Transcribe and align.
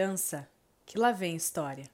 dança, 0.00 0.48
que 0.86 0.98
lá 0.98 1.12
vem 1.12 1.36
história. 1.36 1.84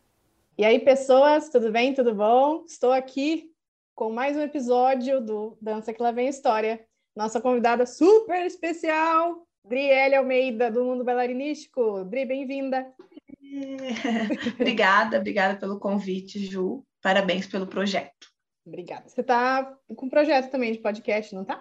E 0.56 0.64
aí, 0.64 0.78
pessoas, 0.78 1.48
tudo 1.48 1.72
bem? 1.72 1.92
Tudo 1.92 2.14
bom? 2.14 2.62
Estou 2.64 2.92
aqui 2.92 3.50
com 3.96 4.12
mais 4.12 4.36
um 4.36 4.42
episódio 4.42 5.20
do 5.20 5.58
Dança 5.60 5.92
que 5.92 6.00
lá 6.00 6.12
vem 6.12 6.28
história. 6.28 6.86
Nossa 7.16 7.40
convidada 7.40 7.84
super 7.84 8.46
especial, 8.46 9.44
Driele 9.64 10.14
Almeida, 10.14 10.70
do 10.70 10.84
Mundo 10.84 11.02
Bailarinístico. 11.02 12.04
Dri, 12.04 12.24
bem-vinda. 12.24 12.94
obrigada, 14.54 15.18
obrigada 15.18 15.58
pelo 15.58 15.80
convite, 15.80 16.38
Ju. 16.46 16.86
Parabéns 17.02 17.48
pelo 17.48 17.66
projeto. 17.66 18.28
Obrigada. 18.64 19.08
Você 19.08 19.20
está 19.20 19.64
com 19.96 20.06
um 20.06 20.08
projeto 20.08 20.48
também 20.48 20.70
de 20.70 20.78
podcast, 20.78 21.34
não 21.34 21.44
tá? 21.44 21.60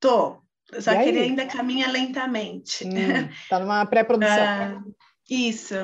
Tô. 0.00 0.40
Só 0.80 0.92
que 0.94 1.08
ele 1.08 1.20
ainda 1.20 1.46
caminha 1.46 1.88
lentamente. 1.88 2.84
Hum, 2.84 3.28
tá 3.48 3.60
numa 3.60 3.86
pré-produção. 3.86 4.82
Isso, 5.28 5.74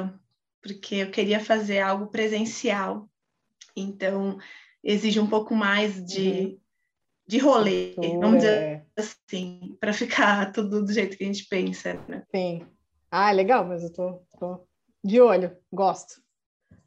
porque 0.62 0.96
eu 0.96 1.10
queria 1.10 1.40
fazer 1.40 1.80
algo 1.80 2.06
presencial. 2.06 3.08
Então, 3.76 4.38
exige 4.82 5.18
um 5.18 5.26
pouco 5.26 5.54
mais 5.54 6.04
de, 6.04 6.30
uhum. 6.30 6.60
de 7.26 7.38
rolê, 7.38 7.94
vamos 7.96 8.38
dizer 8.38 8.58
é. 8.58 8.86
assim, 8.96 9.76
para 9.80 9.92
ficar 9.92 10.50
tudo 10.52 10.84
do 10.84 10.92
jeito 10.92 11.16
que 11.16 11.24
a 11.24 11.26
gente 11.26 11.46
pensa, 11.46 11.94
né? 12.08 12.24
Sim. 12.34 12.66
Ah, 13.10 13.30
legal, 13.30 13.66
mas 13.66 13.82
eu 13.82 13.92
tô, 13.92 14.22
tô 14.38 14.66
de 15.04 15.20
olho, 15.20 15.56
gosto 15.72 16.22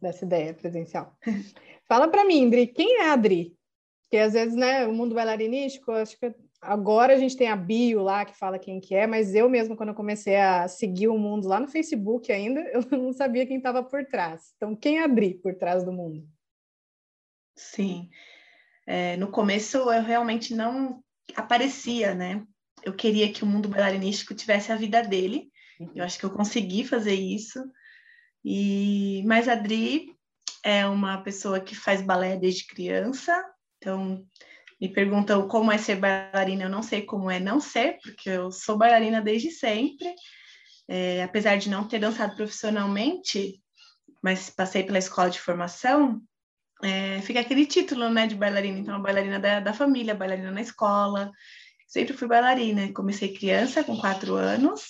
dessa 0.02 0.26
ideia 0.26 0.54
presencial. 0.54 1.16
Fala 1.88 2.08
para 2.08 2.26
mim, 2.26 2.42
Indri, 2.42 2.68
quem 2.68 3.00
é 3.00 3.10
a 3.10 3.14
Adri? 3.14 3.56
Porque 4.04 4.18
às 4.18 4.34
vezes, 4.34 4.56
né, 4.56 4.88
o 4.88 4.94
mundo 4.94 5.16
bailarinístico, 5.16 5.92
acho 5.92 6.18
que 6.18 6.34
Agora 6.66 7.14
a 7.14 7.18
gente 7.18 7.38
tem 7.38 7.48
a 7.48 7.56
bio 7.56 8.02
lá 8.02 8.26
que 8.26 8.38
fala 8.38 8.60
quem 8.60 8.80
que 8.80 8.96
é, 8.96 9.06
mas 9.06 9.36
eu 9.36 9.50
mesmo, 9.50 9.76
quando 9.76 9.90
eu 9.90 9.96
comecei 9.96 10.36
a 10.36 10.68
seguir 10.68 11.08
o 11.08 11.18
mundo 11.18 11.48
lá 11.48 11.60
no 11.60 11.68
Facebook 11.68 12.32
ainda, 12.32 12.60
eu 12.74 12.84
não 12.98 13.14
sabia 13.14 13.46
quem 13.46 13.58
estava 13.58 13.84
por 13.84 14.06
trás. 14.06 14.54
Então, 14.56 14.76
quem 14.76 15.00
abrir 15.00 15.36
por 15.36 15.56
trás 15.56 15.84
do 15.84 15.94
mundo? 15.94 16.28
Sim. 17.56 18.10
É, 18.86 19.16
no 19.18 19.30
começo 19.30 19.78
eu 19.78 20.04
realmente 20.04 20.54
não 20.54 21.04
aparecia, 21.36 22.14
né? 22.14 22.46
Eu 22.84 22.94
queria 22.94 23.32
que 23.32 23.44
o 23.44 23.48
mundo 23.48 23.70
bailarinístico 23.70 24.36
tivesse 24.36 24.72
a 24.72 24.76
vida 24.76 25.02
dele. 25.02 25.50
Uhum. 25.80 25.92
Eu 25.96 26.04
acho 26.04 26.20
que 26.20 26.26
eu 26.26 26.32
consegui 26.32 26.84
fazer 26.84 27.14
isso. 27.14 27.64
E 28.44 29.24
mas 29.26 29.48
a 29.48 29.54
Adri 29.54 30.16
é 30.64 30.86
uma 30.86 31.22
pessoa 31.22 31.60
que 31.60 31.76
faz 31.76 32.02
balé 32.02 32.38
desde 32.38 32.68
criança, 32.68 33.44
então 33.78 34.26
me 34.80 34.90
perguntam 34.90 35.48
como 35.48 35.72
é 35.72 35.78
ser 35.78 35.96
bailarina, 35.96 36.64
eu 36.64 36.70
não 36.70 36.84
sei 36.84 37.02
como 37.02 37.32
é 37.32 37.40
não 37.40 37.60
ser, 37.60 37.98
porque 38.04 38.30
eu 38.30 38.52
sou 38.52 38.78
bailarina 38.78 39.22
desde 39.22 39.52
sempre. 39.52 40.14
É, 40.88 41.24
apesar 41.24 41.58
de 41.58 41.70
não 41.70 41.88
ter 41.88 42.00
dançado 42.00 42.36
profissionalmente, 42.36 43.60
mas 44.22 44.50
passei 44.50 44.84
pela 44.84 45.00
escola 45.00 45.30
de 45.30 45.40
formação, 45.40 46.22
é, 46.84 47.22
fica 47.22 47.40
aquele 47.40 47.66
título, 47.66 48.10
né, 48.10 48.28
de 48.28 48.36
bailarina. 48.36 48.80
Então, 48.80 49.02
bailarina 49.02 49.40
da, 49.40 49.60
da 49.60 49.74
família, 49.74 50.14
bailarina 50.14 50.52
na 50.52 50.62
escola. 50.62 51.32
Sempre 51.88 52.14
fui 52.14 52.28
bailarina. 52.28 52.92
Comecei 52.94 53.34
criança, 53.34 53.84
com 53.84 53.98
quatro 53.98 54.36
anos, 54.36 54.84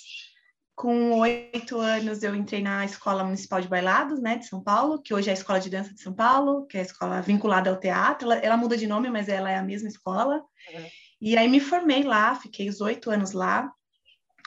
com 0.76 1.18
oito 1.20 1.80
anos, 1.80 2.22
eu 2.22 2.34
entrei 2.34 2.60
na 2.60 2.84
Escola 2.84 3.24
Municipal 3.24 3.62
de 3.62 3.66
Bailados, 3.66 4.20
né, 4.20 4.36
de 4.36 4.46
São 4.46 4.62
Paulo, 4.62 5.00
que 5.00 5.14
hoje 5.14 5.30
é 5.30 5.30
a 5.30 5.34
Escola 5.34 5.58
de 5.58 5.70
Dança 5.70 5.94
de 5.94 6.02
São 6.02 6.12
Paulo, 6.12 6.66
que 6.66 6.76
é 6.76 6.80
a 6.80 6.84
escola 6.84 7.22
vinculada 7.22 7.70
ao 7.70 7.80
teatro. 7.80 8.30
Ela, 8.30 8.40
ela 8.44 8.56
muda 8.58 8.76
de 8.76 8.86
nome, 8.86 9.08
mas 9.08 9.26
ela 9.26 9.50
é 9.50 9.56
a 9.56 9.62
mesma 9.62 9.88
escola. 9.88 10.36
Uhum. 10.36 10.86
E 11.18 11.34
aí 11.38 11.48
me 11.48 11.60
formei 11.60 12.02
lá, 12.02 12.34
fiquei 12.34 12.68
os 12.68 12.82
oito 12.82 13.10
anos 13.10 13.32
lá. 13.32 13.72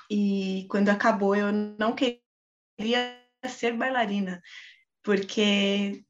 E 0.08 0.68
quando 0.70 0.90
acabou, 0.90 1.36
eu 1.36 1.52
não 1.52 1.96
queria 1.96 2.22
ser 3.48 3.76
bailarina, 3.76 4.40
porque 5.02 6.04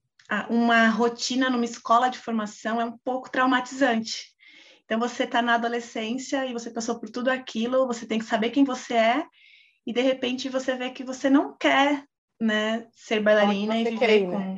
uma 0.49 0.89
rotina 0.89 1.49
numa 1.49 1.63
escola 1.63 2.09
de 2.09 2.19
formação 2.19 2.81
é 2.81 2.83
um 2.83 2.97
pouco 2.97 3.31
traumatizante. 3.31 4.35
Então, 4.83 4.99
você 4.99 5.23
está 5.23 5.41
na 5.41 5.55
adolescência 5.55 6.45
e 6.45 6.51
você 6.51 6.69
passou 6.71 6.99
por 6.99 7.09
tudo 7.09 7.29
aquilo, 7.29 7.87
você 7.87 8.05
tem 8.05 8.19
que 8.19 8.25
saber 8.25 8.49
quem 8.49 8.65
você 8.65 8.95
é 8.95 9.25
e 9.89 9.93
de 9.93 10.01
repente 10.01 10.49
você 10.49 10.75
vê 10.75 10.91
que 10.91 11.03
você 11.03 11.31
não 11.31 11.57
quer, 11.57 12.05
né, 12.39 12.87
ser 12.93 13.23
bailarina 13.23 13.75
e 13.75 13.85
viver 13.85 14.21
com. 14.29 14.55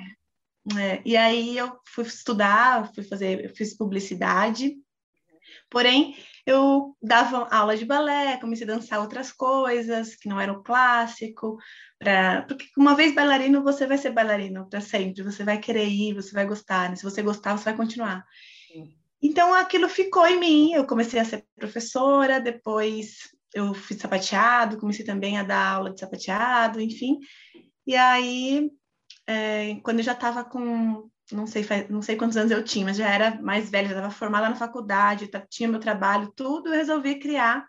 Né? 0.75 1.01
E 1.05 1.15
aí 1.15 1.57
eu 1.57 1.79
fui 1.87 2.03
estudar, 2.03 2.93
fui 2.93 3.01
fazer, 3.01 3.45
eu 3.45 3.55
fiz 3.55 3.73
publicidade. 3.73 4.75
Porém, 5.69 6.17
eu 6.45 6.97
dava 7.01 7.47
aula 7.49 7.77
de 7.77 7.85
balé, 7.85 8.35
comecei 8.41 8.67
a 8.67 8.73
dançar 8.75 8.99
outras 8.99 9.31
coisas 9.31 10.17
que 10.17 10.27
não 10.27 10.37
eram 10.37 10.61
clássico, 10.61 11.57
pra, 11.97 12.41
porque 12.41 12.67
uma 12.77 12.93
vez 12.93 13.15
bailarino, 13.15 13.63
você 13.63 13.87
vai 13.87 13.97
ser 13.97 14.11
bailarino 14.11 14.69
para 14.69 14.81
sempre, 14.81 15.23
você 15.23 15.45
vai 15.45 15.59
querer 15.59 15.87
ir, 15.87 16.13
você 16.13 16.33
vai 16.33 16.45
gostar, 16.45 16.89
né? 16.89 16.97
se 16.97 17.03
você 17.05 17.21
gostar, 17.21 17.57
você 17.57 17.63
vai 17.63 17.77
continuar. 17.77 18.25
Sim. 18.67 18.93
Então 19.21 19.53
aquilo 19.53 19.87
ficou 19.87 20.27
em 20.27 20.41
mim, 20.41 20.73
eu 20.73 20.85
comecei 20.85 21.21
a 21.21 21.25
ser 21.25 21.45
professora, 21.55 22.41
depois 22.41 23.29
eu 23.53 23.73
fiz 23.73 23.97
sapateado, 23.97 24.77
comecei 24.77 25.05
também 25.05 25.37
a 25.37 25.43
dar 25.43 25.73
aula 25.73 25.93
de 25.93 25.99
sapateado, 25.99 26.79
enfim. 26.79 27.19
E 27.85 27.95
aí, 27.95 28.69
é, 29.27 29.75
quando 29.83 29.99
eu 29.99 30.03
já 30.03 30.13
estava 30.13 30.43
com, 30.43 31.09
não 31.31 31.47
sei, 31.47 31.65
não 31.89 32.01
sei 32.01 32.15
quantos 32.15 32.37
anos 32.37 32.51
eu 32.51 32.63
tinha, 32.63 32.85
mas 32.85 32.97
já 32.97 33.09
era 33.09 33.41
mais 33.41 33.69
velha, 33.69 33.89
já 33.89 33.95
estava 33.95 34.13
formada 34.13 34.49
na 34.49 34.55
faculdade, 34.55 35.29
tinha 35.49 35.69
meu 35.69 35.79
trabalho, 35.79 36.31
tudo, 36.35 36.69
eu 36.69 36.75
resolvi 36.75 37.19
criar 37.19 37.65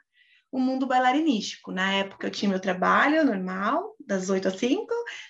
o 0.51 0.59
um 0.59 0.61
mundo 0.61 0.87
bailarinístico. 0.87 1.73
Na 1.73 1.93
época 1.93 2.27
eu 2.27 2.31
tinha 2.31 2.49
meu 2.49 2.61
trabalho 2.61 3.25
normal, 3.25 3.97
das 4.07 4.29
8 4.29 4.49
às 4.49 4.57
5, 4.57 4.87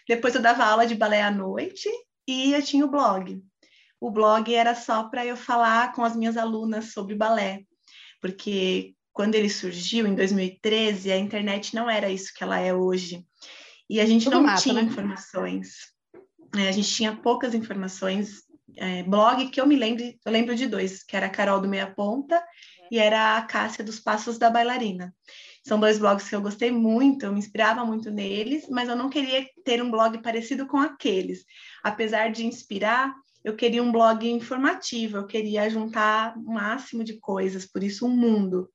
depois 0.08 0.34
eu 0.34 0.42
dava 0.42 0.64
aula 0.64 0.86
de 0.86 0.94
balé 0.94 1.22
à 1.22 1.30
noite 1.30 1.88
e 2.26 2.52
eu 2.52 2.62
tinha 2.62 2.84
o 2.84 2.90
blog. 2.90 3.40
O 4.00 4.10
blog 4.10 4.52
era 4.52 4.74
só 4.74 5.04
para 5.04 5.24
eu 5.24 5.36
falar 5.36 5.92
com 5.92 6.02
as 6.02 6.16
minhas 6.16 6.36
alunas 6.36 6.92
sobre 6.92 7.14
balé, 7.14 7.60
porque 8.20 8.94
quando 9.12 9.34
ele 9.34 9.48
surgiu 9.48 10.06
em 10.06 10.14
2013, 10.14 11.12
a 11.12 11.18
internet 11.18 11.74
não 11.74 11.88
era 11.88 12.10
isso 12.10 12.32
que 12.34 12.42
ela 12.42 12.58
é 12.58 12.74
hoje. 12.74 13.24
E 13.88 14.00
a 14.00 14.06
gente 14.06 14.24
Tudo 14.24 14.36
não 14.36 14.42
mata, 14.44 14.62
tinha 14.62 14.74
né? 14.74 14.82
informações. 14.82 15.74
É, 16.56 16.68
a 16.68 16.72
gente 16.72 16.88
tinha 16.88 17.14
poucas 17.14 17.54
informações. 17.54 18.42
É, 18.76 19.02
blog 19.02 19.48
que 19.48 19.60
eu 19.60 19.66
me 19.66 19.76
lembro, 19.76 20.02
eu 20.02 20.32
lembro 20.32 20.54
de 20.54 20.66
dois, 20.66 21.02
que 21.02 21.14
era 21.14 21.26
a 21.26 21.30
Carol 21.30 21.60
do 21.60 21.68
Meia 21.68 21.86
Ponta 21.86 22.42
e 22.90 22.98
era 22.98 23.36
a 23.36 23.42
Cássia 23.42 23.84
dos 23.84 24.00
Passos 24.00 24.38
da 24.38 24.48
Bailarina. 24.48 25.14
São 25.66 25.78
dois 25.78 25.98
blogs 25.98 26.28
que 26.28 26.34
eu 26.34 26.42
gostei 26.42 26.70
muito, 26.70 27.24
eu 27.24 27.32
me 27.32 27.38
inspirava 27.38 27.84
muito 27.84 28.10
neles, 28.10 28.66
mas 28.68 28.88
eu 28.88 28.96
não 28.96 29.08
queria 29.08 29.46
ter 29.64 29.82
um 29.82 29.90
blog 29.90 30.20
parecido 30.22 30.66
com 30.66 30.78
aqueles. 30.78 31.44
Apesar 31.84 32.32
de 32.32 32.44
inspirar, 32.44 33.14
eu 33.44 33.56
queria 33.56 33.82
um 33.82 33.91
blog 33.91 34.28
informativo, 34.30 35.16
eu 35.16 35.26
queria 35.26 35.69
juntar 35.69 36.36
o 36.36 36.53
máximo 36.53 37.03
de 37.03 37.19
coisas, 37.19 37.66
por 37.66 37.82
isso 37.82 38.06
um 38.06 38.16
mundo. 38.16 38.70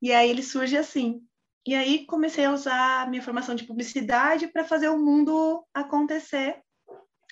E 0.00 0.12
aí 0.12 0.28
ele 0.28 0.42
surge 0.42 0.76
assim. 0.76 1.20
E 1.66 1.74
aí 1.74 2.06
comecei 2.06 2.44
a 2.44 2.52
usar 2.52 3.02
a 3.02 3.06
minha 3.06 3.22
formação 3.22 3.54
de 3.54 3.64
publicidade 3.64 4.48
para 4.48 4.64
fazer 4.64 4.88
o 4.88 4.98
mundo 4.98 5.64
acontecer. 5.72 6.60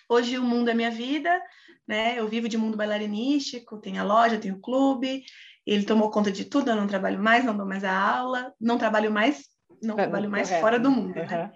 Hoje 0.08 0.38
o 0.38 0.42
mundo 0.42 0.70
é 0.70 0.74
minha 0.74 0.90
vida, 0.90 1.40
né? 1.86 2.18
Eu 2.18 2.28
vivo 2.28 2.48
de 2.48 2.58
mundo 2.58 2.76
bailarinístico, 2.76 3.80
tenho 3.80 4.00
a 4.00 4.04
loja, 4.04 4.38
tenho 4.38 4.56
o 4.56 4.60
clube. 4.60 5.24
Ele 5.66 5.84
tomou 5.84 6.10
conta 6.10 6.30
de 6.30 6.44
tudo, 6.44 6.70
eu 6.70 6.76
não 6.76 6.86
trabalho 6.86 7.18
mais, 7.18 7.44
não 7.44 7.56
dou 7.56 7.66
mais 7.66 7.82
a 7.82 7.92
aula, 7.92 8.54
não 8.60 8.78
trabalho 8.78 9.10
mais, 9.10 9.44
não 9.82 9.94
é, 9.94 10.02
trabalho 10.02 10.30
mais 10.30 10.48
correto. 10.48 10.62
fora 10.62 10.78
do 10.78 10.90
mundo, 10.90 11.18
uhum. 11.18 11.26
né? 11.26 11.52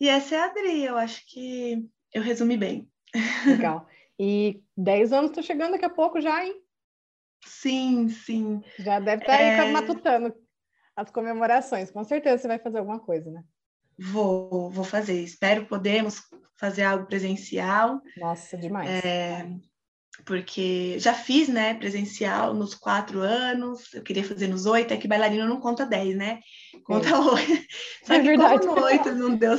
E 0.00 0.08
essa 0.08 0.34
é 0.34 0.38
a 0.40 0.44
Adri, 0.46 0.84
eu 0.84 0.98
acho 0.98 1.22
que 1.26 1.88
eu 2.12 2.22
resumi 2.22 2.56
bem. 2.56 2.90
Legal. 3.46 3.86
E 4.18 4.62
10 4.76 5.12
anos, 5.12 5.30
estou 5.30 5.42
chegando 5.42 5.72
daqui 5.72 5.84
a 5.84 5.90
pouco 5.90 6.20
já, 6.20 6.44
hein? 6.44 6.54
Sim, 7.44 8.08
sim. 8.08 8.62
Já 8.78 9.00
deve 9.00 9.22
estar 9.22 9.36
tá 9.36 9.42
aí 9.42 9.68
é... 9.68 9.72
matutando 9.72 10.34
as 10.96 11.10
comemorações. 11.10 11.90
Com 11.90 12.04
certeza 12.04 12.38
você 12.38 12.48
vai 12.48 12.58
fazer 12.58 12.78
alguma 12.78 13.00
coisa, 13.00 13.30
né? 13.30 13.42
Vou, 13.98 14.70
vou 14.70 14.84
fazer. 14.84 15.20
Espero 15.20 15.66
podermos 15.66 16.22
fazer 16.56 16.82
algo 16.82 17.06
presencial. 17.06 18.00
Nossa, 18.16 18.56
demais. 18.56 19.04
É, 19.04 19.48
porque 20.24 20.98
já 20.98 21.12
fiz, 21.12 21.48
né, 21.48 21.74
presencial 21.74 22.54
nos 22.54 22.74
quatro 22.74 23.20
anos, 23.20 23.92
eu 23.92 24.02
queria 24.02 24.24
fazer 24.24 24.48
nos 24.48 24.66
oito, 24.66 24.92
é 24.92 24.96
que 24.96 25.08
bailarino 25.08 25.48
não 25.48 25.60
conta 25.60 25.84
dez, 25.84 26.16
né? 26.16 26.40
Conta 26.84 27.08
é. 27.08 27.18
oito. 27.18 27.66
Só 28.04 28.14
é 28.14 28.20
que 28.20 28.26
verdade. 28.26 28.66
no 28.66 28.80
oito 28.82 29.12
não 29.12 29.36
deu, 29.36 29.58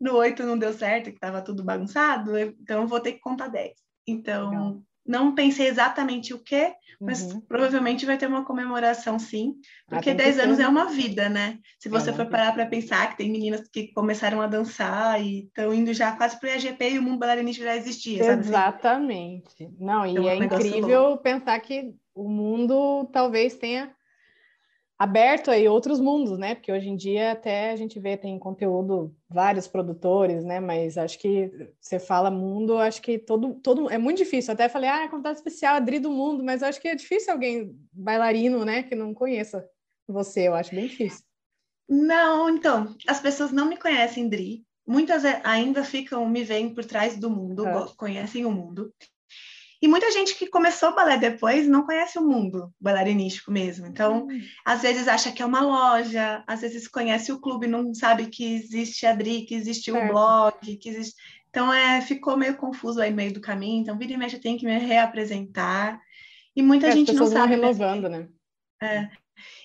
no 0.00 0.14
oito 0.16 0.42
não 0.42 0.58
deu 0.58 0.72
certo, 0.72 1.10
que 1.10 1.16
estava 1.16 1.42
tudo 1.42 1.64
bagunçado, 1.64 2.38
então 2.38 2.86
vou 2.86 3.00
ter 3.00 3.12
que 3.12 3.20
contar 3.20 3.48
dez. 3.48 3.74
Então, 4.06 4.50
Legal. 4.50 4.82
Não 5.06 5.34
pensei 5.34 5.66
exatamente 5.68 6.34
o 6.34 6.38
que, 6.38 6.72
mas 7.00 7.32
uhum. 7.32 7.40
provavelmente 7.42 8.06
vai 8.06 8.16
ter 8.16 8.26
uma 8.26 8.44
comemoração 8.44 9.18
sim, 9.18 9.54
porque 9.88 10.10
ah, 10.10 10.14
10 10.14 10.38
anos 10.40 10.58
é 10.58 10.66
uma 10.66 10.86
vida, 10.86 11.28
né? 11.28 11.58
Se 11.78 11.88
você 11.88 12.10
é 12.10 12.12
for 12.12 12.26
parar 12.26 12.52
para 12.52 12.66
pensar 12.66 13.10
que 13.10 13.18
tem 13.18 13.30
meninas 13.30 13.68
que 13.68 13.92
começaram 13.92 14.40
a 14.40 14.46
dançar 14.46 15.22
e 15.22 15.44
estão 15.44 15.72
indo 15.72 15.92
já 15.92 16.12
quase 16.12 16.38
para 16.40 16.48
o 16.48 16.52
IAGP 16.52 16.90
e 16.90 16.98
o 16.98 17.02
mundo 17.02 17.18
bailarinístico 17.18 17.66
já 17.66 17.76
existia, 17.76 18.24
sabe? 18.24 18.40
Assim? 18.40 18.48
Exatamente. 18.48 19.70
Não, 19.78 20.06
e 20.06 20.10
então, 20.10 20.28
é, 20.28 20.32
é 20.32 20.36
incrível 20.36 21.16
pensar 21.18 21.60
que 21.60 21.94
o 22.14 22.28
mundo 22.28 23.08
talvez 23.12 23.54
tenha 23.54 23.94
aberto 24.98 25.50
aí 25.50 25.68
outros 25.68 26.00
mundos, 26.00 26.38
né? 26.38 26.54
Porque 26.54 26.72
hoje 26.72 26.88
em 26.88 26.96
dia 26.96 27.32
até 27.32 27.70
a 27.70 27.76
gente 27.76 28.00
vê 28.00 28.16
tem 28.16 28.38
conteúdo 28.38 29.14
vários 29.28 29.66
produtores, 29.66 30.44
né? 30.44 30.58
Mas 30.58 30.96
acho 30.96 31.18
que 31.18 31.50
você 31.80 31.98
fala 31.98 32.30
mundo, 32.30 32.78
acho 32.78 33.02
que 33.02 33.18
todo 33.18 33.54
todo 33.56 33.90
é 33.90 33.98
muito 33.98 34.18
difícil. 34.18 34.54
Até 34.54 34.68
falei, 34.68 34.88
ah, 34.88 35.08
contato 35.08 35.36
especial, 35.36 35.76
Adri 35.76 35.98
do 35.98 36.10
mundo, 36.10 36.42
mas 36.42 36.62
acho 36.62 36.80
que 36.80 36.88
é 36.88 36.94
difícil 36.94 37.32
alguém 37.32 37.76
bailarino, 37.92 38.64
né, 38.64 38.82
que 38.82 38.94
não 38.94 39.12
conheça 39.12 39.68
você. 40.08 40.48
Eu 40.48 40.54
acho 40.54 40.74
bem 40.74 40.86
difícil. 40.86 41.24
Não, 41.88 42.48
então 42.48 42.96
as 43.06 43.20
pessoas 43.20 43.52
não 43.52 43.68
me 43.68 43.76
conhecem, 43.76 44.28
Dri. 44.28 44.64
Muitas 44.86 45.24
ainda 45.44 45.84
ficam 45.84 46.28
me 46.28 46.44
veem 46.44 46.72
por 46.72 46.84
trás 46.84 47.16
do 47.18 47.28
mundo, 47.28 47.66
é. 47.66 47.86
conhecem 47.96 48.46
o 48.46 48.50
mundo. 48.50 48.92
E 49.80 49.88
muita 49.88 50.10
gente 50.10 50.34
que 50.34 50.48
começou 50.48 50.94
balé 50.94 51.18
depois 51.18 51.68
não 51.68 51.84
conhece 51.84 52.18
o 52.18 52.26
mundo 52.26 52.72
bailarinístico 52.80 53.50
mesmo. 53.52 53.86
Então, 53.86 54.26
hum. 54.26 54.40
às 54.64 54.82
vezes 54.82 55.06
acha 55.06 55.30
que 55.30 55.42
é 55.42 55.46
uma 55.46 55.60
loja, 55.60 56.42
às 56.46 56.62
vezes 56.62 56.88
conhece 56.88 57.30
o 57.30 57.40
clube, 57.40 57.66
não 57.66 57.94
sabe 57.94 58.26
que 58.26 58.54
existe 58.54 59.06
a 59.06 59.14
Dri, 59.14 59.42
que 59.42 59.54
existe 59.54 59.90
o 59.90 60.08
blog, 60.08 60.76
que 60.76 60.88
existe. 60.88 61.14
Então, 61.50 61.72
é, 61.72 62.00
ficou 62.00 62.36
meio 62.36 62.56
confuso 62.56 63.00
aí 63.00 63.10
no 63.10 63.16
meio 63.16 63.32
do 63.32 63.40
caminho. 63.40 63.82
Então, 63.82 63.98
vira 63.98 64.12
e 64.12 64.16
mexe, 64.16 64.38
tem 64.38 64.56
que 64.56 64.66
me 64.66 64.78
reapresentar. 64.78 66.00
E 66.54 66.62
muita 66.62 66.88
é, 66.88 66.92
gente 66.92 67.12
não 67.12 67.26
sabe. 67.26 67.54
renovando, 67.54 68.08
né? 68.08 68.28
É. 68.82 69.08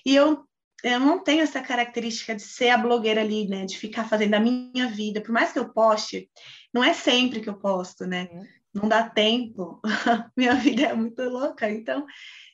E 0.04 0.14
eu, 0.14 0.44
eu 0.84 1.00
não 1.00 1.22
tenho 1.22 1.42
essa 1.42 1.60
característica 1.60 2.34
de 2.34 2.42
ser 2.42 2.68
a 2.70 2.78
blogueira 2.78 3.20
ali, 3.22 3.48
né? 3.48 3.64
De 3.64 3.78
ficar 3.78 4.04
fazendo 4.04 4.34
a 4.34 4.40
minha 4.40 4.88
vida. 4.88 5.20
Por 5.20 5.32
mais 5.32 5.52
que 5.52 5.58
eu 5.58 5.72
poste, 5.72 6.30
não 6.72 6.84
é 6.84 6.92
sempre 6.92 7.40
que 7.40 7.48
eu 7.48 7.58
posto, 7.58 8.06
né? 8.06 8.28
Não 8.74 8.88
dá 8.88 9.08
tempo. 9.08 9.80
Minha 10.36 10.54
vida 10.54 10.82
é 10.82 10.94
muito 10.94 11.22
louca, 11.22 11.70
então 11.70 12.06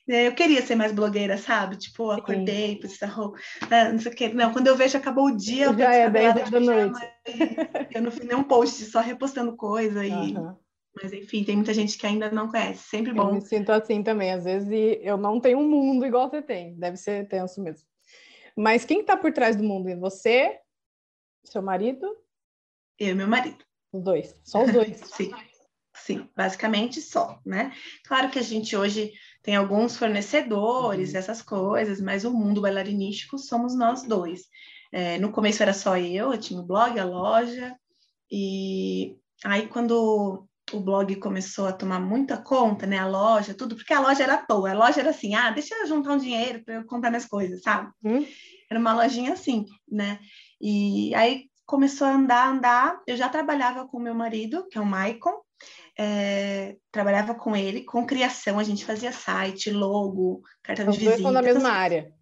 é, 0.07 0.27
eu 0.27 0.33
queria 0.33 0.61
ser 0.61 0.75
mais 0.75 0.91
blogueira, 0.91 1.37
sabe? 1.37 1.77
Tipo, 1.77 2.11
acordei, 2.11 2.77
pus 2.77 2.99
roupa, 3.01 3.37
né, 3.69 3.91
não 3.91 3.99
sei 3.99 4.11
o 4.11 4.15
quê. 4.15 4.29
Não, 4.29 4.51
quando 4.51 4.67
eu 4.67 4.75
vejo 4.75 4.97
acabou 4.97 5.27
o 5.27 5.37
dia, 5.37 5.65
eu 5.65 5.77
já 5.77 5.93
é 5.93 6.09
10 6.09 6.49
da 6.49 6.59
noite. 6.59 6.99
Eu 7.93 8.01
não 8.01 8.11
fiz 8.11 8.25
nenhum 8.25 8.43
post, 8.43 8.83
só 8.85 9.01
repostando 9.01 9.55
coisa 9.55 10.05
e 10.05 10.11
uhum. 10.11 10.55
Mas 11.01 11.13
enfim, 11.13 11.43
tem 11.43 11.55
muita 11.55 11.73
gente 11.73 11.97
que 11.97 12.05
ainda 12.05 12.31
não 12.31 12.49
conhece. 12.49 12.89
Sempre 12.89 13.13
bom. 13.13 13.29
Eu 13.29 13.35
me 13.35 13.41
sinto 13.41 13.71
assim 13.71 14.03
também. 14.03 14.31
Às 14.31 14.43
vezes 14.43 14.69
eu 15.01 15.17
não 15.17 15.39
tenho 15.39 15.59
um 15.59 15.69
mundo 15.69 16.05
igual 16.05 16.29
você 16.29 16.41
tem. 16.41 16.75
Deve 16.75 16.97
ser 16.97 17.27
tenso 17.27 17.61
mesmo. 17.61 17.87
Mas 18.55 18.83
quem 18.83 19.01
está 19.01 19.15
por 19.15 19.31
trás 19.31 19.55
do 19.55 19.63
mundo? 19.63 19.95
Você? 19.99 20.59
Seu 21.43 21.61
marido? 21.61 22.05
Eu 22.97 23.09
e 23.09 23.13
meu 23.13 23.27
marido. 23.27 23.63
Os 23.93 24.03
dois. 24.03 24.41
Só 24.43 24.63
os 24.63 24.73
dois. 24.73 24.97
Sim. 25.15 25.31
Sim, 26.03 26.29
basicamente 26.35 27.01
só, 27.01 27.39
né? 27.45 27.71
Claro 28.05 28.29
que 28.29 28.39
a 28.39 28.43
gente 28.43 28.75
hoje 28.75 29.11
tem 29.43 29.55
alguns 29.55 29.97
fornecedores, 29.97 31.11
uhum. 31.11 31.19
essas 31.19 31.41
coisas, 31.41 32.01
mas 32.01 32.25
o 32.25 32.31
mundo 32.31 32.61
bailarinístico 32.61 33.37
somos 33.37 33.75
nós 33.75 34.03
dois. 34.03 34.43
É, 34.91 35.19
no 35.19 35.31
começo 35.31 35.61
era 35.61 35.73
só 35.73 35.97
eu, 35.97 36.33
eu 36.33 36.39
tinha 36.39 36.59
o 36.59 36.65
blog, 36.65 36.99
a 36.99 37.05
loja, 37.05 37.75
e 38.31 39.15
aí 39.43 39.67
quando 39.67 40.47
o 40.71 40.79
blog 40.79 41.15
começou 41.17 41.67
a 41.67 41.73
tomar 41.73 41.99
muita 41.99 42.37
conta, 42.37 42.85
né? 42.85 42.97
A 42.97 43.07
loja, 43.07 43.53
tudo, 43.53 43.75
porque 43.75 43.93
a 43.93 43.99
loja 43.99 44.23
era 44.23 44.35
à 44.35 44.45
toa, 44.45 44.71
a 44.71 44.73
loja 44.73 45.01
era 45.01 45.09
assim, 45.09 45.35
ah, 45.35 45.51
deixa 45.51 45.75
eu 45.75 45.87
juntar 45.87 46.13
um 46.13 46.17
dinheiro 46.17 46.63
para 46.63 46.75
eu 46.75 46.85
comprar 46.85 47.09
minhas 47.09 47.25
coisas, 47.25 47.61
sabe? 47.61 47.91
Uhum. 48.03 48.25
Era 48.69 48.79
uma 48.79 48.93
lojinha 48.93 49.33
assim, 49.33 49.65
né? 49.89 50.19
E 50.61 51.13
aí 51.15 51.45
começou 51.65 52.07
a 52.07 52.13
andar, 52.13 52.49
andar. 52.49 53.01
Eu 53.07 53.17
já 53.17 53.29
trabalhava 53.29 53.87
com 53.87 53.99
meu 53.99 54.13
marido, 54.13 54.67
que 54.69 54.77
é 54.77 54.81
o 54.81 54.85
Maicon, 54.85 55.41
é, 56.01 56.77
trabalhava 56.89 57.35
com 57.35 57.53
ele, 57.53 57.83
com 57.83 58.05
criação, 58.05 58.57
a 58.57 58.63
gente 58.63 58.85
fazia 58.85 59.11
site, 59.11 59.69
logo, 59.69 60.41
cartão 60.63 60.87
Os 60.87 60.97
de 60.97 61.01
visita. 61.01 61.21
Dois 61.21 61.33
na 61.33 61.41
mesma 61.41 61.69
área. 61.69 62.13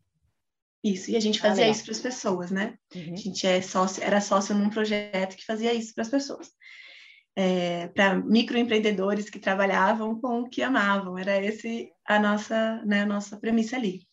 Isso, 0.84 1.12
e 1.12 1.16
a 1.16 1.20
gente 1.20 1.40
fazia 1.40 1.66
ah, 1.66 1.70
isso 1.70 1.84
para 1.84 1.92
as 1.92 2.00
pessoas, 2.00 2.50
né? 2.50 2.76
Uhum. 2.96 3.14
A 3.14 3.16
gente 3.16 3.46
é 3.46 3.62
sócio, 3.62 4.04
era 4.04 4.20
sócio 4.20 4.56
num 4.56 4.72
projeto 4.72 5.36
que 5.36 5.46
fazia 5.46 5.76
isso 5.76 5.94
para 5.94 6.02
as 6.02 6.10
pessoas. 6.10 6.50
É, 7.36 7.88
para 7.90 8.16
microempreendedores 8.16 9.30
que 9.30 9.38
trabalhavam 9.38 10.20
com 10.20 10.42
o 10.42 10.50
que 10.50 10.64
amavam, 10.64 11.16
era 11.16 11.40
esse 11.40 11.92
a 12.04 12.18
nossa, 12.18 12.82
né, 12.84 13.02
a 13.02 13.06
nossa 13.06 13.38
premissa 13.38 13.76
ali. 13.76 14.08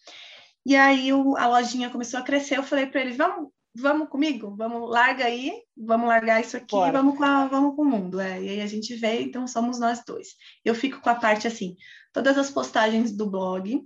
E 0.66 0.76
aí 0.76 1.10
o, 1.10 1.38
a 1.38 1.46
lojinha 1.46 1.88
começou 1.88 2.20
a 2.20 2.24
crescer, 2.24 2.58
eu 2.58 2.62
falei 2.62 2.84
para 2.84 3.00
eles, 3.00 3.16
vamos, 3.16 3.48
vamos 3.74 4.08
comigo, 4.08 4.54
vamos, 4.56 4.88
larga 4.88 5.24
aí, 5.24 5.52
vamos 5.76 6.08
largar 6.08 6.40
isso 6.40 6.56
aqui, 6.56 6.76
Bora. 6.76 6.92
vamos 6.92 7.16
com, 7.16 7.24
a, 7.24 7.46
vamos 7.46 7.74
com 7.74 7.82
o 7.82 7.84
mundo. 7.84 8.20
É. 8.20 8.40
E 8.40 8.48
aí 8.48 8.60
a 8.60 8.66
gente 8.66 8.94
vê, 8.94 9.20
então 9.22 9.46
somos 9.46 9.78
nós 9.78 10.02
dois. 10.06 10.28
Eu 10.64 10.74
fico 10.74 11.00
com 11.00 11.10
a 11.10 11.14
parte 11.14 11.46
assim, 11.46 11.76
todas 12.12 12.38
as 12.38 12.50
postagens 12.50 13.10
do 13.12 13.28
blog, 13.28 13.82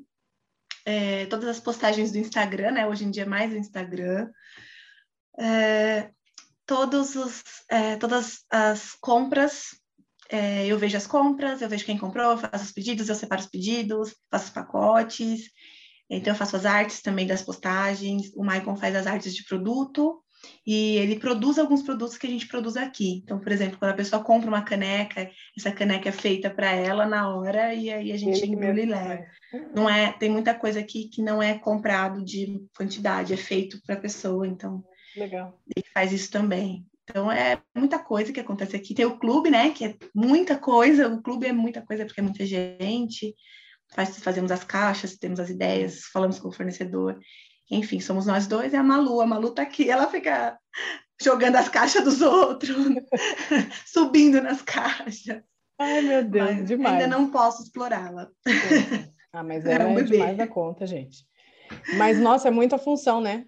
é, 0.84 1.26
todas 1.26 1.48
as 1.48 1.60
postagens 1.60 2.12
do 2.12 2.18
Instagram, 2.18 2.72
né? 2.72 2.86
Hoje 2.86 3.04
em 3.04 3.10
dia 3.10 3.22
é 3.22 3.26
mais 3.26 3.52
o 3.52 3.56
Instagram. 3.56 4.30
É, 5.38 6.10
todos 6.66 7.16
os, 7.16 7.42
é, 7.70 7.96
todas 7.96 8.44
as 8.50 8.92
compras, 9.00 9.78
é, 10.30 10.66
eu 10.66 10.78
vejo 10.78 10.96
as 10.96 11.06
compras, 11.06 11.62
eu 11.62 11.68
vejo 11.68 11.86
quem 11.86 11.96
comprou, 11.96 12.36
faço 12.36 12.64
os 12.64 12.72
pedidos, 12.72 13.08
eu 13.08 13.14
separo 13.14 13.40
os 13.40 13.46
pedidos, 13.46 14.14
faço 14.30 14.46
os 14.46 14.50
pacotes, 14.50 15.50
então, 16.10 16.32
eu 16.32 16.38
faço 16.38 16.56
as 16.56 16.64
artes 16.64 17.02
também 17.02 17.26
das 17.26 17.42
postagens, 17.42 18.32
o 18.34 18.42
Maicon 18.42 18.76
faz 18.76 18.94
as 18.96 19.06
artes 19.06 19.34
de 19.34 19.44
produto, 19.44 20.22
e 20.66 20.96
ele 20.96 21.18
produz 21.18 21.58
alguns 21.58 21.82
produtos 21.82 22.16
que 22.16 22.26
a 22.26 22.30
gente 22.30 22.46
produz 22.46 22.76
aqui. 22.76 23.20
Então, 23.24 23.38
por 23.38 23.50
exemplo, 23.50 23.78
quando 23.78 23.90
a 23.90 23.96
pessoa 23.96 24.22
compra 24.22 24.48
uma 24.48 24.62
caneca, 24.62 25.30
essa 25.56 25.72
caneca 25.72 26.08
é 26.08 26.12
feita 26.12 26.50
para 26.50 26.70
ela 26.70 27.06
na 27.06 27.34
hora 27.34 27.74
e 27.74 27.90
aí 27.90 28.12
a 28.12 28.16
gente 28.16 28.46
embrulha 28.46 28.82
e 28.82 28.86
leva. 28.86 29.24
Não 29.74 29.88
é, 29.88 30.12
tem 30.12 30.30
muita 30.30 30.54
coisa 30.54 30.80
aqui 30.80 31.08
que 31.08 31.22
não 31.22 31.42
é 31.42 31.58
comprado 31.58 32.24
de 32.24 32.60
quantidade, 32.76 33.34
é 33.34 33.36
feito 33.36 33.80
para 33.84 33.96
a 33.96 34.00
pessoa, 34.00 34.46
então 34.46 34.84
Legal. 35.16 35.58
ele 35.74 35.86
faz 35.92 36.12
isso 36.12 36.30
também. 36.30 36.86
Então 37.04 37.32
é 37.32 37.60
muita 37.74 37.98
coisa 37.98 38.32
que 38.32 38.40
acontece 38.40 38.76
aqui. 38.76 38.94
Tem 38.94 39.06
o 39.06 39.18
clube, 39.18 39.50
né, 39.50 39.70
que 39.70 39.84
é 39.86 39.96
muita 40.14 40.56
coisa, 40.56 41.08
o 41.08 41.22
clube 41.22 41.46
é 41.46 41.52
muita 41.52 41.80
coisa 41.80 42.04
porque 42.04 42.20
é 42.20 42.22
muita 42.22 42.44
gente 42.44 43.34
faz, 43.88 44.18
fazemos 44.18 44.50
as 44.50 44.64
caixas, 44.64 45.16
temos 45.16 45.40
as 45.40 45.50
ideias, 45.50 46.04
falamos 46.12 46.38
com 46.38 46.48
o 46.48 46.52
fornecedor. 46.52 47.18
Enfim, 47.70 48.00
somos 48.00 48.26
nós 48.26 48.46
dois 48.46 48.72
e 48.72 48.76
a 48.76 48.82
Malu. 48.82 49.20
A 49.20 49.26
Malu 49.26 49.50
tá 49.50 49.62
aqui, 49.62 49.90
ela 49.90 50.06
fica 50.08 50.58
jogando 51.20 51.56
as 51.56 51.68
caixas 51.68 52.04
dos 52.04 52.22
outros, 52.22 52.76
subindo 53.86 54.40
nas 54.40 54.62
caixas. 54.62 55.42
Ai, 55.78 56.00
meu 56.02 56.24
Deus, 56.24 56.50
mas 56.50 56.66
demais. 56.66 56.94
Ainda 56.94 57.06
não 57.06 57.30
posso 57.30 57.62
explorá-la. 57.62 58.28
Ah, 59.32 59.44
mas 59.44 59.64
é, 59.66 59.74
é 59.74 60.02
demais 60.02 60.36
da 60.36 60.46
conta, 60.46 60.86
gente. 60.86 61.26
Mas, 61.96 62.18
nossa, 62.18 62.48
é 62.48 62.50
muita 62.50 62.78
função, 62.78 63.20
né? 63.20 63.44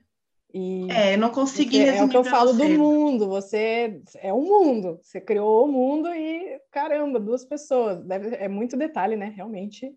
E 0.52 0.90
é, 0.90 1.16
não 1.16 1.30
consegui 1.30 1.80
É 1.80 2.02
o 2.02 2.08
que 2.08 2.16
eu 2.16 2.24
falo 2.24 2.52
você. 2.52 2.68
do 2.68 2.78
mundo. 2.78 3.28
Você 3.28 4.02
é 4.16 4.32
um 4.32 4.42
mundo. 4.42 4.98
Você 5.02 5.20
criou 5.20 5.64
o 5.64 5.72
mundo 5.72 6.08
e, 6.08 6.60
caramba, 6.70 7.18
duas 7.18 7.44
pessoas. 7.44 8.04
Deve, 8.04 8.34
é 8.34 8.48
muito 8.48 8.76
detalhe, 8.76 9.16
né? 9.16 9.32
Realmente 9.34 9.94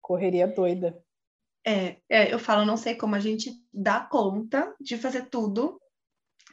correria 0.00 0.46
doida. 0.46 0.98
É, 1.66 1.96
é, 2.08 2.32
eu 2.32 2.38
falo, 2.38 2.64
não 2.64 2.76
sei 2.76 2.94
como 2.94 3.14
a 3.14 3.20
gente 3.20 3.52
dá 3.72 4.00
conta 4.00 4.74
de 4.80 4.96
fazer 4.96 5.26
tudo 5.28 5.80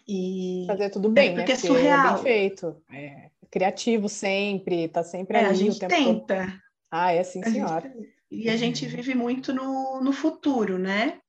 e 0.08 0.66
fazer 0.68 0.90
tudo 0.90 1.10
bem, 1.10 1.30
é, 1.30 1.36
porque, 1.36 1.54
né? 1.54 1.58
Porque 1.58 1.66
é 1.68 1.70
surreal. 1.70 2.08
É 2.08 2.14
bem 2.14 2.24
feito, 2.24 2.84
é 2.92 3.32
criativo 3.50 4.10
sempre, 4.10 4.88
tá 4.90 5.04
sempre 5.04 5.38
é, 5.38 5.40
ali 5.42 5.50
a 5.50 5.54
gente 5.54 5.80
tenta. 5.80 6.46
Todo. 6.46 6.62
Ah, 6.92 7.12
é 7.14 7.24
sim, 7.24 7.44
senhora. 7.44 7.90
Gente, 7.90 8.14
e 8.30 8.50
a 8.50 8.58
gente 8.58 8.86
vive 8.86 9.16
muito 9.16 9.54
no, 9.54 10.02
no 10.02 10.12
futuro, 10.12 10.78
né? 10.78 11.20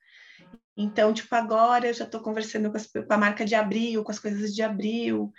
Então, 0.77 1.13
tipo, 1.13 1.35
agora 1.35 1.89
eu 1.89 1.95
já 1.95 2.05
estou 2.05 2.21
conversando 2.21 2.71
com, 2.71 2.77
as, 2.77 2.87
com, 2.87 3.13
a 3.13 3.19
marca 3.19 3.45
de 3.45 3.55
abril, 3.55 4.05
com 4.05 4.13
as 4.13 4.19
coisas 4.19 4.55
de 4.55 4.63
abril. 4.63 5.33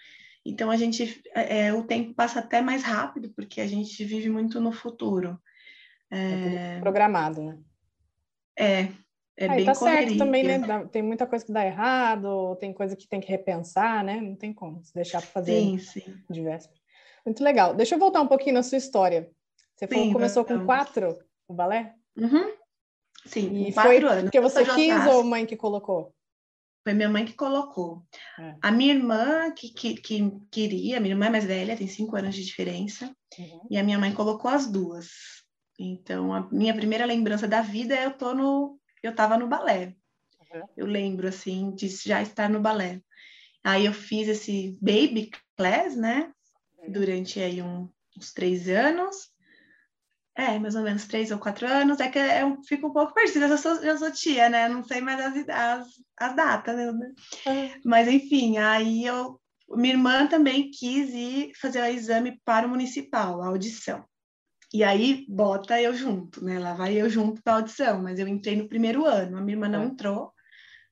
Então, 0.45 0.69
a 0.69 0.75
gente, 0.75 1.21
é, 1.33 1.67
é 1.67 1.74
o 1.74 1.83
tempo 1.83 2.13
passa 2.13 2.39
até 2.39 2.62
mais 2.62 2.83
rápido, 2.83 3.31
porque 3.36 3.62
a 3.62 3.67
gente 3.67 4.03
vive 4.03 4.29
muito 4.29 4.59
no 4.59 4.71
futuro. 4.71 5.39
É, 6.11 6.77
é 6.77 6.79
programado, 6.79 7.41
né? 7.43 7.57
É, 8.57 8.87
é 9.37 9.49
Aí, 9.49 9.57
bem 9.57 9.65
tá 9.65 9.75
correria. 9.75 10.07
certo 10.07 10.17
também, 10.17 10.43
né? 10.43 10.87
Tem 10.91 11.01
muita 11.01 11.25
coisa 11.25 11.45
que 11.45 11.51
dá 11.51 11.65
errado, 11.65 12.55
tem 12.57 12.73
coisa 12.73 12.95
que 12.95 13.07
tem 13.07 13.21
que 13.21 13.29
repensar, 13.29 14.03
né? 14.03 14.19
Não 14.19 14.35
tem 14.35 14.51
como 14.51 14.83
se 14.83 14.93
deixar 14.93 15.21
para 15.21 15.29
fazer 15.29 15.59
sim, 15.59 15.77
sim. 15.77 16.23
de 16.29 16.41
véspera. 16.41 16.79
Muito 17.25 17.43
legal. 17.43 17.73
Deixa 17.73 17.95
eu 17.95 17.99
voltar 17.99 18.21
um 18.21 18.27
pouquinho 18.27 18.55
na 18.55 18.63
sua 18.63 18.77
história. 18.77 19.29
Você 19.75 19.87
falou 19.87 20.07
que 20.07 20.13
começou 20.13 20.43
com 20.43 20.65
quatro 20.65 21.17
o 21.47 21.53
balé? 21.53 21.95
Uhum. 22.17 22.51
Sim, 23.25 23.67
e 23.67 23.71
foi 23.71 23.97
anos. 24.03 24.23
porque 24.23 24.41
você 24.41 24.65
quis 24.65 25.05
ou 25.07 25.23
mãe 25.23 25.45
que 25.45 25.55
colocou? 25.55 26.13
Foi 26.83 26.93
minha 26.93 27.09
mãe 27.09 27.25
que 27.25 27.33
colocou. 27.33 28.03
É. 28.39 28.55
A 28.61 28.71
minha 28.71 28.93
irmã 28.93 29.51
que, 29.51 29.69
que, 29.69 29.95
que, 29.95 30.31
queria, 30.51 30.99
minha 30.99 31.13
irmã 31.13 31.27
é 31.27 31.29
mais 31.29 31.45
velha, 31.45 31.77
tem 31.77 31.87
cinco 31.87 32.15
anos 32.15 32.35
de 32.35 32.43
diferença, 32.43 33.13
uhum. 33.37 33.67
e 33.69 33.77
a 33.77 33.83
minha 33.83 33.99
mãe 33.99 34.13
colocou 34.13 34.49
as 34.49 34.67
duas. 34.67 35.09
Então, 35.79 36.33
a 36.33 36.45
minha 36.51 36.75
primeira 36.75 37.05
lembrança 37.05 37.48
da 37.48 37.62
vida 37.62 37.95
é 37.95 38.05
eu 38.05 38.12
tô 38.12 38.33
no, 38.33 38.77
eu 39.01 39.12
estava 39.12 39.38
no 39.38 39.48
balé. 39.48 39.95
Uhum. 40.51 40.63
Eu 40.75 40.86
lembro 40.86 41.25
assim 41.25 41.74
de 41.74 41.88
já 41.88 42.21
estar 42.21 42.50
no 42.50 42.59
balé. 42.59 43.01
Aí 43.63 43.86
eu 43.86 43.93
fiz 43.93 44.27
esse 44.27 44.77
baby 44.81 45.31
class, 45.55 45.95
né? 45.95 46.33
Uhum. 46.79 46.91
Durante 46.91 47.39
aí 47.39 47.62
um, 47.62 47.89
uns 48.17 48.33
três 48.33 48.67
anos. 48.67 49.29
É, 50.36 50.59
mais 50.59 50.75
ou 50.75 50.83
menos 50.83 51.05
três 51.05 51.31
ou 51.31 51.39
quatro 51.39 51.67
anos, 51.67 52.00
é 52.00 52.09
que 52.09 52.19
eu 52.19 52.62
fico 52.63 52.88
um 52.88 52.93
pouco 52.93 53.13
perdida, 53.13 53.48
eu 53.48 53.57
sou, 53.57 53.75
eu 53.83 53.98
sou 53.98 54.12
tia, 54.12 54.48
né? 54.48 54.69
Não 54.69 54.83
sei 54.83 55.01
mais 55.01 55.19
as, 55.19 55.50
as, 55.50 55.88
as 56.17 56.36
datas, 56.36 56.75
né? 56.77 57.12
É. 57.45 57.79
Mas 57.86 58.07
enfim, 58.07 58.57
aí 58.57 59.05
eu. 59.05 59.39
Minha 59.71 59.93
irmã 59.93 60.27
também 60.27 60.71
quis 60.71 61.09
ir 61.13 61.51
fazer 61.62 61.81
o 61.81 61.86
exame 61.86 62.41
para 62.43 62.65
o 62.65 62.69
municipal, 62.69 63.41
a 63.41 63.48
audição. 63.48 64.03
E 64.73 64.83
aí 64.83 65.25
bota 65.27 65.81
eu 65.81 65.93
junto, 65.93 66.43
né? 66.43 66.59
Lá 66.59 66.73
vai 66.73 66.93
eu 66.93 67.09
junto 67.09 67.41
para 67.41 67.53
a 67.53 67.55
audição, 67.57 68.01
mas 68.01 68.19
eu 68.19 68.27
entrei 68.27 68.55
no 68.55 68.67
primeiro 68.67 69.05
ano, 69.05 69.38
a 69.38 69.41
minha 69.41 69.55
irmã 69.55 69.67
não 69.67 69.81
é. 69.81 69.85
entrou, 69.85 70.31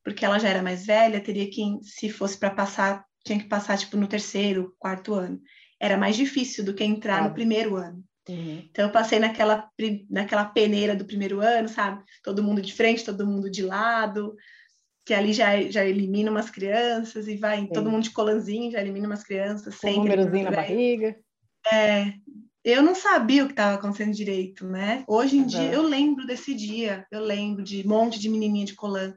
porque 0.04 0.26
ela 0.26 0.40
já 0.40 0.50
era 0.50 0.64
mais 0.64 0.86
velha, 0.86 1.22
teria 1.22 1.50
que, 1.50 1.62
se 1.84 2.10
fosse 2.10 2.38
para 2.38 2.50
passar, 2.50 3.06
tinha 3.24 3.38
que 3.38 3.48
passar 3.48 3.78
tipo 3.78 3.96
no 3.96 4.08
terceiro, 4.08 4.76
quarto 4.80 5.14
ano. 5.14 5.40
Era 5.80 5.96
mais 5.96 6.16
difícil 6.16 6.66
do 6.66 6.74
que 6.74 6.84
entrar 6.84 7.28
no 7.28 7.34
primeiro 7.34 7.76
ano. 7.76 8.04
Uhum. 8.28 8.68
Então 8.70 8.86
eu 8.86 8.92
passei 8.92 9.20
naquela, 9.20 9.70
naquela 10.10 10.46
peneira 10.46 10.96
do 10.96 11.06
primeiro 11.06 11.40
ano, 11.40 11.70
sabe? 11.70 12.04
Todo 12.24 12.44
mundo 12.44 12.62
de 12.62 12.74
frente, 12.74 13.06
todo 13.06 13.28
mundo 13.28 13.50
de 13.50 13.62
lado, 13.62 14.36
que 15.06 15.14
ali 15.14 15.34
já, 15.34 15.62
já 15.70 15.86
elimina 15.86 16.30
umas 16.30 16.50
crianças 16.50 17.28
e 17.28 17.38
vai, 17.38 17.60
Sim. 17.60 17.68
todo 17.68 17.90
mundo 17.90 18.04
de 18.04 18.12
colanzinho 18.12 18.72
já 18.72 18.82
elimina 18.82 19.08
umas 19.08 19.24
crianças. 19.24 19.78
Com 19.78 19.88
um 19.88 19.96
númerozinho 19.98 20.44
na 20.44 20.52
barriga. 20.52 21.16
É, 21.72 22.14
eu 22.64 22.82
não 22.82 22.96
sabia 22.96 23.44
o 23.44 23.48
que 23.48 23.54
estava 23.54 23.76
acontecendo 23.76 24.14
direito, 24.14 24.66
né? 24.68 25.04
Hoje 25.08 25.38
em 25.38 25.42
uhum. 25.42 25.48
dia 25.48 25.72
eu 25.72 25.82
lembro 25.82 26.26
desse 26.26 26.54
dia, 26.54 27.06
eu 27.12 27.22
lembro 27.22 27.64
de 27.64 27.84
um 27.86 27.90
monte 27.90 28.20
de 28.20 28.30
menininha 28.30 28.66
de 28.66 28.76
colã 28.76 29.14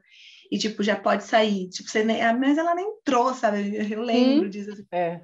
e 0.51 0.57
tipo 0.57 0.83
já 0.83 0.95
pode 0.95 1.23
sair, 1.23 1.69
tipo 1.69 1.89
você 1.89 2.03
nem, 2.03 2.21
mas 2.37 2.57
ela 2.57 2.75
nem 2.75 2.85
entrou, 2.85 3.33
sabe? 3.33 3.91
Eu 3.91 4.01
lembro 4.01 4.47
hum, 4.47 4.49
disso. 4.49 4.71
Assim. 4.71 4.85
É. 4.91 5.21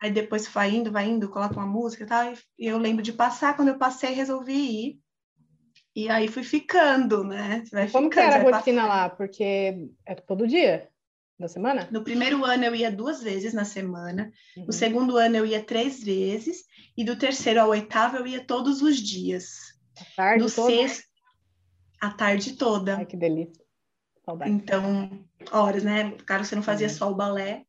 Aí 0.00 0.10
depois 0.10 0.46
vai 0.48 0.70
indo, 0.70 0.92
vai 0.92 1.06
indo, 1.08 1.30
coloca 1.30 1.54
uma 1.54 1.66
música 1.66 2.04
e 2.04 2.06
tal. 2.06 2.32
E 2.58 2.66
eu 2.66 2.78
lembro 2.78 3.02
de 3.02 3.12
passar, 3.12 3.56
quando 3.56 3.68
eu 3.68 3.78
passei, 3.78 4.12
resolvi 4.12 4.52
ir. 4.52 5.00
E 5.96 6.08
aí 6.08 6.26
fui 6.26 6.42
ficando, 6.42 7.22
né? 7.22 7.62
Como 7.70 8.10
ficando, 8.10 8.10
que 8.10 8.18
era 8.18 8.36
a 8.36 8.42
rotina 8.42 8.86
lá? 8.86 9.08
Porque 9.08 9.88
é 10.04 10.14
todo 10.14 10.46
dia 10.46 10.88
da 11.38 11.48
semana? 11.48 11.88
No 11.90 12.04
primeiro 12.04 12.44
ano 12.44 12.64
eu 12.64 12.74
ia 12.74 12.90
duas 12.90 13.22
vezes 13.22 13.52
na 13.52 13.64
semana. 13.64 14.32
Uhum. 14.56 14.66
No 14.66 14.72
segundo 14.72 15.16
ano 15.16 15.36
eu 15.36 15.46
ia 15.46 15.62
três 15.62 16.02
vezes. 16.02 16.64
E 16.96 17.04
do 17.04 17.16
terceiro 17.16 17.60
ao 17.60 17.70
oitavo 17.70 18.16
eu 18.16 18.26
ia 18.26 18.44
todos 18.44 18.82
os 18.82 18.96
dias. 18.96 19.74
A 20.00 20.04
tarde 20.16 20.44
no 20.44 20.50
toda? 20.50 20.70
Sexto, 20.70 21.08
a 22.00 22.10
tarde 22.10 22.52
toda. 22.52 22.96
Ai, 22.96 23.06
que 23.06 23.16
delícia. 23.16 23.64
Saudade. 24.24 24.50
Então, 24.50 25.24
horas, 25.50 25.84
né? 25.84 26.12
Claro, 26.26 26.44
você 26.44 26.54
não 26.54 26.62
fazia 26.62 26.88
uhum. 26.88 26.94
só 26.94 27.10
o 27.10 27.14
balé, 27.14 27.64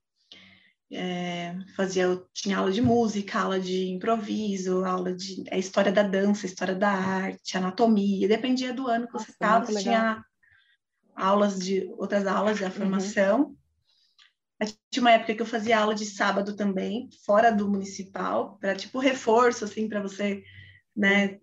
é, 0.91 1.55
fazia, 1.75 2.22
tinha 2.34 2.57
aula 2.57 2.72
de 2.72 2.81
música, 2.81 3.39
aula 3.39 3.60
de 3.60 3.89
improviso, 3.89 4.86
aula 4.86 5.13
de 5.13 5.43
é, 5.50 5.57
história 5.57 5.91
da 5.91 6.03
dança, 6.03 6.45
história 6.45 6.75
da 6.75 6.89
arte, 6.89 7.57
anatomia, 7.57 8.27
dependia 8.27 8.74
do 8.74 8.88
ano 8.88 9.07
que 9.07 9.13
você 9.13 9.31
estava, 9.31 9.65
tinha 9.74 10.24
aulas 11.15 11.60
de 11.60 11.88
outras 11.98 12.27
aulas 12.27 12.60
da 12.60 12.69
formação. 12.69 13.55
Uhum. 14.60 14.67
Tinha 14.91 15.01
uma 15.01 15.12
época 15.12 15.36
que 15.36 15.41
eu 15.41 15.45
fazia 15.45 15.79
aula 15.79 15.93
de 15.93 16.05
sábado 16.05 16.55
também, 16.55 17.10
fora 17.25 17.51
do 17.51 17.69
municipal, 17.69 18.57
para 18.60 18.75
tipo 18.75 19.00
reforço, 19.00 19.65
assim, 19.65 19.89
para 19.89 20.01
você, 20.01 20.43
né, 20.95 21.39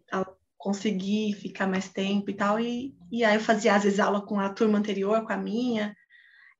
conseguir 0.56 1.34
ficar 1.34 1.66
mais 1.66 1.88
tempo 1.88 2.30
e 2.30 2.34
tal. 2.34 2.58
E, 2.58 2.94
e 3.10 3.24
aí 3.24 3.34
eu 3.34 3.40
fazia, 3.40 3.74
às 3.74 3.82
vezes, 3.82 4.00
aula 4.00 4.24
com 4.24 4.38
a 4.40 4.48
turma 4.48 4.78
anterior, 4.78 5.24
com 5.24 5.32
a 5.32 5.36
minha, 5.36 5.94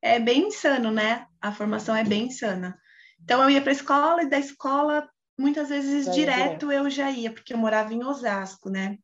é 0.03 0.19
bem 0.19 0.49
insano, 0.49 0.91
né? 0.91 1.27
A 1.41 1.53
formação 1.53 1.95
é 1.95 2.05
bem 2.05 2.27
insana. 2.27 2.77
Então 3.23 3.43
eu 3.43 3.49
ia 3.49 3.63
para 3.63 3.71
a 3.71 3.75
escola 3.75 4.23
e 4.23 4.29
da 4.29 4.39
escola 4.39 5.09
muitas 5.39 5.69
vezes 5.69 6.13
direto 6.13 6.71
eu 6.71 6.91
já 6.91 7.11
ia, 7.11 7.33
porque 7.33 7.55
eu 7.55 7.59
morava 7.59 7.95
em 7.95 8.05
Osasco, 8.05 8.69
né? 8.69 8.99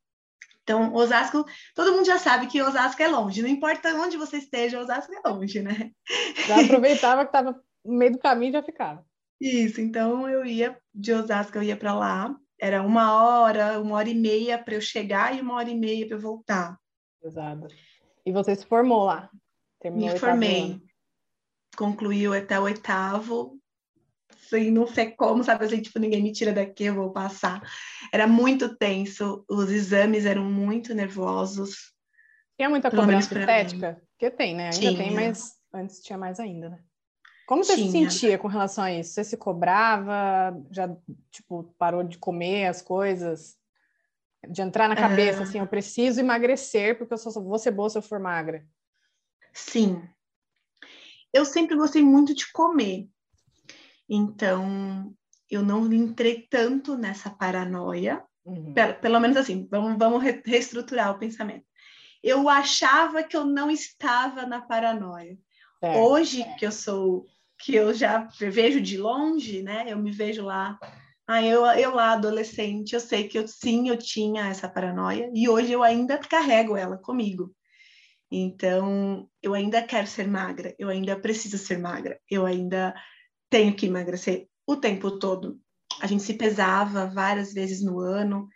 Então, 0.69 0.93
Osasco, 0.93 1.47
todo 1.75 1.93
mundo 1.93 2.05
já 2.05 2.19
sabe 2.19 2.47
que 2.47 2.61
Osasco 2.61 3.03
é 3.03 3.09
longe, 3.09 3.41
não 3.41 3.49
importa 3.49 3.95
onde 3.95 4.19
você 4.19 4.37
esteja, 4.37 4.79
Osasco 4.79 5.11
é 5.15 5.27
longe, 5.27 5.63
né? 5.63 5.93
Já 6.47 6.61
aproveitava 6.61 7.23
que 7.23 7.29
estava 7.31 7.59
no 7.83 7.97
meio 7.97 8.13
do 8.13 8.19
caminho 8.19 8.51
e 8.51 8.53
já 8.53 8.63
ficava. 8.63 9.03
Isso, 9.41 9.81
então 9.81 10.29
eu 10.29 10.45
ia 10.45 10.79
de 10.95 11.15
Osasco, 11.15 11.57
eu 11.57 11.63
ia 11.63 11.75
para 11.75 11.95
lá, 11.95 12.37
era 12.61 12.83
uma 12.83 13.15
hora, 13.15 13.81
uma 13.81 13.97
hora 13.97 14.11
e 14.11 14.15
meia 14.15 14.59
para 14.59 14.75
eu 14.75 14.81
chegar 14.83 15.35
e 15.35 15.41
uma 15.41 15.55
hora 15.55 15.71
e 15.71 15.75
meia 15.75 16.07
para 16.07 16.17
eu 16.17 16.21
voltar. 16.21 16.79
Exato. 17.25 17.69
E 18.27 18.31
você 18.31 18.55
se 18.55 18.67
formou 18.67 19.05
lá? 19.05 19.31
Terminou 19.81 20.13
Me 20.13 20.19
formei 20.19 20.83
concluiu 21.79 22.35
até 22.35 22.59
o 22.59 22.65
oitavo, 22.65 23.58
assim, 24.55 24.71
não 24.71 24.87
sei 24.87 25.11
como, 25.13 25.45
sabe 25.45 25.65
assim, 25.65 25.81
tipo, 25.81 25.99
ninguém 25.99 26.23
me 26.23 26.33
tira 26.33 26.53
daqui, 26.53 26.85
eu 26.85 26.95
vou 26.95 27.11
passar. 27.11 27.63
Era 28.13 28.27
muito 28.27 28.77
tenso, 28.77 29.45
os 29.49 29.71
exames 29.71 30.25
eram 30.27 30.45
muito 30.45 30.95
nervosos. 30.95 31.93
Tinha 32.57 32.69
muita 32.69 32.91
cobrança 32.91 33.39
estética? 33.39 34.03
Porque 34.13 34.31
tem, 34.31 34.55
né? 34.55 34.65
Ainda 34.65 34.77
tinha. 34.77 34.97
tem, 34.97 35.15
mas 35.15 35.55
antes 35.73 36.01
tinha 36.01 36.19
mais 36.19 36.41
ainda, 36.41 36.71
né? 36.71 36.79
Como 37.47 37.65
você 37.65 37.77
tinha. 37.77 37.87
se 37.87 37.93
sentia 37.93 38.37
com 38.37 38.49
relação 38.49 38.85
a 38.85 38.93
isso? 38.93 39.13
Você 39.13 39.25
se 39.25 39.37
cobrava? 39.37 40.61
Já, 40.71 40.95
tipo, 41.31 41.75
parou 41.79 42.03
de 42.03 42.19
comer 42.19 42.67
as 42.67 42.83
coisas? 42.83 43.57
De 44.49 44.61
entrar 44.61 44.89
na 44.89 44.97
cabeça, 44.97 45.41
uh... 45.41 45.43
assim, 45.45 45.59
eu 45.59 45.67
preciso 45.67 46.21
emagrecer 46.21 46.99
porque 46.99 47.15
eu 47.15 47.19
só 47.19 47.31
vou 47.41 47.59
ser 47.59 47.71
boa 47.71 47.89
se 47.89 47.97
eu 47.97 48.03
for 48.03 48.19
magra. 48.19 48.67
Sim, 49.53 50.03
eu 51.33 51.45
sempre 51.45 51.77
gostei 51.77 52.03
muito 52.03 52.35
de 52.35 52.51
comer. 52.53 53.09
Então, 54.09 55.13
eu 55.51 55.63
não 55.63 55.93
entrei 55.93 56.47
tanto 56.49 56.97
nessa 56.97 57.31
paranoia. 57.31 58.23
Uhum. 58.45 58.73
Pelo, 58.73 58.95
pelo, 58.95 59.21
menos 59.21 59.37
assim, 59.37 59.67
vamos, 59.71 59.99
vamos 59.99 60.23
reestruturar 60.45 61.11
o 61.11 61.19
pensamento. 61.19 61.65
Eu 62.23 62.49
achava 62.49 63.23
que 63.23 63.37
eu 63.37 63.45
não 63.45 63.71
estava 63.71 64.47
na 64.47 64.61
paranoia. 64.61 65.39
É. 65.83 65.99
Hoje 65.99 66.45
que 66.59 66.67
eu 66.67 66.73
sou, 66.73 67.27
que 67.59 67.75
eu 67.75 67.95
já 67.95 68.29
vejo 68.39 68.81
de 68.81 68.97
longe, 68.97 69.63
né? 69.63 69.85
Eu 69.87 69.99
me 69.99 70.11
vejo 70.11 70.45
lá 70.45 70.79
ah, 71.29 71.43
eu, 71.43 71.63
eu 71.67 71.95
lá, 71.95 72.13
adolescente, 72.13 72.95
eu 72.95 73.01
sei 73.01 73.29
que 73.29 73.39
eu 73.39 73.47
sim, 73.47 73.91
eu 73.91 73.99
tinha 73.99 74.49
essa 74.49 74.67
paranoia, 74.67 75.31
e 75.35 75.47
hoje 75.47 75.71
eu 75.71 75.83
ainda 75.83 76.17
carrego 76.17 76.75
ela 76.75 76.97
comigo. 76.97 77.55
Então, 78.31 79.29
eu 79.43 79.53
ainda 79.53 79.83
quero 79.83 80.07
ser 80.07 80.27
magra, 80.27 80.75
eu 80.79 80.89
ainda 80.89 81.21
preciso 81.21 81.59
ser 81.59 81.79
magra, 81.79 82.19
eu 82.31 82.47
ainda 82.47 82.95
tenho 83.51 83.75
que 83.75 83.87
emagrecer 83.87 84.49
o 84.67 84.77
tempo 84.77 85.19
todo. 85.19 85.59
A 86.01 86.07
gente 86.07 86.23
se 86.23 86.35
pesava 86.35 87.07
várias 87.07 87.53
vezes 87.53 87.83
no 87.83 87.99
ano, 88.01 88.49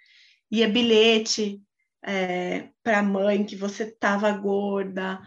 ia 0.50 0.68
bilhete 0.68 1.60
é, 2.04 2.68
para 2.82 2.98
a 2.98 3.02
mãe 3.02 3.44
que 3.44 3.56
você 3.56 3.84
estava 3.84 4.30
gorda. 4.32 5.20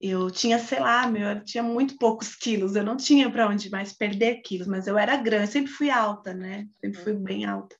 Eu 0.00 0.30
tinha, 0.30 0.58
sei 0.58 0.80
lá, 0.80 1.06
meu, 1.06 1.28
eu 1.28 1.44
tinha 1.44 1.62
muito 1.62 1.96
poucos 1.96 2.34
quilos, 2.34 2.74
eu 2.74 2.82
não 2.82 2.96
tinha 2.96 3.30
para 3.30 3.48
onde 3.48 3.70
mais 3.70 3.92
perder 3.92 4.40
quilos, 4.42 4.66
mas 4.66 4.86
eu 4.86 4.98
era 4.98 5.16
grande, 5.16 5.44
eu 5.44 5.52
sempre 5.52 5.72
fui 5.72 5.90
alta, 5.90 6.34
né? 6.34 6.66
Sempre 6.80 7.00
fui 7.00 7.14
bem 7.14 7.44
alta 7.44 7.76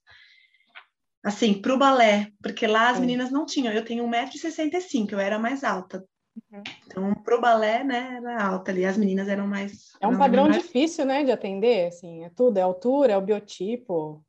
assim, 1.22 1.60
para 1.60 1.74
o 1.74 1.78
balé, 1.78 2.32
porque 2.42 2.66
lá 2.66 2.90
as 2.90 2.98
meninas 2.98 3.30
não 3.30 3.46
tinham. 3.46 3.72
Eu 3.72 3.84
tenho 3.84 4.04
1,65m, 4.04 5.12
eu 5.12 5.20
era 5.20 5.38
mais 5.38 5.62
alta. 5.62 6.04
Uhum. 6.36 6.62
Então, 6.86 7.14
para 7.14 7.36
o 7.36 7.40
balé, 7.40 7.84
né, 7.84 8.16
era 8.16 8.44
alta 8.44 8.70
ali, 8.70 8.84
as 8.84 8.96
meninas 8.96 9.28
eram 9.28 9.46
mais. 9.46 9.92
É 10.00 10.06
um 10.06 10.18
padrão 10.18 10.48
mais... 10.48 10.62
difícil, 10.62 11.04
né, 11.04 11.24
de 11.24 11.30
atender, 11.30 11.88
assim, 11.88 12.24
é 12.24 12.30
tudo, 12.30 12.58
é 12.58 12.62
altura, 12.62 13.12
é 13.12 13.16
o 13.16 13.22
biotipo. 13.22 14.24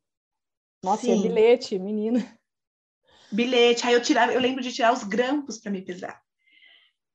Nossa, 0.82 1.10
é 1.10 1.16
bilhete, 1.16 1.78
menina. 1.78 2.24
Bilhete, 3.32 3.86
aí 3.86 3.94
eu 3.94 4.02
tirava, 4.02 4.32
eu 4.32 4.40
lembro 4.40 4.62
de 4.62 4.72
tirar 4.72 4.92
os 4.92 5.02
grampos 5.02 5.58
para 5.58 5.72
me 5.72 5.82
pesar. 5.82 6.22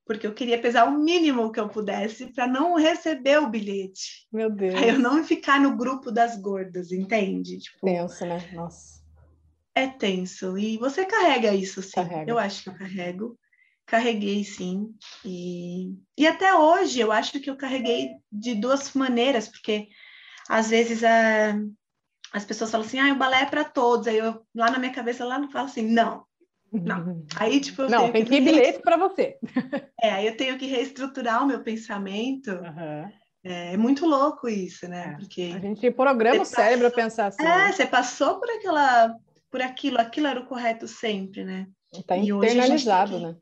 Porque 0.05 0.25
eu 0.25 0.33
queria 0.33 0.59
pesar 0.59 0.85
o 0.85 0.97
mínimo 0.97 1.51
que 1.51 1.59
eu 1.59 1.69
pudesse 1.69 2.33
para 2.33 2.47
não 2.47 2.75
receber 2.75 3.39
o 3.39 3.47
bilhete. 3.47 4.27
Meu 4.33 4.49
Deus. 4.49 4.73
Para 4.73 4.87
eu 4.87 4.99
não 4.99 5.23
ficar 5.23 5.61
no 5.61 5.77
grupo 5.77 6.11
das 6.11 6.35
gordas, 6.35 6.91
entende? 6.91 7.59
Tipo, 7.59 7.85
Tenso, 7.85 8.25
né? 8.25 8.39
Nossa 8.53 8.99
é 9.79 9.87
tenso. 9.87 10.57
E 10.57 10.77
você 10.77 11.05
carrega 11.05 11.53
isso, 11.53 11.81
sim. 11.81 11.91
Carrega. 11.95 12.29
Eu 12.29 12.37
acho 12.37 12.63
que 12.63 12.69
eu 12.69 12.77
carrego. 12.77 13.39
Carreguei, 13.89 14.43
sim. 14.43 14.93
E, 15.25 15.95
e 16.15 16.27
até 16.27 16.53
hoje 16.53 16.99
eu 16.99 17.11
acho 17.11 17.39
que 17.39 17.49
eu 17.49 17.57
carreguei 17.57 18.11
de 18.31 18.53
duas 18.53 18.93
maneiras, 18.93 19.47
porque 19.47 19.87
às 20.47 20.69
vezes 20.69 21.03
a, 21.03 21.59
as 22.31 22.45
pessoas 22.45 22.69
falam 22.69 22.85
assim, 22.85 22.99
ah, 22.99 23.11
o 23.11 23.17
balé 23.17 23.41
é 23.41 23.45
para 23.47 23.63
todos. 23.63 24.05
Aí 24.07 24.19
eu, 24.19 24.45
lá 24.53 24.69
na 24.69 24.77
minha 24.77 24.93
cabeça, 24.93 25.25
lá 25.25 25.39
não 25.39 25.49
falo 25.49 25.65
assim, 25.65 25.81
não. 25.81 26.23
Não. 26.71 27.25
Aí, 27.35 27.59
tipo, 27.59 27.89
não, 27.89 28.11
tem 28.11 28.23
que 28.23 28.35
ir 28.35 28.41
bilhete 28.41 28.79
para 28.79 28.95
você. 28.95 29.39
É, 29.99 30.11
aí 30.11 30.27
eu 30.27 30.37
tenho 30.37 30.55
que 30.57 30.67
reestruturar 30.67 31.43
o 31.43 31.47
meu 31.47 31.63
pensamento. 31.63 32.51
Uhum. 32.51 33.11
É, 33.43 33.73
é, 33.73 33.77
muito 33.77 34.05
louco 34.05 34.47
isso, 34.47 34.87
né? 34.87 35.13
É. 35.13 35.17
Porque 35.17 35.51
a 35.55 35.59
gente 35.59 35.89
programa 35.89 36.43
o 36.43 36.45
cérebro 36.45 36.87
a 36.87 36.91
pensar 36.91 37.27
assim. 37.27 37.43
É, 37.43 37.71
você 37.71 37.87
passou 37.87 38.39
por 38.39 38.49
aquela 38.51 39.15
por 39.49 39.63
aquilo, 39.63 39.99
aquilo 39.99 40.27
era 40.27 40.39
o 40.39 40.45
correto 40.45 40.87
sempre, 40.87 41.43
né? 41.43 41.67
Está 41.91 42.15
internalizado, 42.15 43.17
que, 43.17 43.25
né? 43.25 43.35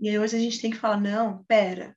E 0.00 0.08
aí 0.08 0.18
hoje 0.18 0.36
a 0.36 0.40
gente 0.40 0.60
tem 0.60 0.70
que 0.70 0.76
falar, 0.76 1.00
não, 1.00 1.44
pera, 1.44 1.96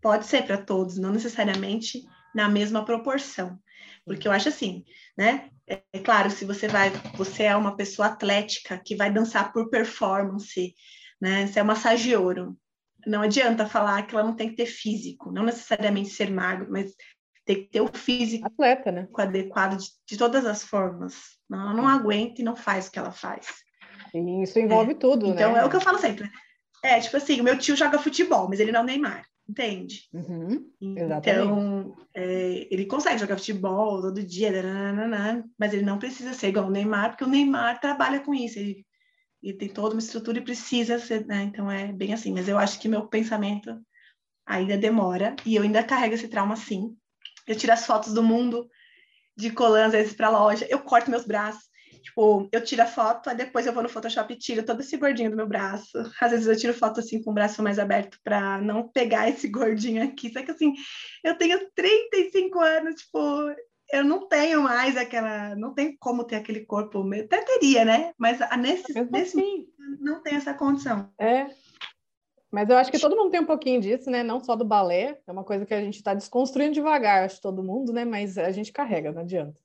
pode 0.00 0.26
ser 0.26 0.46
para 0.46 0.58
todos, 0.58 0.98
não 0.98 1.12
necessariamente 1.12 2.02
na 2.34 2.48
mesma 2.48 2.84
proporção. 2.84 3.58
Porque 4.04 4.28
eu 4.28 4.32
acho 4.32 4.48
assim, 4.48 4.84
né? 5.16 5.50
é, 5.66 5.98
claro, 6.00 6.30
se 6.30 6.44
você 6.44 6.68
vai, 6.68 6.90
você 7.16 7.44
é 7.44 7.56
uma 7.56 7.76
pessoa 7.76 8.08
atlética 8.08 8.80
que 8.84 8.96
vai 8.96 9.10
dançar 9.12 9.52
por 9.52 9.70
performance, 9.70 10.74
né? 11.20 11.46
Você 11.46 11.60
é 11.60 11.62
massageiro. 11.62 12.56
Não 13.06 13.22
adianta 13.22 13.66
falar 13.66 14.06
que 14.06 14.14
ela 14.14 14.24
não 14.24 14.36
tem 14.36 14.50
que 14.50 14.56
ter 14.56 14.66
físico, 14.66 15.30
não 15.30 15.42
necessariamente 15.42 16.10
ser 16.10 16.30
magro, 16.30 16.68
mas 16.70 16.92
tem 17.44 17.56
que 17.56 17.70
ter 17.70 17.80
o 17.80 17.88
físico 17.88 18.46
atleta, 18.46 18.90
né? 18.90 19.06
adequado 19.18 19.76
de, 19.76 19.86
de 20.06 20.16
todas 20.16 20.46
as 20.46 20.62
formas. 20.62 21.14
Não, 21.48 21.60
ela 21.60 21.74
não 21.74 21.88
aguenta 21.88 22.40
e 22.40 22.44
não 22.44 22.56
faz 22.56 22.88
o 22.88 22.90
que 22.90 22.98
ela 22.98 23.12
faz. 23.12 23.46
E 24.14 24.42
isso 24.42 24.58
envolve 24.58 24.92
é. 24.92 24.94
tudo, 24.94 25.26
então, 25.26 25.52
né? 25.52 25.60
é 25.60 25.64
o 25.64 25.68
que 25.68 25.76
eu 25.76 25.80
falo 25.80 25.98
sempre. 25.98 26.30
É, 26.84 27.00
tipo 27.00 27.16
assim, 27.16 27.40
o 27.40 27.44
meu 27.44 27.56
tio 27.56 27.74
joga 27.74 27.98
futebol, 27.98 28.46
mas 28.46 28.60
ele 28.60 28.70
não 28.70 28.80
é 28.80 28.82
o 28.82 28.86
Neymar, 28.86 29.26
entende? 29.48 30.02
Uhum, 30.12 30.70
então, 30.78 31.96
é, 32.14 32.68
ele 32.70 32.84
consegue 32.84 33.16
jogar 33.16 33.38
futebol 33.38 34.02
todo 34.02 34.22
dia, 34.22 34.62
nananana, 34.62 35.48
mas 35.58 35.72
ele 35.72 35.82
não 35.82 35.98
precisa 35.98 36.34
ser 36.34 36.48
igual 36.48 36.66
o 36.66 36.70
Neymar, 36.70 37.12
porque 37.12 37.24
o 37.24 37.28
Neymar 37.28 37.80
trabalha 37.80 38.20
com 38.20 38.34
isso, 38.34 38.58
ele, 38.58 38.84
ele 39.42 39.56
tem 39.56 39.70
toda 39.70 39.94
uma 39.94 40.00
estrutura 40.00 40.36
e 40.36 40.44
precisa 40.44 40.98
ser, 40.98 41.24
né? 41.24 41.44
Então, 41.44 41.70
é 41.70 41.90
bem 41.90 42.12
assim. 42.12 42.34
Mas 42.34 42.48
eu 42.48 42.58
acho 42.58 42.78
que 42.78 42.86
meu 42.86 43.06
pensamento 43.08 43.80
ainda 44.44 44.76
demora, 44.76 45.34
e 45.46 45.56
eu 45.56 45.62
ainda 45.62 45.82
carrego 45.82 46.14
esse 46.16 46.28
trauma 46.28 46.54
sim. 46.54 46.94
Eu 47.46 47.56
tiro 47.56 47.72
as 47.72 47.86
fotos 47.86 48.12
do 48.12 48.22
mundo 48.22 48.68
de 49.34 49.50
colã, 49.50 49.86
às 49.86 49.92
vezes, 49.92 50.12
para 50.12 50.28
loja, 50.28 50.66
eu 50.68 50.80
corto 50.80 51.10
meus 51.10 51.24
braços, 51.24 51.64
Tipo, 52.04 52.48
eu 52.52 52.62
tiro 52.62 52.82
a 52.82 52.86
foto, 52.86 53.30
aí 53.30 53.36
depois 53.36 53.66
eu 53.66 53.72
vou 53.72 53.82
no 53.82 53.88
Photoshop 53.88 54.32
e 54.32 54.38
tiro 54.38 54.62
todo 54.62 54.80
esse 54.80 54.96
gordinho 54.98 55.30
do 55.30 55.36
meu 55.36 55.46
braço. 55.46 55.98
Às 56.20 56.30
vezes 56.30 56.46
eu 56.46 56.56
tiro 56.56 56.74
foto 56.74 57.00
assim 57.00 57.22
com 57.22 57.30
o 57.30 57.34
braço 57.34 57.62
mais 57.62 57.78
aberto 57.78 58.18
para 58.22 58.60
não 58.60 58.88
pegar 58.88 59.28
esse 59.28 59.48
gordinho 59.48 60.04
aqui. 60.04 60.30
Só 60.30 60.42
que 60.42 60.50
assim, 60.50 60.74
eu 61.24 61.36
tenho 61.38 61.58
35 61.74 62.60
anos, 62.60 62.94
tipo, 62.96 63.18
eu 63.90 64.04
não 64.04 64.28
tenho 64.28 64.62
mais 64.62 64.96
aquela. 64.96 65.56
Não 65.56 65.72
tem 65.72 65.96
como 65.98 66.24
ter 66.24 66.36
aquele 66.36 66.66
corpo. 66.66 67.02
Até 67.14 67.42
teria, 67.42 67.84
né? 67.86 68.12
Mas 68.18 68.38
nesse, 68.58 68.92
nesse 69.10 69.38
assim. 69.38 69.66
não 69.98 70.22
tem 70.22 70.34
essa 70.34 70.52
condição. 70.52 71.10
É. 71.18 71.46
Mas 72.50 72.68
eu 72.68 72.76
acho 72.76 72.90
que 72.92 73.00
todo 73.00 73.16
mundo 73.16 73.30
tem 73.30 73.40
um 73.40 73.46
pouquinho 73.46 73.80
disso, 73.80 74.10
né? 74.10 74.22
Não 74.22 74.38
só 74.38 74.54
do 74.54 74.64
balé, 74.64 75.18
é 75.26 75.32
uma 75.32 75.42
coisa 75.42 75.66
que 75.66 75.74
a 75.74 75.80
gente 75.80 75.96
está 75.96 76.14
desconstruindo 76.14 76.74
devagar, 76.74 77.24
acho 77.24 77.40
todo 77.40 77.64
mundo, 77.64 77.92
né? 77.92 78.04
Mas 78.04 78.38
a 78.38 78.52
gente 78.52 78.72
carrega, 78.72 79.10
não 79.10 79.22
adianta. 79.22 79.63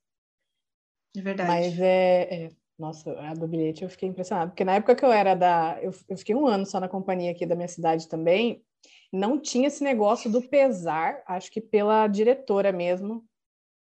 É 1.15 1.21
verdade. 1.21 1.49
Mas 1.49 1.79
é, 1.79 2.45
é, 2.45 2.49
Nossa, 2.77 3.11
a 3.19 3.33
do 3.33 3.47
bilhete 3.47 3.83
eu 3.83 3.89
fiquei 3.89 4.09
impressionada, 4.09 4.51
porque 4.51 4.63
na 4.63 4.75
época 4.75 4.95
que 4.95 5.03
eu 5.03 5.11
era 5.11 5.35
da. 5.35 5.77
Eu, 5.81 5.91
eu 6.07 6.17
fiquei 6.17 6.35
um 6.35 6.47
ano 6.47 6.65
só 6.65 6.79
na 6.79 6.87
companhia 6.87 7.31
aqui 7.31 7.45
da 7.45 7.55
minha 7.55 7.67
cidade 7.67 8.07
também, 8.07 8.63
não 9.11 9.39
tinha 9.39 9.67
esse 9.67 9.83
negócio 9.83 10.31
do 10.31 10.41
pesar, 10.41 11.21
acho 11.27 11.51
que 11.51 11.59
pela 11.59 12.07
diretora 12.07 12.71
mesmo, 12.71 13.25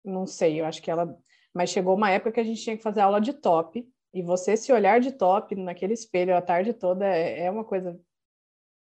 não 0.04 0.26
sei, 0.26 0.60
eu 0.60 0.64
acho 0.64 0.82
que 0.82 0.90
ela. 0.90 1.16
Mas 1.54 1.70
chegou 1.70 1.94
uma 1.94 2.10
época 2.10 2.32
que 2.32 2.40
a 2.40 2.44
gente 2.44 2.62
tinha 2.62 2.76
que 2.76 2.82
fazer 2.82 3.00
aula 3.00 3.20
de 3.20 3.32
top, 3.32 3.86
e 4.12 4.22
você 4.22 4.56
se 4.56 4.72
olhar 4.72 5.00
de 5.00 5.12
top 5.12 5.54
naquele 5.54 5.92
espelho 5.92 6.36
a 6.36 6.42
tarde 6.42 6.72
toda 6.72 7.06
é, 7.06 7.44
é 7.44 7.50
uma 7.50 7.64
coisa. 7.64 7.98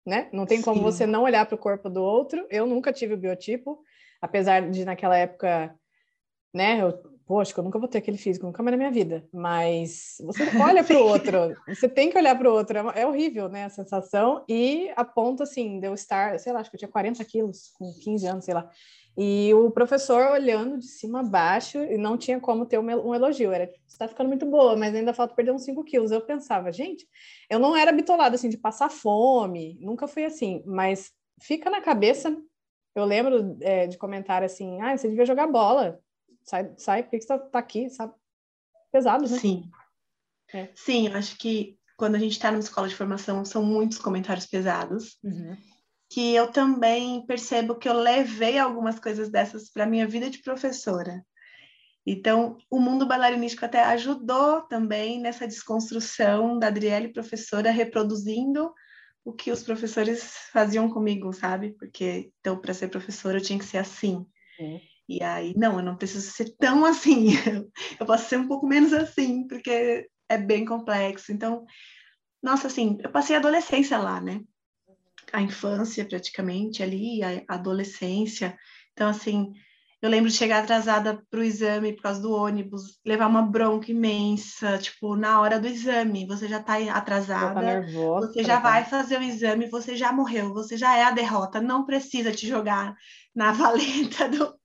Né? 0.06 0.28
Não 0.32 0.46
tem 0.46 0.62
como 0.62 0.78
Sim. 0.78 0.82
você 0.84 1.06
não 1.06 1.24
olhar 1.24 1.44
para 1.46 1.56
o 1.56 1.58
corpo 1.58 1.90
do 1.90 2.00
outro. 2.00 2.46
Eu 2.48 2.64
nunca 2.64 2.92
tive 2.92 3.14
o 3.14 3.18
biotipo, 3.18 3.82
apesar 4.20 4.70
de 4.70 4.84
naquela 4.84 5.18
época, 5.18 5.76
né, 6.54 6.80
eu 6.80 7.15
poxa, 7.26 7.52
eu 7.56 7.64
nunca 7.64 7.78
vou 7.78 7.88
ter 7.88 7.98
aquele 7.98 8.16
físico, 8.16 8.46
nunca 8.46 8.62
mais 8.62 8.72
na 8.72 8.78
minha 8.78 8.90
vida. 8.90 9.26
Mas 9.32 10.16
você 10.20 10.44
olha 10.62 10.84
para 10.84 10.96
o 10.96 11.02
outro, 11.04 11.56
você 11.66 11.88
tem 11.88 12.08
que 12.08 12.16
olhar 12.16 12.38
para 12.38 12.48
o 12.48 12.54
outro, 12.54 12.78
é, 12.78 13.00
é, 13.02 13.06
horrível, 13.06 13.48
né, 13.48 13.64
a 13.64 13.68
sensação. 13.68 14.44
E 14.48 14.90
a 14.94 15.04
ponto, 15.04 15.42
assim, 15.42 15.80
de 15.80 15.88
eu 15.88 15.94
estar, 15.94 16.38
sei 16.38 16.52
lá, 16.52 16.60
acho 16.60 16.70
que 16.70 16.76
eu 16.76 16.78
tinha 16.78 16.90
40 16.90 17.24
quilos, 17.24 17.72
com 17.76 17.92
15 18.04 18.26
anos, 18.26 18.44
sei 18.44 18.54
lá. 18.54 18.70
E 19.18 19.52
o 19.54 19.70
professor 19.70 20.30
olhando 20.30 20.78
de 20.78 20.86
cima 20.86 21.20
a 21.20 21.22
baixo 21.22 21.78
e 21.78 21.96
não 21.96 22.18
tinha 22.18 22.38
como 22.38 22.66
ter 22.66 22.78
um 22.78 23.14
elogio. 23.14 23.50
Era, 23.50 23.66
você 23.66 23.94
está 23.94 24.06
ficando 24.06 24.28
muito 24.28 24.46
boa, 24.46 24.76
mas 24.76 24.94
ainda 24.94 25.14
falta 25.14 25.34
perder 25.34 25.52
uns 25.52 25.64
5 25.64 25.82
quilos. 25.84 26.12
Eu 26.12 26.20
pensava, 26.20 26.70
gente, 26.70 27.08
eu 27.50 27.58
não 27.58 27.74
era 27.74 27.92
bitolada, 27.92 28.36
assim, 28.36 28.50
de 28.50 28.58
passar 28.58 28.90
fome, 28.90 29.78
nunca 29.80 30.06
fui 30.06 30.24
assim, 30.24 30.62
mas 30.66 31.10
fica 31.42 31.70
na 31.70 31.80
cabeça. 31.80 32.36
Eu 32.94 33.04
lembro 33.04 33.56
é, 33.62 33.86
de 33.86 33.98
comentar 33.98 34.42
assim, 34.42 34.80
ah, 34.82 34.96
você 34.96 35.08
devia 35.08 35.26
jogar 35.26 35.46
bola 35.46 35.98
sai, 36.46 36.72
sai, 36.78 37.08
você 37.10 37.26
tá, 37.26 37.38
tá 37.38 37.58
aqui, 37.58 37.90
sabe? 37.90 38.14
Pesado, 38.92 39.28
né? 39.28 39.38
Sim. 39.38 39.70
É. 40.54 40.70
Sim, 40.74 41.08
eu 41.08 41.16
acho 41.16 41.36
que 41.36 41.78
quando 41.96 42.14
a 42.14 42.18
gente 42.18 42.32
está 42.32 42.50
numa 42.50 42.60
escola 42.60 42.88
de 42.88 42.94
formação, 42.94 43.44
são 43.44 43.64
muitos 43.64 43.98
comentários 43.98 44.46
pesados. 44.46 45.18
Uhum. 45.24 45.56
Que 46.08 46.34
eu 46.34 46.50
também 46.52 47.26
percebo 47.26 47.74
que 47.74 47.88
eu 47.88 47.94
levei 47.94 48.58
algumas 48.58 49.00
coisas 49.00 49.28
dessas 49.28 49.70
para 49.70 49.86
minha 49.86 50.06
vida 50.06 50.30
de 50.30 50.38
professora. 50.38 51.24
Então, 52.06 52.56
o 52.70 52.78
mundo 52.78 53.06
bailarinístico 53.06 53.64
até 53.64 53.82
ajudou 53.82 54.62
também 54.62 55.20
nessa 55.20 55.48
desconstrução 55.48 56.56
da 56.56 56.68
Adriele, 56.68 57.12
professora, 57.12 57.72
reproduzindo 57.72 58.72
o 59.24 59.32
que 59.32 59.50
os 59.50 59.64
professores 59.64 60.22
faziam 60.52 60.88
comigo, 60.88 61.32
sabe? 61.32 61.72
Porque, 61.76 62.30
então, 62.38 62.60
para 62.60 62.72
ser 62.72 62.88
professora, 62.88 63.38
eu 63.38 63.42
tinha 63.42 63.58
que 63.58 63.64
ser 63.64 63.78
assim. 63.78 64.24
Uhum. 64.60 64.80
E 65.08 65.22
aí, 65.22 65.54
não, 65.56 65.78
eu 65.78 65.84
não 65.84 65.96
preciso 65.96 66.30
ser 66.30 66.56
tão 66.58 66.84
assim, 66.84 67.28
eu 68.00 68.06
posso 68.06 68.28
ser 68.28 68.38
um 68.38 68.48
pouco 68.48 68.66
menos 68.66 68.92
assim, 68.92 69.46
porque 69.46 70.08
é 70.28 70.36
bem 70.36 70.64
complexo. 70.64 71.32
Então, 71.32 71.64
nossa, 72.42 72.66
assim, 72.66 72.98
eu 73.02 73.10
passei 73.10 73.36
a 73.36 73.38
adolescência 73.38 73.98
lá, 73.98 74.20
né? 74.20 74.40
A 75.32 75.42
infância, 75.42 76.04
praticamente, 76.04 76.82
ali, 76.82 77.20
a 77.22 77.42
adolescência. 77.48 78.56
Então, 78.92 79.08
assim, 79.08 79.52
eu 80.02 80.10
lembro 80.10 80.30
de 80.30 80.36
chegar 80.36 80.62
atrasada 80.62 81.22
para 81.30 81.40
o 81.40 81.42
exame 81.42 81.92
por 81.94 82.02
causa 82.02 82.20
do 82.20 82.32
ônibus, 82.32 83.00
levar 83.04 83.26
uma 83.26 83.42
bronca 83.42 83.90
imensa, 83.90 84.78
tipo, 84.78 85.16
na 85.16 85.40
hora 85.40 85.58
do 85.58 85.66
exame, 85.66 86.26
você 86.26 86.46
já 86.46 86.60
está 86.60 86.76
atrasada, 86.92 87.54
tá 87.54 87.62
nervosa, 87.62 88.32
você 88.32 88.44
já 88.44 88.60
vai 88.60 88.84
fazer 88.84 89.18
o 89.18 89.22
exame, 89.22 89.68
você 89.68 89.96
já 89.96 90.12
morreu, 90.12 90.52
você 90.52 90.76
já 90.76 90.96
é 90.96 91.04
a 91.04 91.10
derrota, 91.10 91.60
não 91.60 91.84
precisa 91.84 92.30
te 92.30 92.46
jogar 92.46 92.94
na 93.36 93.52
valeta 93.52 94.28
do, 94.28 94.58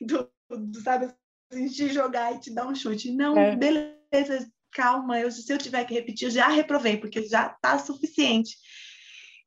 do, 0.00 0.30
do 0.50 0.80
sabe, 0.82 1.14
assim, 1.50 1.68
te 1.68 1.88
jogar 1.88 2.34
e 2.34 2.40
te 2.40 2.52
dar 2.52 2.66
um 2.66 2.74
chute. 2.74 3.12
Não, 3.12 3.38
é. 3.38 3.56
beleza, 3.56 4.50
calma, 4.72 5.18
eu, 5.20 5.30
se 5.30 5.50
eu 5.50 5.56
tiver 5.56 5.84
que 5.84 5.94
repetir, 5.94 6.26
eu 6.26 6.32
já 6.32 6.48
reprovei, 6.48 6.96
porque 6.96 7.22
já 7.22 7.46
está 7.46 7.78
suficiente. 7.78 8.56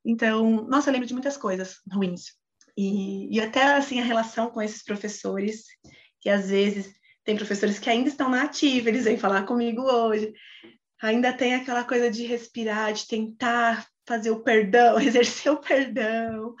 Então, 0.04 0.66
nossa, 0.66 0.88
eu 0.88 0.92
lembro 0.92 1.06
de 1.06 1.14
muitas 1.14 1.36
coisas 1.36 1.76
ruins. 1.92 2.32
E, 2.76 3.36
e 3.36 3.40
até, 3.40 3.74
assim, 3.74 4.00
a 4.00 4.04
relação 4.04 4.50
com 4.50 4.62
esses 4.62 4.82
professores, 4.82 5.64
que 6.20 6.30
às 6.30 6.48
vezes 6.48 6.92
tem 7.24 7.36
professores 7.36 7.78
que 7.78 7.90
ainda 7.90 8.08
estão 8.08 8.28
na 8.28 8.42
ativa, 8.42 8.88
eles 8.88 9.04
vêm 9.04 9.16
falar 9.16 9.44
comigo 9.44 9.82
hoje, 9.82 10.32
ainda 11.00 11.32
tem 11.32 11.54
aquela 11.54 11.84
coisa 11.84 12.10
de 12.10 12.24
respirar, 12.24 12.92
de 12.92 13.06
tentar 13.06 13.86
fazer 14.06 14.30
o 14.30 14.42
perdão, 14.42 14.98
exercer 15.00 15.52
o 15.52 15.60
perdão. 15.60 16.54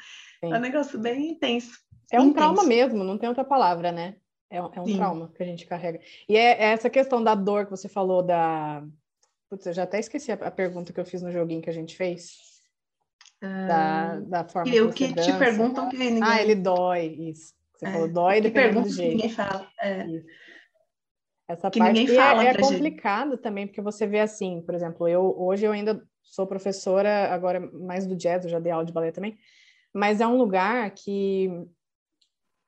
Sim. 0.44 0.52
É 0.52 0.58
um 0.58 0.60
negócio 0.60 0.98
bem 1.00 1.30
intenso. 1.30 1.72
É 2.12 2.20
um 2.20 2.32
trauma 2.32 2.62
mesmo, 2.64 3.02
não 3.02 3.16
tem 3.16 3.28
outra 3.28 3.44
palavra, 3.44 3.90
né? 3.90 4.16
É, 4.50 4.58
é 4.58 4.80
um 4.80 4.86
Sim. 4.86 4.96
trauma 4.96 5.32
que 5.34 5.42
a 5.42 5.46
gente 5.46 5.66
carrega. 5.66 5.98
E 6.28 6.36
é, 6.36 6.62
é, 6.62 6.64
essa 6.72 6.90
questão 6.90 7.24
da 7.24 7.34
dor 7.34 7.64
que 7.64 7.70
você 7.70 7.88
falou 7.88 8.22
da. 8.22 8.84
Putz, 9.48 9.66
eu 9.66 9.72
já 9.72 9.84
até 9.84 9.98
esqueci 9.98 10.30
a, 10.30 10.34
a 10.34 10.50
pergunta 10.50 10.92
que 10.92 11.00
eu 11.00 11.06
fiz 11.06 11.22
no 11.22 11.32
joguinho 11.32 11.62
que 11.62 11.70
a 11.70 11.74
gente 11.74 11.96
fez. 11.96 12.52
Da, 13.40 14.20
da 14.20 14.44
forma 14.44 14.72
e 14.72 14.80
o 14.80 14.92
que, 14.92 15.12
que 15.12 15.20
te 15.20 15.36
perguntam 15.36 15.88
que 15.88 15.96
ninguém... 15.96 16.22
Ah, 16.22 16.40
ele 16.40 16.54
dói, 16.54 17.06
isso. 17.06 17.52
Você 17.74 17.86
é, 17.86 17.92
falou 17.92 18.06
dói 18.06 18.40
dependendo 18.40 18.82
do 18.82 18.88
jeito. 18.88 19.16
ninguém 19.16 19.30
fala. 19.30 19.68
É. 19.80 20.06
Essa 21.48 21.68
que 21.68 21.80
parte 21.80 21.92
ninguém 21.92 22.14
fala 22.14 22.44
é, 22.44 22.48
é 22.48 22.56
complicado 22.56 23.30
gente. 23.32 23.42
também, 23.42 23.66
porque 23.66 23.82
você 23.82 24.06
vê 24.06 24.20
assim, 24.20 24.62
por 24.62 24.76
exemplo, 24.76 25.08
eu 25.08 25.34
hoje 25.36 25.66
eu 25.66 25.72
ainda 25.72 26.00
sou 26.22 26.46
professora, 26.46 27.34
agora 27.34 27.58
mais 27.60 28.06
do 28.06 28.14
jazz, 28.14 28.44
eu 28.44 28.50
já 28.50 28.60
dei 28.60 28.70
aula 28.70 28.84
de 28.84 28.92
balé 28.92 29.10
também, 29.10 29.36
mas 29.92 30.20
é 30.20 30.26
um 30.26 30.36
lugar 30.36 30.88
que 30.92 31.50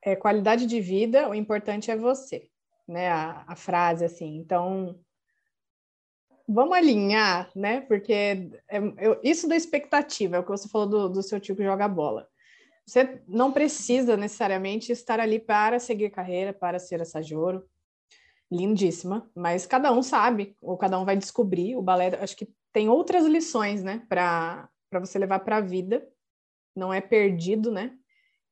é, 0.05 0.15
qualidade 0.15 0.67
de 0.67 0.79
vida, 0.79 1.27
o 1.27 1.33
importante 1.33 1.89
é 1.89 1.97
você, 1.97 2.47
né? 2.87 3.09
A, 3.09 3.43
a 3.47 3.55
frase 3.55 4.05
assim. 4.05 4.37
Então, 4.37 4.99
vamos 6.47 6.77
alinhar, 6.77 7.49
né? 7.55 7.81
Porque 7.81 8.13
é, 8.69 8.77
eu, 8.99 9.19
isso 9.23 9.49
da 9.49 9.55
expectativa, 9.55 10.35
é 10.35 10.39
o 10.39 10.43
que 10.43 10.51
você 10.51 10.69
falou 10.69 10.87
do, 10.87 11.09
do 11.09 11.23
seu 11.23 11.39
tio 11.39 11.55
que 11.55 11.63
joga 11.63 11.87
bola. 11.87 12.27
Você 12.85 13.19
não 13.27 13.51
precisa 13.51 14.15
necessariamente 14.15 14.91
estar 14.91 15.19
ali 15.19 15.39
para 15.39 15.79
seguir 15.79 16.11
carreira, 16.11 16.53
para 16.53 16.77
ser 16.77 17.01
assajoro. 17.01 17.67
Lindíssima, 18.51 19.27
mas 19.35 19.65
cada 19.65 19.91
um 19.91 20.03
sabe, 20.03 20.55
ou 20.61 20.77
cada 20.77 20.99
um 20.99 21.03
vai 21.03 21.17
descobrir. 21.17 21.75
O 21.75 21.81
balé, 21.81 22.15
acho 22.21 22.37
que 22.37 22.47
tem 22.71 22.87
outras 22.87 23.25
lições, 23.25 23.81
né, 23.81 24.05
para 24.07 24.69
você 24.93 25.17
levar 25.17 25.39
para 25.39 25.57
a 25.57 25.61
vida. 25.61 26.07
Não 26.75 26.93
é 26.93 27.01
perdido, 27.01 27.71
né? 27.71 27.97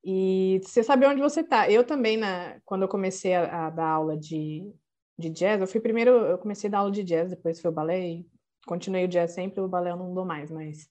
E 0.03 0.59
você 0.63 0.83
saber 0.83 1.07
onde 1.07 1.21
você 1.21 1.41
está. 1.41 1.69
Eu 1.69 1.83
também, 1.85 2.17
na, 2.17 2.59
quando 2.65 2.81
eu 2.81 2.87
comecei 2.87 3.33
a, 3.33 3.67
a, 3.67 3.69
dar 3.69 3.87
aula 3.87 4.17
de, 4.17 4.69
de 5.17 5.29
jazz, 5.29 5.61
eu 5.61 5.67
fui 5.67 5.79
primeiro, 5.79 6.11
eu 6.11 6.37
comecei 6.37 6.67
a 6.67 6.71
dar 6.71 6.77
aula 6.79 6.91
de 6.91 7.03
jazz, 7.03 7.29
depois 7.29 7.61
foi 7.61 7.71
o 7.71 7.73
balé, 7.73 7.99
e 7.99 8.27
continuei 8.65 9.05
o 9.05 9.07
jazz 9.07 9.31
sempre, 9.31 9.61
o 9.61 9.67
balé 9.67 9.91
eu 9.91 9.97
não 9.97 10.13
dou 10.13 10.25
mais, 10.25 10.51
mas 10.51 10.89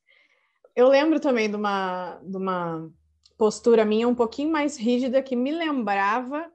eu 0.74 0.88
lembro 0.88 1.20
também 1.20 1.50
de 1.50 1.56
uma, 1.56 2.18
de 2.22 2.36
uma 2.36 2.90
postura 3.36 3.84
minha 3.84 4.08
um 4.08 4.14
pouquinho 4.14 4.50
mais 4.50 4.76
rígida 4.76 5.22
que 5.22 5.36
me 5.36 5.50
lembrava 5.50 6.50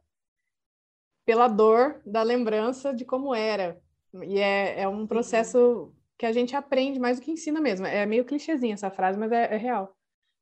pela 1.26 1.48
dor 1.48 2.02
da 2.06 2.24
lembrança 2.24 2.94
de 2.94 3.04
como 3.04 3.36
era. 3.36 3.80
E 4.24 4.40
é, 4.40 4.82
é 4.82 4.88
um 4.88 5.06
processo 5.06 5.94
que 6.18 6.26
a 6.26 6.32
gente 6.32 6.56
aprende 6.56 7.00
mais 7.00 7.20
do 7.20 7.24
que 7.24 7.32
ensina 7.32 7.60
mesmo. 7.60 7.86
É 7.86 8.06
meio 8.06 8.26
clichêzinha 8.26 8.74
essa 8.74 8.90
frase, 8.90 9.20
mas 9.20 9.32
é, 9.32 9.54
é 9.54 9.58
real. 9.58 9.97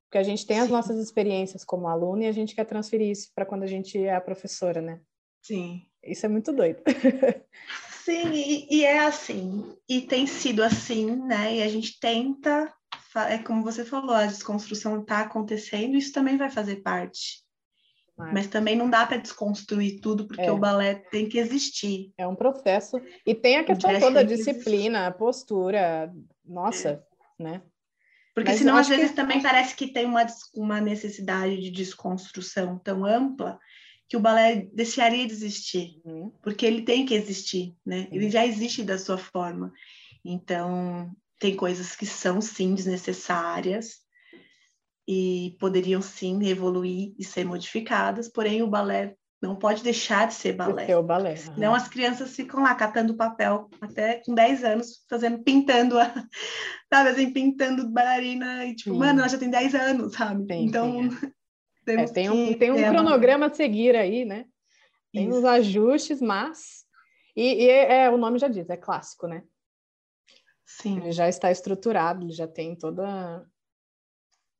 Porque 0.05 0.17
a 0.17 0.23
gente 0.23 0.45
tem 0.45 0.59
as 0.59 0.69
nossas 0.69 0.97
experiências 0.99 1.63
como 1.63 1.87
aluno 1.87 2.23
e 2.23 2.27
a 2.27 2.31
gente 2.31 2.55
quer 2.55 2.65
transferir 2.65 3.09
isso 3.09 3.31
para 3.33 3.45
quando 3.45 3.63
a 3.63 3.67
gente 3.67 3.97
é 3.97 4.13
a 4.13 4.21
professora, 4.21 4.81
né? 4.81 5.01
Sim. 5.41 5.85
Isso 6.03 6.25
é 6.25 6.29
muito 6.29 6.53
doido. 6.53 6.81
Sim, 8.03 8.31
e, 8.33 8.67
e, 8.69 8.85
é 8.85 8.99
assim. 8.99 9.75
E 9.89 10.01
tem 10.01 10.27
sido 10.27 10.63
assim, 10.63 11.15
né? 11.15 11.55
E 11.55 11.63
a 11.63 11.67
gente 11.67 11.99
tenta, 11.99 12.71
é 13.27 13.39
como 13.39 13.63
você 13.63 13.83
falou, 13.83 14.15
a 14.15 14.27
desconstrução 14.27 15.01
está 15.01 15.21
acontecendo, 15.21 15.97
isso 15.97 16.13
também 16.13 16.37
vai 16.37 16.51
fazer 16.51 16.77
parte. 16.77 17.43
Mas, 18.15 18.33
Mas 18.33 18.47
também 18.47 18.75
não 18.75 18.89
dá 18.89 19.05
para 19.05 19.17
desconstruir 19.17 19.99
tudo, 19.99 20.27
porque 20.27 20.43
é. 20.43 20.51
o 20.51 20.57
balé 20.57 20.95
tem 20.95 21.27
que 21.27 21.37
existir. 21.37 22.13
É 22.17 22.25
um 22.25 22.35
processo. 22.35 23.01
E 23.25 23.35
tem 23.35 23.57
a 23.57 23.63
questão 23.63 23.99
toda, 23.99 24.19
a 24.21 24.23
disciplina, 24.23 25.07
a 25.07 25.11
postura, 25.11 26.13
nossa, 26.45 27.03
é. 27.39 27.43
né? 27.43 27.61
Porque 28.35 28.51
Mas 28.51 28.59
senão, 28.59 28.75
às 28.75 28.89
vezes, 28.89 29.11
que... 29.11 29.15
também 29.15 29.41
parece 29.41 29.73
que 29.73 29.87
tem 29.87 30.05
uma, 30.05 30.27
uma 30.53 30.81
necessidade 30.81 31.55
de 31.61 31.71
desconstrução 31.71 32.77
tão 32.77 33.05
ampla 33.05 33.57
que 34.09 34.17
o 34.17 34.19
balé 34.19 34.67
deixaria 34.73 35.25
de 35.25 35.31
existir, 35.31 36.01
uhum. 36.03 36.31
porque 36.43 36.65
ele 36.65 36.81
tem 36.81 37.05
que 37.05 37.13
existir, 37.13 37.73
né? 37.83 38.09
Ele 38.11 38.29
já 38.29 38.45
existe 38.45 38.83
da 38.83 38.99
sua 38.99 39.17
forma. 39.17 39.71
Então, 40.23 41.09
tem 41.39 41.55
coisas 41.55 41.95
que 41.95 42.05
são 42.05 42.41
sim 42.41 42.75
desnecessárias 42.75 44.01
e 45.07 45.55
poderiam 45.57 46.01
sim 46.01 46.45
evoluir 46.45 47.15
e 47.17 47.23
ser 47.23 47.45
modificadas, 47.45 48.27
porém 48.27 48.61
o 48.61 48.67
balé 48.67 49.15
não 49.45 49.55
pode 49.55 49.83
deixar 49.83 50.27
de 50.27 50.33
ser 50.33 50.53
balé. 50.53 50.89
É 50.89 50.97
o 50.97 51.03
balé. 51.03 51.31
Uhum. 51.31 51.53
Senão 51.53 51.75
as 51.75 51.87
crianças 51.87 52.35
ficam 52.35 52.63
lá 52.63 52.75
catando 52.75 53.15
papel 53.15 53.69
até 53.79 54.21
com 54.25 54.33
10 54.33 54.63
anos, 54.63 55.05
fazendo, 55.09 55.43
pintando, 55.43 55.97
a, 55.99 56.11
sabe 56.91 57.09
assim, 57.09 57.31
pintando 57.31 57.89
bailarina 57.89 58.65
e 58.65 58.75
tipo, 58.75 58.91
sim. 58.91 58.99
mano, 58.99 59.19
ela 59.19 59.29
já 59.29 59.37
tem 59.37 59.49
10 59.49 59.75
anos, 59.75 60.13
sabe? 60.13 60.45
Sim, 60.51 60.65
então, 60.65 61.09
sim, 61.09 61.27
é. 61.27 61.31
Temos 61.85 62.09
é, 62.09 62.13
tem 62.15 62.29
um, 62.31 62.53
tem 62.57 62.71
um 62.71 62.91
cronograma 62.91 63.45
a 63.45 63.53
seguir 63.53 63.95
aí, 63.95 64.25
né? 64.25 64.45
Tem 65.13 65.29
Isso. 65.29 65.37
os 65.37 65.45
ajustes, 65.45 66.19
mas. 66.19 66.83
E, 67.35 67.63
e 67.63 67.69
é, 67.69 68.03
é, 68.03 68.09
o 68.09 68.17
nome 68.17 68.39
já 68.39 68.47
diz, 68.47 68.69
é 68.69 68.75
clássico, 68.75 69.27
né? 69.27 69.43
Sim. 70.65 70.97
Ele 70.97 71.11
já 71.11 71.29
está 71.29 71.51
estruturado, 71.51 72.25
ele 72.25 72.33
já 72.33 72.47
tem 72.47 72.75
toda 72.75 73.45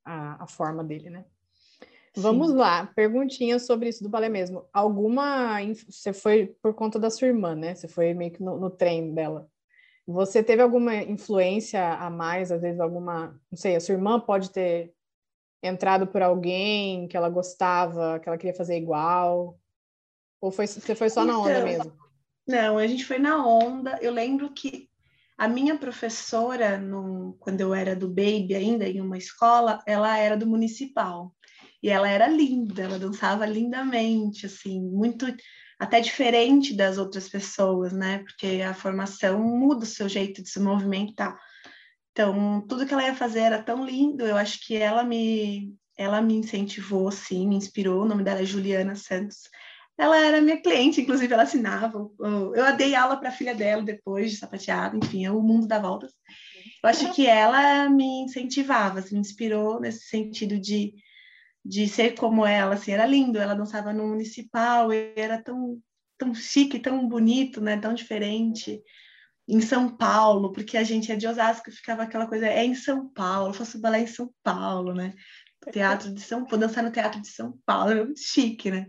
a, 0.05 0.43
a 0.43 0.47
forma 0.47 0.83
dele, 0.83 1.09
né? 1.09 1.25
Sim. 2.15 2.21
Vamos 2.21 2.53
lá, 2.53 2.87
perguntinha 2.95 3.59
sobre 3.59 3.89
isso 3.89 4.01
do 4.01 4.09
balé 4.09 4.29
mesmo. 4.29 4.65
Alguma. 4.71 5.59
Você 5.89 6.13
foi 6.13 6.55
por 6.61 6.73
conta 6.73 6.97
da 6.97 7.09
sua 7.09 7.27
irmã, 7.27 7.53
né? 7.53 7.75
Você 7.75 7.89
foi 7.89 8.13
meio 8.13 8.31
que 8.31 8.41
no, 8.41 8.57
no 8.57 8.69
trem 8.69 9.13
dela. 9.13 9.49
Você 10.07 10.41
teve 10.41 10.61
alguma 10.61 10.95
influência 10.95 11.83
a 11.95 12.09
mais, 12.09 12.51
às 12.51 12.61
vezes 12.61 12.79
alguma, 12.79 13.39
não 13.51 13.57
sei, 13.57 13.75
a 13.75 13.79
sua 13.79 13.95
irmã 13.95 14.19
pode 14.19 14.51
ter 14.51 14.93
entrado 15.63 16.05
por 16.07 16.21
alguém 16.21 17.07
que 17.07 17.17
ela 17.17 17.27
gostava, 17.27 18.19
que 18.19 18.29
ela 18.29 18.37
queria 18.37 18.53
fazer 18.53 18.77
igual? 18.77 19.59
Ou 20.39 20.51
foi, 20.51 20.67
você 20.67 20.93
foi 20.95 21.09
só 21.09 21.23
então, 21.23 21.33
na 21.33 21.39
onda 21.41 21.51
então, 21.51 21.65
mesmo? 21.65 21.97
Não, 22.47 22.77
a 22.77 22.87
gente 22.87 23.03
foi 23.03 23.17
na 23.17 23.45
onda. 23.45 23.97
Eu 23.99 24.13
lembro 24.13 24.53
que 24.53 24.87
a 25.37 25.47
minha 25.47 25.77
professora, 25.77 26.77
no, 26.77 27.35
quando 27.39 27.59
eu 27.59 27.73
era 27.73 27.95
do 27.95 28.07
Baby 28.07 28.53
ainda, 28.55 28.87
em 28.87 29.01
uma 29.01 29.17
escola, 29.17 29.83
ela 29.85 30.17
era 30.17 30.37
do 30.37 30.47
municipal. 30.47 31.35
E 31.81 31.89
ela 31.89 32.09
era 32.09 32.27
linda, 32.27 32.83
ela 32.83 32.99
dançava 32.99 33.45
lindamente, 33.45 34.45
assim, 34.45 34.81
muito 34.81 35.25
até 35.79 35.99
diferente 35.99 36.73
das 36.73 36.97
outras 36.97 37.27
pessoas, 37.27 37.91
né? 37.93 38.19
Porque 38.19 38.61
a 38.61 38.73
formação 38.73 39.39
muda 39.41 39.83
o 39.83 39.87
seu 39.87 40.07
jeito 40.07 40.41
de 40.41 40.49
se 40.49 40.59
movimentar. 40.59 41.37
Então, 42.11 42.65
tudo 42.67 42.85
que 42.85 42.93
ela 42.93 43.03
ia 43.03 43.15
fazer 43.15 43.39
era 43.39 43.61
tão 43.61 43.85
lindo, 43.85 44.25
eu 44.25 44.37
acho 44.37 44.65
que 44.65 44.75
ela 44.75 45.03
me, 45.03 45.75
ela 45.97 46.21
me 46.21 46.35
incentivou, 46.35 47.11
sim, 47.11 47.47
me 47.47 47.55
inspirou. 47.55 48.03
O 48.03 48.07
nome 48.07 48.23
dela 48.23 48.41
é 48.41 48.45
Juliana 48.45 48.95
Santos. 48.95 49.49
Ela 49.97 50.17
era 50.17 50.41
minha 50.41 50.61
cliente, 50.61 51.01
inclusive 51.01 51.33
ela 51.33 51.43
assinava. 51.43 52.09
Eu 52.53 52.75
dei 52.77 52.95
aula 52.95 53.17
para 53.17 53.29
a 53.29 53.33
filha 53.33 53.55
dela 53.55 53.81
depois 53.81 54.31
de 54.31 54.37
sapateado, 54.37 54.97
enfim, 54.97 55.25
é 55.25 55.31
o 55.31 55.41
mundo 55.41 55.67
dá 55.67 55.79
voltas. 55.79 56.11
Eu 56.83 56.89
acho 56.89 57.13
que 57.13 57.25
ela 57.27 57.89
me 57.89 58.23
incentivava, 58.23 58.99
assim, 58.99 59.15
me 59.15 59.21
inspirou 59.21 59.79
nesse 59.79 60.05
sentido 60.05 60.59
de, 60.59 60.93
de 61.65 61.87
ser 61.87 62.13
como 62.13 62.45
ela, 62.45 62.75
assim, 62.75 62.91
era 62.91 63.07
lindo. 63.07 63.39
Ela 63.39 63.55
dançava 63.55 63.91
no 63.91 64.07
municipal, 64.07 64.89
era 64.91 65.41
tão, 65.41 65.81
tão 66.17 66.33
chique, 66.35 66.77
tão 66.77 67.07
bonito, 67.07 67.59
né, 67.59 67.77
tão 67.77 67.93
diferente 67.93 68.81
em 69.47 69.61
São 69.61 69.95
Paulo, 69.95 70.51
porque 70.51 70.77
a 70.77 70.83
gente 70.83 71.11
é 71.11 71.15
de 71.15 71.27
Osasco, 71.27 71.71
ficava 71.71 72.03
aquela 72.03 72.27
coisa, 72.27 72.47
é 72.47 72.65
em 72.65 72.73
São 72.73 73.07
Paulo, 73.09 73.53
faço 73.53 73.79
balé 73.79 74.01
em 74.01 74.07
São 74.07 74.31
Paulo, 74.43 74.93
né? 74.93 75.13
Teatro 75.71 76.13
de 76.13 76.21
São 76.21 76.45
Paulo, 76.45 76.65
dançar 76.65 76.83
no 76.83 76.91
Teatro 76.91 77.21
de 77.21 77.27
São 77.27 77.57
Paulo, 77.65 77.91
é 77.91 78.03
muito 78.03 78.19
chique, 78.19 78.71
né? 78.71 78.87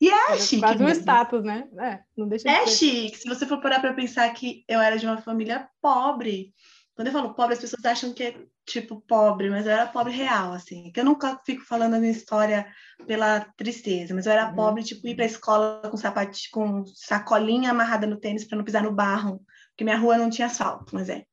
E 0.00 0.08
é, 0.08 0.32
é 0.32 0.38
chique. 0.38 0.60
Quase 0.60 0.82
um 0.82 0.88
status, 0.88 1.44
né? 1.44 1.64
É, 1.80 2.00
não 2.16 2.28
deixa 2.28 2.48
de 2.48 2.54
é 2.54 2.66
ser. 2.66 2.76
chique. 2.76 3.18
Se 3.18 3.28
você 3.28 3.46
for 3.46 3.60
parar 3.60 3.80
para 3.80 3.94
pensar 3.94 4.28
que 4.32 4.64
eu 4.68 4.80
era 4.80 4.96
de 4.96 5.06
uma 5.06 5.18
família 5.18 5.68
pobre, 5.80 6.52
quando 6.94 7.08
eu 7.08 7.12
falo 7.12 7.34
pobre, 7.34 7.54
as 7.54 7.60
pessoas 7.60 7.84
acham 7.84 8.12
que 8.12 8.22
é 8.22 8.36
tipo 8.64 9.00
pobre, 9.02 9.50
mas 9.50 9.66
eu 9.66 9.72
era 9.72 9.86
pobre 9.86 10.12
real, 10.12 10.52
assim. 10.52 10.90
Que 10.92 11.00
eu 11.00 11.04
nunca 11.04 11.38
fico 11.44 11.64
falando 11.64 11.94
a 11.94 11.98
minha 11.98 12.12
história 12.12 12.66
pela 13.06 13.40
tristeza, 13.56 14.14
mas 14.14 14.26
eu 14.26 14.32
era 14.32 14.48
uhum. 14.48 14.54
pobre, 14.54 14.84
tipo, 14.84 15.06
ir 15.06 15.14
para 15.14 15.24
a 15.24 15.26
escola 15.26 15.82
com 15.90 15.96
sapatinho, 15.96 16.50
com 16.52 16.84
sacolinha 16.86 17.70
amarrada 17.70 18.06
no 18.06 18.18
tênis 18.18 18.44
para 18.44 18.56
não 18.56 18.64
pisar 18.64 18.82
no 18.82 18.92
barro 18.92 19.44
porque 19.74 19.84
minha 19.84 19.98
rua 19.98 20.16
não 20.16 20.30
tinha 20.30 20.46
asfalto, 20.46 20.94
mas 20.94 21.08
é. 21.08 21.24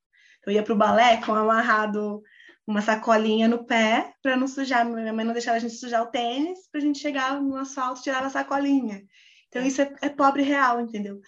Eu 0.46 0.52
ia 0.52 0.64
para 0.64 0.74
o 0.74 0.78
balé 0.78 1.18
com 1.24 1.34
amarrado 1.34 2.22
uma 2.66 2.82
sacolinha 2.82 3.48
no 3.48 3.66
pé 3.66 4.14
para 4.22 4.36
não 4.36 4.48
sujar. 4.48 4.84
Minha 4.84 5.14
mãe 5.14 5.24
não 5.24 5.34
deixava 5.34 5.58
a 5.58 5.60
gente 5.60 5.76
sujar 5.76 6.02
o 6.02 6.08
tênis 6.08 6.68
para 6.72 6.82
a 6.82 6.84
gente 6.84 7.00
chegar 7.00 7.40
no 7.40 7.56
asfalto 7.56 8.00
e 8.00 8.04
tirar 8.04 8.24
a 8.24 8.30
sacolinha. 8.30 9.04
Então, 9.48 9.64
isso 9.64 9.82
é, 9.82 9.94
é 10.02 10.10
pobre 10.10 10.42
real, 10.42 10.82
entendeu? 10.82 11.20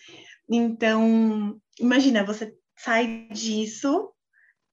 Então, 0.49 1.59
imagina, 1.79 2.23
você 2.23 2.55
sai 2.75 3.27
disso 3.31 4.11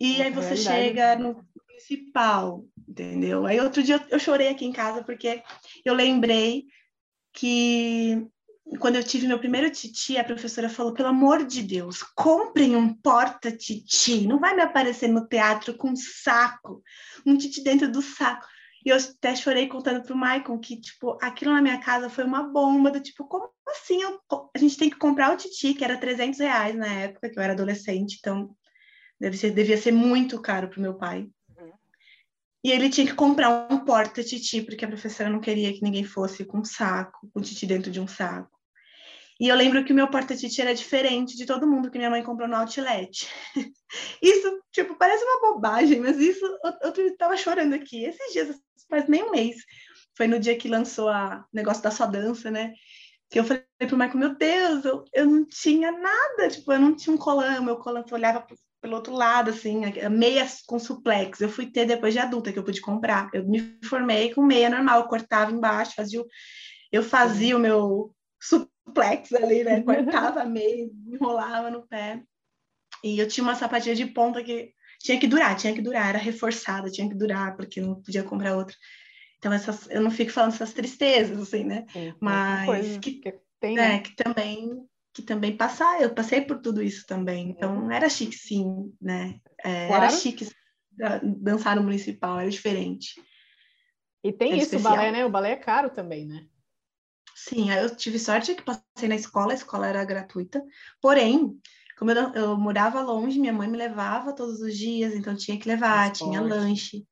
e 0.00 0.20
é 0.20 0.24
aí 0.24 0.30
você 0.32 0.54
verdade. 0.54 0.62
chega 0.62 1.16
no 1.16 1.44
principal, 1.66 2.64
entendeu? 2.88 3.44
Aí 3.44 3.60
outro 3.60 3.82
dia 3.82 4.04
eu, 4.10 4.18
chorei 4.18 4.48
aqui 4.48 4.64
em 4.64 4.72
casa 4.72 5.04
porque 5.04 5.42
eu 5.84 5.92
lembrei 5.94 6.64
que 7.32 8.26
quando 8.78 8.96
eu 8.96 9.04
tive 9.04 9.26
meu 9.26 9.38
primeiro 9.38 9.70
titi, 9.70 10.16
a 10.16 10.24
professora 10.24 10.70
falou: 10.70 10.94
pelo 10.94 11.08
amor 11.08 11.44
de 11.44 11.62
Deus, 11.62 12.02
comprem 12.14 12.76
um 12.76 12.94
porta-titi, 12.94 14.26
não 14.26 14.38
vai 14.38 14.54
me 14.54 14.62
aparecer 14.62 15.08
no 15.08 15.26
teatro 15.26 15.74
com 15.74 15.90
um 15.90 15.96
saco, 15.96 16.82
um 17.26 17.36
titi 17.36 17.62
dentro 17.62 17.90
do 17.90 18.00
saco. 18.00 18.46
E 18.84 18.88
eu 18.88 18.96
até 18.96 19.36
chorei 19.36 19.66
contando 19.68 20.02
pro 20.02 20.16
Maicon 20.16 20.58
que, 20.58 20.80
tipo, 20.80 21.18
aquilo 21.20 21.52
na 21.52 21.60
minha 21.60 21.78
casa 21.80 22.08
foi 22.08 22.24
uma 22.24 22.44
bomba, 22.44 22.90
do 22.90 22.98
tipo, 22.98 23.26
como 23.26 23.50
assim? 23.68 24.00
Eu, 24.00 24.18
a 24.54 24.58
gente 24.58 24.78
tem 24.78 24.88
que 24.88 24.96
comprar 24.96 25.32
o 25.32 25.36
titi, 25.36 25.74
que 25.74 25.84
era 25.84 25.98
300 25.98 26.40
reais 26.40 26.74
na 26.74 26.86
época, 26.86 27.28
que 27.28 27.38
eu 27.38 27.42
era 27.42 27.52
adolescente, 27.52 28.16
então 28.18 28.56
deve 29.20 29.36
ser, 29.36 29.50
devia 29.50 29.76
ser 29.76 29.92
muito 29.92 30.40
caro 30.40 30.68
pro 30.68 30.80
meu 30.80 30.94
pai. 30.94 31.28
Uhum. 31.56 31.72
E 32.64 32.72
ele 32.72 32.88
tinha 32.88 33.06
que 33.06 33.14
comprar 33.14 33.70
um 33.70 33.84
porta-titi, 33.84 34.62
porque 34.62 34.84
a 34.84 34.88
professora 34.88 35.28
não 35.28 35.40
queria 35.40 35.72
que 35.72 35.82
ninguém 35.82 36.04
fosse 36.04 36.44
com 36.44 36.58
um 36.58 36.64
saco, 36.64 37.28
com 37.32 37.40
titi 37.40 37.66
dentro 37.66 37.90
de 37.90 38.00
um 38.00 38.08
saco. 38.08 38.60
E 39.40 39.48
eu 39.48 39.56
lembro 39.56 39.82
que 39.82 39.92
o 39.92 39.96
meu 39.96 40.06
porta-tite 40.08 40.60
era 40.60 40.74
diferente 40.74 41.34
de 41.34 41.46
todo 41.46 41.66
mundo 41.66 41.90
que 41.90 41.96
minha 41.96 42.10
mãe 42.10 42.22
comprou 42.22 42.46
no 42.46 42.56
outlet. 42.56 43.26
isso, 44.20 44.62
tipo, 44.70 44.94
parece 44.96 45.24
uma 45.24 45.52
bobagem, 45.52 45.98
mas 45.98 46.18
isso 46.18 46.44
eu, 46.82 47.06
estava 47.06 47.34
chorando 47.38 47.74
aqui. 47.74 48.04
Esses 48.04 48.32
dias, 48.34 48.60
faz 48.90 49.08
nem 49.08 49.22
um 49.22 49.30
mês. 49.30 49.56
Foi 50.14 50.26
no 50.26 50.38
dia 50.38 50.58
que 50.58 50.68
lançou 50.68 51.08
a 51.08 51.46
negócio 51.50 51.82
da 51.82 51.90
sua 51.90 52.04
dança, 52.04 52.50
né? 52.50 52.74
Que 53.30 53.40
eu 53.40 53.44
falei 53.44 53.64
pro 53.78 53.96
Michael, 53.96 54.18
meu 54.18 54.34
Deus, 54.34 54.84
eu, 54.84 55.04
eu 55.14 55.24
não 55.24 55.46
tinha 55.46 55.90
nada, 55.90 56.50
tipo, 56.50 56.70
eu 56.70 56.78
não 56.78 56.94
tinha 56.94 57.14
um 57.14 57.18
colã, 57.18 57.62
meu 57.62 57.78
colã 57.78 58.04
olhava 58.12 58.46
pelo 58.80 58.96
outro 58.96 59.12
lado, 59.12 59.50
assim, 59.50 59.82
meias 60.10 60.62
com 60.62 60.78
suplex. 60.78 61.40
Eu 61.40 61.48
fui 61.48 61.66
ter 61.66 61.86
depois 61.86 62.14
de 62.14 62.18
adulta 62.18 62.52
que 62.52 62.58
eu 62.58 62.64
pude 62.64 62.80
comprar. 62.80 63.28
Eu 63.32 63.46
me 63.46 63.78
formei 63.84 64.32
com 64.32 64.42
meia 64.42 64.70
normal, 64.70 65.00
eu 65.00 65.08
cortava 65.08 65.52
embaixo, 65.52 65.94
fazia 65.94 66.20
o, 66.20 66.26
eu 66.90 67.02
fazia 67.02 67.56
o 67.56 67.60
meu 67.60 68.14
suplex 68.40 69.32
ali, 69.32 69.64
né? 69.64 69.82
Cortava 69.84 70.44
meio, 70.44 70.90
enrolava 71.06 71.70
no 71.70 71.86
pé. 71.86 72.22
E 73.04 73.18
eu 73.18 73.28
tinha 73.28 73.44
uma 73.44 73.54
sapatilha 73.54 73.94
de 73.94 74.06
ponta 74.06 74.42
que 74.42 74.72
tinha 74.98 75.18
que 75.18 75.26
durar, 75.26 75.56
tinha 75.56 75.74
que 75.74 75.80
durar, 75.80 76.10
era 76.10 76.18
reforçada, 76.18 76.90
tinha 76.90 77.08
que 77.08 77.14
durar, 77.14 77.56
porque 77.56 77.80
não 77.80 78.00
podia 78.02 78.22
comprar 78.22 78.56
outra. 78.56 78.76
Então, 79.38 79.52
essas, 79.52 79.88
eu 79.90 80.02
não 80.02 80.10
fico 80.10 80.30
falando 80.30 80.52
essas 80.52 80.74
tristezas, 80.74 81.38
assim, 81.40 81.64
né? 81.64 81.86
Sim, 81.90 82.14
Mas 82.20 82.98
que, 82.98 83.12
que, 83.12 83.34
tem, 83.58 83.74
né? 83.74 83.88
né? 83.88 83.98
que 84.00 84.14
também 84.14 84.86
que 85.12 85.22
também 85.22 85.56
passar, 85.56 86.00
eu 86.00 86.14
passei 86.14 86.40
por 86.40 86.60
tudo 86.60 86.82
isso 86.82 87.04
também. 87.06 87.50
Então, 87.50 87.90
era 87.90 88.08
chique, 88.08 88.36
sim, 88.36 88.92
né? 89.00 89.40
É, 89.58 89.88
claro. 89.88 90.04
Era 90.04 90.12
chique 90.12 90.48
dançar 91.22 91.76
no 91.76 91.82
municipal, 91.82 92.38
era 92.38 92.50
diferente. 92.50 93.20
E 94.22 94.32
tem 94.32 94.52
é 94.52 94.56
isso, 94.56 94.76
especial. 94.76 94.92
o 94.92 94.96
balé, 94.96 95.12
né? 95.12 95.24
O 95.24 95.30
balé 95.30 95.52
é 95.52 95.56
caro 95.56 95.90
também, 95.90 96.26
né? 96.26 96.46
Sim, 97.34 97.72
eu 97.72 97.94
tive 97.96 98.18
sorte 98.18 98.54
que 98.54 98.62
passei 98.62 99.08
na 99.08 99.14
escola, 99.14 99.52
a 99.52 99.54
escola 99.54 99.86
era 99.86 100.04
gratuita. 100.04 100.62
Porém, 101.00 101.58
como 101.98 102.10
eu, 102.10 102.32
eu 102.34 102.56
morava 102.56 103.00
longe, 103.00 103.38
minha 103.38 103.52
mãe 103.52 103.68
me 103.68 103.78
levava 103.78 104.34
todos 104.34 104.60
os 104.60 104.76
dias, 104.76 105.14
então 105.14 105.34
tinha 105.34 105.58
que 105.58 105.68
levar, 105.68 106.12
tinha 106.12 106.40
lanche. 106.40 107.06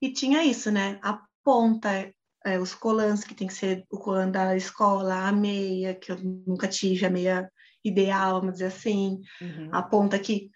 E 0.00 0.12
tinha 0.12 0.42
isso, 0.42 0.70
né? 0.70 0.98
A 1.02 1.20
ponta, 1.42 2.12
é, 2.44 2.58
os 2.58 2.74
colãs, 2.74 3.24
que 3.24 3.34
tem 3.34 3.46
que 3.46 3.54
ser 3.54 3.84
o 3.90 3.98
colã 3.98 4.30
da 4.30 4.56
escola, 4.56 5.26
a 5.26 5.32
meia, 5.32 5.94
que 5.94 6.12
eu 6.12 6.18
nunca 6.46 6.68
tive, 6.68 7.06
a 7.06 7.10
meia 7.10 7.50
ideal, 7.82 8.40
vamos 8.40 8.54
dizer 8.54 8.66
assim, 8.66 9.20
uhum. 9.40 9.68
a 9.72 9.82
ponta 9.82 10.18
que. 10.18 10.50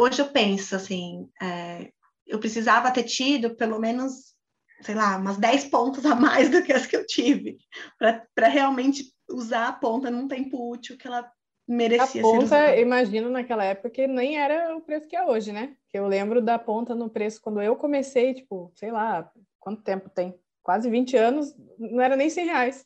Hoje 0.00 0.20
eu 0.20 0.28
penso 0.28 0.74
assim, 0.74 1.28
é, 1.40 1.90
eu 2.26 2.40
precisava 2.40 2.90
ter 2.90 3.04
tido 3.04 3.54
pelo 3.54 3.78
menos, 3.78 4.34
sei 4.82 4.94
lá, 4.94 5.16
umas 5.16 5.36
10 5.36 5.66
pontas 5.66 6.04
a 6.04 6.16
mais 6.16 6.48
do 6.50 6.62
que 6.62 6.72
as 6.72 6.86
que 6.86 6.96
eu 6.96 7.06
tive, 7.06 7.58
para 7.98 8.48
realmente 8.48 9.12
usar 9.30 9.68
a 9.68 9.72
ponta 9.72 10.10
num 10.10 10.26
tempo 10.26 10.70
útil 10.72 10.98
que 10.98 11.06
ela 11.06 11.30
merecia 11.68 12.20
a 12.20 12.24
ponta, 12.24 12.76
imagino 12.76 13.28
naquela 13.28 13.62
época 13.62 13.90
que 13.90 14.06
nem 14.06 14.38
era 14.38 14.74
o 14.74 14.80
preço 14.80 15.06
que 15.06 15.14
é 15.14 15.24
hoje, 15.24 15.52
né? 15.52 15.76
Que 15.90 15.98
eu 15.98 16.08
lembro 16.08 16.40
da 16.40 16.58
ponta 16.58 16.94
no 16.94 17.10
preço 17.10 17.40
quando 17.40 17.60
eu 17.60 17.76
comecei, 17.76 18.34
tipo, 18.34 18.72
sei 18.74 18.90
lá, 18.90 19.30
quanto 19.60 19.82
tempo 19.82 20.08
tem? 20.08 20.34
Quase 20.68 20.90
20 20.90 21.16
anos, 21.16 21.56
não 21.78 21.98
era 21.98 22.14
nem 22.14 22.28
100 22.28 22.44
reais. 22.44 22.84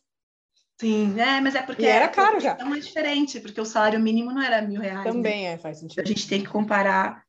Sim, 0.81 1.19
é, 1.19 1.41
mas 1.41 1.57
é 1.57 1.63
porque 1.63 1.83
e 1.83 1.87
era 1.87 2.07
caro 2.07 2.39
já. 2.39 2.57
É 2.57 2.63
mais 2.63 2.87
diferente, 2.87 3.41
porque 3.41 3.61
o 3.61 3.65
salário 3.65 3.99
mínimo 3.99 4.31
não 4.31 4.41
era 4.41 4.63
mil 4.63 4.81
reais. 4.81 5.05
Né? 5.05 5.11
Também 5.11 5.43
né? 5.47 5.55
é, 5.55 5.59
faz 5.59 5.81
sentido. 5.81 5.99
A 6.01 6.05
gente 6.05 6.29
tem 6.29 6.45
que 6.45 6.49
comparar 6.49 7.25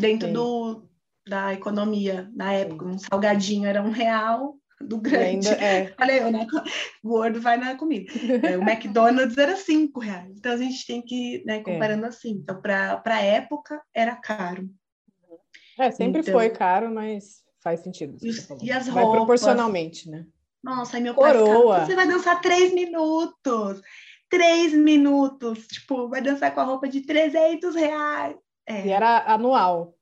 dentro 0.00 0.32
do, 0.32 0.88
da 1.24 1.54
economia 1.54 2.28
na 2.34 2.52
época. 2.52 2.84
Sim. 2.84 2.90
Um 2.90 2.98
salgadinho 2.98 3.68
era 3.68 3.80
um 3.80 3.92
real, 3.92 4.56
do 4.80 4.98
grande. 4.98 5.50
Ainda, 5.50 5.64
é. 5.64 5.94
Olha 6.02 6.12
eu, 6.14 6.32
né? 6.32 6.48
Gordo 7.04 7.40
vai 7.40 7.56
na 7.56 7.76
comida. 7.76 8.12
É, 8.42 8.58
o 8.58 8.62
McDonald's 8.62 9.38
era 9.38 9.54
cinco 9.54 10.00
reais. 10.00 10.36
Então 10.36 10.50
a 10.50 10.56
gente 10.56 10.84
tem 10.84 11.00
que, 11.00 11.44
né, 11.46 11.58
é. 11.58 11.62
comparando 11.62 12.06
é. 12.06 12.08
assim. 12.08 12.30
Então, 12.30 12.60
para 12.60 13.00
a 13.04 13.22
época, 13.22 13.80
era 13.94 14.16
caro. 14.16 14.68
É, 15.78 15.92
sempre 15.92 16.22
então, 16.22 16.34
foi 16.34 16.50
caro, 16.50 16.92
mas 16.92 17.45
faz 17.66 17.80
sentido. 17.80 18.16
E, 18.22 18.66
e 18.66 18.70
as 18.70 18.86
vai 18.86 19.02
roupas. 19.02 19.18
proporcionalmente, 19.18 20.08
né? 20.08 20.24
Nossa, 20.62 20.96
aí 20.96 21.02
meu 21.02 21.16
pai 21.16 21.32
Coroa. 21.32 21.84
você 21.84 21.96
vai 21.96 22.06
dançar 22.06 22.40
três 22.40 22.72
minutos. 22.72 23.80
Três 24.30 24.72
minutos. 24.72 25.66
Tipo, 25.66 26.08
vai 26.08 26.22
dançar 26.22 26.54
com 26.54 26.60
a 26.60 26.64
roupa 26.64 26.86
de 26.86 27.00
300 27.00 27.74
reais. 27.74 28.36
É. 28.68 28.86
E 28.86 28.90
era 28.90 29.24
anual. 29.32 29.96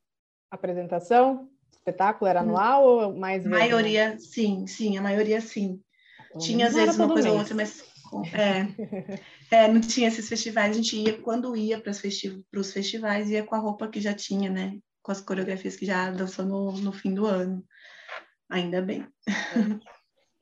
Apresentação? 0.50 1.48
espetáculo 1.72 2.29
era 2.29 2.40
hum. 2.40 2.44
anual 2.44 2.85
ou 2.85 3.16
mais 3.16 3.44
A 3.46 3.48
maioria, 3.48 4.18
sim, 4.18 4.66
sim, 4.66 4.96
a 4.96 5.03
maioria 5.03 5.40
sim. 5.40 5.81
Então, 6.29 6.40
tinha 6.40 6.66
às 6.66 6.74
vezes 6.74 6.96
uma 6.96 7.09
coisa 7.09 7.31
ou 7.31 7.38
outra, 7.38 7.55
mas 7.55 7.85
é, 8.33 9.64
é, 9.64 9.68
não 9.68 9.81
tinha 9.81 10.09
esses 10.09 10.29
festivais. 10.29 10.70
A 10.70 10.74
gente 10.74 10.96
ia, 10.96 11.20
quando 11.20 11.55
ia 11.57 11.79
para 11.81 11.90
os 11.90 12.72
festivais, 12.72 13.31
ia 13.31 13.44
com 13.44 13.55
a 13.55 13.59
roupa 13.59 13.88
que 13.88 14.00
já 14.00 14.14
tinha, 14.14 14.50
né? 14.50 14.79
Com 15.05 15.12
as 15.12 15.21
coreografias 15.21 15.77
que 15.77 15.87
já 15.87 16.11
dançou 16.11 16.45
no, 16.45 16.73
no 16.73 16.93
fim 16.93 17.14
do 17.14 17.27
ano. 17.27 17.64
Ainda 18.51 18.83
bem. 18.83 19.07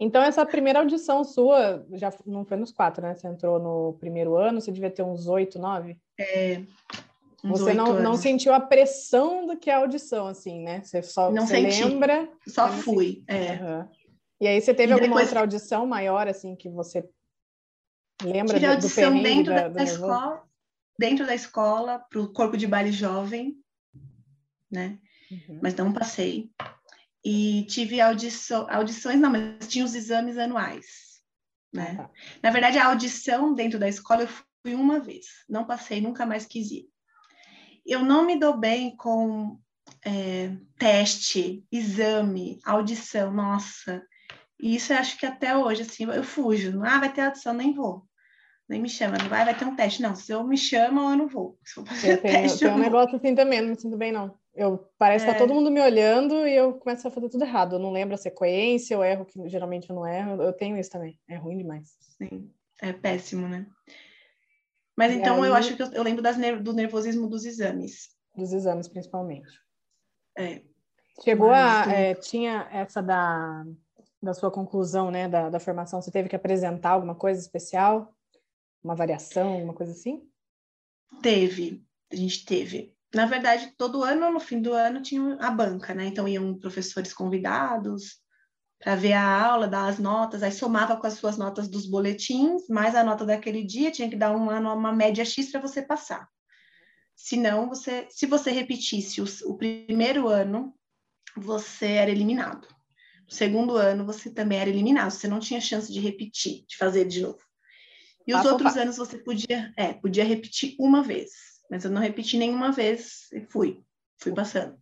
Então, 0.04 0.20
essa 0.20 0.44
primeira 0.44 0.80
audição 0.80 1.22
sua, 1.22 1.86
já 1.92 2.12
não 2.26 2.44
foi 2.44 2.56
nos 2.56 2.72
quatro, 2.72 3.00
né? 3.00 3.14
Você 3.14 3.28
entrou 3.28 3.60
no 3.60 3.96
primeiro 4.00 4.34
ano, 4.34 4.60
você 4.60 4.72
devia 4.72 4.90
ter 4.90 5.04
uns 5.04 5.28
oito, 5.28 5.60
nove? 5.60 5.96
É, 6.18 6.60
você 7.44 7.74
não, 7.74 8.00
não 8.00 8.16
sentiu 8.16 8.54
a 8.54 8.60
pressão 8.60 9.46
do 9.46 9.56
que 9.56 9.68
é 9.68 9.74
a 9.74 9.78
audição, 9.78 10.28
assim, 10.28 10.62
né? 10.62 10.82
Você 10.82 11.02
só 11.02 11.30
não 11.30 11.46
você 11.46 11.60
senti. 11.60 11.84
lembra. 11.84 12.28
Só 12.46 12.68
fui. 12.68 13.24
É. 13.26 13.52
Uhum. 13.52 13.88
E 14.40 14.46
aí 14.46 14.60
você 14.60 14.72
teve 14.72 14.90
e 14.90 14.94
alguma 14.94 15.08
depois... 15.08 15.26
outra 15.26 15.40
audição 15.40 15.86
maior, 15.86 16.28
assim, 16.28 16.54
que 16.54 16.68
você 16.68 17.08
lembra 18.22 18.54
Tive 18.54 18.66
do, 18.66 18.72
audição 18.72 19.16
do 19.16 19.22
dentro 19.22 19.54
da, 19.54 19.68
da 19.68 19.82
escola, 19.82 20.42
dentro 20.98 21.26
da 21.26 21.34
escola, 21.34 21.98
para 22.10 22.20
o 22.20 22.32
corpo 22.32 22.56
de 22.56 22.66
baile 22.66 22.92
jovem, 22.92 23.56
né? 24.72 24.98
Uhum. 25.30 25.60
Mas 25.62 25.74
não 25.74 25.92
passei. 25.92 26.50
E 27.24 27.64
tive 27.68 28.00
audições, 28.00 29.20
não, 29.20 29.30
mas 29.30 29.68
tinha 29.68 29.84
os 29.84 29.94
exames 29.94 30.36
anuais, 30.36 31.20
né? 31.72 31.96
Ah, 32.00 32.02
tá. 32.04 32.10
Na 32.42 32.50
verdade, 32.50 32.78
a 32.78 32.86
audição 32.86 33.54
dentro 33.54 33.78
da 33.78 33.88
escola 33.88 34.22
eu 34.22 34.28
fui 34.28 34.74
uma 34.74 34.98
vez, 34.98 35.26
não 35.48 35.64
passei, 35.64 36.00
nunca 36.00 36.26
mais 36.26 36.46
quis 36.46 36.70
ir 36.72 36.92
eu 37.86 38.00
não 38.00 38.24
me 38.24 38.38
dou 38.38 38.56
bem 38.56 38.96
com 38.96 39.58
é, 40.04 40.50
teste, 40.78 41.64
exame, 41.70 42.60
audição, 42.64 43.32
nossa. 43.32 44.02
E 44.60 44.76
isso 44.76 44.92
eu 44.92 44.98
acho 44.98 45.18
que 45.18 45.26
até 45.26 45.56
hoje, 45.56 45.82
assim, 45.82 46.04
eu 46.04 46.22
fujo. 46.22 46.82
Ah, 46.84 46.98
vai 47.00 47.12
ter 47.12 47.22
audição, 47.22 47.52
nem 47.52 47.74
vou. 47.74 48.04
Nem 48.68 48.80
me 48.80 48.88
chama, 48.88 49.18
não 49.18 49.28
vai, 49.28 49.44
vai 49.44 49.56
ter 49.56 49.64
um 49.64 49.74
teste. 49.74 50.00
Não, 50.00 50.14
se 50.14 50.32
eu 50.32 50.44
me 50.44 50.56
chamo, 50.56 51.00
eu 51.00 51.16
não 51.16 51.28
vou. 51.28 51.58
Se 51.64 51.80
eu 51.80 51.86
fazer 51.86 52.12
eu 52.12 52.22
tenho, 52.22 52.40
teste, 52.40 52.58
tenho 52.60 52.70
eu 52.70 52.74
um 52.74 52.76
vou. 52.76 52.84
negócio 52.84 53.16
assim 53.16 53.34
também, 53.34 53.60
não 53.60 53.70
me 53.70 53.80
sinto 53.80 53.96
bem, 53.96 54.12
não. 54.12 54.38
Eu, 54.54 54.86
parece 54.98 55.24
é. 55.24 55.28
que 55.28 55.34
tá 55.34 55.36
é. 55.36 55.46
todo 55.46 55.54
mundo 55.54 55.70
me 55.70 55.80
olhando 55.80 56.46
e 56.46 56.54
eu 56.54 56.74
começo 56.74 57.06
a 57.08 57.10
fazer 57.10 57.28
tudo 57.28 57.44
errado. 57.44 57.76
Eu 57.76 57.78
não 57.78 57.90
lembro 57.90 58.14
a 58.14 58.18
sequência, 58.18 58.94
eu 58.94 59.02
erro 59.02 59.24
que 59.24 59.48
geralmente 59.48 59.88
eu 59.88 59.96
não 59.96 60.06
erro. 60.06 60.42
Eu 60.42 60.52
tenho 60.52 60.76
isso 60.76 60.90
também. 60.90 61.18
É 61.28 61.36
ruim 61.36 61.58
demais. 61.58 61.96
Sim, 62.18 62.50
é 62.80 62.92
péssimo, 62.92 63.48
né? 63.48 63.66
Mas 64.96 65.12
então 65.12 65.44
eu 65.44 65.54
acho 65.54 65.74
que 65.74 65.82
eu, 65.82 65.90
eu 65.92 66.02
lembro 66.02 66.22
das, 66.22 66.36
do 66.60 66.72
nervosismo 66.72 67.26
dos 67.28 67.44
exames. 67.46 68.10
Dos 68.36 68.52
exames, 68.52 68.88
principalmente. 68.88 69.48
É. 70.36 70.62
Chegou 71.22 71.48
Mas, 71.48 71.88
a. 71.88 71.92
É, 71.92 72.14
tinha 72.14 72.68
essa 72.70 73.02
da, 73.02 73.64
da 74.22 74.34
sua 74.34 74.50
conclusão, 74.50 75.10
né, 75.10 75.28
da, 75.28 75.48
da 75.50 75.60
formação, 75.60 76.00
você 76.00 76.10
teve 76.10 76.28
que 76.28 76.36
apresentar 76.36 76.90
alguma 76.90 77.14
coisa 77.14 77.40
especial? 77.40 78.14
Uma 78.82 78.94
variação, 78.94 79.54
alguma 79.54 79.74
coisa 79.74 79.92
assim? 79.92 80.28
Teve, 81.22 81.84
a 82.10 82.16
gente 82.16 82.44
teve. 82.44 82.91
Na 83.14 83.26
verdade, 83.26 83.74
todo 83.76 84.02
ano, 84.02 84.32
no 84.32 84.40
fim 84.40 84.60
do 84.60 84.72
ano, 84.72 85.02
tinha 85.02 85.36
a 85.40 85.50
banca, 85.50 85.94
né? 85.94 86.06
Então 86.06 86.26
iam 86.26 86.58
professores 86.58 87.12
convidados, 87.12 88.22
para 88.82 88.96
ver 88.96 89.12
a 89.12 89.44
aula, 89.46 89.68
dar 89.68 89.86
as 89.86 89.98
notas, 89.98 90.42
aí 90.42 90.50
somava 90.50 90.96
com 90.96 91.06
as 91.06 91.14
suas 91.14 91.38
notas 91.38 91.68
dos 91.68 91.86
boletins, 91.86 92.66
mais 92.68 92.96
a 92.96 93.04
nota 93.04 93.24
daquele 93.24 93.62
dia, 93.62 93.92
tinha 93.92 94.10
que 94.10 94.16
dar 94.16 94.34
uma, 94.34 94.58
uma 94.58 94.92
média 94.92 95.24
X 95.24 95.52
para 95.52 95.60
você 95.60 95.80
passar. 95.80 96.28
Se 97.14 97.36
não, 97.36 97.68
você, 97.68 98.08
se 98.10 98.26
você 98.26 98.50
repetisse 98.50 99.20
o, 99.20 99.24
o 99.46 99.56
primeiro 99.56 100.26
ano, 100.26 100.74
você 101.36 101.86
era 101.92 102.10
eliminado. 102.10 102.66
No 103.24 103.32
segundo 103.32 103.76
ano, 103.76 104.04
você 104.04 104.30
também 104.30 104.58
era 104.58 104.68
eliminado, 104.68 105.12
você 105.12 105.28
não 105.28 105.38
tinha 105.38 105.60
chance 105.60 105.92
de 105.92 106.00
repetir, 106.00 106.64
de 106.66 106.76
fazer 106.76 107.04
de 107.04 107.20
novo. 107.20 107.38
E 108.26 108.34
os 108.34 108.44
outros 108.44 108.76
anos 108.76 108.96
você 108.96 109.18
podia, 109.18 109.72
é, 109.76 109.92
podia 109.92 110.24
repetir 110.24 110.74
uma 110.78 111.02
vez, 111.02 111.30
mas 111.72 111.86
eu 111.86 111.90
não 111.90 112.02
repeti 112.02 112.36
nenhuma 112.36 112.70
vez 112.70 113.32
e 113.32 113.40
fui, 113.40 113.82
fui 114.18 114.34
passando 114.34 114.78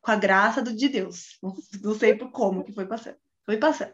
com 0.00 0.10
a 0.10 0.16
graça 0.16 0.62
do, 0.62 0.74
de 0.74 0.88
Deus. 0.88 1.38
Não, 1.82 1.94
sei 1.94 2.14
por 2.14 2.30
como 2.30 2.64
que 2.64 2.72
foi 2.72 2.86
passando. 2.86 3.18
Foi 3.44 3.58
passando. 3.58 3.92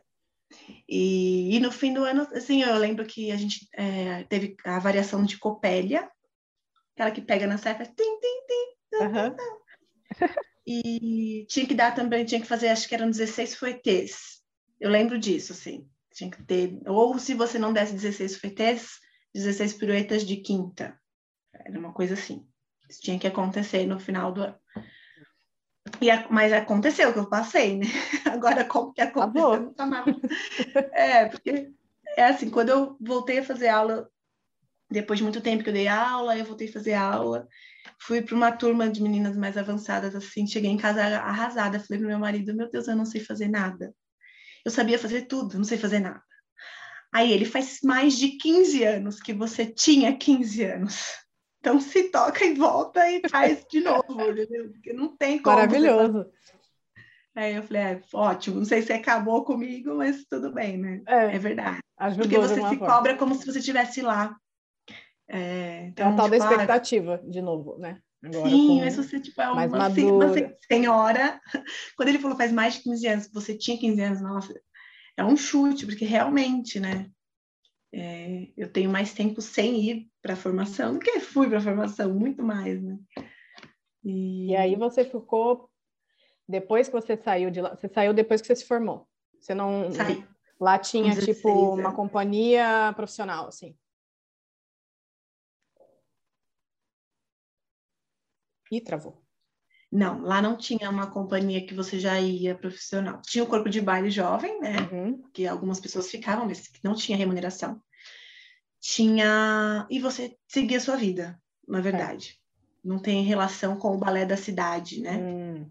E, 0.89 1.57
e, 1.57 1.59
no 1.59 1.73
fim 1.73 1.93
do 1.93 2.05
ano, 2.05 2.23
assim, 2.33 2.63
eu 2.63 2.77
lembro 2.77 3.05
que 3.05 3.33
a 3.33 3.37
gente 3.37 3.69
é, 3.75 4.23
teve 4.29 4.57
a 4.65 4.79
variação 4.79 5.25
de 5.25 5.37
Copélia, 5.39 6.09
aquela 6.95 7.11
que 7.11 7.21
pega 7.21 7.49
na 7.49 7.59
serra, 7.59 7.85
tim, 7.85 8.21
tim, 8.21 8.47
tim, 8.47 9.05
uhum. 9.05 10.29
e 10.65 11.47
tinha 11.49 11.67
que 11.67 11.75
dar 11.75 11.97
também, 11.97 12.25
tinha 12.25 12.41
que 12.41 12.47
fazer, 12.47 12.69
acho 12.69 12.89
que 12.89 12.95
eram 12.95 13.11
16 13.11 13.57
fuetês. 13.57 14.41
Eu 14.79 14.89
lembro 14.89 15.19
disso, 15.19 15.51
assim, 15.51 15.85
tinha 16.13 16.31
que 16.31 16.41
ter, 16.45 16.79
ou 16.87 17.19
se 17.19 17.35
você 17.35 17.59
não 17.59 17.73
desse 17.73 17.93
16 17.93 18.37
fuetês, 18.37 19.01
16 19.35 19.73
piruetas 19.73 20.25
de 20.25 20.37
quinta. 20.37 20.97
Era 21.65 21.79
uma 21.79 21.93
coisa 21.93 22.15
assim. 22.15 22.47
Isso 22.89 23.01
tinha 23.01 23.19
que 23.19 23.27
acontecer 23.27 23.87
no 23.87 23.99
final 23.99 24.33
do 24.33 24.43
ano. 24.43 24.59
E 26.01 26.11
a, 26.11 26.27
mas 26.31 26.53
aconteceu 26.53 27.13
que 27.13 27.19
eu 27.19 27.29
passei, 27.29 27.79
né? 27.79 27.87
Agora, 28.27 28.65
como 28.65 28.93
que 28.93 29.01
aconteceu? 29.01 29.73
Tá 29.75 29.87
é, 30.93 31.29
porque 31.29 31.73
é 32.17 32.25
assim, 32.25 32.51
quando 32.51 32.71
eu 32.71 32.97
voltei 33.01 33.39
a 33.39 33.45
fazer 33.45 33.69
aula, 33.69 34.09
depois 34.91 35.19
de 35.19 35.25
muito 35.25 35.41
tempo 35.41 35.63
que 35.63 35.71
eu 35.71 35.75
dei 35.75 35.89
aula, 35.89 36.37
eu 36.37 36.45
voltei 36.45 36.69
a 36.69 36.73
fazer 36.73 36.95
aula, 36.95 37.47
fui 38.01 38.23
para 38.23 38.35
uma 38.35 38.53
turma 38.53 38.89
de 38.89 39.03
meninas 39.03 39.37
mais 39.37 39.57
avançadas, 39.57 40.15
assim, 40.15 40.47
cheguei 40.47 40.71
em 40.71 40.77
casa 40.77 41.03
arrasada, 41.03 41.81
falei 41.81 41.99
pro 41.99 42.09
meu 42.09 42.19
marido, 42.19 42.55
meu 42.55 42.71
Deus, 42.71 42.89
eu 42.89 42.97
não 42.97 43.05
sei 43.05 43.21
fazer 43.21 43.49
nada. 43.49 43.95
Eu 44.65 44.71
sabia 44.71 44.99
fazer 44.99 45.23
tudo, 45.23 45.59
não 45.59 45.65
sei 45.65 45.77
fazer 45.77 46.01
nada. 46.01 46.23
Aí 47.13 47.31
ele 47.33 47.45
faz 47.45 47.81
mais 47.83 48.17
de 48.17 48.31
15 48.39 48.83
anos 48.83 49.21
que 49.21 49.33
você 49.33 49.67
tinha 49.67 50.17
15 50.17 50.65
anos. 50.65 51.24
Então 51.65 51.81
se 51.81 52.11
toca 52.11 52.45
e 52.45 52.53
volta 52.53 53.11
e 53.11 53.27
faz 53.27 53.65
de 53.71 53.81
novo, 53.81 54.21
entendeu? 54.21 54.71
Porque 54.71 54.93
não 54.93 55.17
tem 55.17 55.41
como. 55.41 55.57
Maravilhoso. 55.57 56.27
Aí 57.35 57.55
eu 57.55 57.63
falei, 57.63 57.83
é, 57.83 58.03
ótimo, 58.13 58.59
não 58.59 58.67
sei 58.67 58.83
se 58.83 58.93
acabou 58.93 59.43
comigo, 59.47 59.95
mas 59.95 60.27
tudo 60.27 60.53
bem, 60.53 60.77
né? 60.77 61.01
É, 61.09 61.35
é 61.35 61.39
verdade. 61.39 61.81
Porque 62.19 62.39
você 62.39 62.57
se 62.57 62.61
forma. 62.61 62.87
cobra 62.87 63.17
como 63.17 63.35
se 63.35 63.47
você 63.47 63.61
estivesse 63.61 64.03
lá. 64.03 64.37
É, 65.27 65.87
então, 65.87 66.11
é 66.11 66.13
a 66.13 66.17
tal 66.17 66.27
tipo, 66.27 66.39
da 66.39 66.45
ah, 66.45 66.51
expectativa, 66.51 67.15
ah, 67.15 67.31
de 67.31 67.41
novo, 67.41 67.79
né? 67.79 67.99
Agora, 68.23 68.51
sim, 68.51 68.81
mas 68.83 68.97
você 68.97 69.19
tipo, 69.19 69.41
é 69.41 69.49
uma, 69.49 69.65
uma 69.65 69.91
senhora. 70.71 71.41
Quando 71.97 72.09
ele 72.11 72.19
falou 72.19 72.37
faz 72.37 72.53
mais 72.53 72.75
de 72.75 72.83
15 72.83 73.07
anos, 73.07 73.31
você 73.33 73.57
tinha 73.57 73.79
15 73.79 74.01
anos, 74.03 74.21
nossa, 74.21 74.55
é 75.17 75.25
um 75.25 75.37
chute, 75.37 75.87
porque 75.87 76.05
realmente, 76.05 76.79
né? 76.79 77.09
É, 77.97 78.49
eu 78.57 78.69
tenho 78.69 78.91
mais 78.91 79.15
tempo 79.15 79.41
sem 79.41 79.81
ir 79.81 80.11
para 80.21 80.33
a 80.33 80.37
formação 80.37 80.95
do 80.95 80.99
que 80.99 81.21
fui 81.21 81.49
para 81.49 81.59
a 81.59 81.63
formação, 81.63 82.13
muito 82.13 82.43
mais, 82.43 82.83
né? 82.83 82.99
E... 84.03 84.51
e 84.51 84.57
aí 84.57 84.75
você 84.75 85.05
ficou 85.05 85.71
depois 86.49 86.89
que 86.89 86.93
você 86.93 87.17
saiu 87.17 87.51
de 87.51 87.61
lá, 87.61 87.75
você 87.75 87.89
saiu 87.89 88.13
depois 88.13 88.41
que 88.41 88.49
você 88.49 88.57
se 88.57 88.67
formou. 88.67 89.09
Você 89.41 89.55
não 89.55 89.89
lá 90.61 90.79
tinha 90.79 91.15
tipo 91.17 91.49
uma 91.49 91.95
companhia 91.95 92.93
profissional 92.97 93.47
assim. 93.47 93.77
E 98.73 98.81
travou. 98.81 99.24
Não, 99.95 100.23
lá 100.23 100.43
não 100.43 100.57
tinha 100.57 100.91
uma 100.91 101.07
companhia 101.07 101.65
que 101.65 101.73
você 101.73 102.01
já 102.01 102.21
ia 102.21 102.57
profissional. 102.57 103.23
Tinha 103.23 103.45
o 103.45 103.47
corpo 103.47 103.71
de 103.71 103.81
baile 103.81 104.11
jovem, 104.11 104.61
né? 104.61 104.89
Uhum. 104.91 105.23
Que 105.33 105.47
algumas 105.47 105.79
pessoas 105.79 106.11
ficavam, 106.11 106.47
mas 106.47 106.67
que 106.67 106.81
não 106.83 106.97
tinha 106.97 107.17
remuneração. 107.17 107.81
Tinha. 108.81 109.87
E 109.89 110.01
você 110.01 110.37
seguia 110.49 110.79
a 110.79 110.81
sua 110.81 110.97
vida, 110.97 111.41
na 111.69 111.81
verdade. 111.81 112.41
É. 112.85 112.89
Não 112.89 112.99
tem 112.99 113.23
relação 113.23 113.77
com 113.77 113.95
o 113.95 113.99
balé 113.99 114.27
da 114.27 114.37
cidade, 114.37 115.01
né? 115.01 115.17
Hum, 115.17 115.71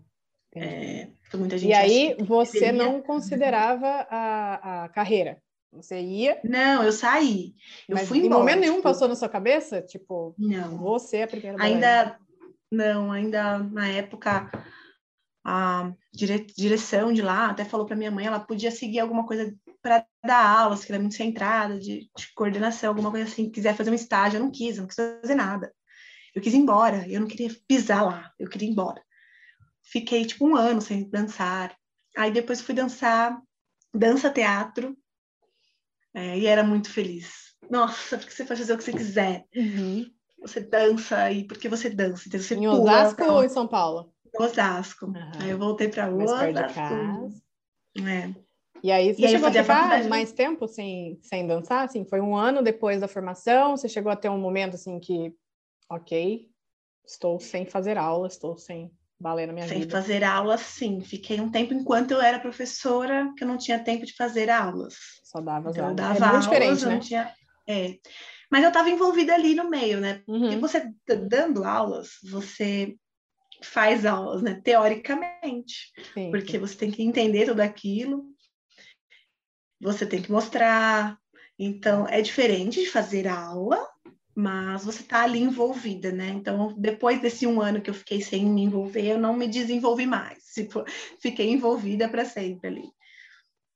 é, 0.56 1.10
muita 1.36 1.58
gente 1.58 1.72
e 1.72 1.74
aí 1.74 2.16
você 2.22 2.62
deveria... 2.62 2.82
não 2.82 3.02
considerava 3.02 4.08
a, 4.10 4.86
a 4.86 4.90
carreira? 4.90 5.38
Você 5.74 6.00
ia? 6.00 6.40
Não, 6.46 6.82
eu 6.82 6.94
saí. 6.94 7.56
Eu 7.90 7.96
mas 7.96 8.08
fui 8.08 8.20
em 8.20 8.28
embora. 8.28 8.40
momento 8.40 8.60
nenhum 8.60 8.76
tipo... 8.76 8.84
passou 8.84 9.08
na 9.10 9.16
sua 9.16 9.28
cabeça? 9.28 9.82
Tipo, 9.82 10.34
não. 10.38 10.78
Você 10.78 11.18
é 11.18 11.24
a 11.24 11.28
primeira 11.28 11.62
Ainda 11.62 12.18
não, 12.74 13.12
ainda 13.12 13.60
na 13.60 13.88
época 13.88 14.50
a 15.46 15.94
dire, 16.14 16.46
direção 16.58 17.12
de 17.12 17.22
lá 17.22 17.50
até 17.50 17.66
falou 17.66 17.86
para 17.86 17.96
minha 17.96 18.12
mãe, 18.12 18.26
ela 18.26 18.40
podia 18.40 18.72
seguir 18.72 19.00
alguma 19.00 19.26
coisa 19.26 19.54
para 19.82 20.06
dar 20.26 20.60
aulas, 20.60 20.86
que 20.86 20.92
era 20.92 21.02
muito 21.02 21.16
centrada, 21.16 21.78
de, 21.78 22.10
de, 22.16 22.34
coordenação, 22.34 22.90
alguma 22.90 23.12
coisa 23.12 23.30
assim, 23.30 23.50
quiser 23.50 23.76
fazer 23.76 23.92
um 23.92 23.96
estágio, 23.96 24.38
eu 24.38 24.44
não 24.44 24.52
quis, 24.52 24.78
eu 24.78 24.82
não 24.82 24.88
quis 24.88 24.96
fazer 24.96 25.36
nada. 25.36 25.74
Eu 26.34 26.42
quis 26.42 26.54
ir 26.54 26.58
embora, 26.58 27.06
eu 27.10 27.20
não 27.20 27.28
queria 27.28 27.50
pisar 27.68 28.04
lá, 28.04 28.32
eu 28.40 28.50
queria 28.50 28.68
ir 28.68 28.72
embora. 28.72 29.04
Fiquei 29.84 30.26
tipo 30.26 30.48
um 30.48 30.56
ano 30.56 30.82
sem 30.82 31.10
dançar. 31.10 31.76
Aí 32.18 32.32
depois 32.32 32.62
fui 32.62 32.74
dançar 32.74 33.38
dança 33.94 34.32
teatro 34.32 34.98
é, 36.14 36.40
e 36.40 36.46
era 36.48 36.64
muito 36.64 36.90
feliz. 36.90 37.54
Nossa, 37.70 38.18
porque 38.18 38.32
você 38.32 38.46
pode 38.46 38.62
fazer 38.62 38.74
o 38.74 38.78
que 38.78 38.84
você 38.84 38.94
quiser. 38.94 39.46
Uhum. 39.54 40.10
Você 40.44 40.60
dança 40.60 41.32
e 41.32 41.46
porque 41.46 41.68
você 41.68 41.90
dança. 41.90 42.28
Então 42.28 42.40
você 42.40 42.56
em 42.56 42.68
Osasco 42.68 43.24
ou 43.24 43.44
em 43.44 43.50
São 43.50 43.68
Paulo? 43.68 44.14
Osasco. 44.38 45.08
Uhum. 45.08 45.32
Aí 45.40 45.50
eu 45.50 45.58
voltei 45.58 45.88
para 45.88 46.14
Osasco. 46.14 46.80
É. 47.98 48.34
E 48.84 48.92
aí 48.92 49.14
você 49.14 49.26
e 49.26 49.30
chegou 49.30 49.48
aí 49.48 49.58
a 49.58 49.64
ficar 49.64 50.04
mais 50.10 50.34
tempo 50.34 50.68
sem, 50.68 51.18
sem 51.22 51.48
dançar? 51.48 51.86
Assim, 51.86 52.04
foi 52.04 52.20
um 52.20 52.36
ano 52.36 52.62
depois 52.62 53.00
da 53.00 53.08
formação? 53.08 53.78
Você 53.78 53.88
chegou 53.88 54.12
a 54.12 54.16
ter 54.16 54.28
um 54.28 54.38
momento 54.38 54.76
assim 54.76 55.00
que, 55.00 55.34
ok, 55.90 56.50
estou 57.06 57.40
sem 57.40 57.66
fazer 57.66 57.98
aula, 57.98 58.28
estou 58.28 58.58
sem 58.58 58.92
balé 59.18 59.46
na 59.46 59.54
minha 59.54 59.68
sem 59.68 59.80
vida? 59.80 59.92
Sem 59.92 60.02
fazer 60.02 60.24
aula, 60.26 60.58
sim. 60.58 61.00
Fiquei 61.00 61.40
um 61.40 61.50
tempo 61.50 61.74
enquanto 61.74 62.12
eu 62.12 62.22
era 62.22 62.40
professora, 62.40 63.32
que 63.38 63.46
eu 63.46 63.48
não 63.48 63.58
tinha 63.58 63.80
tempo 63.80 64.06
de 64.06 64.14
fazer 64.14 64.50
aulas. 64.50 64.96
Só 65.24 65.40
dava 65.40 65.70
então, 65.70 65.86
aulas. 65.86 65.96
Dava 65.96 66.26
é 66.26 66.32
muito 66.32 66.44
diferente, 66.44 66.86
né? 66.86 67.00
Tinha... 67.00 67.34
É. 67.66 67.98
Mas 68.54 68.62
eu 68.62 68.68
estava 68.68 68.88
envolvida 68.88 69.34
ali 69.34 69.56
no 69.56 69.68
meio, 69.68 70.00
né? 70.00 70.22
Uhum. 70.28 70.42
Porque 70.42 70.58
você 70.58 70.94
dando 71.28 71.64
aulas, 71.64 72.20
você 72.24 72.96
faz 73.64 74.06
aulas, 74.06 74.44
né? 74.44 74.62
Teoricamente. 74.64 75.92
Sim, 76.14 76.30
porque 76.30 76.52
sim. 76.52 76.60
você 76.60 76.76
tem 76.76 76.92
que 76.92 77.02
entender 77.02 77.48
tudo 77.48 77.62
aquilo, 77.62 78.26
você 79.82 80.06
tem 80.06 80.22
que 80.22 80.32
mostrar. 80.32 81.18
Então, 81.58 82.08
é 82.08 82.22
diferente 82.22 82.80
de 82.80 82.92
fazer 82.92 83.28
aula, 83.28 83.90
mas 84.36 84.86
você 84.86 85.02
está 85.02 85.24
ali 85.24 85.40
envolvida, 85.40 86.12
né? 86.12 86.30
Então, 86.30 86.76
depois 86.78 87.20
desse 87.20 87.48
um 87.48 87.60
ano 87.60 87.82
que 87.82 87.90
eu 87.90 87.96
fiquei 87.96 88.22
sem 88.22 88.46
me 88.46 88.62
envolver, 88.62 89.14
eu 89.14 89.18
não 89.18 89.36
me 89.36 89.48
desenvolvi 89.48 90.06
mais. 90.06 90.44
Fiquei 91.20 91.50
envolvida 91.50 92.08
para 92.08 92.24
sempre 92.24 92.68
ali 92.68 92.84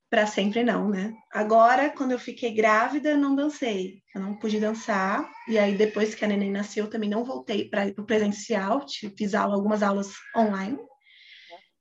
para 0.09 0.25
sempre 0.25 0.63
não, 0.63 0.89
né? 0.89 1.13
Agora, 1.31 1.89
quando 1.89 2.11
eu 2.11 2.19
fiquei 2.19 2.53
grávida, 2.53 3.17
não 3.17 3.35
dancei. 3.35 4.01
Eu 4.15 4.21
não 4.21 4.35
pude 4.35 4.59
dançar. 4.59 5.29
E 5.47 5.57
aí, 5.59 5.75
depois 5.75 6.15
que 6.15 6.23
a 6.23 6.27
neném 6.27 6.51
nasceu, 6.51 6.85
eu 6.85 6.89
também 6.89 7.09
não 7.09 7.25
voltei 7.25 7.69
para 7.69 7.93
o 7.97 8.05
presencial. 8.05 8.85
Fiz 9.17 9.35
aula, 9.35 9.55
algumas 9.55 9.83
aulas 9.83 10.13
online. 10.35 10.77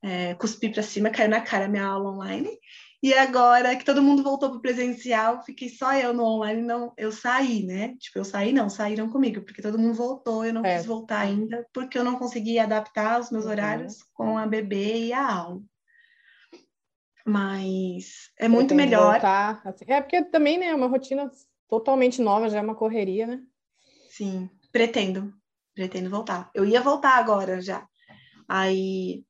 É, 0.03 0.35
cuspi 0.35 0.69
para 0.71 0.83
cima, 0.83 1.11
caiu 1.11 1.29
na 1.29 1.41
cara 1.41 1.67
a 1.67 1.69
minha 1.69 1.87
aula 1.87 2.11
online. 2.11 2.51
E 3.03 3.15
agora 3.15 3.77
que 3.77 3.85
todo 3.85 4.03
mundo 4.03 4.23
voltou 4.23 4.49
para 4.51 4.59
o 4.59 4.63
presencial, 4.63 5.45
fiquei 5.45 5.69
só 5.69 5.95
eu 5.95 6.13
no 6.13 6.25
online. 6.25 6.63
Não, 6.63 6.93
eu 6.97 7.13
saí, 7.13 7.65
né? 7.65 7.95
Tipo, 8.01 8.19
eu 8.19 8.25
saí, 8.25 8.53
não, 8.53 8.69
saíram 8.69 9.09
comigo, 9.09 9.43
porque 9.43 9.63
todo 9.63 9.79
mundo 9.79 9.95
voltou. 9.95 10.45
Eu 10.45 10.55
não 10.55 10.65
é. 10.65 10.77
quis 10.77 10.87
voltar 10.87 11.21
ainda, 11.21 11.65
porque 11.73 11.97
eu 11.97 12.03
não 12.03 12.19
consegui 12.19 12.59
adaptar 12.59 13.21
os 13.21 13.31
meus 13.31 13.45
uhum. 13.45 13.53
horários 13.53 14.03
com 14.13 14.37
a 14.37 14.47
bebê 14.47 15.07
e 15.07 15.13
a 15.13 15.25
aula 15.25 15.63
mas 17.27 18.31
é 18.39 18.47
muito 18.47 18.73
melhor. 18.73 19.15
Voltar, 19.15 19.61
assim. 19.65 19.85
É 19.89 20.01
porque 20.01 20.23
também, 20.23 20.57
né, 20.59 20.67
é 20.67 20.75
uma 20.75 20.87
rotina 20.87 21.29
totalmente 21.69 22.23
nova, 22.23 22.49
já 22.49 22.59
é 22.59 22.63
uma 22.63 22.77
correria, 22.77 23.27
né? 23.27 23.43
Sim, 24.09 24.49
pretendo, 24.71 25.35
pretendo 25.75 26.09
voltar. 26.09 26.49
Eu 26.55 26.65
ia 26.65 26.81
voltar 26.81 27.19
agora 27.19 27.61
já. 27.61 27.85
Aí 28.49 29.25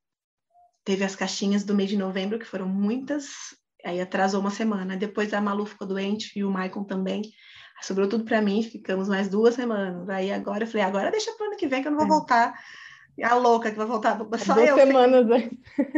teve 0.85 1.05
as 1.05 1.17
caixinhas 1.17 1.65
do 1.65 1.75
mês 1.75 1.89
de 1.89 1.97
novembro, 1.97 2.39
que 2.39 2.45
foram 2.45 2.69
muitas, 2.69 3.29
aí 3.83 3.99
atrasou 3.99 4.41
uma 4.41 4.51
semana. 4.51 4.95
Depois 4.95 5.33
a 5.33 5.41
Malu 5.41 5.65
ficou 5.65 5.89
doente 5.89 6.39
e 6.39 6.45
o 6.45 6.51
Maicon 6.51 6.85
também. 6.85 7.23
Sobrou 7.81 8.09
tudo 8.09 8.25
para 8.25 8.43
mim, 8.43 8.63
ficamos 8.63 9.09
mais 9.09 9.29
duas 9.31 9.55
semanas. 9.55 10.07
Aí 10.11 10.31
agora 10.31 10.65
eu 10.65 10.69
falei, 10.69 10.83
agora 10.83 11.11
deixa 11.11 11.33
para 11.33 11.45
o 11.45 11.49
ano 11.49 11.57
que 11.57 11.67
vem 11.67 11.81
que 11.81 11.89
eu 11.89 11.93
não 11.93 11.99
vou 11.99 12.07
é. 12.07 12.11
voltar 12.11 12.55
a 13.23 13.35
louca 13.35 13.71
que 13.71 13.77
vai 13.79 13.87
voltar, 13.87 14.19
só 14.39 14.55
Duas 14.55 14.69
eu. 14.69 14.77
semanas 14.77 15.31
aí. 15.31 15.51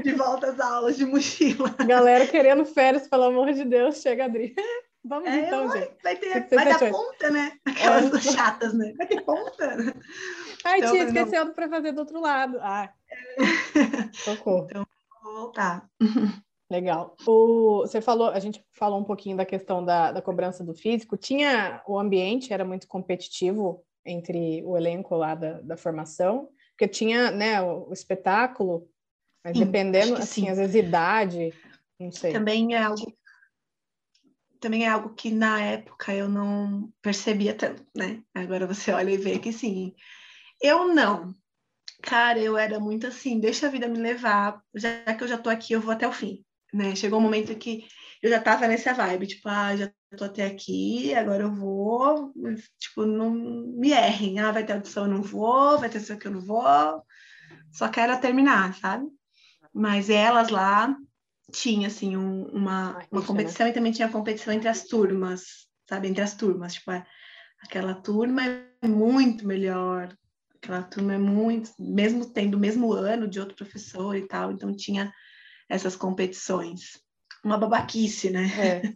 De 0.03 0.13
volta 0.13 0.51
às 0.51 0.61
aulas 0.61 0.97
de 0.97 1.05
mochila. 1.05 1.75
Galera 1.87 2.27
querendo 2.27 2.65
férias, 2.65 3.09
pelo 3.09 3.25
amor 3.25 3.53
de 3.53 3.65
Deus, 3.65 4.01
chega 4.01 4.27
Adri. 4.27 4.55
Vamos 5.05 5.29
é, 5.29 5.47
então, 5.47 5.69
vai, 5.69 5.81
gente. 5.81 5.97
Vai, 6.03 6.17
ter, 6.17 6.49
vai 6.55 6.65
dar 6.67 6.91
ponta, 6.91 7.31
né? 7.31 7.53
Aquelas 7.65 8.13
é. 8.15 8.33
chatas, 8.33 8.75
né? 8.75 8.93
Vai 8.99 9.07
ter 9.07 9.23
ponta. 9.23 9.95
Ai, 10.65 10.79
então, 10.79 10.93
tia, 10.93 11.05
esqueceu 11.05 11.45
não... 11.47 11.55
para 11.55 11.69
fazer 11.69 11.93
do 11.93 12.01
outro 12.01 12.21
lado. 12.21 12.59
Ah, 12.61 12.93
socorro. 14.13 14.67
Então, 14.69 14.87
vou 15.23 15.35
voltar. 15.35 15.89
Legal. 16.71 17.17
O, 17.27 17.87
você 17.87 18.01
falou, 18.03 18.29
a 18.29 18.39
gente 18.39 18.63
falou 18.73 19.01
um 19.01 19.05
pouquinho 19.05 19.37
da 19.37 19.47
questão 19.47 19.83
da, 19.83 20.13
da 20.13 20.21
cobrança 20.21 20.63
do 20.63 20.75
físico. 20.75 21.17
Tinha 21.17 21.81
o 21.87 21.99
ambiente, 21.99 22.53
era 22.53 22.65
muito 22.65 22.87
competitivo 22.87 23.83
entre 24.05 24.63
o 24.65 24.77
elenco 24.77 25.15
lá 25.17 25.35
da, 25.35 25.61
da 25.61 25.77
formação 25.77 26.49
porque 26.79 26.87
tinha, 26.87 27.33
né, 27.33 27.61
o, 27.61 27.89
o 27.89 27.93
espetáculo, 27.93 28.89
mas 29.45 29.59
sim, 29.59 29.65
dependendo, 29.65 30.15
assim, 30.15 30.43
sim. 30.43 30.49
às 30.49 30.59
vezes 30.59 30.77
idade, 30.77 31.53
não 31.99 32.13
sei. 32.13 32.33
Também 32.33 32.73
é 32.77 32.81
algo 32.81 33.19
também 34.61 34.85
é 34.85 34.89
algo 34.89 35.15
que 35.15 35.31
na 35.31 35.61
época 35.61 36.15
eu 36.15 36.29
não 36.29 36.93
percebia 37.03 37.55
tanto, 37.55 37.85
né? 37.95 38.23
Agora 38.35 38.67
você 38.67 38.93
olha 38.93 39.11
e 39.11 39.17
vê 39.17 39.39
que 39.39 39.53
sim. 39.53 39.95
Eu 40.61 40.93
não. 40.93 41.33
Cara, 42.03 42.39
eu 42.39 42.57
era 42.57 42.79
muito 42.81 43.07
assim, 43.07 43.41
deixa 43.41 43.67
a 43.67 43.71
vida 43.71 43.89
me 43.89 43.99
levar, 43.99 44.61
já 44.75 45.15
que 45.15 45.23
eu 45.23 45.29
já 45.29 45.39
tô 45.39 45.51
aqui, 45.51 45.73
eu 45.73 45.81
vou 45.81 45.93
até 45.93 46.07
o 46.07 46.13
fim, 46.13 46.45
né? 46.73 46.95
Chegou 46.95 47.19
um 47.19 47.23
momento 47.23 47.57
que 47.57 47.87
eu 48.23 48.31
já 48.31 48.41
tava 48.41 48.69
nessa 48.69 48.93
vibe, 48.93 49.29
tipo, 49.29 49.49
ah, 49.49 49.77
já 49.77 49.93
tô 50.17 50.25
até 50.25 50.47
aqui, 50.47 51.15
agora 51.15 51.43
eu 51.43 51.53
vou, 51.53 52.33
tipo, 52.79 53.05
não 53.05 53.31
me 53.31 53.91
errem, 53.91 54.39
ah, 54.39 54.51
vai 54.51 54.65
ter 54.65 54.73
audição, 54.73 55.05
eu 55.05 55.11
não 55.11 55.23
vou, 55.23 55.79
vai 55.79 55.91
ter 55.91 55.99
isso 55.99 56.13
aqui, 56.13 56.27
eu 56.27 56.33
não 56.33 56.41
vou, 56.41 57.03
só 57.71 57.89
quero 57.89 58.19
terminar, 58.21 58.75
sabe? 58.75 59.07
Mas 59.73 60.09
elas 60.09 60.49
lá 60.49 60.97
tinha, 61.53 61.89
assim, 61.89 62.17
um, 62.17 62.45
uma, 62.47 63.05
uma 63.11 63.23
competição 63.23 63.69
e 63.69 63.73
também 63.73 63.93
tinha 63.93 64.09
competição 64.09 64.53
entre 64.53 64.69
as 64.69 64.85
turmas, 64.85 65.69
sabe? 65.89 66.09
Entre 66.09 66.23
as 66.23 66.35
turmas, 66.35 66.75
tipo, 66.75 66.91
é, 66.91 67.07
aquela 67.63 67.95
turma 67.95 68.43
é 68.45 68.89
muito 68.89 69.47
melhor, 69.47 70.17
aquela 70.57 70.83
turma 70.83 71.15
é 71.15 71.19
muito, 71.19 71.71
mesmo 71.79 72.25
tendo 72.33 72.55
o 72.55 72.61
mesmo 72.61 72.93
ano 72.93 73.29
de 73.29 73.41
outro 73.41 73.57
professor 73.57 74.17
e 74.17 74.27
tal, 74.27 74.53
então 74.53 74.75
tinha 74.75 75.13
essas 75.69 75.95
competições 75.95 76.99
uma 77.49 77.59
babaquice, 77.59 78.31
né? 78.31 78.49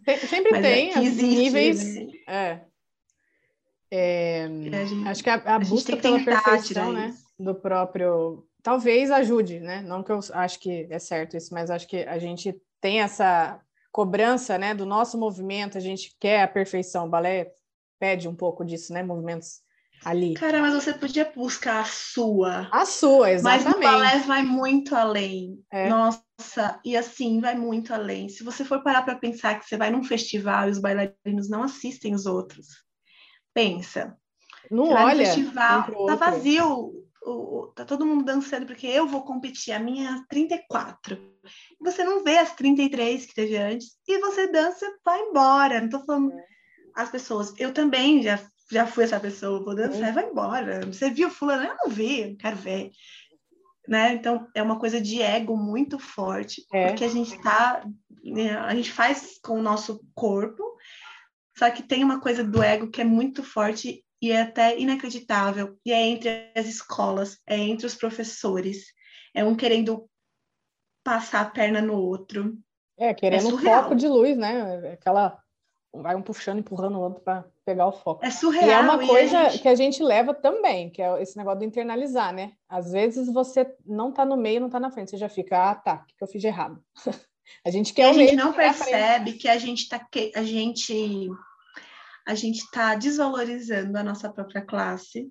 É. 0.05 0.17
Sempre 0.17 0.51
Mas 0.53 0.61
tem 0.61 0.93
é 0.93 1.03
existe, 1.03 1.25
níveis. 1.25 1.95
Né? 1.95 2.07
É. 2.27 2.61
É, 3.95 4.47
gente, 4.87 5.07
acho 5.07 5.23
que 5.23 5.29
a, 5.29 5.35
a, 5.35 5.55
a 5.55 5.59
busca 5.59 5.95
pela 5.97 6.23
perfeição, 6.23 6.91
né? 6.91 7.13
Do 7.37 7.53
próprio. 7.53 8.43
Talvez 8.63 9.11
ajude, 9.11 9.59
né? 9.59 9.81
Não 9.81 10.01
que 10.01 10.11
eu 10.11 10.19
acho 10.33 10.59
que 10.59 10.87
é 10.89 10.97
certo 10.97 11.37
isso, 11.37 11.53
mas 11.53 11.69
acho 11.69 11.87
que 11.87 11.97
a 11.97 12.17
gente 12.17 12.55
tem 12.81 13.01
essa 13.01 13.59
cobrança, 13.91 14.57
né? 14.57 14.73
Do 14.73 14.85
nosso 14.85 15.17
movimento, 15.17 15.77
a 15.77 15.81
gente 15.81 16.15
quer 16.19 16.41
a 16.41 16.47
perfeição. 16.47 17.05
O 17.05 17.09
balé 17.09 17.51
pede 17.99 18.27
um 18.27 18.35
pouco 18.35 18.65
disso, 18.65 18.91
né? 18.93 19.03
Movimentos 19.03 19.61
ali. 20.03 20.33
Cara, 20.33 20.59
mas 20.59 20.73
você 20.73 20.93
podia 20.93 21.31
buscar 21.35 21.81
a 21.81 21.85
sua. 21.85 22.67
A 22.71 22.85
sua, 22.85 23.31
exatamente. 23.31 23.65
Mas 23.65 23.75
o 23.75 23.79
balé 23.79 24.19
vai 24.19 24.43
muito 24.43 24.95
além. 24.95 25.63
É. 25.71 25.87
Nossa, 25.87 26.23
Nossa, 26.43 26.77
e 26.83 26.97
assim, 26.97 27.39
vai 27.39 27.55
muito 27.55 27.93
além. 27.93 28.27
Se 28.27 28.43
você 28.43 28.65
for 28.65 28.83
parar 28.83 29.03
para 29.03 29.15
pensar 29.15 29.57
que 29.57 29.65
você 29.65 29.77
vai 29.77 29.89
num 29.89 30.03
festival 30.03 30.67
e 30.67 30.71
os 30.71 30.79
bailarinos 30.79 31.49
não 31.49 31.63
assistem 31.63 32.13
os 32.13 32.25
outros, 32.25 32.67
pensa. 33.53 34.17
Não 34.69 34.87
você 34.87 34.93
olha. 34.93 35.25
festival, 35.25 36.05
tá 36.05 36.15
vazio, 36.15 36.91
o, 37.25 37.71
tá 37.73 37.85
todo 37.85 38.05
mundo 38.05 38.25
dançando 38.25 38.65
porque 38.65 38.87
eu 38.87 39.07
vou 39.07 39.23
competir, 39.23 39.71
a 39.71 39.79
minha 39.79 40.17
é 40.17 40.25
34. 40.29 41.17
Você 41.79 42.03
não 42.03 42.25
vê 42.25 42.37
as 42.37 42.53
33 42.53 43.25
que 43.25 43.33
teve 43.33 43.55
antes 43.55 43.97
e 44.05 44.19
você 44.19 44.47
dança, 44.47 44.85
vai 45.03 45.21
embora. 45.21 45.79
Não 45.79 45.89
tô 45.89 46.03
falando 46.03 46.33
as 46.93 47.09
pessoas. 47.09 47.53
Eu 47.57 47.73
também 47.73 48.21
já, 48.21 48.37
já 48.69 48.85
fui 48.85 49.05
essa 49.05 49.19
pessoa, 49.19 49.63
vou 49.63 49.75
dançar, 49.75 50.13
vai 50.13 50.29
embora. 50.29 50.85
Você 50.85 51.09
viu 51.09 51.29
fulano? 51.29 51.63
Eu 51.63 51.75
não 51.85 51.89
vi, 51.89 52.31
não 52.31 52.35
quero 52.35 52.57
ver. 52.57 52.91
Né? 53.87 54.13
Então, 54.13 54.47
é 54.55 54.63
uma 54.63 54.79
coisa 54.79 55.01
de 55.01 55.21
ego 55.21 55.57
muito 55.57 55.99
forte, 55.99 56.65
É. 56.71 56.87
porque 56.87 57.03
a 57.03 57.09
gente 57.09 57.37
tá, 57.41 57.85
né, 58.23 58.57
a 58.57 58.73
gente 58.73 58.91
faz 58.91 59.39
com 59.43 59.59
o 59.59 59.61
nosso 59.61 60.01
corpo, 60.15 60.63
só 61.57 61.69
que 61.69 61.83
tem 61.83 62.03
uma 62.03 62.21
coisa 62.21 62.43
do 62.43 62.63
ego 62.63 62.89
que 62.89 63.01
é 63.01 63.03
muito 63.03 63.43
forte 63.43 64.03
e 64.21 64.31
é 64.31 64.41
até 64.41 64.79
inacreditável, 64.79 65.77
e 65.85 65.91
é 65.91 66.01
entre 66.01 66.49
as 66.55 66.65
escolas, 66.65 67.39
é 67.45 67.57
entre 67.57 67.85
os 67.85 67.93
professores, 67.93 68.85
é 69.33 69.43
um 69.43 69.53
querendo 69.53 70.09
passar 71.03 71.41
a 71.41 71.49
perna 71.49 71.81
no 71.81 71.95
outro. 71.95 72.57
É, 72.97 73.13
querendo 73.13 73.47
um 73.47 73.49
surreal. 73.49 73.83
foco 73.83 73.95
de 73.95 74.07
luz, 74.07 74.37
né? 74.37 74.93
Aquela. 74.93 75.42
Vai 75.95 76.15
um 76.15 76.21
puxando, 76.23 76.57
empurrando 76.59 76.95
o 76.97 77.01
outro 77.01 77.21
para 77.21 77.45
pegar 77.63 77.85
o 77.87 77.91
foco. 77.91 78.25
É 78.25 78.29
E 78.29 78.31
surreal. 78.31 78.67
é 78.69 78.79
uma 78.79 79.03
e 79.03 79.07
coisa 79.07 79.49
gente- 79.49 79.61
que 79.61 79.67
a 79.67 79.75
gente 79.75 80.01
leva 80.01 80.33
também, 80.33 80.89
que 80.89 81.01
é 81.01 81.21
esse 81.21 81.37
negócio 81.37 81.59
do 81.59 81.65
internalizar, 81.65 82.33
né? 82.33 82.53
Às 82.67 82.91
vezes 82.91 83.31
você 83.31 83.71
não 83.85 84.11
tá 84.11 84.25
no 84.25 84.35
meio, 84.35 84.59
não 84.59 84.69
tá 84.69 84.79
na 84.79 84.89
frente, 84.89 85.11
você 85.11 85.17
já 85.17 85.29
fica, 85.29 85.69
ah, 85.69 85.75
tá, 85.75 86.03
o 86.03 86.17
que 86.17 86.23
eu 86.23 86.27
fiz 86.27 86.41
de 86.41 86.47
errado? 86.47 86.83
a 87.65 87.69
gente 87.69 87.93
que 87.93 88.01
quer 88.01 88.07
a 88.07 88.11
o 88.11 88.13
gente 88.13 88.35
meio, 88.35 88.37
não 88.43 88.49
a 88.49 88.53
frente. 88.53 88.73
percebe 88.77 89.33
que 89.33 89.47
a 89.47 89.57
gente 89.57 89.87
tá 89.87 89.99
que 89.99 90.31
a 90.35 90.43
gente 90.43 91.29
a 92.27 92.33
gente 92.35 92.71
tá 92.71 92.95
desvalorizando 92.95 93.95
a 93.97 94.03
nossa 94.03 94.31
própria 94.31 94.61
classe 94.65 95.29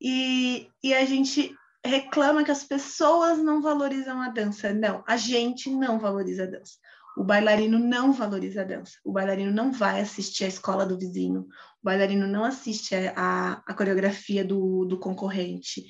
e, 0.00 0.68
e 0.82 0.94
a 0.94 1.04
gente 1.04 1.54
reclama 1.84 2.44
que 2.44 2.50
as 2.50 2.64
pessoas 2.64 3.38
não 3.38 3.60
valorizam 3.62 4.20
a 4.20 4.28
dança. 4.28 4.72
Não, 4.72 5.04
a 5.06 5.16
gente 5.16 5.70
não 5.70 5.98
valoriza 5.98 6.44
a 6.44 6.46
dança. 6.46 6.78
O 7.16 7.24
bailarino 7.24 7.78
não 7.78 8.12
valoriza 8.12 8.60
a 8.60 8.64
dança. 8.64 8.98
O 9.02 9.10
bailarino 9.10 9.50
não 9.50 9.72
vai 9.72 10.00
assistir 10.00 10.44
a 10.44 10.48
escola 10.48 10.84
do 10.84 10.98
vizinho. 10.98 11.46
O 11.80 11.84
bailarino 11.84 12.26
não 12.26 12.44
assiste 12.44 12.94
a, 12.94 13.62
a 13.66 13.74
coreografia 13.74 14.44
do, 14.44 14.84
do 14.84 14.98
concorrente. 14.98 15.86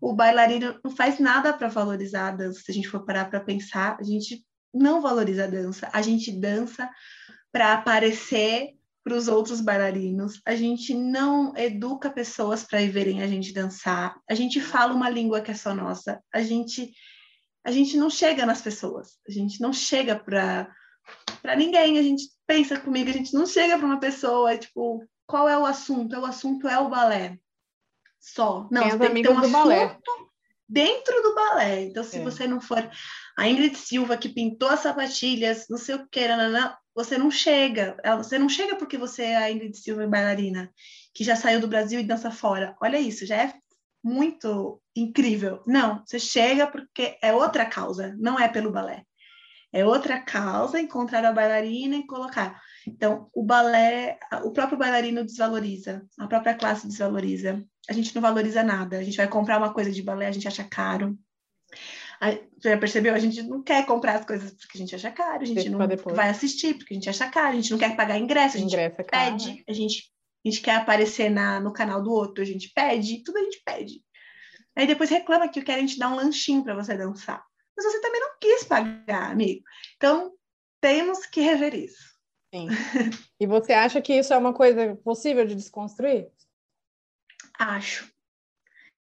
O 0.00 0.14
bailarino 0.14 0.78
não 0.84 0.90
faz 0.90 1.18
nada 1.18 1.52
para 1.52 1.66
valorizar 1.66 2.28
a 2.28 2.36
dança. 2.36 2.62
Se 2.62 2.70
a 2.70 2.74
gente 2.74 2.88
for 2.88 3.04
parar 3.04 3.28
para 3.28 3.40
pensar, 3.40 3.96
a 3.98 4.04
gente 4.04 4.46
não 4.72 5.02
valoriza 5.02 5.44
a 5.44 5.48
dança. 5.48 5.90
A 5.92 6.00
gente 6.00 6.30
dança 6.30 6.88
para 7.50 7.72
aparecer 7.72 8.78
para 9.02 9.16
os 9.16 9.26
outros 9.26 9.60
bailarinos. 9.60 10.40
A 10.46 10.54
gente 10.54 10.94
não 10.94 11.56
educa 11.56 12.10
pessoas 12.10 12.62
para 12.62 12.78
verem 12.86 13.22
a 13.22 13.26
gente 13.26 13.52
dançar. 13.52 14.14
A 14.30 14.34
gente 14.34 14.60
fala 14.60 14.94
uma 14.94 15.10
língua 15.10 15.40
que 15.40 15.50
é 15.50 15.54
só 15.54 15.74
nossa. 15.74 16.22
A 16.32 16.42
gente 16.42 16.92
a 17.64 17.70
gente 17.70 17.96
não 17.96 18.08
chega 18.10 18.46
nas 18.46 18.62
pessoas. 18.62 19.18
A 19.28 19.32
gente 19.32 19.60
não 19.60 19.72
chega 19.72 20.16
para 20.16 20.68
ninguém. 21.56 21.98
A 21.98 22.02
gente 22.02 22.24
pensa 22.46 22.78
comigo, 22.80 23.10
a 23.10 23.12
gente 23.12 23.34
não 23.34 23.46
chega 23.46 23.76
para 23.76 23.86
uma 23.86 24.00
pessoa, 24.00 24.56
tipo, 24.56 25.04
qual 25.26 25.48
é 25.48 25.58
o 25.58 25.66
assunto? 25.66 26.16
O 26.18 26.24
assunto 26.24 26.66
é 26.68 26.78
o 26.78 26.88
balé. 26.88 27.38
Só. 28.20 28.66
Não, 28.70 28.82
Tem 28.82 28.98
tem 28.98 29.14
que 29.14 29.22
ter 29.22 29.30
um 29.30 29.40
do 29.40 29.48
balé. 29.48 29.84
assunto 29.84 30.28
dentro 30.68 31.22
do 31.22 31.34
balé. 31.34 31.82
Então, 31.84 32.02
se 32.04 32.18
É. 32.18 32.22
você 32.22 32.46
não 32.46 32.60
for 32.60 32.90
a 33.36 33.48
Ingrid 33.48 33.76
Silva 33.76 34.16
que 34.16 34.28
pintou 34.28 34.68
as 34.68 34.80
sapatilhas, 34.80 35.66
não 35.68 35.78
sei 35.78 35.94
o 35.94 36.08
que, 36.08 36.26
nananã, 36.26 36.76
você 36.94 37.16
não 37.16 37.30
chega. 37.30 37.96
Você 38.16 38.38
não 38.38 38.48
chega 38.48 38.76
porque 38.76 38.98
você 38.98 39.22
é 39.24 39.36
a 39.36 39.50
Ingrid 39.52 39.76
Silva 39.76 40.06
bailarina, 40.06 40.70
que 41.14 41.22
já 41.24 41.36
saiu 41.36 41.60
do 41.60 41.68
Brasil 41.68 42.00
e 42.00 42.04
dança 42.04 42.30
fora. 42.30 42.76
Olha 42.82 42.98
isso, 42.98 43.24
já 43.24 43.36
é 43.36 43.54
muito 44.02 44.80
incrível. 44.96 45.62
Não, 45.66 46.02
você 46.06 46.18
chega 46.18 46.66
porque 46.66 47.16
é 47.22 47.32
outra 47.32 47.66
causa, 47.66 48.14
não 48.18 48.38
é 48.38 48.48
pelo 48.48 48.70
balé. 48.72 49.02
É 49.72 49.84
outra 49.84 50.18
causa 50.20 50.80
encontrar 50.80 51.24
a 51.24 51.32
bailarina 51.32 51.96
e 51.96 52.06
colocar. 52.06 52.58
Então, 52.86 53.28
o 53.34 53.42
balé, 53.44 54.18
o 54.44 54.50
próprio 54.50 54.78
bailarino 54.78 55.24
desvaloriza, 55.24 56.06
a 56.18 56.26
própria 56.26 56.54
classe 56.54 56.86
desvaloriza. 56.86 57.62
A 57.88 57.92
gente 57.92 58.14
não 58.14 58.22
valoriza 58.22 58.62
nada. 58.62 58.98
A 58.98 59.02
gente 59.02 59.16
vai 59.18 59.28
comprar 59.28 59.58
uma 59.58 59.72
coisa 59.74 59.90
de 59.90 60.02
balé, 60.02 60.26
a 60.26 60.32
gente 60.32 60.48
acha 60.48 60.64
caro. 60.64 61.18
A- 62.20 62.30
Você 62.58 62.70
já 62.70 62.78
percebeu? 62.78 63.14
A 63.14 63.18
gente 63.18 63.42
não 63.42 63.62
quer 63.62 63.84
comprar 63.84 64.14
as 64.16 64.24
coisas 64.24 64.52
porque 64.52 64.78
a 64.78 64.80
gente 64.80 64.94
acha 64.94 65.10
caro, 65.10 65.42
a 65.42 65.44
gente 65.44 65.54
Deixa 65.56 65.70
não 65.70 65.78
vai 66.16 66.28
assistir 66.30 66.74
porque 66.74 66.94
a 66.94 66.96
gente 66.96 67.08
acha 67.10 67.28
caro, 67.28 67.48
a 67.48 67.54
gente 67.56 67.70
não 67.70 67.78
quer 67.78 67.94
pagar 67.94 68.18
ingresso, 68.18 68.56
a 68.56 68.60
gente 68.60 68.74
é 68.74 68.88
pede, 68.88 69.54
né? 69.54 69.62
a 69.68 69.72
gente, 69.72 70.10
a 70.44 70.48
gente 70.48 70.62
quer 70.62 70.76
aparecer 70.76 71.30
na, 71.30 71.60
no 71.60 71.72
canal 71.72 72.02
do 72.02 72.12
outro, 72.12 72.42
a 72.42 72.46
gente 72.46 72.70
pede, 72.74 73.22
tudo 73.22 73.38
a 73.38 73.42
gente 73.42 73.60
pede. 73.64 74.02
Aí 74.76 74.86
depois 74.86 75.10
reclama 75.10 75.48
que 75.48 75.62
querem 75.62 75.86
te 75.86 75.98
dar 75.98 76.10
um 76.10 76.16
lanchinho 76.16 76.62
para 76.62 76.74
você 76.74 76.96
dançar. 76.96 77.44
Mas 77.76 77.84
você 77.84 78.00
também 78.00 78.20
não 78.20 78.30
quis 78.40 78.64
pagar, 78.64 79.30
amigo. 79.32 79.64
Então, 79.96 80.32
temos 80.80 81.26
que 81.26 81.40
rever 81.40 81.74
isso. 81.74 82.16
Sim. 82.54 82.68
E 83.40 83.46
você 83.46 83.72
acha 83.72 84.00
que 84.00 84.14
isso 84.14 84.32
é 84.32 84.38
uma 84.38 84.52
coisa 84.54 84.96
possível 84.96 85.44
de 85.46 85.54
desconstruir? 85.54 86.28
Acho. 87.58 88.10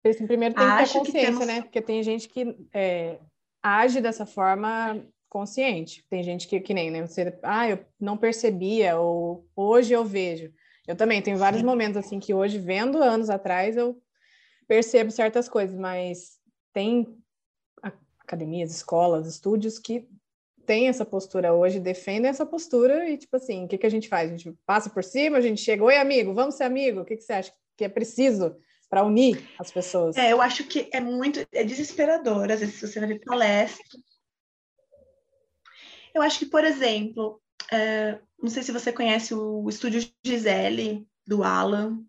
Esse 0.03 0.25
primeiro 0.25 0.55
tem 0.55 0.63
que 0.63 0.69
ter 0.69 0.81
Acho 0.83 0.93
que 0.93 0.99
consciência, 0.99 1.25
temos- 1.31 1.47
né? 1.47 1.61
Porque 1.61 1.81
tem 1.81 2.03
gente 2.03 2.29
que 2.29 2.55
é, 2.73 3.19
age 3.61 4.01
dessa 4.01 4.25
forma 4.25 5.05
consciente. 5.29 6.05
Tem 6.09 6.23
gente 6.23 6.47
que, 6.47 6.59
que 6.59 6.73
nem, 6.73 6.89
né? 6.91 7.05
Você, 7.05 7.37
ah, 7.43 7.69
eu 7.69 7.85
não 7.99 8.17
percebia, 8.17 8.97
ou 8.97 9.47
hoje 9.55 9.93
eu 9.93 10.05
vejo. 10.05 10.53
Eu 10.87 10.95
também 10.95 11.21
tenho 11.21 11.37
vários 11.37 11.63
momentos 11.63 11.97
assim 11.97 12.19
que 12.19 12.33
hoje, 12.33 12.59
vendo 12.59 13.01
anos 13.01 13.29
atrás, 13.29 13.75
eu 13.75 13.99
percebo 14.67 15.11
certas 15.11 15.49
coisas, 15.49 15.77
mas 15.77 16.39
tem 16.73 17.17
academias, 18.19 18.71
escolas, 18.71 19.27
estúdios 19.27 19.79
que 19.79 20.07
têm 20.65 20.87
essa 20.87 21.05
postura 21.05 21.53
hoje, 21.53 21.79
defendem 21.79 22.29
essa 22.29 22.45
postura 22.45 23.07
e, 23.07 23.17
tipo 23.17 23.35
assim, 23.37 23.65
o 23.65 23.67
que, 23.67 23.77
que 23.77 23.85
a 23.85 23.89
gente 23.89 24.09
faz? 24.09 24.31
A 24.31 24.35
gente 24.35 24.57
passa 24.65 24.89
por 24.89 25.03
cima, 25.03 25.37
a 25.37 25.41
gente 25.41 25.61
chega, 25.61 25.83
oi, 25.83 25.95
amigo, 25.95 26.33
vamos 26.33 26.55
ser 26.55 26.63
amigo? 26.63 27.01
O 27.01 27.05
que, 27.05 27.15
que 27.15 27.23
você 27.23 27.33
acha 27.33 27.53
que 27.77 27.85
é 27.85 27.89
preciso 27.89 28.57
para 28.89 29.03
unir 29.03 29.47
as 29.59 29.71
pessoas? 29.71 30.17
É, 30.17 30.33
eu 30.33 30.41
acho 30.41 30.63
que 30.65 30.89
é 30.91 30.99
muito, 30.99 31.45
é 31.51 31.63
desesperador, 31.63 32.51
às 32.51 32.59
vezes, 32.59 32.81
você 32.81 32.99
vai 32.99 33.09
ver 33.09 33.19
palestra. 33.19 33.83
Eu 36.13 36.21
acho 36.21 36.39
que, 36.39 36.45
por 36.45 36.63
exemplo, 36.63 37.39
é, 37.71 38.19
não 38.41 38.49
sei 38.49 38.63
se 38.63 38.71
você 38.71 38.91
conhece 38.91 39.33
o 39.33 39.67
estúdio 39.69 40.07
Gisele, 40.23 41.07
do 41.25 41.43
Alan, 41.43 42.03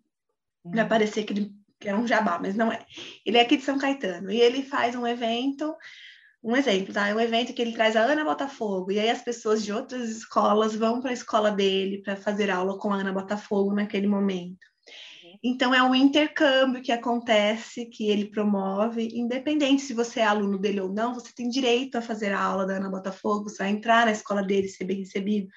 vai 0.63 0.87
parecer 0.87 1.23
que 1.23 1.33
ele 1.33 1.57
que 1.79 1.89
é 1.89 1.95
um 1.95 2.07
jabá, 2.07 2.39
mas 2.39 2.55
não 2.55 2.71
é. 2.71 2.85
Ele 3.25 3.37
é 3.37 3.41
aqui 3.41 3.57
de 3.57 3.63
São 3.63 3.77
Caetano, 3.77 4.31
e 4.31 4.39
ele 4.41 4.63
faz 4.63 4.95
um 4.95 5.05
evento, 5.05 5.75
um 6.43 6.55
exemplo, 6.55 6.93
tá? 6.93 7.07
É 7.07 7.15
um 7.15 7.19
evento 7.19 7.53
que 7.53 7.61
ele 7.61 7.73
traz 7.73 7.95
a 7.95 8.01
Ana 8.01 8.23
Botafogo, 8.23 8.91
e 8.91 8.99
aí 8.99 9.09
as 9.09 9.21
pessoas 9.21 9.63
de 9.63 9.71
outras 9.71 10.09
escolas 10.09 10.75
vão 10.75 11.01
para 11.01 11.11
a 11.11 11.13
escola 11.13 11.51
dele 11.51 12.01
para 12.01 12.15
fazer 12.15 12.49
aula 12.49 12.77
com 12.79 12.91
a 12.91 12.97
Ana 12.97 13.13
Botafogo 13.13 13.73
naquele 13.73 14.07
momento. 14.07 14.65
Então, 15.43 15.73
é 15.73 15.81
um 15.83 15.93
intercâmbio 15.93 16.81
que 16.81 16.91
acontece, 16.91 17.85
que 17.85 18.09
ele 18.09 18.25
promove, 18.25 19.07
independente 19.13 19.83
se 19.83 19.93
você 19.93 20.19
é 20.19 20.25
aluno 20.25 20.57
dele 20.57 20.81
ou 20.81 20.91
não, 20.91 21.13
você 21.13 21.31
tem 21.33 21.47
direito 21.47 21.97
a 21.97 22.01
fazer 22.01 22.31
a 22.33 22.41
aula 22.41 22.65
da 22.65 22.77
Ana 22.77 22.89
Botafogo, 22.89 23.49
você 23.49 23.63
vai 23.63 23.69
entrar 23.69 24.05
na 24.05 24.11
escola 24.11 24.41
dele 24.41 24.67
e 24.67 24.69
ser 24.69 24.85
bem 24.85 24.99
recebido. 24.99 25.47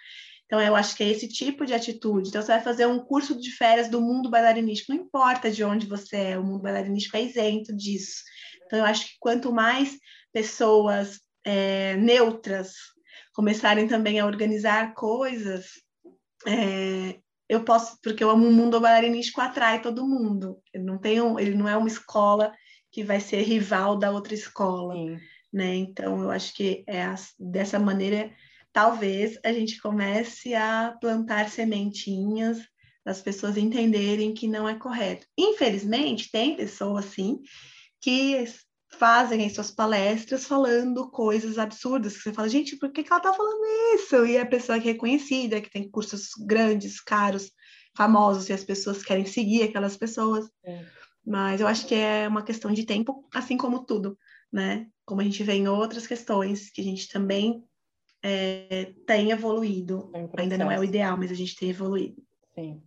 Então, 0.44 0.60
eu 0.60 0.74
acho 0.74 0.96
que 0.96 1.04
é 1.04 1.08
esse 1.08 1.28
tipo 1.28 1.64
de 1.64 1.72
atitude. 1.72 2.28
Então, 2.28 2.42
você 2.42 2.52
vai 2.52 2.60
fazer 2.60 2.86
um 2.86 2.98
curso 2.98 3.40
de 3.40 3.52
férias 3.52 3.88
do 3.88 4.00
mundo 4.00 4.28
bailarinístico, 4.28 4.92
não 4.92 5.02
importa 5.02 5.50
de 5.50 5.62
onde 5.62 5.86
você 5.86 6.16
é, 6.16 6.38
o 6.38 6.44
mundo 6.44 6.62
bailarinístico 6.62 7.16
é 7.16 7.22
isento 7.22 7.74
disso. 7.74 8.22
Então, 8.66 8.80
eu 8.80 8.84
acho 8.84 9.06
que 9.06 9.12
quanto 9.20 9.52
mais 9.52 9.96
pessoas 10.32 11.20
é, 11.44 11.96
neutras 11.96 12.72
começarem 13.32 13.86
também 13.86 14.18
a 14.18 14.26
organizar 14.26 14.92
coisas, 14.94 15.66
é, 16.46 17.18
eu 17.50 17.64
posso, 17.64 17.98
porque 18.00 18.22
eu 18.22 18.30
amo 18.30 18.46
o 18.46 18.52
mundo 18.52 18.80
bailarinístico 18.80 19.40
atrai 19.40 19.82
todo 19.82 20.06
mundo. 20.06 20.62
Ele 20.72 20.84
não 20.84 20.98
tem 20.98 21.20
um, 21.20 21.36
ele 21.36 21.52
não 21.56 21.68
é 21.68 21.76
uma 21.76 21.88
escola 21.88 22.52
que 22.92 23.02
vai 23.02 23.18
ser 23.18 23.42
rival 23.42 23.98
da 23.98 24.12
outra 24.12 24.32
escola, 24.32 24.94
Sim. 24.94 25.18
né? 25.52 25.74
Então 25.74 26.22
eu 26.22 26.30
acho 26.30 26.54
que 26.54 26.84
é 26.86 27.02
as- 27.02 27.34
dessa 27.36 27.76
maneira 27.76 28.30
talvez 28.72 29.36
a 29.44 29.52
gente 29.52 29.80
comece 29.80 30.54
a 30.54 30.96
plantar 31.00 31.50
sementinhas 31.50 32.60
das 33.04 33.20
pessoas 33.20 33.56
entenderem 33.56 34.32
que 34.32 34.46
não 34.46 34.68
é 34.68 34.76
correto. 34.76 35.26
Infelizmente, 35.36 36.30
tem 36.30 36.54
pessoas 36.54 37.06
assim 37.06 37.40
que 38.00 38.44
fazem 38.92 39.46
as 39.46 39.52
suas 39.52 39.70
palestras 39.70 40.46
falando 40.46 41.10
coisas 41.10 41.58
absurdas, 41.58 42.16
que 42.16 42.22
você 42.22 42.32
fala, 42.32 42.48
gente, 42.48 42.76
por 42.76 42.90
que, 42.90 43.02
que 43.02 43.12
ela 43.12 43.20
tá 43.20 43.32
falando 43.32 43.62
isso? 43.94 44.26
E 44.26 44.36
a 44.36 44.46
pessoa 44.46 44.78
que 44.80 44.88
é 44.88 44.92
reconhecida, 44.92 45.60
que 45.60 45.70
tem 45.70 45.90
cursos 45.90 46.30
grandes, 46.46 47.00
caros, 47.00 47.50
famosos, 47.96 48.48
e 48.48 48.52
as 48.52 48.64
pessoas 48.64 49.02
querem 49.02 49.24
seguir 49.24 49.62
aquelas 49.62 49.96
pessoas. 49.96 50.48
É. 50.64 50.84
Mas 51.24 51.60
eu 51.60 51.66
acho 51.66 51.86
que 51.86 51.94
é 51.94 52.26
uma 52.26 52.42
questão 52.42 52.72
de 52.72 52.84
tempo, 52.84 53.28
assim 53.32 53.56
como 53.56 53.84
tudo, 53.84 54.18
né? 54.52 54.86
como 55.10 55.20
a 55.20 55.24
gente 55.24 55.42
vê 55.42 55.54
em 55.54 55.66
outras 55.66 56.06
questões, 56.06 56.70
que 56.70 56.80
a 56.80 56.84
gente 56.84 57.08
também 57.08 57.64
é, 58.22 58.92
tem 59.04 59.32
evoluído. 59.32 60.08
Ainda 60.38 60.56
não 60.56 60.70
é 60.70 60.78
o 60.78 60.84
ideal, 60.84 61.16
mas 61.16 61.32
a 61.32 61.34
gente 61.34 61.56
tem 61.56 61.70
evoluído. 61.70 62.22
Sim. 62.54 62.80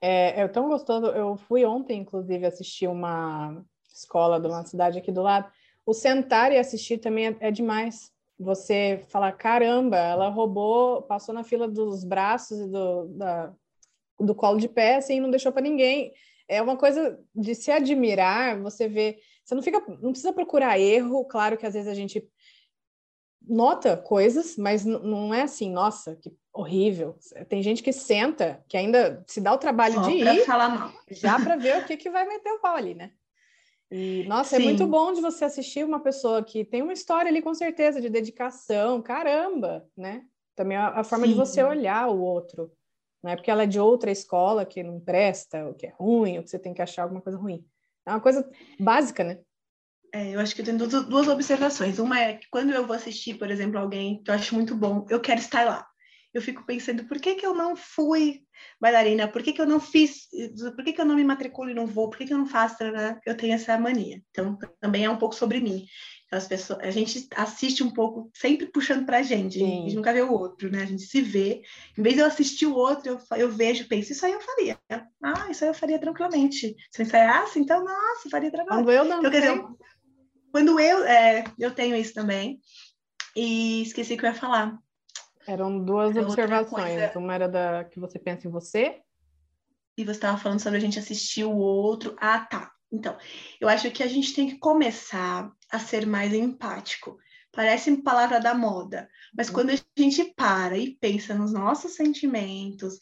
É, 0.00 0.40
é 0.40 0.46
tão 0.46 0.68
gostoso. 0.68 1.06
Eu 1.06 1.36
fui 1.36 1.64
ontem, 1.64 2.00
inclusive, 2.00 2.46
assistir 2.46 2.86
uma 2.86 3.60
escola 3.94 4.40
de 4.40 4.48
uma 4.48 4.64
cidade 4.64 4.98
aqui 4.98 5.12
do 5.12 5.22
lado. 5.22 5.50
O 5.86 5.94
sentar 5.94 6.52
e 6.52 6.58
assistir 6.58 6.98
também 6.98 7.28
é, 7.28 7.36
é 7.40 7.50
demais. 7.50 8.12
Você 8.38 9.04
falar, 9.08 9.32
caramba, 9.32 9.96
ela 9.96 10.28
roubou, 10.28 11.02
passou 11.02 11.34
na 11.34 11.44
fila 11.44 11.68
dos 11.68 12.02
braços 12.04 12.58
e 12.58 12.66
do, 12.66 13.06
da, 13.08 13.52
do 14.18 14.34
colo 14.34 14.58
de 14.58 14.68
pé, 14.68 14.96
assim, 14.96 15.20
não 15.20 15.30
deixou 15.30 15.52
para 15.52 15.62
ninguém. 15.62 16.12
É 16.48 16.60
uma 16.60 16.76
coisa 16.76 17.18
de 17.34 17.54
se 17.54 17.70
admirar, 17.70 18.60
você 18.60 18.88
vê. 18.88 19.18
Você 19.44 19.54
não 19.54 19.62
fica, 19.62 19.82
não 20.00 20.10
precisa 20.10 20.32
procurar 20.32 20.78
erro, 20.78 21.24
claro 21.24 21.56
que 21.56 21.66
às 21.66 21.74
vezes 21.74 21.88
a 21.88 21.94
gente 21.94 22.26
nota 23.46 23.96
coisas, 23.96 24.56
mas 24.56 24.84
não 24.84 25.32
é 25.32 25.42
assim, 25.42 25.70
nossa, 25.70 26.16
que 26.16 26.34
horrível. 26.52 27.16
Tem 27.48 27.62
gente 27.62 27.82
que 27.82 27.92
senta, 27.92 28.64
que 28.68 28.76
ainda 28.76 29.22
se 29.26 29.40
dá 29.40 29.52
o 29.52 29.58
trabalho 29.58 29.94
Só 29.94 30.02
de 30.02 30.12
ir, 30.12 30.24
já 31.10 31.38
para 31.38 31.56
ver 31.56 31.78
o 31.78 31.84
que, 31.84 31.96
que 31.96 32.10
vai 32.10 32.26
meter 32.26 32.50
o 32.52 32.60
pau 32.60 32.74
ali, 32.74 32.94
né? 32.94 33.12
E, 33.90 34.24
nossa, 34.24 34.56
Sim. 34.56 34.62
é 34.62 34.64
muito 34.64 34.86
bom 34.86 35.12
de 35.12 35.20
você 35.20 35.44
assistir 35.44 35.84
uma 35.84 36.00
pessoa 36.00 36.42
que 36.42 36.64
tem 36.64 36.82
uma 36.82 36.92
história 36.92 37.28
ali, 37.28 37.42
com 37.42 37.54
certeza, 37.54 38.00
de 38.00 38.08
dedicação, 38.08 39.02
caramba, 39.02 39.86
né? 39.96 40.24
Também 40.56 40.76
a, 40.76 41.00
a 41.00 41.04
forma 41.04 41.26
Sim. 41.26 41.32
de 41.32 41.38
você 41.38 41.62
olhar 41.62 42.08
o 42.08 42.20
outro. 42.20 42.72
Não 43.22 43.30
é 43.30 43.36
porque 43.36 43.50
ela 43.50 43.62
é 43.62 43.66
de 43.66 43.80
outra 43.80 44.10
escola 44.10 44.66
que 44.66 44.82
não 44.82 45.00
presta, 45.00 45.66
ou 45.66 45.74
que 45.74 45.86
é 45.86 45.94
ruim, 45.98 46.38
ou 46.38 46.44
que 46.44 46.50
você 46.50 46.58
tem 46.58 46.74
que 46.74 46.82
achar 46.82 47.04
alguma 47.04 47.20
coisa 47.20 47.38
ruim. 47.38 47.64
É 48.06 48.10
uma 48.10 48.20
coisa 48.20 48.48
básica, 48.78 49.24
né? 49.24 49.40
É, 50.12 50.34
eu 50.34 50.40
acho 50.40 50.54
que 50.54 50.60
eu 50.60 50.64
tenho 50.64 50.78
duas 50.78 51.26
observações. 51.26 51.98
Uma 51.98 52.20
é 52.20 52.34
que 52.34 52.46
quando 52.50 52.72
eu 52.72 52.86
vou 52.86 52.94
assistir, 52.94 53.34
por 53.34 53.50
exemplo, 53.50 53.78
alguém 53.78 54.22
que 54.22 54.30
eu 54.30 54.34
acho 54.34 54.54
muito 54.54 54.76
bom, 54.76 55.06
eu 55.10 55.20
quero 55.20 55.40
estar 55.40 55.64
lá. 55.64 55.86
Eu 56.34 56.42
fico 56.42 56.66
pensando, 56.66 57.04
por 57.06 57.20
que, 57.20 57.36
que 57.36 57.46
eu 57.46 57.54
não 57.54 57.76
fui 57.76 58.42
bailarina? 58.80 59.28
Por 59.28 59.40
que, 59.40 59.52
que 59.52 59.60
eu 59.60 59.66
não 59.66 59.78
fiz? 59.78 60.28
Por 60.74 60.84
que, 60.84 60.92
que 60.92 61.00
eu 61.00 61.04
não 61.04 61.14
me 61.14 61.22
matriculo 61.22 61.70
e 61.70 61.74
não 61.74 61.86
vou? 61.86 62.10
Por 62.10 62.18
que, 62.18 62.26
que 62.26 62.34
eu 62.34 62.38
não 62.38 62.46
faço? 62.46 62.76
Eu 63.24 63.36
tenho 63.36 63.54
essa 63.54 63.78
mania. 63.78 64.20
Então, 64.30 64.58
também 64.80 65.04
é 65.04 65.10
um 65.10 65.16
pouco 65.16 65.34
sobre 65.34 65.60
mim. 65.60 65.86
Então, 66.26 66.36
as 66.36 66.48
pessoas, 66.48 66.80
a 66.80 66.90
gente 66.90 67.28
assiste 67.36 67.84
um 67.84 67.90
pouco, 67.90 68.30
sempre 68.34 68.66
puxando 68.66 69.06
para 69.06 69.18
a 69.18 69.22
gente. 69.22 69.62
A 69.62 69.66
gente 69.66 69.94
nunca 69.94 70.12
vê 70.12 70.22
o 70.22 70.32
outro, 70.32 70.68
né? 70.70 70.82
A 70.82 70.86
gente 70.86 71.04
se 71.04 71.22
vê. 71.22 71.62
Em 71.96 72.02
vez 72.02 72.16
de 72.16 72.22
eu 72.22 72.26
assistir 72.26 72.66
o 72.66 72.74
outro, 72.74 73.12
eu, 73.12 73.38
eu 73.38 73.50
vejo, 73.52 73.86
penso, 73.86 74.10
isso 74.10 74.26
aí 74.26 74.32
eu 74.32 74.40
faria. 74.40 74.76
Ah, 75.22 75.50
isso 75.50 75.62
aí 75.62 75.70
eu 75.70 75.74
faria 75.74 76.00
tranquilamente. 76.00 76.74
Se 76.90 77.00
eu 77.02 77.06
ensaiasse, 77.06 77.60
então, 77.60 77.84
nossa, 77.84 78.28
faria 78.28 78.50
tranquilamente. 78.50 78.86
Quando 78.86 78.96
eu 78.96 79.04
não 79.04 79.18
então, 79.20 79.30
dizer, 79.30 79.64
quando 80.50 80.80
eu, 80.80 81.04
é, 81.04 81.44
eu 81.58 81.72
tenho 81.72 81.94
isso 81.94 82.12
também, 82.12 82.60
e 83.36 83.82
esqueci 83.82 84.14
o 84.14 84.16
que 84.16 84.24
eu 84.24 84.30
ia 84.30 84.34
falar. 84.34 84.76
Eram 85.46 85.84
duas 85.84 86.16
observações. 86.16 87.14
Uma 87.14 87.34
era 87.34 87.48
da 87.48 87.84
que 87.84 88.00
você 88.00 88.18
pensa 88.18 88.46
em 88.46 88.50
você. 88.50 89.00
E 89.96 90.04
você 90.04 90.12
estava 90.12 90.38
falando 90.38 90.60
sobre 90.60 90.78
a 90.78 90.80
gente 90.80 90.98
assistir 90.98 91.44
o 91.44 91.56
outro. 91.56 92.16
Ah, 92.18 92.40
tá. 92.40 92.72
Então, 92.92 93.16
eu 93.60 93.68
acho 93.68 93.90
que 93.90 94.02
a 94.02 94.06
gente 94.06 94.34
tem 94.34 94.48
que 94.48 94.58
começar 94.58 95.50
a 95.70 95.78
ser 95.78 96.06
mais 96.06 96.32
empático. 96.32 97.18
Parece 97.52 97.96
palavra 98.02 98.40
da 98.40 98.54
moda, 98.54 99.08
mas 99.36 99.48
uhum. 99.48 99.54
quando 99.54 99.70
a 99.70 99.76
gente 99.96 100.24
para 100.36 100.76
e 100.76 100.96
pensa 100.96 101.34
nos 101.34 101.52
nossos 101.52 101.94
sentimentos, 101.94 102.98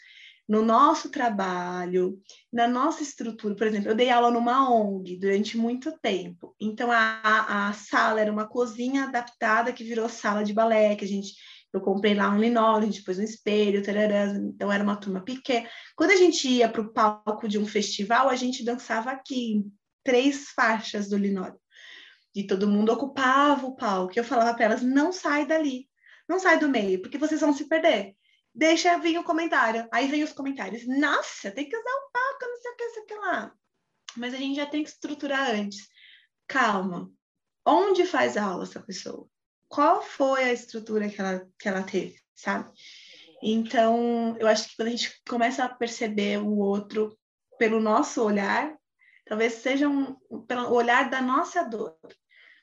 no 0.48 0.62
nosso 0.62 1.10
trabalho, 1.10 2.20
na 2.52 2.68
nossa 2.68 3.02
estrutura. 3.02 3.54
Por 3.54 3.66
exemplo, 3.66 3.90
eu 3.90 3.94
dei 3.94 4.10
aula 4.10 4.30
numa 4.30 4.70
ONG 4.70 5.16
durante 5.16 5.56
muito 5.56 5.98
tempo. 6.00 6.54
Então, 6.60 6.90
a, 6.92 7.68
a 7.68 7.72
sala 7.72 8.20
era 8.20 8.30
uma 8.30 8.46
cozinha 8.46 9.04
adaptada 9.04 9.72
que 9.72 9.84
virou 9.84 10.08
sala 10.08 10.44
de 10.44 10.52
balé, 10.52 10.94
que 10.96 11.04
a 11.04 11.08
gente. 11.08 11.34
Eu 11.72 11.80
comprei 11.80 12.14
lá 12.14 12.28
um 12.30 12.38
linóleo, 12.38 12.90
depois 12.90 13.18
um 13.18 13.22
espelho, 13.22 13.82
tarará, 13.82 14.26
então 14.26 14.70
era 14.70 14.84
uma 14.84 14.96
turma 14.96 15.22
pequena. 15.22 15.68
Quando 15.96 16.10
a 16.10 16.16
gente 16.16 16.46
ia 16.48 16.68
para 16.68 16.82
o 16.82 16.92
palco 16.92 17.48
de 17.48 17.58
um 17.58 17.66
festival, 17.66 18.28
a 18.28 18.36
gente 18.36 18.64
dançava 18.64 19.10
aqui, 19.10 19.64
três 20.04 20.50
faixas 20.50 21.08
do 21.08 21.16
linóleo. 21.16 21.58
E 22.34 22.46
todo 22.46 22.68
mundo 22.68 22.92
ocupava 22.92 23.66
o 23.66 23.74
palco. 23.74 24.12
Eu 24.16 24.24
falava 24.24 24.54
para 24.54 24.66
elas: 24.66 24.82
não 24.82 25.12
sai 25.12 25.46
dali, 25.46 25.88
não 26.28 26.38
sai 26.38 26.58
do 26.58 26.68
meio, 26.68 27.00
porque 27.00 27.18
vocês 27.18 27.40
vão 27.40 27.52
se 27.52 27.68
perder 27.68 28.14
deixa 28.54 28.98
vir 28.98 29.18
o 29.18 29.24
comentário. 29.24 29.88
Aí 29.92 30.06
vem 30.08 30.22
os 30.22 30.32
comentários. 30.32 30.86
Nossa, 30.86 31.50
tem 31.50 31.68
que 31.68 31.76
usar 31.76 31.90
o 31.90 32.10
palco, 32.12 32.46
não 32.46 32.56
sei 32.56 32.70
o 32.70 32.76
que, 32.76 32.84
não 32.84 32.92
sei 32.94 33.02
o 33.02 33.06
que 33.06 33.14
lá. 33.14 33.54
Mas 34.16 34.34
a 34.34 34.36
gente 34.36 34.56
já 34.56 34.66
tem 34.66 34.82
que 34.82 34.90
estruturar 34.90 35.50
antes. 35.50 35.88
Calma. 36.46 37.10
Onde 37.64 38.04
faz 38.04 38.36
aula 38.36 38.64
essa 38.64 38.82
pessoa? 38.82 39.28
Qual 39.72 40.02
foi 40.02 40.44
a 40.44 40.52
estrutura 40.52 41.08
que 41.08 41.18
ela, 41.18 41.48
que 41.58 41.66
ela 41.66 41.82
teve, 41.82 42.16
sabe? 42.34 42.70
Então, 43.42 44.36
eu 44.38 44.46
acho 44.46 44.68
que 44.68 44.76
quando 44.76 44.88
a 44.88 44.90
gente 44.90 45.18
começa 45.26 45.64
a 45.64 45.68
perceber 45.68 46.38
o 46.38 46.58
outro 46.58 47.16
pelo 47.58 47.80
nosso 47.80 48.22
olhar, 48.22 48.76
talvez 49.24 49.54
seja 49.54 49.88
um, 49.88 50.14
pelo 50.46 50.70
olhar 50.74 51.08
da 51.08 51.22
nossa 51.22 51.62
dor. 51.64 51.96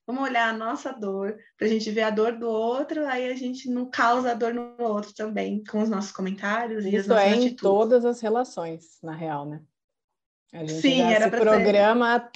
Vamos 0.06 0.24
olhar 0.24 0.50
a 0.50 0.58
nossa 0.58 0.92
dor, 0.92 1.36
para 1.58 1.66
a 1.66 1.70
gente 1.70 1.90
ver 1.90 2.04
a 2.04 2.12
dor 2.12 2.38
do 2.38 2.48
outro, 2.48 3.04
aí 3.08 3.32
a 3.32 3.36
gente 3.36 3.68
não 3.72 3.90
causa 3.90 4.36
dor 4.36 4.54
no 4.54 4.76
outro 4.80 5.12
também, 5.14 5.64
com 5.64 5.82
os 5.82 5.90
nossos 5.90 6.12
comentários 6.12 6.86
Isso 6.86 6.94
e 6.94 6.98
as 6.98 7.08
nossas 7.08 7.24
é 7.24 7.30
atitudes. 7.30 7.54
em 7.54 7.56
todas 7.56 8.06
as 8.06 8.22
relações, 8.22 9.00
na 9.02 9.16
real, 9.16 9.48
né? 9.48 9.64
A 10.54 10.60
gente 10.60 10.82
Sim, 10.82 10.98
já 11.00 11.12
era 11.12 11.26
se 11.26 11.32
programa 11.32 12.30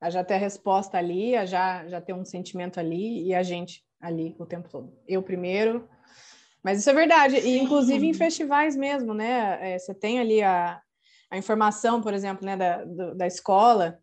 a 0.00 0.10
já 0.10 0.22
ter 0.22 0.34
a 0.34 0.38
resposta 0.38 0.96
ali, 0.96 1.34
a 1.34 1.44
já, 1.44 1.88
já 1.88 2.00
ter 2.00 2.12
um 2.12 2.24
sentimento 2.24 2.78
ali 2.78 3.26
e 3.26 3.34
a 3.34 3.42
gente 3.42 3.84
ali 4.02 4.34
o 4.38 4.44
tempo 4.44 4.68
todo. 4.68 4.92
Eu 5.06 5.22
primeiro. 5.22 5.88
Mas 6.62 6.80
isso 6.80 6.90
é 6.90 6.92
verdade. 6.92 7.36
E 7.36 7.58
inclusive 7.58 8.06
em 8.06 8.12
festivais 8.12 8.76
mesmo, 8.76 9.14
né? 9.14 9.74
É, 9.74 9.78
você 9.78 9.94
tem 9.94 10.18
ali 10.18 10.42
a, 10.42 10.80
a 11.30 11.38
informação, 11.38 12.02
por 12.02 12.12
exemplo, 12.12 12.44
né, 12.44 12.56
da, 12.56 12.84
do, 12.84 13.14
da 13.14 13.26
escola. 13.26 13.98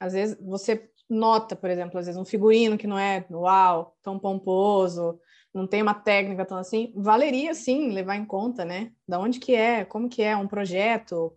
Às 0.00 0.12
vezes 0.12 0.38
você 0.40 0.88
nota, 1.10 1.54
por 1.54 1.68
exemplo, 1.68 1.98
às 1.98 2.06
vezes 2.06 2.20
um 2.20 2.24
figurino 2.24 2.78
que 2.78 2.86
não 2.86 2.98
é 2.98 3.26
uau, 3.30 3.96
tão 4.02 4.18
pomposo, 4.18 5.20
não 5.52 5.66
tem 5.66 5.82
uma 5.82 5.94
técnica 5.94 6.46
tão 6.46 6.56
assim, 6.56 6.92
valeria 6.96 7.52
sim 7.54 7.90
levar 7.90 8.16
em 8.16 8.24
conta, 8.24 8.64
né? 8.64 8.92
Da 9.06 9.18
onde 9.18 9.38
que 9.38 9.54
é, 9.54 9.84
como 9.84 10.08
que 10.08 10.22
é 10.22 10.34
um 10.34 10.48
projeto, 10.48 11.36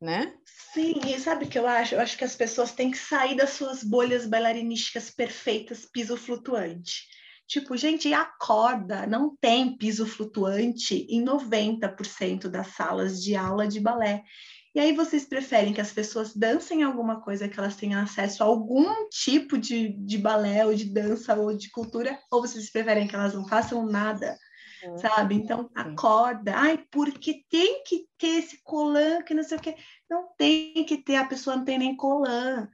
né? 0.00 0.34
Sim, 0.72 1.00
e 1.06 1.18
sabe 1.18 1.46
o 1.46 1.48
que 1.48 1.58
eu 1.58 1.66
acho? 1.66 1.94
Eu 1.94 2.00
acho 2.00 2.16
que 2.16 2.24
as 2.24 2.36
pessoas 2.36 2.72
têm 2.72 2.90
que 2.90 2.98
sair 2.98 3.34
das 3.34 3.50
suas 3.50 3.82
bolhas 3.82 4.26
bailarinísticas 4.26 5.10
perfeitas, 5.10 5.84
piso 5.84 6.16
flutuante. 6.16 7.08
Tipo, 7.46 7.76
gente, 7.76 8.12
acorda, 8.12 9.06
não 9.06 9.36
tem 9.36 9.76
piso 9.76 10.04
flutuante 10.04 11.06
em 11.08 11.24
90% 11.24 12.48
das 12.48 12.68
salas 12.68 13.22
de 13.22 13.36
aula 13.36 13.68
de 13.68 13.78
balé. 13.78 14.24
E 14.74 14.80
aí 14.80 14.92
vocês 14.92 15.24
preferem 15.24 15.72
que 15.72 15.80
as 15.80 15.92
pessoas 15.92 16.36
dancem 16.36 16.82
alguma 16.82 17.20
coisa 17.20 17.48
que 17.48 17.58
elas 17.58 17.76
tenham 17.76 18.02
acesso 18.02 18.42
a 18.42 18.46
algum 18.46 19.08
tipo 19.08 19.56
de, 19.56 19.88
de 19.88 20.18
balé 20.18 20.66
ou 20.66 20.74
de 20.74 20.84
dança 20.84 21.34
ou 21.34 21.56
de 21.56 21.70
cultura, 21.70 22.18
ou 22.30 22.42
vocês 22.42 22.70
preferem 22.70 23.06
que 23.06 23.14
elas 23.14 23.32
não 23.32 23.48
façam 23.48 23.86
nada? 23.86 24.36
Uhum. 24.84 24.98
Sabe? 24.98 25.36
Então, 25.36 25.70
acorda. 25.74 26.52
Ai, 26.54 26.84
porque 26.90 27.44
tem 27.48 27.82
que 27.84 28.06
ter 28.18 28.38
esse 28.38 28.62
colã 28.62 29.22
que 29.22 29.32
não 29.32 29.42
sei 29.42 29.56
o 29.56 29.60
quê. 29.60 29.76
Não 30.10 30.28
tem 30.36 30.84
que 30.84 30.98
ter, 30.98 31.16
a 31.16 31.24
pessoa 31.24 31.56
não 31.56 31.64
tem 31.64 31.78
nem 31.78 31.96
colã 31.96 32.68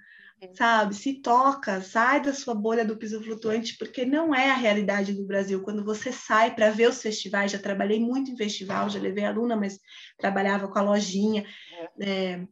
sabe? 0.54 0.94
Se 0.94 1.14
toca, 1.20 1.80
sai 1.80 2.22
da 2.22 2.32
sua 2.32 2.54
bolha 2.54 2.84
do 2.84 2.96
piso 2.96 3.22
flutuante, 3.22 3.76
porque 3.78 4.04
não 4.04 4.34
é 4.34 4.50
a 4.50 4.56
realidade 4.56 5.12
do 5.12 5.26
Brasil. 5.26 5.62
Quando 5.62 5.84
você 5.84 6.12
sai 6.12 6.54
para 6.54 6.70
ver 6.70 6.88
os 6.88 7.00
festivais, 7.00 7.52
já 7.52 7.58
trabalhei 7.58 8.00
muito 8.00 8.30
em 8.30 8.36
festival, 8.36 8.88
já 8.88 9.00
levei 9.00 9.24
aluna, 9.24 9.56
mas 9.56 9.78
trabalhava 10.18 10.68
com 10.68 10.78
a 10.78 10.82
lojinha. 10.82 11.44
É, 12.00 12.44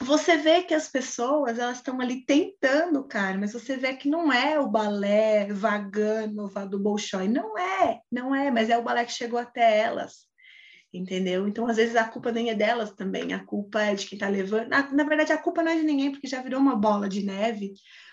você 0.00 0.36
vê 0.36 0.62
que 0.62 0.74
as 0.74 0.88
pessoas 0.88 1.58
elas 1.58 1.78
estão 1.78 2.00
ali 2.00 2.24
tentando, 2.24 3.04
cara, 3.04 3.36
mas 3.36 3.52
você 3.52 3.76
vê 3.76 3.94
que 3.94 4.08
não 4.08 4.32
é 4.32 4.58
o 4.60 4.68
balé 4.68 5.52
vagando 5.52 6.48
do 6.68 6.78
Bolshoi, 6.78 7.28
não 7.28 7.58
é, 7.58 8.00
não 8.10 8.34
é, 8.34 8.50
mas 8.50 8.70
é 8.70 8.78
o 8.78 8.82
balé 8.82 9.04
que 9.04 9.12
chegou 9.12 9.38
até 9.38 9.78
elas 9.78 10.28
entendeu? 10.92 11.46
Então, 11.46 11.66
às 11.66 11.76
vezes, 11.76 11.96
a 11.96 12.04
culpa 12.04 12.32
nem 12.32 12.50
é 12.50 12.54
delas 12.54 12.92
também, 12.92 13.32
a 13.32 13.44
culpa 13.44 13.82
é 13.82 13.94
de 13.94 14.06
quem 14.06 14.16
está 14.16 14.28
levando. 14.28 14.68
Na, 14.68 14.90
na, 14.90 15.04
verdade, 15.04 15.32
a 15.32 15.38
culpa 15.38 15.62
não 15.62 15.72
é 15.72 15.76
de 15.76 15.82
ninguém, 15.82 16.10
porque 16.10 16.26
já 16.26 16.42
virou 16.42 16.60
uma 16.60 16.76
bola 16.76 17.08
de 17.08 17.24
neve. 17.24 17.72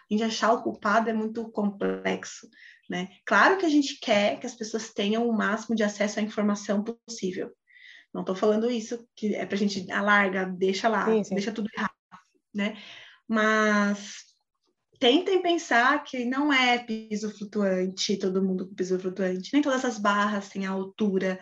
A 0.10 0.14
gente 0.14 0.24
achar 0.24 0.54
o 0.54 0.62
culpado 0.62 1.10
é 1.10 1.14
muito 1.14 1.50
complexo, 1.52 2.48
né? 2.90 3.08
Claro 3.26 3.58
que 3.58 3.66
a 3.66 3.70
gente 3.70 4.00
quer 4.00 4.40
que 4.40 4.46
as 4.46 4.54
pessoas 4.54 4.94
tenham 4.94 5.28
o 5.28 5.34
máximo 5.36 5.76
de 5.76 5.84
acesso 5.84 6.20
à 6.20 6.22
informação 6.22 6.84
possível. 6.84 7.52
Não 8.14 8.22
estou 8.22 8.36
falando 8.36 8.70
isso, 8.70 9.06
que 9.16 9.36
é 9.36 9.46
para 9.46 9.56
a 9.56 9.60
gente 9.60 9.92
alarga, 9.92 10.46
deixa 10.46 10.88
lá, 10.88 11.06
sim, 11.06 11.24
sim. 11.24 11.36
deixa 11.36 11.52
tudo 11.52 11.70
errado, 11.76 11.92
né? 12.54 12.78
Mas 13.28 14.35
tentem 15.00 15.42
pensar 15.42 16.04
que 16.04 16.26
não 16.26 16.52
é 16.52 16.78
piso 16.80 17.30
flutuante, 17.30 18.18
todo 18.18 18.44
mundo 18.44 18.68
com 18.68 18.76
piso 18.76 19.00
flutuante. 19.00 19.52
Nem 19.54 19.62
todas 19.62 19.86
as 19.86 19.98
barras 19.98 20.50
têm 20.50 20.66
a 20.66 20.72
altura 20.72 21.40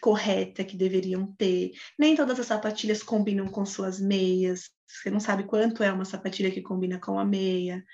correta 0.00 0.64
que 0.64 0.76
deveriam 0.76 1.32
ter. 1.38 1.72
Nem 1.98 2.16
todas 2.16 2.38
as 2.38 2.46
sapatilhas 2.46 3.02
combinam 3.02 3.46
com 3.46 3.64
suas 3.64 4.00
meias. 4.00 4.70
Você 4.86 5.10
não 5.10 5.20
sabe 5.20 5.44
quanto 5.44 5.82
é 5.82 5.92
uma 5.92 6.04
sapatilha 6.04 6.50
que 6.50 6.62
combina 6.62 6.98
com 6.98 7.18
a 7.18 7.24
meia, 7.24 7.84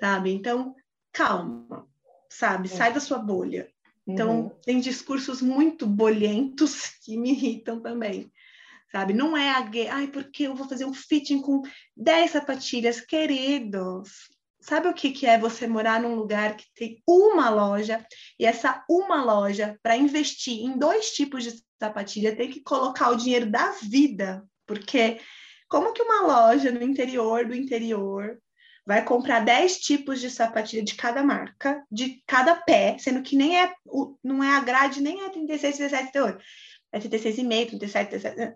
sabe? 0.00 0.32
Então, 0.32 0.74
calma. 1.12 1.86
sabe? 2.28 2.68
Sai 2.68 2.92
da 2.92 3.00
sua 3.00 3.18
bolha. 3.18 3.68
Então, 4.06 4.40
uhum. 4.40 4.50
tem 4.64 4.80
discursos 4.80 5.42
muito 5.42 5.86
bolhentos 5.86 6.86
que 7.04 7.16
me 7.16 7.32
irritam 7.32 7.80
também, 7.80 8.32
sabe? 8.90 9.12
Não 9.12 9.36
é 9.36 9.50
a 9.50 9.60
gay, 9.60 9.86
ai, 9.88 10.06
porque 10.06 10.44
eu 10.44 10.54
vou 10.54 10.66
fazer 10.66 10.86
um 10.86 10.94
fitting 10.94 11.42
com 11.42 11.60
10 11.94 12.30
sapatilhas, 12.30 13.00
queridos. 13.02 14.37
Sabe 14.68 14.86
o 14.86 14.92
que, 14.92 15.12
que 15.12 15.24
é 15.24 15.38
você 15.38 15.66
morar 15.66 15.98
num 15.98 16.14
lugar 16.14 16.54
que 16.54 16.66
tem 16.74 17.02
uma 17.08 17.48
loja 17.48 18.06
e 18.38 18.44
essa 18.44 18.84
uma 18.86 19.24
loja, 19.24 19.78
para 19.82 19.96
investir 19.96 20.62
em 20.62 20.76
dois 20.76 21.10
tipos 21.12 21.42
de 21.42 21.64
sapatilha, 21.80 22.36
tem 22.36 22.50
que 22.50 22.60
colocar 22.60 23.08
o 23.08 23.16
dinheiro 23.16 23.50
da 23.50 23.70
vida? 23.82 24.46
Porque 24.66 25.20
como 25.70 25.94
que 25.94 26.02
uma 26.02 26.20
loja 26.20 26.70
no 26.70 26.82
interior 26.82 27.46
do 27.46 27.54
interior 27.54 28.38
vai 28.84 29.02
comprar 29.02 29.40
10 29.40 29.78
tipos 29.78 30.20
de 30.20 30.28
sapatilha 30.28 30.84
de 30.84 30.94
cada 30.94 31.22
marca, 31.22 31.82
de 31.90 32.22
cada 32.26 32.54
pé, 32.54 32.98
sendo 32.98 33.22
que 33.22 33.36
nem 33.36 33.58
é, 33.58 33.72
não 34.22 34.44
é 34.44 34.54
a 34.54 34.60
grade, 34.60 35.00
nem 35.00 35.24
é 35.24 35.30
36, 35.30 35.78
17, 35.78 36.12
38. 36.12 36.44
É 36.92 36.98
36,5, 36.98 37.68
37, 37.68 38.10
37. 38.10 38.54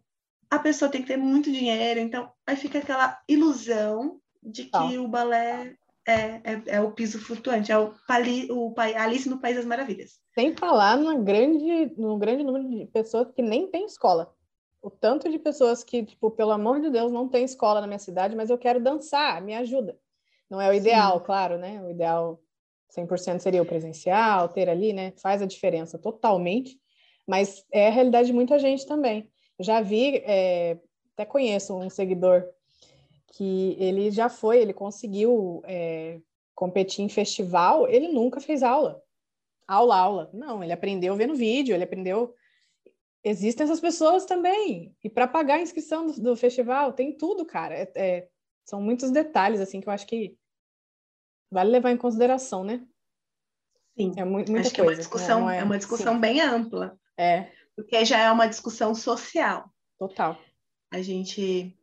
A 0.50 0.58
pessoa 0.58 0.90
tem 0.90 1.00
que 1.00 1.08
ter 1.08 1.16
muito 1.16 1.50
dinheiro, 1.50 2.00
então 2.00 2.30
aí 2.46 2.56
fica 2.56 2.80
aquela 2.80 3.18
ilusão 3.26 4.20
de 4.42 4.64
que 4.64 4.98
o 4.98 5.08
balé 5.08 5.74
é, 6.06 6.40
é, 6.44 6.62
é, 6.66 6.80
o 6.80 6.92
piso 6.92 7.18
flutuante, 7.18 7.70
é 7.70 7.78
o, 7.78 7.94
pali, 8.06 8.50
o 8.50 8.74
Alice 8.76 9.28
no 9.28 9.38
País 9.38 9.56
das 9.56 9.64
Maravilhas. 9.64 10.20
Sem 10.34 10.54
falar 10.56 10.96
no 10.96 11.22
grande, 11.22 11.92
no 11.96 12.18
grande 12.18 12.42
número 12.42 12.68
de 12.68 12.86
pessoas 12.86 13.30
que 13.32 13.42
nem 13.42 13.68
tem 13.68 13.86
escola. 13.86 14.34
O 14.80 14.90
tanto 14.90 15.30
de 15.30 15.38
pessoas 15.38 15.84
que, 15.84 16.04
tipo, 16.04 16.30
pelo 16.30 16.50
amor 16.50 16.80
de 16.80 16.90
Deus, 16.90 17.12
não 17.12 17.28
tem 17.28 17.44
escola 17.44 17.80
na 17.80 17.86
minha 17.86 17.98
cidade, 17.98 18.34
mas 18.34 18.50
eu 18.50 18.58
quero 18.58 18.82
dançar, 18.82 19.40
me 19.40 19.54
ajuda. 19.54 19.96
Não 20.50 20.60
é 20.60 20.68
o 20.68 20.74
ideal, 20.74 21.18
Sim. 21.18 21.24
claro, 21.24 21.56
né? 21.56 21.80
O 21.82 21.90
ideal 21.90 22.42
100% 22.90 23.38
seria 23.40 23.62
o 23.62 23.66
presencial, 23.66 24.48
ter 24.48 24.68
ali, 24.68 24.92
né? 24.92 25.12
Faz 25.16 25.40
a 25.40 25.46
diferença 25.46 25.98
totalmente, 25.98 26.78
mas 27.26 27.64
é 27.72 27.88
a 27.88 27.90
realidade 27.90 28.26
de 28.26 28.32
muita 28.32 28.58
gente 28.58 28.84
também. 28.86 29.30
Já 29.60 29.80
vi, 29.80 30.16
é, 30.26 30.78
até 31.14 31.24
conheço 31.24 31.78
um 31.78 31.88
seguidor 31.88 32.44
que 33.32 33.76
ele 33.78 34.10
já 34.10 34.28
foi, 34.28 34.58
ele 34.60 34.74
conseguiu 34.74 35.62
é, 35.64 36.20
competir 36.54 37.02
em 37.02 37.08
festival, 37.08 37.88
ele 37.88 38.08
nunca 38.08 38.40
fez 38.40 38.62
aula. 38.62 39.02
Aula, 39.66 39.96
aula. 39.96 40.30
Não, 40.34 40.62
ele 40.62 40.72
aprendeu 40.72 41.16
vendo 41.16 41.34
vídeo, 41.34 41.74
ele 41.74 41.84
aprendeu. 41.84 42.34
Existem 43.24 43.64
essas 43.64 43.80
pessoas 43.80 44.26
também. 44.26 44.94
E 45.02 45.08
para 45.08 45.26
pagar 45.26 45.54
a 45.54 45.62
inscrição 45.62 46.06
do, 46.06 46.20
do, 46.20 46.36
festival, 46.36 46.92
tem 46.92 47.16
tudo, 47.16 47.46
cara. 47.46 47.74
É, 47.74 47.92
é, 47.96 48.28
são 48.64 48.82
muitos 48.82 49.10
detalhes, 49.10 49.60
assim, 49.60 49.80
que 49.80 49.88
eu 49.88 49.92
acho 49.92 50.06
que 50.06 50.36
vale 51.50 51.70
levar 51.70 51.90
em 51.90 51.96
consideração, 51.96 52.62
né? 52.64 52.86
Sim. 53.96 54.12
É 54.16 54.24
muito, 54.24 54.50
muita 54.50 54.66
Acho 54.68 54.74
coisa. 54.74 54.74
que 54.74 54.80
é 54.80 54.84
uma 54.84 54.96
discussão, 54.96 55.50
é, 55.50 55.58
é, 55.58 55.64
uma 55.64 55.78
discussão 55.78 56.20
bem 56.20 56.40
ampla. 56.40 56.98
É. 57.16 57.50
Porque 57.74 58.04
já 58.04 58.18
é 58.18 58.30
uma 58.30 58.46
discussão 58.46 58.94
social. 58.94 59.70
Total. 59.98 60.38
A 60.92 61.00
gente 61.00 61.74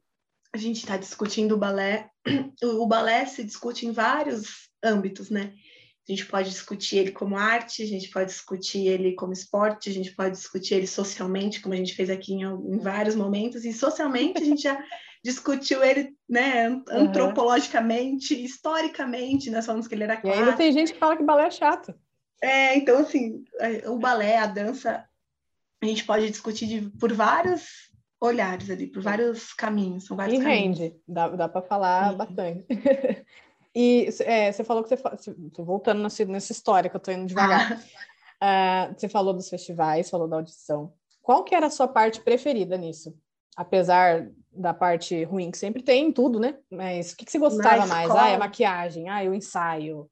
a 0.54 0.58
gente 0.58 0.78
está 0.78 0.98
discutindo 0.98 1.56
o 1.56 1.58
balé. 1.58 2.10
O 2.62 2.86
balé 2.86 3.26
se 3.26 3.44
discute 3.44 3.86
em 3.86 3.92
vários 3.92 4.70
âmbitos, 4.84 5.30
né? 5.30 5.54
A 6.08 6.12
gente 6.12 6.26
pode 6.26 6.50
discutir 6.50 6.98
ele 6.98 7.12
como 7.12 7.38
arte, 7.38 7.84
a 7.84 7.86
gente 7.86 8.10
pode 8.10 8.32
discutir 8.32 8.88
ele 8.88 9.14
como 9.14 9.32
esporte, 9.32 9.90
a 9.90 9.94
gente 9.94 10.14
pode 10.16 10.32
discutir 10.32 10.74
ele 10.74 10.88
socialmente, 10.88 11.62
como 11.62 11.74
a 11.74 11.78
gente 11.78 11.96
fez 11.96 12.10
aqui 12.10 12.34
em, 12.34 12.44
em 12.44 12.80
vários 12.80 13.16
momentos, 13.16 13.64
e 13.64 13.72
socialmente 13.72 14.42
a 14.42 14.46
gente 14.46 14.64
já 14.64 14.84
discutiu 15.24 15.84
ele, 15.84 16.16
né, 16.28 16.82
antropologicamente, 16.90 18.34
uhum. 18.34 18.40
historicamente, 18.40 19.52
nós 19.52 19.66
falamos 19.66 19.88
que 19.88 19.94
ele 19.94 20.04
era 20.04 20.18
clássico. 20.18 20.44
E 20.44 20.46
ainda 20.46 20.58
tem 20.58 20.72
gente 20.72 20.94
que 20.94 21.00
fala 21.00 21.16
que 21.16 21.24
balé 21.24 21.46
é 21.46 21.52
chato. 21.52 21.94
É, 22.42 22.76
então, 22.76 23.00
assim, 23.00 23.44
o 23.86 24.00
balé, 24.00 24.38
a 24.38 24.48
dança, 24.48 25.06
a 25.82 25.86
gente 25.86 26.06
pode 26.06 26.30
discutir 26.30 26.68
de, 26.68 26.90
por 26.98 27.14
vários 27.14 27.89
olhares 28.22 28.70
ali, 28.70 28.88
por 28.88 29.02
vários 29.02 29.54
caminhos, 29.54 30.06
são 30.06 30.18
vários 30.18 30.40
e 30.40 30.44
caminhos. 30.44 30.80
rende, 30.80 31.02
dá, 31.08 31.30
dá 31.30 31.50
para 31.50 31.62
falar 31.62 32.12
Sim. 32.12 32.18
bastante. 32.18 32.66
e 33.74 34.10
é, 34.22 34.52
você 34.52 34.64
falou 34.64 34.84
que 34.84 34.96
você, 34.96 35.34
tô 35.54 35.64
voltando 35.64 36.02
nessa, 36.02 36.26
nessa 36.26 36.52
história 36.52 36.90
que 36.90 36.96
eu 36.96 37.00
tô 37.00 37.12
indo 37.12 37.26
devagar. 37.26 37.80
uh, 38.44 38.94
você 38.98 39.08
falou 39.08 39.34
dos 39.34 39.50
festivais, 39.50 40.10
falou 40.10 40.28
da 40.28 40.38
audição. 40.38 40.94
Qual 41.22 41.44
que 41.44 41.56
era 41.56 41.68
a 41.68 41.72
sua 41.72 41.88
parte 41.88 42.22
preferida 42.22 42.78
nisso? 42.78 43.18
Apesar 43.56 44.30
da 44.52 44.74
parte 44.74 45.24
ruim 45.24 45.52
que 45.52 45.58
sempre 45.58 45.84
tem 45.84 46.08
em 46.08 46.12
tudo, 46.12 46.40
né? 46.40 46.58
Mas 46.70 47.12
o 47.12 47.18
que, 47.18 47.26
que 47.26 47.32
você 47.32 47.40
gostava 47.40 47.86
mais? 47.86 48.10
Ah, 48.10 48.34
a 48.36 48.38
maquiagem, 48.38 49.10
ah, 49.10 49.22
o 49.22 49.34
ensaio, 49.34 50.10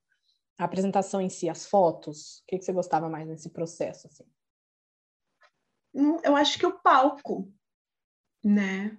a 0.58 0.64
apresentação 0.64 1.20
em 1.20 1.30
si, 1.30 1.50
as 1.50 1.66
fotos. 1.66 2.40
O 2.40 2.46
que, 2.48 2.58
que 2.58 2.66
você 2.66 2.72
gostava 2.72 3.10
mais 3.10 3.28
nesse 3.28 3.50
processo? 3.50 4.08
Assim? 4.08 4.24
Hum, 5.94 6.18
eu 6.24 6.36
acho 6.36 6.60
que 6.60 6.66
o 6.66 6.80
palco, 6.80 7.52
né? 8.44 8.98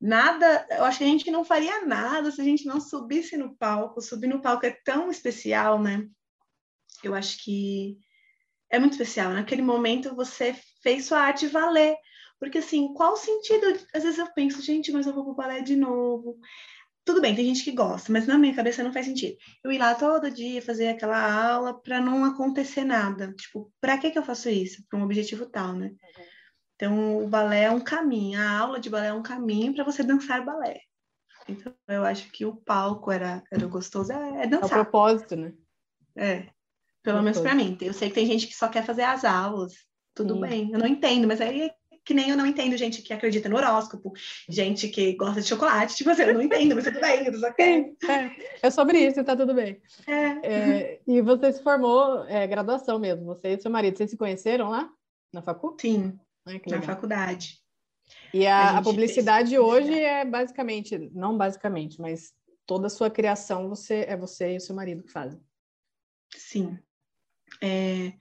Nada, 0.00 0.66
eu 0.70 0.84
acho 0.84 0.98
que 0.98 1.04
a 1.04 1.08
gente 1.08 1.30
não 1.30 1.44
faria 1.44 1.84
nada 1.84 2.30
se 2.30 2.40
a 2.40 2.44
gente 2.44 2.64
não 2.66 2.80
subisse 2.80 3.36
no 3.36 3.56
palco. 3.56 4.00
Subir 4.00 4.28
no 4.28 4.40
palco 4.40 4.64
é 4.64 4.70
tão 4.70 5.10
especial, 5.10 5.82
né? 5.82 6.06
Eu 7.02 7.14
acho 7.14 7.42
que 7.42 7.98
é 8.70 8.78
muito 8.78 8.92
especial. 8.92 9.32
Naquele 9.32 9.62
momento 9.62 10.14
você 10.14 10.54
fez 10.82 11.06
sua 11.06 11.20
arte 11.20 11.46
valer. 11.48 11.96
Porque, 12.38 12.58
assim, 12.58 12.92
qual 12.94 13.14
o 13.14 13.16
sentido? 13.16 13.66
Às 13.92 14.04
vezes 14.04 14.18
eu 14.18 14.32
penso, 14.32 14.62
gente, 14.62 14.92
mas 14.92 15.06
eu 15.06 15.12
vou 15.12 15.24
pro 15.24 15.34
balé 15.34 15.60
de 15.60 15.74
novo. 15.74 16.38
Tudo 17.04 17.20
bem, 17.20 17.34
tem 17.34 17.46
gente 17.46 17.64
que 17.64 17.72
gosta, 17.72 18.12
mas 18.12 18.26
na 18.26 18.38
minha 18.38 18.54
cabeça 18.54 18.84
não 18.84 18.92
faz 18.92 19.06
sentido. 19.06 19.36
Eu 19.64 19.72
ir 19.72 19.78
lá 19.78 19.94
todo 19.94 20.30
dia 20.30 20.62
fazer 20.62 20.88
aquela 20.88 21.52
aula 21.52 21.80
para 21.80 22.00
não 22.00 22.24
acontecer 22.24 22.84
nada. 22.84 23.32
Tipo, 23.32 23.72
para 23.80 23.98
que 23.98 24.10
que 24.10 24.18
eu 24.18 24.22
faço 24.22 24.48
isso? 24.50 24.84
Para 24.88 24.98
um 24.98 25.02
objetivo 25.02 25.46
tal, 25.46 25.72
né? 25.72 25.88
Uhum. 25.88 26.24
Então, 26.78 27.24
o 27.24 27.26
balé 27.26 27.64
é 27.64 27.70
um 27.72 27.80
caminho, 27.80 28.40
a 28.40 28.56
aula 28.56 28.78
de 28.78 28.88
balé 28.88 29.08
é 29.08 29.12
um 29.12 29.22
caminho 29.22 29.74
para 29.74 29.82
você 29.82 30.04
dançar 30.04 30.44
balé. 30.44 30.78
Então, 31.48 31.74
eu 31.88 32.04
acho 32.04 32.30
que 32.30 32.46
o 32.46 32.54
palco 32.54 33.10
era, 33.10 33.42
era 33.50 33.66
gostoso, 33.66 34.12
é, 34.12 34.44
é 34.44 34.46
dançar. 34.46 34.78
É 34.78 34.80
o 34.80 34.84
propósito, 34.84 35.34
né? 35.34 35.52
É, 36.16 36.46
pelo 37.02 37.20
menos 37.20 37.40
para 37.40 37.52
mim. 37.52 37.76
Eu 37.80 37.92
sei 37.92 38.08
que 38.08 38.14
tem 38.14 38.26
gente 38.26 38.46
que 38.46 38.54
só 38.54 38.68
quer 38.68 38.84
fazer 38.84 39.02
as 39.02 39.24
aulas, 39.24 39.72
tudo 40.14 40.34
Sim. 40.34 40.40
bem, 40.40 40.70
eu 40.72 40.78
não 40.78 40.86
entendo, 40.86 41.26
mas 41.26 41.40
aí 41.40 41.68
que 42.04 42.14
nem 42.14 42.30
eu 42.30 42.36
não 42.36 42.46
entendo 42.46 42.76
gente 42.76 43.02
que 43.02 43.12
acredita 43.12 43.48
no 43.48 43.56
horóscopo, 43.56 44.12
gente 44.48 44.88
que 44.88 45.14
gosta 45.14 45.42
de 45.42 45.48
chocolate, 45.48 45.96
tipo 45.96 46.08
assim, 46.10 46.22
eu 46.22 46.34
não 46.34 46.42
entendo, 46.42 46.76
mas 46.76 46.84
tudo 46.84 47.00
bem, 47.00 47.26
eu 47.26 47.34
só 47.34 47.52
quero. 47.52 47.96
É, 48.08 48.66
é 48.68 48.70
sobre 48.70 48.98
isso, 49.04 49.24
tá 49.24 49.34
tudo 49.36 49.52
bem. 49.52 49.82
É. 50.06 50.46
É, 50.46 51.00
e 51.06 51.20
você 51.20 51.52
se 51.52 51.62
formou, 51.62 52.24
é, 52.24 52.46
graduação 52.46 53.00
mesmo, 53.00 53.26
você 53.26 53.48
e 53.48 53.60
seu 53.60 53.70
marido, 53.70 53.98
vocês 53.98 54.10
se 54.10 54.16
conheceram 54.16 54.70
lá 54.70 54.88
na 55.32 55.42
faculdade? 55.42 55.82
Sim, 55.82 56.18
na 56.68 56.82
faculdade. 56.82 57.58
E 58.32 58.46
a, 58.46 58.56
a, 58.56 58.78
a 58.78 58.82
publicidade 58.82 59.50
fez... 59.50 59.60
hoje 59.60 59.92
é 59.92 60.24
basicamente, 60.24 60.98
não 61.12 61.36
basicamente, 61.36 62.00
mas 62.00 62.32
toda 62.66 62.86
a 62.86 62.90
sua 62.90 63.10
criação 63.10 63.68
você 63.68 64.04
é 64.08 64.16
você 64.16 64.54
e 64.54 64.56
o 64.56 64.60
seu 64.60 64.74
marido 64.74 65.02
que 65.02 65.12
fazem. 65.12 65.40
Sim. 66.34 66.78
É, 67.62 68.12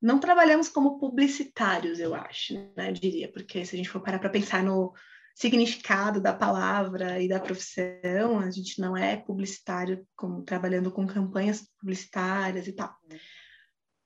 não 0.00 0.18
trabalhamos 0.18 0.68
como 0.68 0.98
publicitários, 0.98 1.98
eu 1.98 2.14
acho, 2.14 2.54
né, 2.76 2.90
eu 2.90 2.92
diria, 2.92 3.32
porque 3.32 3.64
se 3.64 3.74
a 3.74 3.78
gente 3.78 3.88
for 3.88 4.00
parar 4.00 4.18
para 4.18 4.28
pensar 4.28 4.62
no 4.62 4.92
significado 5.34 6.20
da 6.20 6.32
palavra 6.32 7.20
e 7.20 7.26
da 7.26 7.40
profissão, 7.40 8.38
a 8.38 8.50
gente 8.50 8.80
não 8.80 8.96
é 8.96 9.16
publicitário 9.16 10.06
como, 10.14 10.42
trabalhando 10.42 10.92
com 10.92 11.06
campanhas 11.06 11.66
publicitárias 11.80 12.68
e 12.68 12.72
tal. 12.72 12.94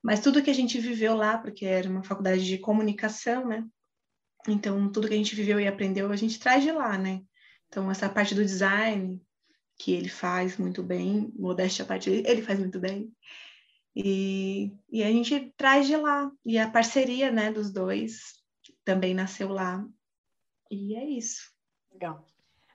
Mas 0.02 0.20
tudo 0.20 0.42
que 0.42 0.50
a 0.50 0.54
gente 0.54 0.78
viveu 0.78 1.14
lá, 1.14 1.38
porque 1.38 1.64
era 1.64 1.88
uma 1.88 2.02
faculdade 2.02 2.44
de 2.44 2.58
comunicação, 2.58 3.46
né? 3.46 3.66
Então, 4.46 4.90
tudo 4.90 5.08
que 5.08 5.14
a 5.14 5.16
gente 5.16 5.34
viveu 5.34 5.60
e 5.60 5.66
aprendeu, 5.66 6.10
a 6.10 6.16
gente 6.16 6.38
traz 6.38 6.62
de 6.62 6.70
lá, 6.70 6.96
né? 6.96 7.22
Então, 7.68 7.90
essa 7.90 8.08
parte 8.08 8.34
do 8.34 8.44
design, 8.44 9.20
que 9.78 9.92
ele 9.92 10.08
faz 10.08 10.56
muito 10.56 10.82
bem, 10.82 11.32
modéstia 11.36 11.84
a 11.84 11.88
parte, 11.88 12.10
ele 12.10 12.42
faz 12.42 12.58
muito 12.58 12.80
bem. 12.80 13.12
E, 13.94 14.72
e 14.90 15.02
a 15.02 15.10
gente 15.10 15.52
traz 15.56 15.86
de 15.86 15.96
lá. 15.96 16.30
E 16.44 16.58
a 16.58 16.70
parceria 16.70 17.30
né, 17.30 17.52
dos 17.52 17.72
dois 17.72 18.42
também 18.84 19.12
nasceu 19.12 19.48
lá. 19.48 19.84
E 20.70 20.94
é 20.94 21.04
isso. 21.04 21.50
Legal. 21.92 22.24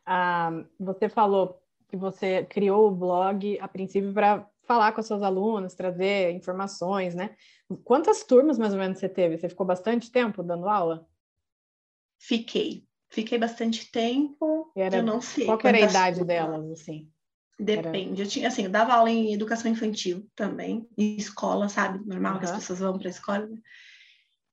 Ah, 0.06 0.52
você 0.80 1.08
falou 1.08 1.62
que 1.88 1.96
você 1.96 2.44
criou 2.46 2.88
o 2.88 2.96
blog 2.96 3.58
a 3.60 3.68
princípio 3.68 4.14
para 4.14 4.48
falar 4.66 4.92
com 4.92 5.02
as 5.02 5.08
suas 5.08 5.22
alunas, 5.22 5.76
trazer 5.76 6.32
informações, 6.32 7.16
né? 7.16 7.36
Quantas 7.84 8.24
turmas 8.24 8.58
mais 8.58 8.74
ou 8.74 8.80
menos 8.80 9.00
você 9.00 9.10
teve? 9.10 9.38
Você 9.38 9.50
ficou 9.50 9.66
bastante 9.66 10.12
tempo 10.12 10.44
dando 10.44 10.68
aula? 10.68 11.08
Fiquei. 12.20 12.86
Fiquei 13.10 13.38
bastante 13.38 13.92
tempo. 13.92 14.72
Era, 14.76 14.98
eu 14.98 15.04
não 15.04 15.22
sei. 15.22 15.46
Qual 15.46 15.60
era 15.64 15.78
a 15.78 15.82
idade 15.82 16.24
delas, 16.24 16.72
assim? 16.72 17.10
Depende. 17.60 18.22
Eu 18.22 18.28
tinha, 18.28 18.48
assim, 18.48 18.64
eu 18.64 18.70
dava 18.70 18.94
aula 18.94 19.10
em 19.10 19.34
educação 19.34 19.70
infantil 19.70 20.28
também, 20.36 20.88
em 20.98 21.16
escola, 21.16 21.70
sabe? 21.70 22.04
Normal 22.06 22.34
uhum. 22.34 22.40
que 22.40 22.46
as 22.46 22.52
pessoas 22.52 22.80
vão 22.80 22.98
para 22.98 23.08
a 23.08 23.12
escola. 23.12 23.46
Né? 23.46 23.58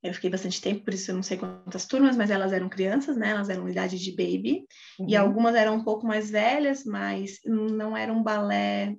Eu 0.02 0.14
fiquei 0.14 0.30
bastante 0.30 0.60
tempo, 0.60 0.84
por 0.84 0.94
isso 0.94 1.10
eu 1.10 1.14
não 1.14 1.22
sei 1.22 1.36
quantas 1.36 1.86
turmas, 1.86 2.16
mas 2.16 2.30
elas 2.30 2.52
eram 2.52 2.68
crianças, 2.68 3.16
né? 3.16 3.30
Elas 3.30 3.48
eram 3.48 3.68
idade 3.68 3.98
de 3.98 4.10
baby. 4.10 4.66
Uhum. 4.98 5.08
E 5.08 5.16
algumas 5.16 5.54
eram 5.54 5.76
um 5.76 5.84
pouco 5.84 6.06
mais 6.06 6.30
velhas, 6.30 6.84
mas 6.84 7.38
não 7.44 7.96
era 7.96 8.12
um 8.12 8.22
balé 8.22 8.96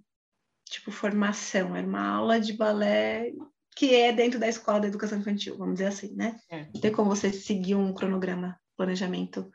tipo 0.71 0.89
formação, 0.89 1.75
era 1.75 1.85
uma 1.85 2.07
aula 2.07 2.39
de 2.39 2.53
balé 2.53 3.33
que 3.75 3.93
é 3.93 4.11
dentro 4.11 4.39
da 4.39 4.47
escola 4.47 4.79
da 4.79 4.87
educação 4.87 5.19
infantil, 5.19 5.57
vamos 5.57 5.75
dizer 5.75 5.87
assim, 5.87 6.15
né? 6.15 6.37
É. 6.49 6.65
Não 6.73 6.81
tem 6.81 6.91
como 6.91 7.09
você 7.09 7.31
seguir 7.31 7.75
um 7.75 7.93
cronograma, 7.93 8.59
planejamento 8.77 9.51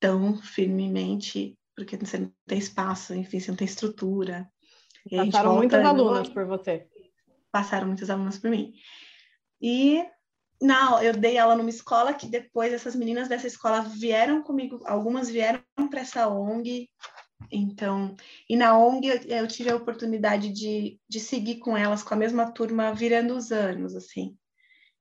tão 0.00 0.36
firmemente, 0.36 1.56
porque 1.76 1.96
você 1.96 2.18
não 2.18 2.32
tem 2.46 2.58
espaço, 2.58 3.14
enfim, 3.14 3.38
você 3.38 3.50
não 3.50 3.56
tem 3.56 3.66
estrutura. 3.66 4.48
Passaram 5.08 5.54
muitas 5.54 5.84
alunas 5.84 6.28
por 6.28 6.44
você. 6.46 6.88
Passaram 7.50 7.86
muitas 7.86 8.10
alunas 8.10 8.38
por 8.38 8.50
mim. 8.50 8.72
E 9.60 10.04
não, 10.60 11.00
eu 11.02 11.12
dei 11.12 11.38
aula 11.38 11.56
numa 11.56 11.70
escola 11.70 12.14
que 12.14 12.26
depois 12.26 12.72
essas 12.72 12.96
meninas 12.96 13.28
dessa 13.28 13.46
escola 13.46 13.80
vieram 13.80 14.42
comigo, 14.42 14.80
algumas 14.86 15.28
vieram 15.28 15.62
para 15.90 16.00
essa 16.00 16.28
ONG. 16.28 16.88
Então, 17.50 18.14
e 18.48 18.56
na 18.56 18.78
ONG 18.78 19.08
eu, 19.08 19.38
eu, 19.38 19.48
tive 19.48 19.70
a 19.70 19.76
oportunidade 19.76 20.50
de, 20.50 20.98
de 21.08 21.20
seguir 21.20 21.56
com 21.56 21.76
elas, 21.76 22.02
com 22.02 22.14
a 22.14 22.16
mesma 22.16 22.50
turma, 22.50 22.94
virando 22.94 23.34
os 23.34 23.50
anos, 23.50 23.94
assim. 23.94 24.36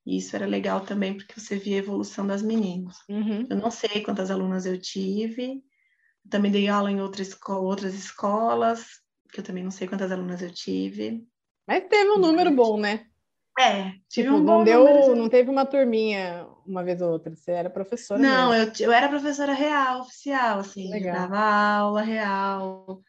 E 0.05 0.17
isso 0.17 0.35
era 0.35 0.45
legal 0.45 0.81
também, 0.81 1.15
porque 1.15 1.39
você 1.39 1.57
via 1.57 1.75
a 1.75 1.79
evolução 1.79 2.25
das 2.25 2.41
meninas. 2.41 2.97
Uhum. 3.07 3.45
Eu 3.49 3.57
não 3.57 3.69
sei 3.69 4.01
quantas 4.01 4.31
alunas 4.31 4.65
eu 4.65 4.79
tive, 4.79 5.61
também 6.29 6.51
dei 6.51 6.67
aula 6.67 6.91
em 6.91 7.01
outra 7.01 7.21
esco 7.21 7.53
outras 7.53 7.93
escolas, 7.93 8.85
que 9.31 9.39
eu 9.39 9.43
também 9.43 9.63
não 9.63 9.71
sei 9.71 9.87
quantas 9.87 10.11
alunas 10.11 10.41
eu 10.41 10.51
tive. 10.51 11.23
Mas 11.67 11.87
teve 11.87 12.09
um 12.09 12.17
número 12.17 12.51
bom, 12.51 12.79
né? 12.79 13.05
É, 13.59 13.91
tipo, 14.09 14.31
um 14.31 14.43
não 14.43 14.63
deu, 14.63 15.15
não 15.15 15.29
teve 15.29 15.49
uma 15.49 15.65
turminha 15.65 16.47
uma 16.65 16.83
vez 16.83 17.01
ou 17.01 17.11
outra, 17.11 17.33
você 17.35 17.51
era 17.51 17.69
professora 17.69 18.21
Não, 18.21 18.53
eu, 18.53 18.71
eu 18.79 18.91
era 18.91 19.09
professora 19.09 19.53
real, 19.53 20.01
oficial, 20.01 20.59
assim, 20.59 20.89
Legal. 20.89 21.13
dava 21.13 21.39
aula 21.39 22.01
real, 22.01 23.01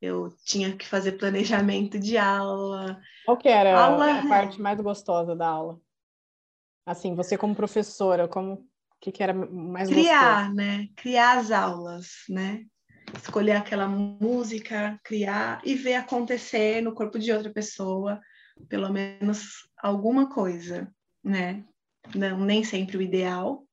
eu 0.00 0.28
tinha 0.44 0.76
que 0.76 0.86
fazer 0.86 1.12
planejamento 1.12 1.98
de 1.98 2.16
aula. 2.16 3.00
Qual 3.24 3.36
que 3.36 3.48
era 3.48 3.78
aula... 3.78 4.20
a 4.20 4.28
parte 4.28 4.60
mais 4.60 4.80
gostosa 4.80 5.34
da 5.34 5.46
aula? 5.46 5.80
Assim, 6.86 7.14
você 7.14 7.36
como 7.36 7.54
professora, 7.54 8.26
como 8.26 8.54
o 8.54 8.66
que, 9.00 9.12
que 9.12 9.22
era 9.22 9.34
mais 9.34 9.88
Criar, 9.88 10.42
gostoso? 10.42 10.56
né? 10.56 10.88
Criar 10.96 11.38
as 11.38 11.50
aulas, 11.50 12.08
né? 12.28 12.64
Escolher 13.14 13.52
aquela 13.52 13.86
música, 13.86 14.98
criar 15.02 15.60
e 15.64 15.74
ver 15.74 15.94
acontecer 15.94 16.80
no 16.82 16.94
corpo 16.94 17.18
de 17.18 17.32
outra 17.32 17.50
pessoa 17.52 18.20
pelo 18.68 18.90
menos 18.90 19.68
alguma 19.76 20.28
coisa, 20.28 20.92
né? 21.22 21.64
Não, 22.14 22.40
nem 22.40 22.64
sempre 22.64 22.96
o 22.96 23.02
ideal, 23.02 23.66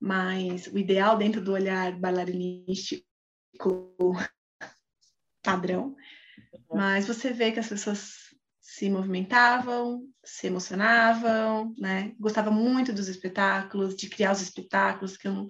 mas 0.00 0.66
o 0.66 0.78
ideal 0.78 1.16
dentro 1.16 1.40
do 1.40 1.52
olhar 1.52 1.98
bailarinístico 1.98 3.06
padrão. 5.42 5.94
Uhum. 6.52 6.76
Mas 6.78 7.06
você 7.06 7.32
vê 7.32 7.52
que 7.52 7.60
as 7.60 7.68
pessoas 7.68 8.32
se 8.60 8.88
movimentavam, 8.88 10.08
se 10.24 10.46
emocionavam, 10.46 11.74
né? 11.78 12.14
Gostava 12.18 12.50
muito 12.50 12.92
dos 12.92 13.08
espetáculos, 13.08 13.94
de 13.94 14.08
criar 14.08 14.32
os 14.32 14.40
espetáculos, 14.40 15.16
que 15.16 15.28
eu 15.28 15.48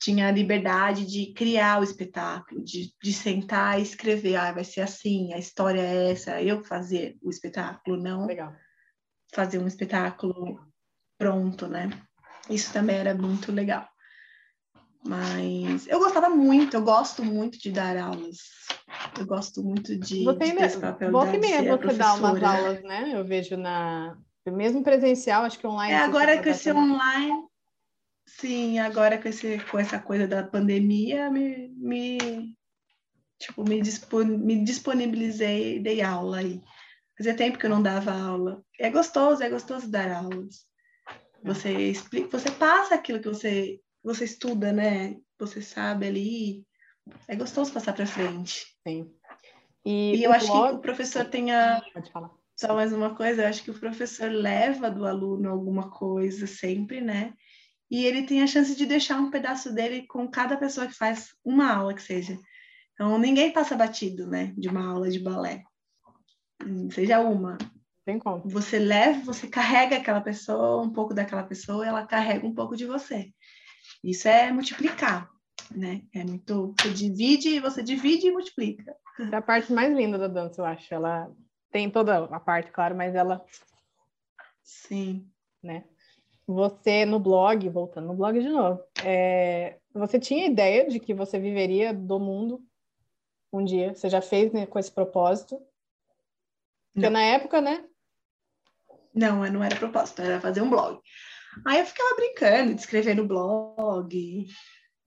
tinha 0.00 0.28
a 0.28 0.32
liberdade 0.32 1.06
de 1.06 1.32
criar 1.32 1.80
o 1.80 1.84
espetáculo, 1.84 2.62
de, 2.62 2.92
de 3.02 3.12
sentar 3.12 3.78
e 3.78 3.82
escrever, 3.82 4.36
ah, 4.36 4.52
vai 4.52 4.64
ser 4.64 4.82
assim, 4.82 5.32
a 5.32 5.38
história 5.38 5.80
é 5.80 6.12
essa, 6.12 6.42
eu 6.42 6.62
fazer 6.62 7.16
o 7.22 7.30
espetáculo, 7.30 7.96
não 7.96 8.26
Legal. 8.26 8.54
fazer 9.32 9.58
um 9.58 9.66
espetáculo 9.66 10.60
pronto, 11.18 11.66
né? 11.66 11.90
Isso 12.48 12.72
também 12.72 12.96
era 12.96 13.14
muito 13.14 13.52
legal. 13.52 13.88
Mas 15.06 15.86
eu 15.86 15.98
gostava 15.98 16.30
muito, 16.30 16.74
eu 16.74 16.82
gosto 16.82 17.24
muito 17.24 17.58
de 17.58 17.70
dar 17.70 17.96
aulas. 17.96 18.38
Eu 19.18 19.26
gosto 19.26 19.62
muito 19.62 19.96
de, 19.96 20.24
você 20.24 20.44
de 20.44 20.56
ter 20.56 20.80
papel 20.80 21.12
volta 21.12 21.36
e 21.36 21.38
meia 21.38 21.76
você 21.76 21.94
dá 21.94 22.14
umas 22.14 22.42
aulas, 22.42 22.82
né? 22.82 23.10
Eu 23.14 23.24
vejo 23.24 23.56
na 23.56 24.16
mesmo 24.46 24.82
presencial, 24.82 25.44
acho 25.44 25.58
que 25.58 25.66
online. 25.66 25.94
É, 25.94 25.98
agora 25.98 26.42
com 26.42 26.48
esse 26.48 26.70
online, 26.70 27.46
Sim, 28.26 28.78
agora 28.78 29.20
com, 29.20 29.28
esse, 29.28 29.58
com 29.70 29.78
essa 29.78 29.98
coisa 29.98 30.26
da 30.26 30.42
pandemia, 30.42 31.30
me, 31.30 31.68
me, 31.76 32.18
tipo, 33.38 33.62
me, 33.62 33.80
dispon, 33.80 34.24
me 34.24 34.64
disponibilizei 34.64 35.76
e 35.76 35.80
dei 35.80 36.00
aula 36.02 36.38
aí. 36.38 36.62
Fazia 37.16 37.36
tempo 37.36 37.58
que 37.58 37.66
eu 37.66 37.70
não 37.70 37.82
dava 37.82 38.12
aula. 38.12 38.64
É 38.78 38.90
gostoso, 38.90 39.42
é 39.42 39.48
gostoso 39.48 39.90
dar 39.90 40.10
aulas. 40.10 40.66
Você 41.44 41.70
explica, 41.90 42.38
você 42.38 42.50
passa 42.50 42.94
aquilo 42.94 43.20
que 43.20 43.28
você, 43.28 43.80
você 44.02 44.24
estuda, 44.24 44.72
né? 44.72 45.16
Você 45.38 45.60
sabe 45.60 46.06
ali. 46.06 46.66
É 47.28 47.36
gostoso 47.36 47.72
passar 47.72 47.92
para 47.92 48.06
frente. 48.06 48.66
Sim. 48.86 49.12
E, 49.84 50.16
e 50.16 50.24
eu 50.24 50.32
acho 50.32 50.46
blog... 50.46 50.70
que 50.70 50.76
o 50.76 50.80
professor 50.80 51.26
tenha. 51.26 51.82
Pode 51.92 52.10
falar. 52.10 52.30
Só 52.56 52.74
mais 52.74 52.92
uma 52.92 53.14
coisa, 53.14 53.42
eu 53.42 53.48
acho 53.48 53.64
que 53.64 53.70
o 53.70 53.78
professor 53.78 54.30
leva 54.30 54.88
do 54.90 55.04
aluno 55.04 55.50
alguma 55.50 55.90
coisa 55.90 56.46
sempre, 56.46 57.00
né? 57.00 57.34
e 57.94 58.04
ele 58.04 58.24
tem 58.24 58.42
a 58.42 58.46
chance 58.46 58.74
de 58.74 58.86
deixar 58.86 59.20
um 59.20 59.30
pedaço 59.30 59.72
dele 59.72 60.04
com 60.06 60.28
cada 60.28 60.56
pessoa 60.56 60.86
que 60.86 60.94
faz 60.94 61.34
uma 61.44 61.72
aula 61.72 61.94
que 61.94 62.02
seja. 62.02 62.36
Então, 62.92 63.16
ninguém 63.18 63.52
passa 63.52 63.76
batido, 63.76 64.26
né, 64.26 64.52
de 64.56 64.68
uma 64.68 64.84
aula 64.84 65.08
de 65.08 65.20
balé. 65.20 65.62
Seja 66.90 67.20
uma. 67.20 67.56
Tem 68.04 68.18
como. 68.18 68.42
Você 68.48 68.78
leva, 68.78 69.20
você 69.20 69.46
carrega 69.48 69.96
aquela 69.96 70.20
pessoa, 70.20 70.82
um 70.82 70.90
pouco 70.90 71.14
daquela 71.14 71.42
pessoa, 71.42 71.86
ela 71.86 72.06
carrega 72.06 72.46
um 72.46 72.54
pouco 72.54 72.76
de 72.76 72.84
você. 72.84 73.32
Isso 74.02 74.28
é 74.28 74.52
multiplicar, 74.52 75.30
né? 75.70 76.02
É 76.14 76.22
muito. 76.22 76.74
Você 76.78 76.90
divide, 76.90 77.60
você 77.60 77.82
divide 77.82 78.26
e 78.26 78.32
multiplica. 78.32 78.94
É 79.32 79.36
a 79.36 79.40
parte 79.40 79.72
mais 79.72 79.94
linda 79.96 80.18
da 80.18 80.28
dança, 80.28 80.60
eu 80.60 80.66
acho. 80.66 80.92
Ela 80.92 81.32
tem 81.70 81.90
toda 81.90 82.24
a 82.24 82.40
parte, 82.40 82.70
claro, 82.70 82.94
mas 82.94 83.14
ela. 83.14 83.44
Sim. 84.62 85.26
Né? 85.62 85.84
Você 86.46 87.06
no 87.06 87.18
blog, 87.18 87.66
voltando 87.70 88.08
no 88.08 88.14
blog 88.14 88.38
de 88.38 88.50
novo, 88.50 88.82
é, 89.02 89.78
você 89.94 90.18
tinha 90.18 90.46
ideia 90.46 90.86
de 90.86 91.00
que 91.00 91.14
você 91.14 91.38
viveria 91.38 91.94
do 91.94 92.20
mundo 92.20 92.62
um 93.50 93.64
dia? 93.64 93.94
Você 93.94 94.10
já 94.10 94.20
fez 94.20 94.52
né, 94.52 94.66
com 94.66 94.78
esse 94.78 94.92
propósito? 94.92 95.58
Porque 96.92 97.08
não. 97.08 97.14
na 97.14 97.22
época, 97.22 97.62
né? 97.62 97.84
Não, 99.14 99.44
não 99.50 99.62
era 99.62 99.76
propósito, 99.76 100.22
era 100.22 100.40
fazer 100.40 100.60
um 100.60 100.70
blog. 100.70 101.00
Aí 101.64 101.78
eu 101.78 101.86
ficava 101.86 102.16
brincando 102.16 102.74
de 102.74 102.80
escrever 102.80 103.14
no 103.14 103.26
blog, 103.26 104.46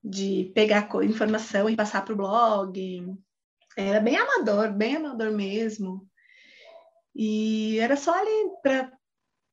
de 0.03 0.51
pegar 0.55 0.89
informação 1.03 1.69
e 1.69 1.75
passar 1.75 2.05
para 2.05 2.13
o 2.13 2.17
blog. 2.17 3.05
Era 3.75 3.99
bem 3.99 4.15
amador, 4.15 4.71
bem 4.71 4.95
amador 4.95 5.31
mesmo. 5.31 6.07
E 7.13 7.79
era 7.79 7.97
só 7.97 8.13
ali 8.13 8.51
para, 8.61 8.91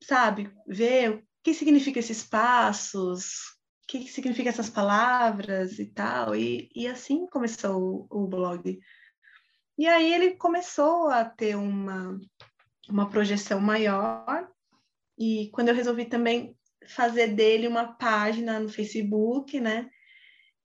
sabe, 0.03 0.53
ver 0.67 1.25
que 1.43 1.53
significa 1.53 1.99
esses 1.99 2.23
passos, 2.23 3.39
o 3.83 3.87
que, 3.89 4.01
que 4.01 4.13
significa 4.13 4.49
essas 4.49 4.71
palavras 4.71 5.79
e 5.79 5.87
tal. 5.87 6.37
E, 6.37 6.71
e 6.75 6.87
assim 6.87 7.27
começou 7.27 8.07
o, 8.11 8.25
o 8.25 8.27
blog. 8.29 8.79
E 9.77 9.87
aí 9.87 10.13
ele 10.15 10.37
começou 10.37 11.09
a 11.09 11.25
ter 11.25 11.57
uma, 11.57 12.19
uma 12.89 13.09
projeção 13.09 13.61
maior, 13.61 14.49
e 15.19 15.49
quando 15.53 15.69
eu 15.69 15.75
resolvi 15.75 16.05
também 16.05 16.57
fazer 16.89 17.29
dele 17.29 17.69
uma 17.69 17.95
página 17.95 18.61
no 18.61 18.69
Facebook, 18.69 19.59
né? 19.61 19.89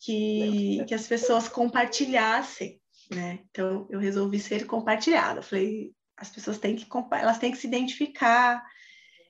Que, 0.01 0.83
que 0.87 0.93
as 0.93 1.07
pessoas 1.07 1.47
compartilhassem, 1.47 2.79
né? 3.11 3.39
Então 3.49 3.87
eu 3.89 3.99
resolvi 3.99 4.39
ser 4.39 4.65
compartilhada. 4.65 5.41
falei, 5.41 5.91
as 6.17 6.29
pessoas 6.29 6.57
têm 6.57 6.75
que 6.75 6.87
elas 7.11 7.37
têm 7.37 7.51
que 7.51 7.57
se 7.57 7.67
identificar, 7.67 8.63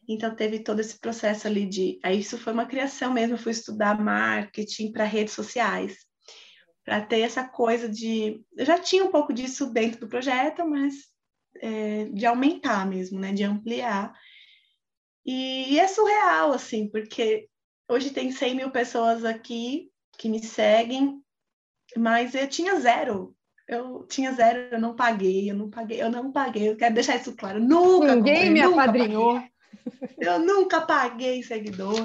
então 0.07 0.35
teve 0.35 0.59
todo 0.59 0.79
esse 0.79 0.99
processo 0.99 1.47
ali 1.47 1.67
de, 1.67 1.99
aí 2.03 2.19
isso 2.19 2.37
foi 2.37 2.51
uma 2.53 2.65
criação 2.65 3.13
mesmo, 3.13 3.35
eu 3.35 3.39
fui 3.39 3.51
estudar 3.51 3.99
marketing 3.99 4.91
para 4.91 5.03
redes 5.03 5.33
sociais, 5.33 5.97
para 6.83 7.01
ter 7.01 7.19
essa 7.19 7.47
coisa 7.47 7.87
de, 7.87 8.41
eu 8.57 8.65
já 8.65 8.79
tinha 8.79 9.03
um 9.03 9.11
pouco 9.11 9.31
disso 9.31 9.71
dentro 9.71 9.99
do 9.99 10.09
projeto, 10.09 10.67
mas 10.67 10.95
é, 11.55 12.05
de 12.05 12.25
aumentar 12.25 12.85
mesmo, 12.87 13.19
né, 13.19 13.31
de 13.33 13.43
ampliar. 13.43 14.13
E, 15.25 15.73
e 15.73 15.79
é 15.79 15.87
surreal 15.87 16.51
assim, 16.51 16.89
porque 16.89 17.47
hoje 17.87 18.11
tem 18.11 18.31
100 18.31 18.55
mil 18.55 18.71
pessoas 18.71 19.23
aqui 19.25 19.91
que 20.17 20.29
me 20.29 20.43
seguem, 20.43 21.21
mas 21.95 22.35
eu 22.35 22.47
tinha 22.47 22.79
zero 22.79 23.35
eu 23.69 24.03
tinha 24.09 24.33
zero, 24.33 24.57
eu 24.71 24.81
não 24.81 24.95
paguei, 24.95 25.49
eu 25.49 25.55
não 25.55 25.69
paguei, 25.69 26.01
eu 26.01 26.09
não 26.09 26.31
paguei, 26.31 26.69
eu 26.69 26.75
quero 26.75 26.95
deixar 26.95 27.17
isso 27.17 27.35
claro. 27.35 27.59
Nunca 27.59 28.15
Ninguém 28.15 28.35
comprei, 28.35 28.49
me 28.49 28.61
apadrinhou. 28.61 29.33
Paguei. 29.35 29.49
Eu 30.17 30.39
nunca 30.39 30.81
paguei 30.81 31.43
seguidor, 31.43 32.03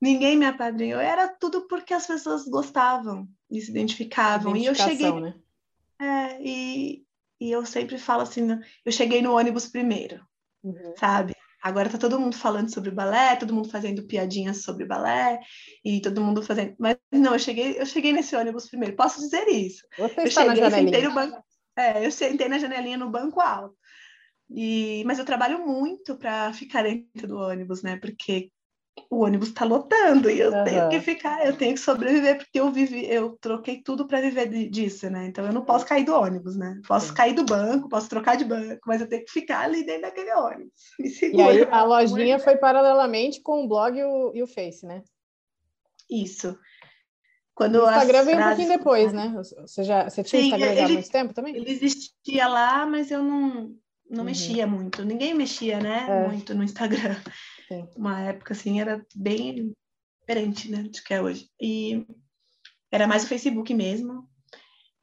ninguém 0.00 0.36
me 0.36 0.46
apadrinhou. 0.46 1.00
Era 1.00 1.28
tudo 1.28 1.66
porque 1.66 1.92
as 1.92 2.06
pessoas 2.06 2.44
gostavam 2.46 3.28
e 3.50 3.60
se 3.60 3.70
identificavam. 3.70 4.56
E 4.56 4.64
eu 4.64 4.74
cheguei. 4.74 5.12
Né? 5.20 5.34
É, 6.00 6.40
e, 6.40 7.04
e 7.42 7.50
eu 7.50 7.66
sempre 7.66 7.98
falo 7.98 8.22
assim: 8.22 8.46
eu 8.84 8.92
cheguei 8.92 9.20
no 9.20 9.36
ônibus 9.36 9.66
primeiro, 9.66 10.24
uhum. 10.62 10.94
sabe? 10.96 11.34
Agora 11.60 11.88
tá 11.88 11.98
todo 11.98 12.18
mundo 12.18 12.36
falando 12.36 12.72
sobre 12.72 12.90
balé, 12.92 13.34
todo 13.34 13.52
mundo 13.52 13.68
fazendo 13.68 14.06
piadinhas 14.06 14.62
sobre 14.62 14.84
balé 14.84 15.40
e 15.84 16.00
todo 16.00 16.20
mundo 16.20 16.40
fazendo. 16.40 16.74
Mas 16.78 16.96
não, 17.10 17.32
eu 17.32 17.38
cheguei, 17.38 17.80
eu 17.80 17.86
cheguei 17.86 18.12
nesse 18.12 18.36
ônibus 18.36 18.68
primeiro. 18.68 18.94
Posso 18.94 19.20
dizer 19.20 19.48
isso? 19.48 19.84
Você 19.98 20.20
eu 20.20 20.30
cheguei, 20.30 20.60
na 20.60 20.70
sentei 20.70 21.02
no 21.02 21.14
banco. 21.14 21.44
É, 21.76 22.06
eu 22.06 22.12
sentei 22.12 22.48
na 22.48 22.58
janelinha 22.58 22.96
no 22.96 23.10
banco 23.10 23.40
alto. 23.40 23.76
E, 24.50 25.02
mas 25.04 25.18
eu 25.18 25.24
trabalho 25.24 25.66
muito 25.66 26.16
para 26.16 26.52
ficar 26.52 26.82
dentro 26.82 27.26
do 27.26 27.38
ônibus, 27.38 27.82
né? 27.82 27.96
Porque 27.96 28.52
o 29.10 29.24
ônibus 29.24 29.48
está 29.48 29.64
lotando 29.64 30.30
e 30.30 30.40
eu 30.40 30.52
uhum. 30.52 30.64
tenho 30.64 30.88
que 30.88 31.00
ficar, 31.00 31.46
eu 31.46 31.56
tenho 31.56 31.74
que 31.74 31.80
sobreviver 31.80 32.38
porque 32.38 32.60
eu 32.60 32.70
vivi, 32.70 33.06
eu 33.10 33.36
troquei 33.40 33.82
tudo 33.82 34.06
para 34.06 34.20
viver 34.20 34.68
disso, 34.68 35.08
né? 35.08 35.26
Então 35.26 35.44
eu 35.46 35.52
não 35.52 35.64
posso 35.64 35.86
cair 35.86 36.04
do 36.04 36.14
ônibus, 36.14 36.56
né? 36.56 36.80
Posso 36.86 37.08
Sim. 37.08 37.14
cair 37.14 37.34
do 37.34 37.44
banco, 37.44 37.88
posso 37.88 38.08
trocar 38.08 38.36
de 38.36 38.44
banco, 38.44 38.80
mas 38.86 39.00
eu 39.00 39.08
tenho 39.08 39.24
que 39.24 39.32
ficar 39.32 39.60
ali 39.60 39.84
dentro 39.84 40.02
daquele 40.02 40.32
ônibus. 40.32 40.72
e 41.22 41.40
aí 41.40 41.62
a 41.70 41.84
lojinha 41.84 42.38
foi 42.38 42.56
paralelamente 42.56 43.40
com 43.42 43.64
o 43.64 43.68
blog 43.68 43.98
e 43.98 44.04
o, 44.04 44.32
e 44.34 44.42
o 44.42 44.46
Face, 44.46 44.86
né? 44.86 45.02
Isso. 46.10 46.58
Quando 47.54 47.76
o 47.76 47.88
Instagram 47.88 48.24
veio 48.24 48.38
um 48.38 48.42
pouquinho 48.42 48.68
depois, 48.68 49.12
né? 49.12 49.34
Você 49.36 49.84
já 49.84 50.08
você 50.08 50.22
tinha 50.22 50.40
Sim, 50.40 50.48
Instagram 50.48 50.74
já 50.74 50.84
há 50.84 50.88
muito 50.88 51.10
tempo 51.10 51.34
também? 51.34 51.56
Ele 51.56 51.70
existia 51.70 52.48
lá, 52.48 52.86
mas 52.86 53.10
eu 53.10 53.22
não 53.22 53.74
não 54.10 54.20
uhum. 54.20 54.24
mexia 54.24 54.66
muito. 54.66 55.04
Ninguém 55.04 55.32
mexia, 55.32 55.80
né? 55.80 56.06
É. 56.08 56.28
Muito 56.28 56.54
no 56.54 56.62
Instagram. 56.62 57.16
Sim. 57.72 57.88
Uma 57.96 58.20
época 58.20 58.52
assim 58.52 58.80
era 58.80 59.04
bem 59.14 59.74
diferente, 60.20 60.70
né, 60.70 60.82
do 60.82 60.90
que 60.90 61.14
é 61.14 61.22
hoje. 61.22 61.48
E 61.58 62.06
era 62.90 63.06
mais 63.06 63.24
o 63.24 63.28
Facebook 63.28 63.72
mesmo. 63.72 64.28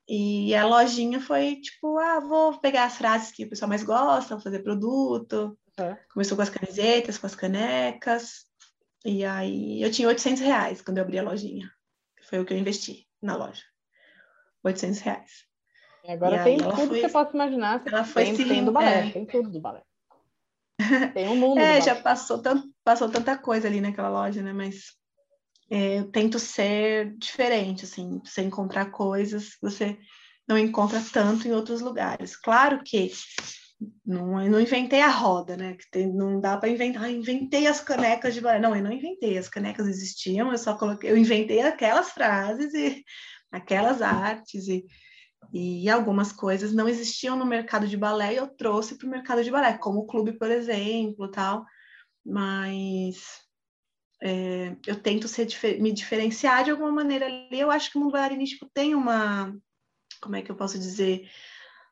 E 0.08 0.54
a 0.56 0.66
lojinha 0.66 1.20
foi 1.20 1.56
tipo, 1.56 1.98
ah, 1.98 2.20
vou 2.20 2.60
pegar 2.60 2.86
as 2.86 2.96
frases 2.96 3.32
que 3.32 3.46
o 3.46 3.50
pessoal 3.50 3.70
mais 3.70 3.84
gosta, 3.84 4.36
vou 4.36 4.44
fazer 4.44 4.60
produto. 4.60 5.58
É. 5.80 5.98
Começou 6.14 6.36
com 6.36 6.44
as 6.44 6.50
camisetas, 6.50 7.18
com 7.18 7.26
as 7.26 7.36
canecas. 7.36 8.46
E 9.04 9.26
aí 9.26 9.82
eu 9.82 9.92
tinha 9.92 10.08
800 10.08 10.42
reais 10.42 10.82
quando 10.82 10.98
eu 10.98 11.04
abri 11.04 11.18
a 11.18 11.24
lojinha. 11.24 11.72
Foi 12.24 12.40
o 12.40 12.46
que 12.46 12.54
eu 12.54 12.58
investi 12.58 13.08
na 13.22 13.36
loja. 13.36 13.64
800 14.64 15.00
reais. 15.00 15.32
E 16.04 16.12
agora 16.12 16.42
e 16.42 16.44
tem 16.44 16.58
tudo 16.58 16.76
foi... 16.76 17.00
que 17.00 17.06
eu 17.06 17.12
posso 17.12 17.34
imaginar. 17.34 17.82
Ela 17.86 18.04
foi 18.04 18.26
tem, 18.26 18.36
se... 18.36 18.46
tem 18.46 18.64
do 18.64 18.72
balé, 18.72 19.08
é. 19.08 19.12
tem 19.12 19.26
tudo 19.26 19.50
do 19.50 19.60
balé. 19.60 19.84
Tem 21.14 21.28
um 21.28 21.36
mundo. 21.36 21.60
é, 21.60 21.82
já 21.82 21.96
passou, 21.96 22.42
tanto, 22.42 22.68
passou 22.84 23.10
tanta 23.10 23.38
coisa 23.38 23.68
ali 23.68 23.82
naquela 23.82 24.10
loja, 24.10 24.42
né? 24.42 24.54
Mas 24.54 24.94
é, 25.70 26.00
eu 26.00 26.12
tento 26.12 26.40
ser 26.40 27.16
diferente, 27.18 27.86
assim, 27.86 28.20
você 28.24 28.42
encontrar 28.42 28.92
coisas 28.92 29.56
que 29.56 29.62
você 29.62 29.98
não 30.48 30.58
encontra 30.58 31.04
tanto 31.14 31.48
em 31.48 31.52
outros 31.52 31.82
lugares. 31.82 32.36
Claro 32.36 32.82
que 32.84 33.12
não, 34.06 34.42
eu 34.42 34.52
não 34.52 34.60
inventei 34.60 35.02
a 35.02 35.10
roda, 35.10 35.56
né? 35.56 35.76
Que 35.76 35.90
tem, 35.90 36.12
não 36.12 36.40
dá 36.40 36.58
para 36.58 36.70
inventar. 36.70 37.04
Ah, 37.04 37.12
inventei 37.12 37.68
as 37.68 37.80
canecas 37.80 38.34
de 38.34 38.42
balé. 38.42 38.60
Não, 38.60 38.76
eu 38.76 38.84
não 38.84 38.92
inventei. 38.92 39.38
As 39.38 39.48
canecas 39.48 39.88
existiam. 39.88 40.52
Eu 40.52 40.58
só 40.58 40.78
coloquei. 40.78 41.10
Eu 41.10 41.18
inventei 41.18 41.62
aquelas 41.62 42.10
frases 42.10 42.74
e 42.74 43.04
aquelas 43.52 44.02
artes 44.02 44.68
e 44.68 44.86
e 45.52 45.90
algumas 45.90 46.32
coisas 46.32 46.74
não 46.74 46.88
existiam 46.88 47.36
no 47.36 47.46
mercado 47.46 47.88
de 47.88 47.98
balé 47.98 48.34
e 48.34 48.38
eu 48.38 48.48
trouxe 48.48 48.96
para 48.96 49.08
o 49.08 49.10
mercado 49.10 49.44
de 49.44 49.50
balé, 49.50 49.78
como 49.78 50.00
o 50.00 50.06
clube, 50.06 50.34
por 50.34 50.52
exemplo, 50.52 51.30
tal. 51.32 51.66
Mas 52.26 53.18
é, 54.22 54.76
eu 54.86 54.96
tento 55.02 55.28
ser, 55.28 55.48
me 55.82 55.92
diferenciar 55.92 56.64
de 56.64 56.72
alguma 56.72 56.92
maneira 56.92 57.26
ali. 57.26 57.60
Eu 57.60 57.72
acho 57.72 57.92
que 57.92 57.98
o 57.98 58.02
mundo 58.02 58.12
bailarinístico 58.12 58.70
tem 58.74 58.94
uma, 58.94 59.56
como 60.22 60.36
é 60.36 60.42
que 60.42 60.52
eu 60.52 60.56
posso 60.56 60.78
dizer, 60.78 61.28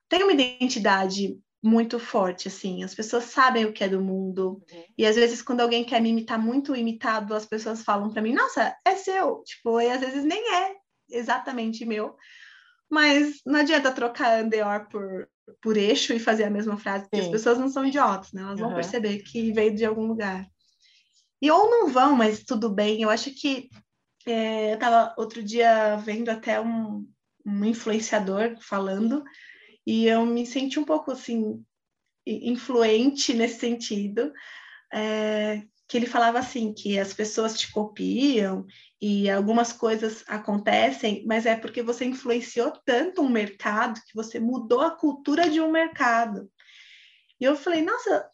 tem 0.08 0.24
uma 0.24 0.34
identidade 0.34 1.40
muito 1.64 2.00
forte, 2.00 2.48
assim. 2.48 2.84
As 2.84 2.94
pessoas 2.94 3.26
sabem 3.26 3.66
o 3.66 3.74
que 3.74 3.84
é 3.84 3.90
do 3.90 4.02
mundo. 4.02 4.62
Uhum. 4.72 4.84
E 4.98 5.06
às 5.06 5.16
vezes, 5.16 5.42
quando 5.42 5.62
alguém 5.62 5.84
quer 5.84 6.02
me 6.02 6.10
imitar 6.10 6.40
muito 6.40 6.76
imitado, 6.76 7.34
as 7.34 7.46
pessoas 7.46 7.84
falam 7.84 8.12
para 8.12 8.22
mim, 8.22 8.34
nossa, 8.34 8.76
é 8.86 8.96
seu. 8.96 9.44
Tipo, 9.44 9.82
e 9.82 9.90
às 9.90 10.00
vezes 10.00 10.24
nem 10.24 10.54
é 10.54 10.76
exatamente 11.10 11.86
meu. 11.86 12.16
Mas 12.90 13.42
não 13.46 13.60
adianta 13.60 13.92
trocar 13.92 14.40
Andeor 14.40 14.88
por, 14.90 15.28
por 15.62 15.76
eixo 15.78 16.14
e 16.14 16.20
fazer 16.20 16.46
a 16.46 16.50
mesma 16.50 16.78
frase, 16.78 17.04
porque 17.04 17.18
Sim. 17.18 17.26
as 17.26 17.32
pessoas 17.32 17.58
não 17.58 17.70
são 17.70 17.86
idiotas, 17.86 18.32
né? 18.32 18.42
Elas 18.42 18.60
uhum. 18.60 18.68
vão 18.68 18.76
perceber 18.76 19.20
que 19.20 19.52
veio 19.52 19.76
de 19.76 19.86
algum 19.86 20.08
lugar. 20.08 20.46
E 21.42 21.52
ou 21.52 21.70
não 21.70 21.88
vão, 21.90 22.16
mas 22.16 22.44
tudo 22.44 22.70
bem. 22.70 23.02
Eu 23.02 23.10
acho 23.10 23.32
que 23.32 23.70
é, 24.26 24.72
eu 24.72 24.76
estava 24.76 25.14
outro 25.18 25.44
dia 25.44 25.96
vendo 25.98 26.30
até 26.30 26.60
um, 26.60 27.08
um 27.46 27.66
influenciador 27.66 28.58
falando, 28.60 29.24
e 29.86 30.06
eu 30.06 30.26
me 30.26 30.46
senti 30.46 30.80
um 30.80 30.84
pouco 30.84 31.12
assim, 31.12 31.64
influente 32.26 33.34
nesse 33.34 33.60
sentido, 33.60 34.34
é, 34.94 35.64
que 35.88 35.96
ele 35.96 36.06
falava 36.06 36.40
assim, 36.40 36.74
que 36.74 37.00
as 37.00 37.14
pessoas 37.14 37.58
te 37.58 37.72
copiam 37.72 38.66
e 39.02 39.30
algumas 39.30 39.72
coisas 39.72 40.24
acontecem, 40.28 41.24
mas 41.26 41.46
é 41.46 41.56
porque 41.56 41.82
você 41.82 42.04
influenciou 42.04 42.72
tanto 42.86 43.22
um 43.22 43.30
mercado 43.30 44.02
que 44.06 44.14
você 44.14 44.40
mudou 44.40 44.82
a 44.82 44.92
cultura 44.92 45.50
de 45.50 45.62
um 45.62 45.72
mercado. 45.72 46.52
E 47.40 47.46
eu 47.46 47.56
falei, 47.56 47.82
nossa, 47.84 48.28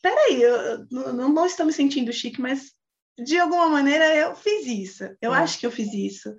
peraí, 0.00 0.42
eu 0.42 0.86
não, 0.90 1.28
não 1.30 1.46
estou 1.46 1.66
me 1.66 1.72
sentindo 1.72 2.12
chique, 2.12 2.40
mas 2.40 2.72
de 3.18 3.38
alguma 3.38 3.68
maneira 3.68 4.14
eu 4.14 4.36
fiz 4.36 4.66
isso. 4.66 5.04
Eu 5.20 5.34
é. 5.34 5.38
acho 5.38 5.58
que 5.58 5.66
eu 5.66 5.72
fiz 5.72 5.92
isso. 5.92 6.34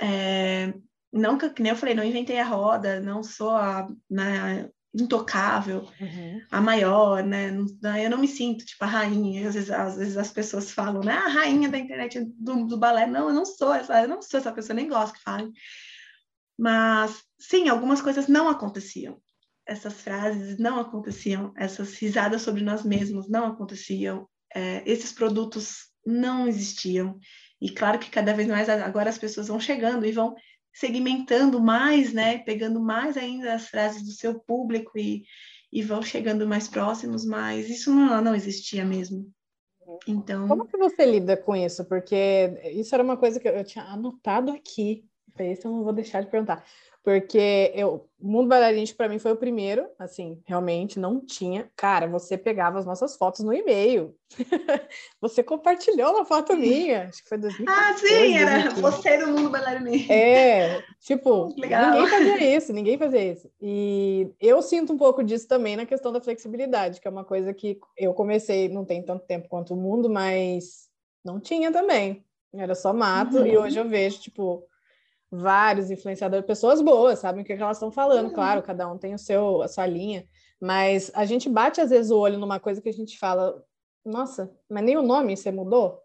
É, 0.00 0.72
não 1.12 1.36
que 1.36 1.60
nem 1.60 1.70
eu 1.70 1.76
falei, 1.76 1.94
não 1.94 2.04
inventei 2.04 2.38
a 2.38 2.44
roda, 2.44 3.00
não 3.00 3.22
sou 3.22 3.50
a, 3.50 3.88
né, 4.08 4.70
intocável, 4.94 5.88
uhum. 6.00 6.42
a 6.50 6.60
maior, 6.60 7.24
né? 7.24 7.50
Eu 8.04 8.10
não 8.10 8.18
me 8.18 8.28
sinto 8.28 8.64
tipo 8.64 8.84
a 8.84 8.88
rainha. 8.88 9.48
Às 9.48 9.54
vezes, 9.54 9.70
às 9.70 9.96
vezes 9.96 10.16
as 10.16 10.30
pessoas 10.30 10.70
falam, 10.70 11.02
né? 11.02 11.12
Ah, 11.12 11.26
a 11.26 11.28
rainha 11.28 11.68
da 11.68 11.78
internet 11.78 12.22
do, 12.38 12.66
do 12.66 12.76
balé. 12.76 13.06
Não, 13.06 13.28
eu 13.28 13.34
não 13.34 13.44
sou 13.44 13.72
essa, 13.72 14.02
eu 14.02 14.08
não 14.08 14.20
sou 14.20 14.38
essa 14.38 14.52
pessoa, 14.52 14.74
nem 14.74 14.88
gosto 14.88 15.14
que 15.14 15.22
falem. 15.22 15.50
Mas 16.58 17.22
sim, 17.38 17.68
algumas 17.68 18.02
coisas 18.02 18.28
não 18.28 18.48
aconteciam. 18.48 19.20
Essas 19.66 19.94
frases 19.94 20.58
não 20.58 20.78
aconteciam, 20.78 21.52
essas 21.56 21.94
risadas 21.94 22.42
sobre 22.42 22.62
nós 22.62 22.82
mesmos 22.82 23.30
não 23.30 23.46
aconteciam, 23.46 24.28
é, 24.54 24.82
esses 24.84 25.12
produtos 25.12 25.86
não 26.04 26.48
existiam. 26.48 27.18
E 27.60 27.70
claro 27.70 27.98
que 27.98 28.10
cada 28.10 28.34
vez 28.34 28.48
mais 28.48 28.68
agora 28.68 29.08
as 29.08 29.18
pessoas 29.18 29.46
vão 29.46 29.60
chegando 29.60 30.04
e 30.04 30.10
vão 30.10 30.34
segmentando 30.72 31.60
mais, 31.60 32.12
né, 32.12 32.38
pegando 32.38 32.80
mais 32.80 33.16
ainda 33.16 33.54
as 33.54 33.68
frases 33.68 34.02
do 34.02 34.12
seu 34.12 34.38
público 34.40 34.98
e, 34.98 35.24
e 35.72 35.82
vão 35.82 36.02
chegando 36.02 36.46
mais 36.46 36.68
próximos, 36.68 37.24
mas 37.24 37.68
isso 37.68 37.94
não, 37.94 38.22
não 38.22 38.34
existia 38.34 38.84
mesmo. 38.84 39.30
Então, 40.06 40.48
como 40.48 40.66
que 40.66 40.76
você 40.76 41.04
lida 41.04 41.36
com 41.36 41.54
isso? 41.54 41.84
Porque 41.84 42.60
isso 42.72 42.94
era 42.94 43.04
uma 43.04 43.16
coisa 43.16 43.38
que 43.38 43.48
eu 43.48 43.64
tinha 43.64 43.84
anotado 43.84 44.50
aqui. 44.52 45.04
Isso 45.38 45.66
eu 45.66 45.72
não 45.72 45.84
vou 45.84 45.92
deixar 45.92 46.22
de 46.22 46.30
perguntar 46.30 46.64
porque 47.02 47.72
eu, 47.74 48.08
o 48.20 48.28
mundo 48.28 48.48
bailarino 48.48 48.86
para 48.94 49.08
mim 49.08 49.18
foi 49.18 49.32
o 49.32 49.36
primeiro, 49.36 49.88
assim, 49.98 50.40
realmente 50.46 51.00
não 51.00 51.20
tinha. 51.20 51.68
Cara, 51.74 52.06
você 52.06 52.38
pegava 52.38 52.78
as 52.78 52.86
nossas 52.86 53.16
fotos 53.16 53.40
no 53.40 53.52
e-mail. 53.52 54.14
você 55.20 55.42
compartilhou 55.42 56.12
uma 56.12 56.24
foto 56.24 56.56
minha, 56.56 57.08
acho 57.08 57.22
que 57.24 57.28
foi 57.28 57.38
2014. 57.38 57.66
Ah, 57.66 57.98
sim, 57.98 58.36
era 58.36 58.70
você 58.70 59.16
no 59.16 59.32
mundo 59.32 59.50
bailarino. 59.50 59.90
É, 60.08 60.80
tipo, 61.00 61.52
Legal. 61.58 61.90
ninguém 61.90 62.08
fazia 62.08 62.56
isso, 62.56 62.72
ninguém 62.72 62.98
fazia 62.98 63.32
isso. 63.32 63.50
E 63.60 64.30
eu 64.40 64.62
sinto 64.62 64.92
um 64.92 64.98
pouco 64.98 65.24
disso 65.24 65.48
também 65.48 65.74
na 65.74 65.84
questão 65.84 66.12
da 66.12 66.20
flexibilidade, 66.20 67.00
que 67.00 67.08
é 67.08 67.10
uma 67.10 67.24
coisa 67.24 67.52
que 67.52 67.80
eu 67.98 68.14
comecei, 68.14 68.68
não 68.68 68.84
tem 68.84 69.02
tanto 69.02 69.26
tempo 69.26 69.48
quanto 69.48 69.74
o 69.74 69.76
mundo, 69.76 70.08
mas 70.08 70.88
não 71.24 71.40
tinha 71.40 71.72
também. 71.72 72.24
Era 72.54 72.76
só 72.76 72.92
mato, 72.92 73.38
uhum. 73.38 73.46
e 73.46 73.58
hoje 73.58 73.78
eu 73.78 73.88
vejo, 73.88 74.20
tipo, 74.20 74.64
vários 75.32 75.90
influenciadores, 75.90 76.44
pessoas 76.44 76.82
boas, 76.82 77.20
sabem 77.20 77.42
o 77.42 77.44
que, 77.44 77.54
elas 77.54 77.78
estão 77.78 77.90
falando, 77.90 78.26
uhum. 78.26 78.34
claro, 78.34 78.62
cada 78.62 78.86
um 78.86 78.98
tem 78.98 79.14
o 79.14 79.18
seu, 79.18 79.62
a 79.62 79.68
sua 79.68 79.86
linha, 79.86 80.28
mas 80.60 81.10
a 81.14 81.24
gente 81.24 81.48
bate 81.48 81.80
às 81.80 81.88
vezes 81.88 82.10
o 82.10 82.18
olho 82.18 82.38
numa 82.38 82.60
coisa 82.60 82.82
que 82.82 82.88
a 82.90 82.92
gente 82.92 83.18
fala, 83.18 83.64
nossa, 84.04 84.54
mas 84.68 84.84
nem 84.84 84.98
o 84.98 85.02
nome 85.02 85.34
você 85.34 85.50
mudou? 85.50 86.02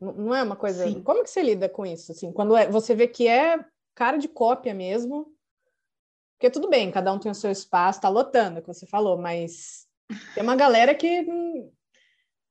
Não 0.00 0.34
é 0.34 0.42
uma 0.42 0.56
coisa. 0.56 0.84
Sim. 0.84 1.02
Como 1.02 1.22
que 1.22 1.30
você 1.30 1.40
lida 1.40 1.68
com 1.68 1.86
isso? 1.86 2.10
Assim, 2.10 2.32
quando 2.32 2.56
é, 2.56 2.68
você 2.68 2.94
vê 2.96 3.06
que 3.06 3.28
é 3.28 3.64
cara 3.94 4.16
de 4.16 4.26
cópia 4.26 4.74
mesmo, 4.74 5.32
porque 6.36 6.50
tudo 6.50 6.68
bem, 6.68 6.90
cada 6.90 7.12
um 7.12 7.18
tem 7.18 7.30
o 7.30 7.34
seu 7.34 7.50
espaço, 7.50 8.00
tá 8.00 8.08
lotando, 8.08 8.58
é 8.58 8.60
que 8.60 8.66
você 8.66 8.86
falou, 8.86 9.16
mas 9.16 9.86
tem 10.34 10.42
uma 10.42 10.56
galera 10.56 10.94
que 10.96 11.24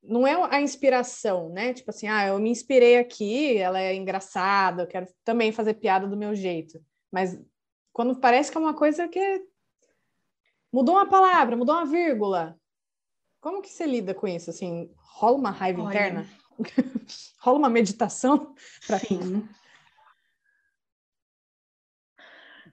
não 0.03 0.27
é 0.27 0.33
a 0.53 0.61
inspiração, 0.61 1.49
né? 1.49 1.73
Tipo 1.73 1.89
assim, 1.89 2.07
ah, 2.07 2.27
eu 2.27 2.39
me 2.39 2.49
inspirei 2.49 2.97
aqui, 2.97 3.57
ela 3.57 3.79
é 3.79 3.95
engraçada, 3.95 4.83
eu 4.83 4.87
quero 4.87 5.07
também 5.23 5.51
fazer 5.51 5.75
piada 5.75 6.05
do 6.05 6.17
meu 6.17 6.35
jeito. 6.35 6.83
Mas 7.11 7.39
quando 7.93 8.19
parece 8.19 8.51
que 8.51 8.57
é 8.57 8.61
uma 8.61 8.73
coisa 8.73 9.07
que 9.07 9.45
mudou 10.71 10.95
uma 10.95 11.07
palavra, 11.07 11.55
mudou 11.55 11.73
uma 11.73 11.85
vírgula. 11.85 12.59
Como 13.39 13.61
que 13.61 13.69
você 13.69 13.85
lida 13.85 14.13
com 14.13 14.27
isso? 14.27 14.49
Assim, 14.49 14.91
rola 14.97 15.37
uma 15.37 15.51
raiva 15.51 15.81
Olha. 15.81 15.89
interna? 15.89 16.29
rola 17.39 17.59
uma 17.59 17.69
meditação? 17.69 18.53
Pra... 18.85 18.99
Sim. 18.99 19.47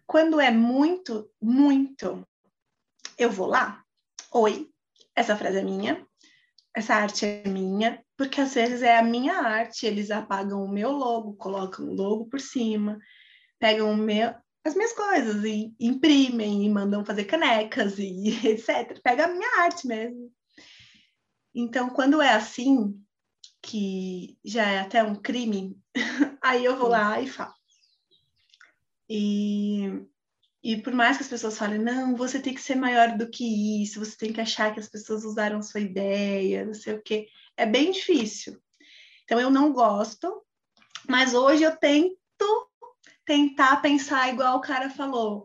Quando 0.04 0.40
é 0.40 0.50
muito, 0.50 1.30
muito, 1.40 2.26
eu 3.16 3.30
vou 3.30 3.46
lá. 3.46 3.84
Oi, 4.32 4.68
essa 5.14 5.36
frase 5.36 5.58
é 5.58 5.62
minha 5.62 6.04
essa 6.74 6.94
arte 6.94 7.26
é 7.26 7.48
minha, 7.48 8.02
porque 8.16 8.40
às 8.40 8.54
vezes 8.54 8.82
é 8.82 8.98
a 8.98 9.02
minha 9.02 9.34
arte, 9.34 9.86
eles 9.86 10.10
apagam 10.10 10.64
o 10.64 10.70
meu 10.70 10.90
logo, 10.90 11.34
colocam 11.34 11.86
o 11.86 11.94
logo 11.94 12.26
por 12.26 12.40
cima, 12.40 12.98
pegam 13.58 13.92
o 13.92 13.96
meu, 13.96 14.34
as 14.64 14.74
minhas 14.74 14.92
coisas 14.92 15.44
e 15.44 15.74
imprimem 15.80 16.64
e 16.64 16.70
mandam 16.70 17.04
fazer 17.04 17.24
canecas 17.24 17.98
e 17.98 18.28
etc. 18.46 19.00
Pega 19.02 19.24
a 19.24 19.28
minha 19.28 19.62
arte 19.62 19.86
mesmo. 19.86 20.30
Então, 21.54 21.90
quando 21.90 22.22
é 22.22 22.32
assim, 22.32 22.94
que 23.62 24.38
já 24.44 24.66
é 24.66 24.80
até 24.80 25.02
um 25.02 25.16
crime, 25.16 25.76
aí 26.42 26.64
eu 26.64 26.76
vou 26.76 26.88
lá 26.88 27.20
e 27.20 27.26
falo. 27.26 27.54
E, 29.08 30.06
e 30.62 30.76
por 30.76 30.92
mais 30.92 31.16
que 31.16 31.22
as 31.22 31.28
pessoas 31.28 31.56
falem, 31.56 31.78
não, 31.78 32.14
você 32.14 32.38
tem 32.38 32.54
que 32.54 32.60
ser 32.60 32.74
maior 32.74 33.16
do 33.16 33.30
que 33.30 33.82
isso, 33.82 33.98
você 33.98 34.16
tem 34.16 34.32
que 34.32 34.40
achar 34.40 34.72
que 34.74 34.80
as 34.80 34.88
pessoas 34.88 35.24
usaram 35.24 35.62
sua 35.62 35.80
ideia, 35.80 36.64
não 36.64 36.74
sei 36.74 36.94
o 36.94 37.02
quê, 37.02 37.28
é 37.56 37.64
bem 37.64 37.90
difícil. 37.90 38.60
Então, 39.24 39.40
eu 39.40 39.50
não 39.50 39.72
gosto, 39.72 40.42
mas 41.08 41.34
hoje 41.34 41.62
eu 41.62 41.74
tento 41.76 42.16
tentar 43.24 43.76
pensar 43.76 44.28
igual 44.28 44.56
o 44.56 44.60
cara 44.60 44.90
falou. 44.90 45.44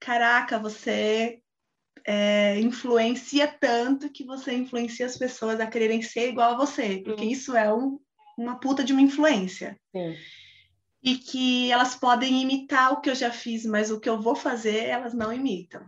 Caraca, 0.00 0.58
você 0.58 1.40
é, 2.06 2.58
influencia 2.60 3.46
tanto 3.46 4.10
que 4.10 4.24
você 4.24 4.54
influencia 4.54 5.04
as 5.04 5.16
pessoas 5.16 5.60
a 5.60 5.66
quererem 5.66 6.00
ser 6.00 6.28
igual 6.28 6.52
a 6.52 6.56
você, 6.56 7.02
porque 7.04 7.24
isso 7.24 7.56
é 7.56 7.72
um, 7.72 7.98
uma 8.38 8.58
puta 8.60 8.84
de 8.84 8.92
uma 8.92 9.02
influência. 9.02 9.78
Sim. 9.90 10.14
E 11.04 11.16
que 11.16 11.70
elas 11.70 11.94
podem 11.94 12.40
imitar 12.42 12.92
o 12.92 13.00
que 13.00 13.10
eu 13.10 13.14
já 13.14 13.30
fiz, 13.30 13.66
mas 13.66 13.90
o 13.90 14.00
que 14.00 14.08
eu 14.08 14.20
vou 14.20 14.34
fazer, 14.34 14.86
elas 14.86 15.12
não 15.12 15.32
imitam. 15.32 15.84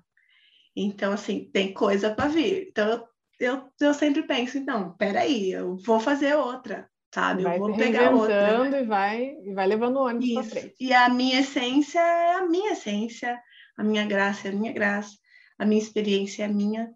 Então, 0.76 1.12
assim, 1.12 1.50
tem 1.50 1.72
coisa 1.72 2.14
para 2.14 2.28
vir. 2.28 2.68
Então, 2.68 2.88
eu, 2.88 3.08
eu, 3.40 3.72
eu 3.80 3.94
sempre 3.94 4.22
penso, 4.24 4.58
então, 4.58 4.94
peraí, 4.98 5.50
eu 5.50 5.76
vou 5.78 5.98
fazer 5.98 6.36
outra 6.36 6.88
sabe? 7.16 7.44
Vai 7.44 7.56
eu 7.56 7.60
vou 7.60 7.74
pegar 7.74 8.10
outra. 8.10 8.78
E 8.78 8.84
vai, 8.84 9.36
e 9.42 9.54
vai 9.54 9.66
levando 9.66 9.96
o 9.96 10.04
ônibus 10.04 10.32
para 10.34 10.42
frente. 10.42 10.74
E 10.78 10.92
a 10.92 11.08
minha 11.08 11.40
essência 11.40 11.98
é 11.98 12.34
a 12.34 12.46
minha 12.46 12.72
essência, 12.72 13.40
a 13.76 13.82
minha 13.82 14.04
graça 14.04 14.48
é 14.48 14.50
a 14.50 14.54
minha 14.54 14.72
graça, 14.72 15.16
a 15.58 15.64
minha 15.64 15.80
experiência 15.80 16.42
é 16.42 16.46
a 16.46 16.52
minha. 16.52 16.92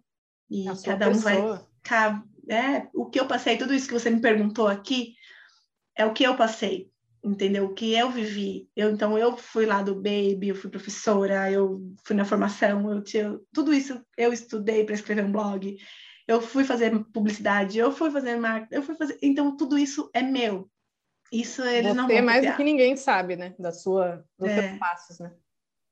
E 0.47 0.67
a 0.67 0.75
cada 0.75 1.09
um 1.09 1.13
pessoa. 1.13 1.67
vai. 1.89 2.21
É, 2.49 2.87
o 2.93 3.09
que 3.09 3.19
eu 3.19 3.27
passei, 3.27 3.57
tudo 3.57 3.73
isso 3.73 3.87
que 3.87 3.93
você 3.93 4.09
me 4.09 4.21
perguntou 4.21 4.67
aqui, 4.67 5.15
é 5.95 6.05
o 6.05 6.13
que 6.13 6.23
eu 6.23 6.35
passei, 6.35 6.90
entendeu? 7.23 7.65
O 7.65 7.73
que 7.73 7.93
eu 7.93 8.09
vivi. 8.09 8.69
Eu, 8.75 8.91
então, 8.91 9.17
eu 9.17 9.37
fui 9.37 9.65
lá 9.65 9.81
do 9.81 9.95
Baby, 9.95 10.49
eu 10.49 10.55
fui 10.55 10.69
professora, 10.69 11.51
eu 11.51 11.81
fui 12.03 12.15
na 12.15 12.25
formação, 12.25 12.91
eu 12.91 13.03
tinha, 13.03 13.39
tudo 13.53 13.73
isso 13.73 14.03
eu 14.17 14.33
estudei 14.33 14.83
para 14.83 14.95
escrever 14.95 15.25
um 15.25 15.31
blog 15.31 15.77
eu 16.31 16.41
fui 16.41 16.63
fazer 16.63 16.91
publicidade, 17.11 17.77
eu 17.77 17.91
fui 17.91 18.09
fazer 18.09 18.37
marketing, 18.37 18.75
eu 18.75 18.83
fui 18.83 18.95
fazer. 18.95 19.17
Então, 19.21 19.55
tudo 19.55 19.77
isso 19.77 20.09
é 20.13 20.21
meu. 20.21 20.69
Isso 21.31 21.61
eles 21.63 21.91
Você 21.91 21.97
não 21.97 22.07
vão. 22.07 22.15
é 22.15 22.21
mais 22.21 22.39
copiar. 22.39 22.53
do 22.53 22.57
que 22.57 22.63
ninguém 22.63 22.95
sabe, 22.95 23.35
né? 23.35 23.53
Da 23.57 23.71
sua, 23.71 24.23
dos 24.37 24.49
é. 24.49 24.61
seus 24.61 24.79
passos, 24.79 25.19
né? 25.19 25.33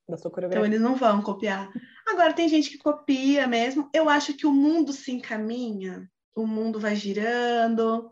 Da 0.07 0.17
sua 0.17 0.32
coreografia. 0.32 0.65
Então, 0.65 0.73
eles 0.73 0.82
não 0.82 0.95
vão 0.95 1.21
copiar. 1.21 1.69
Agora, 2.07 2.34
tem 2.34 2.47
gente 2.49 2.69
que 2.69 2.77
copia 2.77 3.47
mesmo. 3.47 3.89
Eu 3.93 4.09
acho 4.09 4.34
que 4.34 4.45
o 4.45 4.51
mundo 4.51 4.91
se 4.91 5.11
encaminha, 5.11 6.09
o 6.36 6.45
mundo 6.45 6.80
vai 6.80 6.95
girando, 6.95 8.09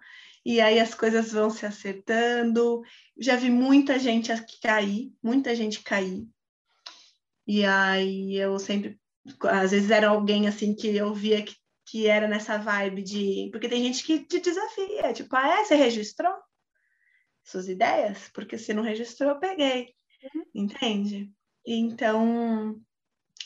e 0.47 0.61
aí 0.61 0.79
as 0.79 0.95
coisas 0.95 1.33
vão 1.33 1.49
se 1.49 1.65
acertando. 1.65 2.81
Já 3.19 3.35
vi 3.35 3.49
muita 3.49 3.99
gente 3.99 4.31
cair, 4.61 5.11
muita 5.21 5.53
gente 5.53 5.83
cair. 5.83 6.25
E 7.45 7.65
aí 7.65 8.35
eu 8.37 8.57
sempre, 8.57 8.97
às 9.43 9.71
vezes 9.71 9.91
era 9.91 10.07
alguém 10.07 10.47
assim 10.47 10.73
que 10.73 10.95
eu 10.95 11.13
via 11.13 11.43
que 11.43 11.55
que 11.89 12.05
era 12.05 12.27
nessa 12.27 12.57
vibe 12.57 13.01
de. 13.01 13.49
Porque 13.51 13.69
tem 13.69 13.81
gente 13.81 14.03
que 14.03 14.19
te 14.19 14.39
desafia, 14.39 15.13
tipo, 15.13 15.33
ah, 15.35 15.59
é, 15.59 15.63
você 15.63 15.75
registrou 15.75 16.33
suas 17.43 17.69
ideias? 17.69 18.29
Porque 18.33 18.57
se 18.57 18.73
não 18.73 18.83
registrou, 18.83 19.31
eu 19.31 19.39
peguei. 19.39 19.93
Uhum. 20.35 20.43
Entende? 20.53 21.31
Então, 21.65 22.75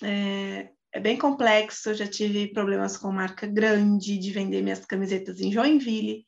é, 0.02 0.72
é, 0.91 0.99
bem 0.99 1.18
complexo. 1.18 1.89
Eu 1.89 1.93
já 1.93 2.08
tive 2.08 2.52
problemas 2.52 2.97
com 2.97 3.12
marca 3.12 3.45
grande 3.45 4.18
de 4.18 4.32
vender 4.32 4.64
minhas 4.64 4.86
camisetas 4.86 5.39
em 5.39 5.52
Joinville, 5.52 6.26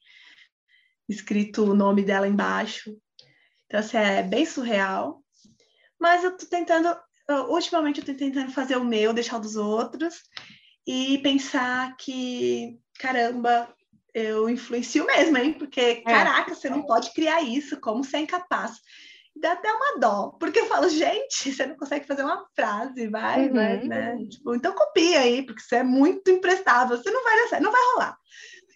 escrito 1.08 1.64
o 1.64 1.76
nome 1.76 2.04
dela 2.04 2.28
embaixo. 2.28 2.96
Então, 3.66 3.80
assim, 3.80 3.98
é 3.98 4.24
bem 4.24 4.46
surreal. 4.46 5.24
Mas 6.00 6.24
eu 6.24 6.36
tô 6.36 6.46
tentando, 6.46 6.96
ultimamente 7.50 8.00
eu 8.00 8.06
tô 8.06 8.14
tentando 8.14 8.52
fazer 8.52 8.76
o 8.76 8.84
meu, 8.84 9.14
deixar 9.14 9.38
o 9.38 9.42
dos 9.42 9.56
outros 9.56 10.22
e 10.86 11.18
pensar 11.20 11.96
que, 11.98 12.78
caramba, 13.00 13.74
eu 14.14 14.50
influencio 14.50 15.06
mesmo, 15.06 15.38
hein? 15.38 15.54
Porque, 15.54 15.80
é. 15.80 16.02
caraca, 16.02 16.54
você 16.54 16.70
não 16.70 16.84
pode 16.84 17.14
criar 17.14 17.42
isso, 17.42 17.80
como 17.80 18.04
você 18.04 18.18
é 18.18 18.22
incapaz. 18.22 18.74
Dá 19.36 19.54
até 19.54 19.72
uma 19.72 19.98
dó, 20.00 20.38
porque 20.40 20.60
eu 20.60 20.68
falo, 20.68 20.88
gente, 20.90 21.52
você 21.52 21.66
não 21.66 21.76
consegue 21.76 22.06
fazer 22.06 22.24
uma 22.24 22.46
frase, 22.56 23.08
vai, 23.08 23.48
uhum. 23.48 23.54
vai, 23.54 23.84
né? 23.84 24.18
Tipo, 24.30 24.54
então 24.54 24.76
copia 24.76 25.22
aí, 25.22 25.44
porque 25.44 25.62
você 25.62 25.78
é 25.78 25.84
muito 25.84 26.30
imprestável, 26.30 26.96
você 26.96 27.10
não 27.10 27.24
vai 27.24 27.36
dar 27.38 27.48
certo, 27.48 27.64
não 27.64 27.72
vai 27.72 27.82
rolar. 27.94 28.18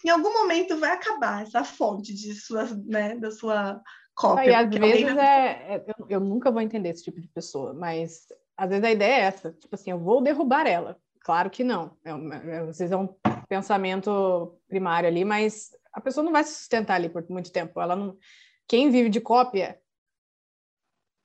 Em 0.08 0.10
algum 0.10 0.32
momento 0.32 0.78
vai 0.78 0.92
acabar 0.92 1.44
essa 1.44 1.66
fonte 1.66 2.14
de 2.14 2.34
suas, 2.34 2.74
né, 2.86 3.18
da 3.18 3.30
sua 3.30 3.82
cópia. 4.16 4.52
E 4.52 4.54
às 4.54 4.70
vezes 4.70 5.18
é, 5.18 5.76
é 5.76 5.86
eu, 5.86 6.06
eu 6.08 6.20
nunca 6.22 6.50
vou 6.50 6.62
entender 6.62 6.90
esse 6.90 7.04
tipo 7.04 7.20
de 7.20 7.28
pessoa, 7.28 7.74
mas 7.74 8.26
às 8.56 8.70
vezes 8.70 8.86
a 8.86 8.92
ideia 8.92 9.16
é 9.16 9.26
essa, 9.26 9.52
tipo 9.52 9.76
assim, 9.76 9.92
eu 9.92 10.00
vou 10.00 10.22
derrubar 10.22 10.66
ela. 10.66 10.98
Claro 11.20 11.50
que 11.50 11.62
não. 11.62 11.98
É, 12.06 12.12
é, 12.12 12.66
vocês 12.66 12.90
é 12.90 12.96
um 12.96 13.14
pensamento 13.50 14.58
primário 14.70 15.10
ali, 15.10 15.26
mas 15.26 15.72
a 15.92 16.00
pessoa 16.00 16.24
não 16.24 16.32
vai 16.32 16.46
se 16.46 16.54
sustentar 16.54 16.96
ali 16.96 17.10
por 17.10 17.30
muito 17.30 17.52
tempo. 17.52 17.82
Ela 17.82 17.98
não. 17.98 18.18
Quem 18.66 18.90
vive 18.90 19.10
de 19.10 19.20
cópia, 19.20 19.78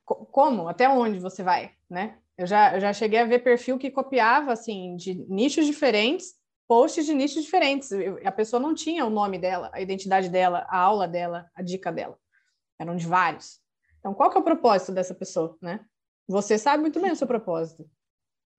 como? 0.05 0.67
Até 0.67 0.89
onde 0.89 1.19
você 1.19 1.41
vai, 1.41 1.71
né? 1.89 2.17
Eu 2.37 2.45
já, 2.45 2.75
eu 2.75 2.81
já 2.81 2.91
cheguei 2.91 3.19
a 3.19 3.25
ver 3.25 3.39
perfil 3.39 3.77
que 3.77 3.89
copiava 3.89 4.51
assim 4.51 4.97
de 4.97 5.13
nichos 5.29 5.65
diferentes, 5.65 6.33
posts 6.73 7.05
de 7.05 7.13
nichos 7.13 7.43
diferentes. 7.43 7.91
a 8.25 8.31
pessoa 8.31 8.59
não 8.59 8.73
tinha 8.73 9.05
o 9.05 9.09
nome 9.11 9.37
dela, 9.37 9.69
a 9.71 9.79
identidade 9.79 10.27
dela, 10.27 10.65
a 10.67 10.79
aula 10.79 11.07
dela, 11.07 11.45
a 11.53 11.61
dica 11.61 11.91
dela. 11.91 12.17
Eram 12.79 12.95
de 12.95 13.05
vários. 13.05 13.59
Então, 13.99 14.11
qual 14.11 14.31
que 14.31 14.37
é 14.37 14.41
o 14.41 14.43
propósito 14.43 14.91
dessa 14.91 15.13
pessoa, 15.13 15.55
né? 15.61 15.81
Você 16.27 16.57
sabe 16.57 16.81
muito 16.81 16.99
bem 16.99 17.11
o 17.11 17.15
seu 17.15 17.27
propósito. 17.27 17.87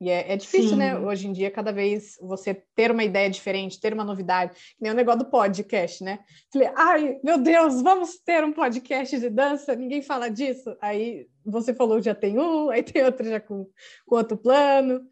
E 0.01 0.11
é, 0.11 0.33
é 0.33 0.37
difícil, 0.37 0.77
né, 0.77 0.95
Sim. 0.95 1.01
né? 1.01 1.07
Hoje 1.07 1.27
em 1.27 1.33
dia, 1.33 1.51
cada 1.51 1.73
vez 1.73 2.17
você 2.21 2.55
ter 2.77 2.93
uma 2.93 3.03
ideia 3.03 3.29
diferente, 3.29 3.81
ter 3.81 3.93
uma 3.93 4.05
novidade, 4.05 4.55
que 4.55 4.83
nem 4.83 4.93
o 4.93 4.95
negócio 4.95 5.21
do 5.21 5.31
podcast, 5.31 6.05
né? 6.05 6.21
Falei, 6.53 6.71
ai, 6.77 7.21
meu 7.25 7.37
Deus, 7.37 7.83
vamos 7.83 8.19
ter 8.21 8.45
um 8.45 8.53
podcast 8.53 9.19
de 9.19 9.29
dança, 9.29 9.75
ninguém 9.75 10.03
fala 10.03 10.29
disso. 10.29 10.77
Aí 10.81 11.27
você 11.45 11.75
falou 11.75 12.01
já 12.01 12.15
tem 12.15 12.39
um, 12.39 12.71
aí 12.71 12.83
tem 12.85 13.05
outro 13.05 13.25
já 13.29 13.41
com, 13.41 13.69
com 14.07 14.17
outro 14.17 14.37
plano. 14.37 15.05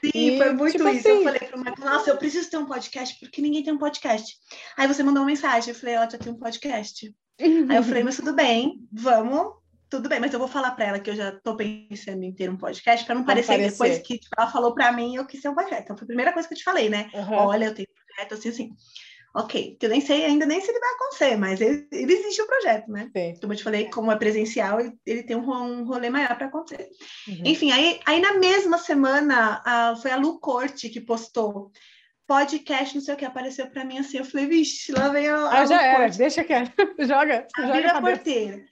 Sim, 0.00 0.10
e, 0.14 0.38
foi 0.38 0.52
muito 0.52 0.72
tipo 0.72 0.88
isso. 0.88 1.08
Assim... 1.08 1.18
Eu 1.18 1.24
falei 1.24 1.40
para 1.40 1.56
o 1.56 1.64
Marco, 1.64 1.80
nossa, 1.80 2.10
eu 2.10 2.16
preciso 2.16 2.50
ter 2.50 2.56
um 2.56 2.66
podcast, 2.66 3.18
porque 3.18 3.42
ninguém 3.42 3.62
tem 3.62 3.72
um 3.72 3.78
podcast. 3.78 4.36
Aí 4.76 4.86
você 4.86 5.02
mandou 5.02 5.22
uma 5.22 5.28
mensagem, 5.28 5.70
eu 5.70 5.78
falei, 5.78 5.94
ela 5.96 6.08
já 6.08 6.18
tem 6.18 6.32
um 6.32 6.38
podcast. 6.38 7.14
Aí 7.40 7.76
eu 7.76 7.82
falei, 7.82 8.02
mas 8.02 8.16
tudo 8.16 8.32
bem, 8.32 8.86
vamos 8.92 9.58
tudo 9.88 10.08
bem, 10.08 10.20
mas 10.20 10.32
eu 10.32 10.38
vou 10.38 10.48
falar 10.48 10.72
para 10.72 10.84
ela 10.84 11.00
que 11.00 11.08
eu 11.08 11.16
já 11.16 11.30
estou 11.30 11.56
pensando 11.56 12.22
em 12.22 12.32
ter 12.32 12.50
um 12.50 12.56
podcast, 12.56 13.06
para 13.06 13.14
não 13.14 13.24
parecer, 13.24 13.52
parecer, 13.52 13.70
depois 13.70 13.98
que 13.98 14.18
tipo, 14.18 14.34
ela 14.36 14.50
falou 14.50 14.74
para 14.74 14.92
mim, 14.92 15.16
eu 15.16 15.26
quis 15.26 15.40
ter 15.40 15.48
um 15.48 15.54
podcast. 15.54 15.84
Então, 15.84 15.96
foi 15.96 16.04
a 16.04 16.08
primeira 16.08 16.32
coisa 16.32 16.46
que 16.46 16.54
eu 16.54 16.58
te 16.58 16.64
falei, 16.64 16.88
né? 16.88 17.10
Uhum. 17.14 17.34
Olha, 17.34 17.66
eu 17.66 17.74
tenho 17.74 17.88
um 17.90 18.14
projeto 18.14 18.34
assim, 18.34 18.48
assim. 18.50 18.70
Ok, 19.34 19.76
que 19.78 19.86
eu 19.86 19.90
nem 19.90 20.00
sei 20.00 20.24
ainda 20.24 20.46
nem 20.46 20.60
se 20.60 20.70
ele 20.70 20.80
vai 20.80 20.94
acontecer, 20.94 21.36
mas 21.36 21.60
ele, 21.60 21.86
ele 21.92 22.12
existe 22.12 22.40
o 22.40 22.44
um 22.44 22.48
projeto, 22.48 22.90
né? 22.90 23.10
Sim. 23.14 23.34
Como 23.40 23.52
eu 23.52 23.56
te 23.56 23.62
falei, 23.62 23.90
como 23.90 24.10
é 24.10 24.16
presencial, 24.16 24.80
ele, 24.80 24.92
ele 25.06 25.22
tem 25.22 25.36
um, 25.36 25.50
um 25.50 25.84
rolê 25.84 26.08
maior 26.10 26.36
para 26.36 26.46
acontecer. 26.46 26.88
Uhum. 27.28 27.42
Enfim, 27.44 27.70
aí, 27.70 28.00
aí 28.06 28.20
na 28.20 28.34
mesma 28.34 28.78
semana, 28.78 29.62
a, 29.64 29.96
foi 29.96 30.10
a 30.10 30.16
Lu 30.16 30.40
Corte 30.40 30.88
que 30.88 31.00
postou 31.00 31.70
podcast, 32.26 32.94
não 32.94 33.02
sei 33.02 33.14
o 33.14 33.16
que, 33.16 33.24
apareceu 33.24 33.66
para 33.70 33.84
mim 33.84 33.98
assim, 33.98 34.18
eu 34.18 34.24
falei, 34.24 34.46
vixe, 34.46 34.92
lá 34.92 35.08
vem 35.08 35.28
a, 35.28 35.48
Ah, 35.48 35.64
já 35.64 35.82
era, 35.82 36.08
deixa 36.10 36.44
que 36.44 36.52
joga, 37.06 37.46
joga 37.56 37.92
a 37.92 38.00
porteira. 38.00 38.62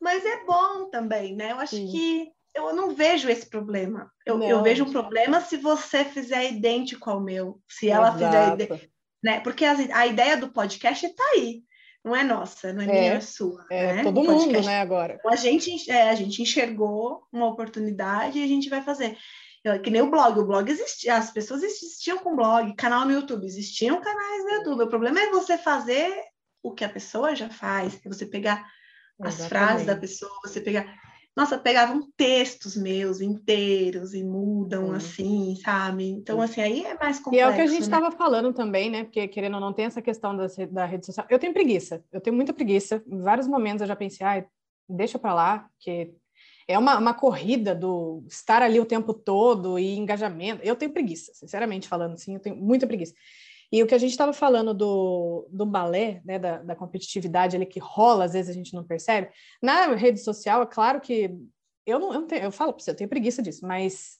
Mas 0.00 0.24
é 0.24 0.44
bom 0.44 0.90
também, 0.90 1.34
né? 1.34 1.52
Eu 1.52 1.60
acho 1.60 1.76
Sim. 1.76 1.86
que 1.90 2.32
eu 2.54 2.74
não 2.74 2.94
vejo 2.94 3.28
esse 3.28 3.48
problema. 3.48 4.10
Eu, 4.26 4.40
eu, 4.42 4.62
vejo 4.62 4.84
um 4.84 4.92
problema 4.92 5.40
se 5.40 5.56
você 5.56 6.04
fizer 6.04 6.52
idêntico 6.52 7.08
ao 7.10 7.20
meu, 7.20 7.58
se 7.68 7.88
ela 7.88 8.08
Exato. 8.08 8.24
fizer 8.24 8.54
idêntico, 8.54 8.93
né? 9.24 9.40
Porque 9.40 9.64
a, 9.64 9.74
a 9.94 10.06
ideia 10.06 10.36
do 10.36 10.50
podcast 10.50 11.06
está 11.06 11.24
aí. 11.32 11.64
Não 12.04 12.14
é 12.14 12.22
nossa, 12.22 12.70
não 12.74 12.82
é, 12.82 12.84
é 12.84 12.92
minha, 12.92 13.12
é 13.14 13.20
sua. 13.22 13.64
É 13.70 13.94
né? 13.94 14.02
todo 14.02 14.22
mundo, 14.22 14.60
né, 14.60 14.82
agora. 14.82 15.14
Então, 15.18 15.32
a 15.32 15.36
gente, 15.36 15.90
é, 15.90 16.10
a 16.10 16.14
gente 16.14 16.42
enxergou 16.42 17.26
uma 17.32 17.48
oportunidade 17.48 18.38
e 18.38 18.44
a 18.44 18.46
gente 18.46 18.68
vai 18.68 18.82
fazer. 18.82 19.16
Eu, 19.64 19.80
que 19.80 19.88
nem 19.88 20.02
o 20.02 20.10
blog, 20.10 20.38
o 20.38 20.44
blog 20.44 20.70
existia, 20.70 21.16
as 21.16 21.30
pessoas 21.30 21.62
existiam 21.62 22.18
com 22.18 22.36
blog, 22.36 22.74
canal 22.76 23.06
no 23.06 23.12
YouTube, 23.12 23.46
existiam 23.46 23.98
canais 24.02 24.44
no 24.44 24.50
YouTube. 24.50 24.82
O 24.82 24.88
problema 24.88 25.18
é 25.18 25.30
você 25.30 25.56
fazer 25.56 26.12
o 26.62 26.74
que 26.74 26.84
a 26.84 26.88
pessoa 26.90 27.34
já 27.34 27.48
faz, 27.48 27.98
é 28.04 28.08
você 28.08 28.26
pegar 28.26 28.70
as 29.22 29.36
Exatamente. 29.36 29.48
frases 29.48 29.86
da 29.86 29.96
pessoa, 29.96 30.38
você 30.44 30.60
pegar. 30.60 30.84
Nossa, 31.36 31.58
pegavam 31.58 32.08
textos 32.16 32.76
meus 32.76 33.20
inteiros 33.20 34.14
e 34.14 34.22
mudam 34.22 34.88
Sim. 34.88 34.94
assim, 34.94 35.56
sabe? 35.56 36.08
Então, 36.08 36.40
assim, 36.40 36.60
aí 36.60 36.84
é 36.84 36.96
mais 36.96 37.18
complexo. 37.18 37.36
E 37.36 37.40
é 37.40 37.48
o 37.48 37.54
que 37.54 37.60
a 37.60 37.66
gente 37.66 37.82
estava 37.82 38.08
né? 38.08 38.16
falando 38.16 38.52
também, 38.52 38.88
né? 38.88 39.02
Porque, 39.02 39.26
querendo 39.26 39.54
ou 39.54 39.60
não, 39.60 39.72
tem 39.72 39.84
essa 39.86 40.00
questão 40.00 40.36
da, 40.36 40.46
da 40.70 40.84
rede 40.84 41.06
social. 41.06 41.26
Eu 41.28 41.38
tenho 41.38 41.52
preguiça, 41.52 42.04
eu 42.12 42.20
tenho 42.20 42.36
muita 42.36 42.52
preguiça. 42.52 43.02
Em 43.06 43.20
vários 43.20 43.48
momentos 43.48 43.80
eu 43.80 43.88
já 43.88 43.96
pensei, 43.96 44.24
ah, 44.24 44.44
deixa 44.88 45.18
para 45.18 45.34
lá, 45.34 45.68
que 45.80 46.14
é 46.68 46.78
uma, 46.78 46.98
uma 46.98 47.12
corrida 47.12 47.74
do 47.74 48.24
estar 48.28 48.62
ali 48.62 48.78
o 48.78 48.86
tempo 48.86 49.12
todo 49.12 49.76
e 49.76 49.96
engajamento. 49.96 50.62
Eu 50.62 50.76
tenho 50.76 50.92
preguiça, 50.92 51.32
sinceramente 51.34 51.88
falando 51.88 52.14
assim, 52.14 52.34
eu 52.34 52.40
tenho 52.40 52.56
muita 52.56 52.86
preguiça. 52.86 53.12
E 53.74 53.82
o 53.82 53.88
que 53.88 53.94
a 53.96 53.98
gente 53.98 54.12
estava 54.12 54.32
falando 54.32 54.72
do, 54.72 55.48
do 55.50 55.66
balé, 55.66 56.22
né, 56.24 56.38
da, 56.38 56.58
da 56.58 56.76
competitividade 56.76 57.56
ali 57.56 57.66
que 57.66 57.80
rola, 57.80 58.24
às 58.24 58.32
vezes 58.32 58.48
a 58.48 58.54
gente 58.54 58.72
não 58.72 58.84
percebe. 58.84 59.30
Na 59.60 59.96
rede 59.96 60.20
social, 60.20 60.62
é 60.62 60.66
claro 60.66 61.00
que 61.00 61.36
eu 61.84 61.98
não, 61.98 62.14
eu, 62.14 62.20
não 62.20 62.26
tenho, 62.28 62.44
eu 62.44 62.52
falo 62.52 62.72
para 62.72 62.84
você, 62.84 62.92
eu 62.92 62.94
tenho 62.94 63.10
preguiça 63.10 63.42
disso, 63.42 63.66
mas 63.66 64.16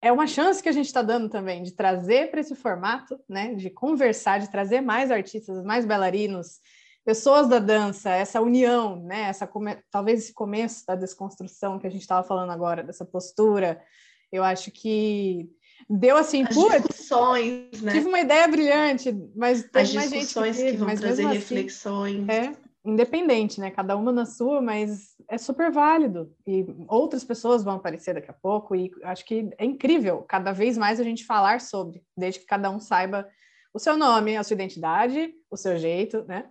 é 0.00 0.12
uma 0.12 0.28
chance 0.28 0.62
que 0.62 0.68
a 0.68 0.72
gente 0.72 0.86
está 0.86 1.02
dando 1.02 1.28
também 1.28 1.64
de 1.64 1.72
trazer 1.72 2.30
para 2.30 2.38
esse 2.38 2.54
formato, 2.54 3.18
né, 3.28 3.52
de 3.52 3.68
conversar, 3.68 4.38
de 4.38 4.48
trazer 4.48 4.80
mais 4.80 5.10
artistas, 5.10 5.60
mais 5.64 5.84
bailarinos, 5.84 6.60
pessoas 7.04 7.48
da 7.48 7.58
dança, 7.58 8.10
essa 8.10 8.40
união, 8.40 8.94
né, 8.94 9.22
essa 9.22 9.50
talvez 9.90 10.22
esse 10.22 10.32
começo 10.32 10.86
da 10.86 10.94
desconstrução 10.94 11.80
que 11.80 11.86
a 11.88 11.90
gente 11.90 12.02
estava 12.02 12.24
falando 12.24 12.52
agora, 12.52 12.84
dessa 12.84 13.04
postura, 13.04 13.82
eu 14.30 14.44
acho 14.44 14.70
que 14.70 15.50
deu 15.88 16.16
assim, 16.16 16.44
As 16.44 16.54
discussões, 16.54 17.82
né? 17.82 17.92
Tive 17.92 18.08
uma 18.08 18.20
ideia 18.20 18.48
brilhante, 18.48 19.12
mas 19.34 19.62
tem 19.64 19.82
As 19.82 19.94
mais 19.94 20.10
discussões 20.10 20.56
gente 20.56 20.66
que, 20.66 20.72
que 20.72 20.78
vão 20.78 20.94
trazer 20.96 21.24
assim, 21.24 21.34
reflexões. 21.34 22.28
É, 22.28 22.52
independente, 22.84 23.60
né? 23.60 23.70
Cada 23.70 23.96
uma 23.96 24.12
na 24.12 24.24
sua, 24.24 24.60
mas 24.60 25.14
é 25.28 25.36
super 25.36 25.70
válido. 25.70 26.32
E 26.46 26.66
outras 26.88 27.24
pessoas 27.24 27.62
vão 27.62 27.74
aparecer 27.74 28.14
daqui 28.14 28.30
a 28.30 28.34
pouco, 28.34 28.74
e 28.74 28.90
acho 29.02 29.24
que 29.24 29.50
é 29.58 29.64
incrível 29.64 30.24
cada 30.28 30.52
vez 30.52 30.78
mais 30.78 30.98
a 30.98 31.04
gente 31.04 31.24
falar 31.24 31.60
sobre, 31.60 32.02
desde 32.16 32.40
que 32.40 32.46
cada 32.46 32.70
um 32.70 32.80
saiba 32.80 33.28
o 33.72 33.78
seu 33.78 33.96
nome, 33.96 34.36
a 34.36 34.42
sua 34.42 34.54
identidade, 34.54 35.32
o 35.50 35.56
seu 35.56 35.76
jeito, 35.76 36.24
né? 36.24 36.46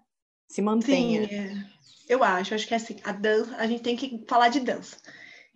Se 0.47 0.61
mantenha. 0.61 1.28
Sim, 1.28 1.36
é. 1.36 1.53
eu 2.07 2.23
acho, 2.23 2.53
acho 2.53 2.67
que 2.67 2.73
é 2.73 2.78
assim, 2.78 2.97
a 3.03 3.11
dança, 3.11 3.55
a 3.57 3.67
gente 3.67 3.84
tem 3.84 3.95
que 3.95 4.23
falar 4.28 4.49
de 4.49 4.59
dança. 4.59 4.97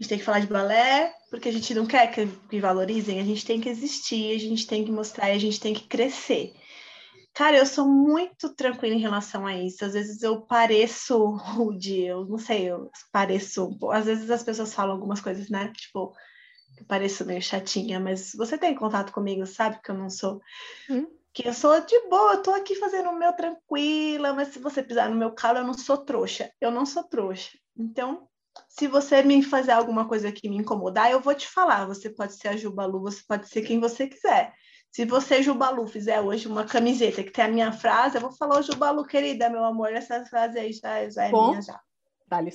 A 0.02 0.04
gente 0.04 0.10
tem 0.10 0.18
que 0.18 0.26
falar 0.26 0.40
de 0.40 0.48
balé, 0.48 1.14
porque 1.30 1.48
a 1.48 1.52
gente 1.52 1.76
não 1.76 1.86
quer 1.86 2.08
que, 2.08 2.26
que 2.26 2.60
valorizem, 2.60 3.20
a 3.20 3.24
gente 3.24 3.46
tem 3.46 3.62
que 3.62 3.70
existir, 3.70 4.36
a 4.36 4.40
gente 4.40 4.66
tem 4.66 4.84
que 4.84 4.92
mostrar 4.92 5.30
e 5.30 5.34
a 5.34 5.38
gente 5.38 5.60
tem 5.60 5.76
que 5.76 5.88
crescer. 5.88 6.56
Cara, 7.36 7.58
eu 7.58 7.68
sou 7.68 7.88
muito 7.88 8.50
tranquila 8.56 8.96
em 8.96 9.00
relação 9.00 9.46
a 9.46 9.56
isso. 9.56 9.86
Às 9.86 9.94
vezes 9.94 10.24
eu 10.24 10.42
pareço 10.42 11.24
rude, 11.36 12.02
eu 12.02 12.26
não 12.26 12.40
sei, 12.40 12.72
eu 12.72 12.90
pareço. 13.12 13.78
Às 13.92 14.06
vezes 14.06 14.32
as 14.32 14.42
pessoas 14.42 14.74
falam 14.74 14.96
algumas 14.96 15.22
coisas, 15.22 15.52
né? 15.52 15.72
Tipo, 15.72 16.12
eu 16.80 16.86
pareço 16.88 17.24
meio 17.24 17.40
chatinha, 17.40 18.00
mas 18.00 18.32
você 18.36 18.58
tem 18.58 18.74
contato 18.74 19.14
comigo, 19.14 19.46
sabe 19.46 19.80
que 19.84 19.92
eu 19.92 19.96
não 19.96 20.10
sou. 20.10 20.42
Hum. 20.90 21.06
Que 21.32 21.48
eu 21.48 21.54
sou 21.54 21.80
de 21.80 22.10
boa, 22.10 22.34
eu 22.34 22.42
tô 22.42 22.50
aqui 22.56 22.74
fazendo 22.74 23.12
o 23.12 23.20
meu 23.20 23.34
tranquila, 23.34 24.34
mas 24.34 24.48
se 24.48 24.58
você 24.58 24.82
pisar 24.82 25.12
no 25.12 25.16
meu 25.16 25.32
calo, 25.32 25.60
eu 25.60 25.64
não 25.64 25.76
sou 25.76 25.98
trouxa. 25.98 26.52
Eu 26.60 26.72
não 26.72 26.88
sou 26.88 27.04
trouxa. 27.04 27.52
Então, 27.78 28.28
se 28.68 28.88
você 28.88 29.22
me 29.22 29.44
fazer 29.44 29.72
alguma 29.72 30.08
coisa 30.08 30.32
que 30.32 30.50
me 30.50 30.58
incomodar, 30.58 31.12
eu 31.12 31.20
vou 31.22 31.36
te 31.36 31.48
falar. 31.48 31.86
Você 31.86 32.10
pode 32.10 32.36
ser 32.36 32.50
a 32.50 32.58
Jubalu, 32.58 33.02
você 33.02 33.22
pode 33.28 33.48
ser 33.48 33.62
quem 33.62 33.80
você 33.80 34.08
quiser. 34.08 34.54
Se 34.92 35.06
você, 35.06 35.42
Jubalu, 35.42 35.88
fizer 35.88 36.20
hoje 36.20 36.48
uma 36.48 36.66
camiseta 36.66 37.24
que 37.24 37.32
tem 37.32 37.46
a 37.46 37.48
minha 37.48 37.72
frase, 37.72 38.18
eu 38.18 38.22
vou 38.22 38.32
falar, 38.32 38.60
ô 38.60 38.62
Jubalu, 38.62 39.06
querida, 39.06 39.50
meu 39.50 39.64
amor, 39.64 39.94
essa 39.94 40.26
frase 40.26 40.60
aí 40.60 40.74
já, 40.74 41.10
já 41.10 41.26
é 41.26 41.32
Bom, 41.32 41.50
minha 41.50 41.62
já. 41.62 41.80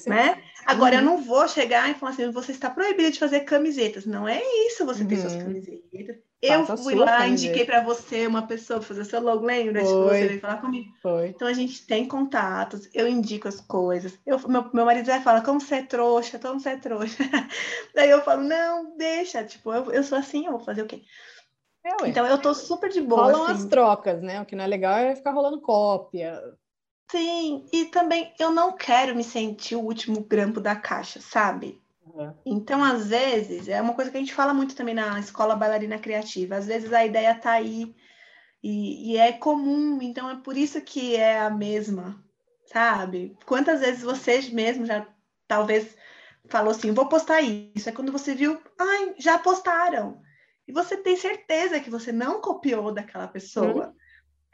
Né? 0.09 0.43
Agora, 0.65 0.97
uhum. 0.97 1.01
eu 1.01 1.05
não 1.05 1.23
vou 1.23 1.47
chegar 1.47 1.91
e 1.91 1.95
falar 1.95 2.13
assim, 2.13 2.31
você 2.31 2.53
está 2.53 2.71
proibida 2.71 3.11
de 3.11 3.19
fazer 3.19 3.41
camisetas. 3.41 4.07
Não 4.07 4.27
é 4.27 4.41
isso, 4.67 4.87
você 4.87 5.03
uhum. 5.03 5.09
tem 5.09 5.19
suas 5.19 5.37
camisetas. 5.37 6.17
Eu 6.41 6.65
fui 6.77 6.95
lá, 6.95 7.19
camiseta. 7.19 7.29
indiquei 7.29 7.65
para 7.65 7.83
você 7.83 8.27
uma 8.27 8.47
pessoa 8.47 8.79
para 8.79 8.89
fazer 8.89 9.05
seu 9.05 9.21
logo, 9.21 9.45
lembra 9.45 9.83
de 9.83 9.89
você 9.89 10.29
veio 10.29 10.41
falar 10.41 10.61
comigo? 10.61 10.93
Foi. 11.03 11.29
Então, 11.29 11.49
a 11.49 11.53
gente 11.53 11.87
tem 11.87 12.07
contatos, 12.07 12.89
eu 12.95 13.09
indico 13.09 13.49
as 13.49 13.61
coisas. 13.61 14.19
Eu, 14.25 14.39
meu, 14.49 14.71
meu 14.73 14.85
marido 14.85 15.07
vai 15.07 15.21
falar, 15.21 15.43
como 15.43 15.61
você 15.61 15.77
é 15.77 15.83
trouxa, 15.83 16.39
como 16.39 16.61
você 16.61 16.71
é 16.71 16.77
trouxa. 16.77 17.17
Daí 17.95 18.11
eu 18.11 18.23
falo, 18.23 18.43
não, 18.43 18.97
deixa, 18.97 19.45
tipo, 19.45 19.73
eu, 19.73 19.91
eu 19.93 20.03
sou 20.03 20.19
assim, 20.19 20.47
eu 20.47 20.53
vou 20.53 20.61
fazer 20.61 20.83
o 20.83 20.87
quê? 20.87 21.03
É, 21.87 22.09
então 22.09 22.27
eu 22.27 22.37
tô 22.39 22.53
super 22.53 22.91
de 22.91 23.01
boa. 23.01 23.23
Rolam 23.23 23.45
assim. 23.45 23.53
as 23.53 23.65
trocas, 23.67 24.21
né? 24.21 24.41
O 24.41 24.45
que 24.45 24.57
não 24.57 24.65
é 24.65 24.67
legal 24.67 24.99
é 24.99 25.15
ficar 25.15 25.31
rolando 25.31 25.61
cópia. 25.61 26.43
Sim, 27.11 27.67
e 27.73 27.87
também 27.87 28.35
eu 28.39 28.51
não 28.51 28.77
quero 28.77 29.15
me 29.15 29.23
sentir 29.23 29.77
o 29.77 29.81
último 29.81 30.25
grampo 30.25 30.61
da 30.61 30.75
caixa, 30.75 31.21
sabe? 31.21 31.81
Uhum. 32.05 32.35
Então, 32.45 32.83
às 32.83 33.09
vezes, 33.09 33.69
é 33.69 33.81
uma 33.81 33.95
coisa 33.95 34.11
que 34.11 34.17
a 34.17 34.21
gente 34.21 34.35
fala 34.35 34.55
muito 34.55 34.75
também 34.75 34.95
na 34.95 35.19
escola 35.21 35.57
bailarina 35.57 35.99
criativa. 35.99 36.57
Às 36.57 36.67
vezes 36.67 36.93
a 36.93 37.05
ideia 37.05 37.35
tá 37.35 37.53
aí 37.53 37.95
e, 38.63 39.13
e 39.13 39.17
é 39.17 39.33
comum, 39.33 40.01
então 40.03 40.31
é 40.31 40.37
por 40.37 40.57
isso 40.57 40.81
que 40.81 41.17
é 41.17 41.39
a 41.41 41.51
mesma, 41.51 42.25
sabe? 42.67 43.37
Quantas 43.47 43.81
vezes 43.81 44.03
você 44.03 44.41
mesmo 44.53 44.85
já 44.87 45.07
talvez 45.47 45.97
falou 46.49 46.71
assim, 46.73 46.93
vou 46.93 47.09
postar 47.09 47.41
isso. 47.41 47.89
É 47.89 47.93
quando 47.93 48.13
você 48.13 48.35
viu, 48.35 48.61
ai, 48.79 49.15
já 49.19 49.39
postaram. 49.39 50.21
E 50.67 50.73
você 50.73 50.97
tem 50.97 51.17
certeza 51.17 51.81
que 51.81 51.91
você 51.91 52.11
não 52.13 52.41
copiou 52.41 52.93
daquela 52.93 53.29
pessoa. 53.29 53.89
Hum. 53.89 53.95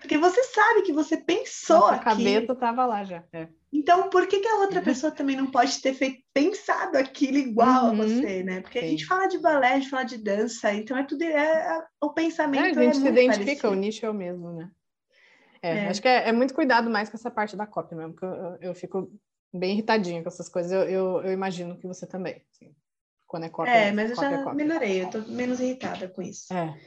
Porque 0.02 0.18
você 0.18 0.42
sabe 0.44 0.82
que 0.82 0.92
você 0.92 1.16
pensou 1.16 1.86
A 1.86 1.98
cabeça 1.98 2.52
estava 2.52 2.84
lá 2.84 3.04
já. 3.04 3.24
É. 3.32 3.48
Então, 3.72 4.10
por 4.10 4.26
que, 4.26 4.40
que 4.40 4.48
a 4.48 4.56
outra 4.56 4.80
uhum. 4.80 4.84
pessoa 4.84 5.10
também 5.10 5.36
não 5.36 5.50
pode 5.50 5.80
ter 5.80 5.94
feito, 5.94 6.22
pensado 6.34 6.98
aquilo 6.98 7.38
igual 7.38 7.86
uhum. 7.86 7.90
a 7.90 7.94
você, 7.94 8.42
né? 8.42 8.60
Porque 8.60 8.80
Sim. 8.80 8.84
a 8.84 8.88
gente 8.88 9.06
fala 9.06 9.26
de 9.26 9.38
balé, 9.38 9.72
a 9.72 9.78
gente 9.78 9.88
fala 9.88 10.02
de 10.02 10.18
dança, 10.18 10.74
então 10.74 10.96
é 10.96 11.04
tudo. 11.04 11.22
É, 11.22 11.78
é 11.78 11.84
o 12.00 12.10
pensamento. 12.10 12.64
É, 12.64 12.70
a 12.70 12.74
gente 12.74 12.98
é 12.98 13.00
se 13.00 13.08
identifica, 13.08 13.44
parecido. 13.44 13.68
o 13.68 13.74
nicho 13.74 14.04
é 14.04 14.10
o 14.10 14.14
mesmo, 14.14 14.52
né? 14.52 14.70
É, 15.62 15.78
é. 15.78 15.88
acho 15.88 16.02
que 16.02 16.08
é, 16.08 16.28
é, 16.28 16.32
muito 16.32 16.52
cuidado 16.52 16.90
mais 16.90 17.08
com 17.08 17.16
essa 17.16 17.30
parte 17.30 17.56
da 17.56 17.66
cópia 17.66 17.96
mesmo, 17.96 18.12
porque 18.12 18.26
eu, 18.26 18.30
eu, 18.32 18.58
eu 18.60 18.74
fico 18.74 19.10
bem 19.54 19.72
irritadinha 19.72 20.22
com 20.22 20.28
essas 20.28 20.48
coisas. 20.48 20.72
Eu, 20.72 20.82
eu, 20.82 21.22
eu 21.22 21.32
imagino 21.32 21.78
que 21.78 21.86
você 21.86 22.06
também. 22.06 22.42
Assim 22.52 22.74
quando 23.32 23.44
é 23.44 23.48
cópia. 23.48 23.70
É, 23.70 23.92
mas 23.92 24.10
eu 24.10 24.16
já 24.16 24.44
cópia. 24.44 24.52
melhorei, 24.52 25.02
eu 25.02 25.10
tô 25.10 25.20
menos 25.22 25.58
irritada 25.58 26.06
com 26.06 26.20
isso. 26.20 26.52
É. 26.52 26.78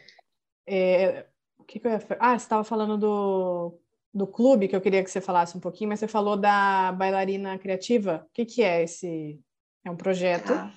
é 0.68 1.26
que, 1.66 1.80
que 1.80 1.88
eu 1.88 1.92
ia 1.92 2.00
Ah, 2.20 2.38
você 2.38 2.46
estava 2.46 2.64
falando 2.64 2.98
do, 2.98 3.80
do 4.14 4.28
clube, 4.28 4.68
que 4.68 4.76
eu 4.76 4.82
queria 4.82 5.04
que 5.04 5.10
você 5.10 5.22
falasse 5.22 5.58
um 5.58 5.60
pouquinho, 5.60 5.90
mas 5.90 6.00
você 6.00 6.08
falou 6.08 6.38
da 6.38 6.92
bailarina 6.92 7.58
criativa. 7.58 8.26
O 8.28 8.34
que, 8.34 8.46
que 8.46 8.64
é 8.64 8.84
esse? 8.84 9.40
É 9.84 9.92
um 9.92 9.96
projeto? 9.98 10.54
Ah. 10.54 10.72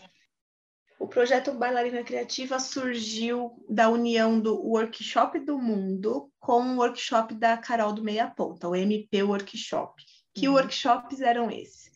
O 1.01 1.07
projeto 1.07 1.53
Bailarina 1.53 2.03
Criativa 2.03 2.59
surgiu 2.59 3.65
da 3.69 3.89
união 3.89 4.41
do 4.41 4.61
Workshop 4.61 5.39
do 5.39 5.57
Mundo 5.57 6.29
com 6.41 6.61
o 6.61 6.77
workshop 6.79 7.37
da 7.37 7.57
Carol 7.57 7.93
do 7.93 8.03
Meia 8.03 8.27
Ponta, 8.27 8.69
o 8.69 8.75
MP 8.75 9.23
Workshop. 9.23 10.03
Que 10.35 10.49
uhum. 10.49 10.55
workshops 10.55 11.21
eram 11.21 11.53
esses? 11.53 11.89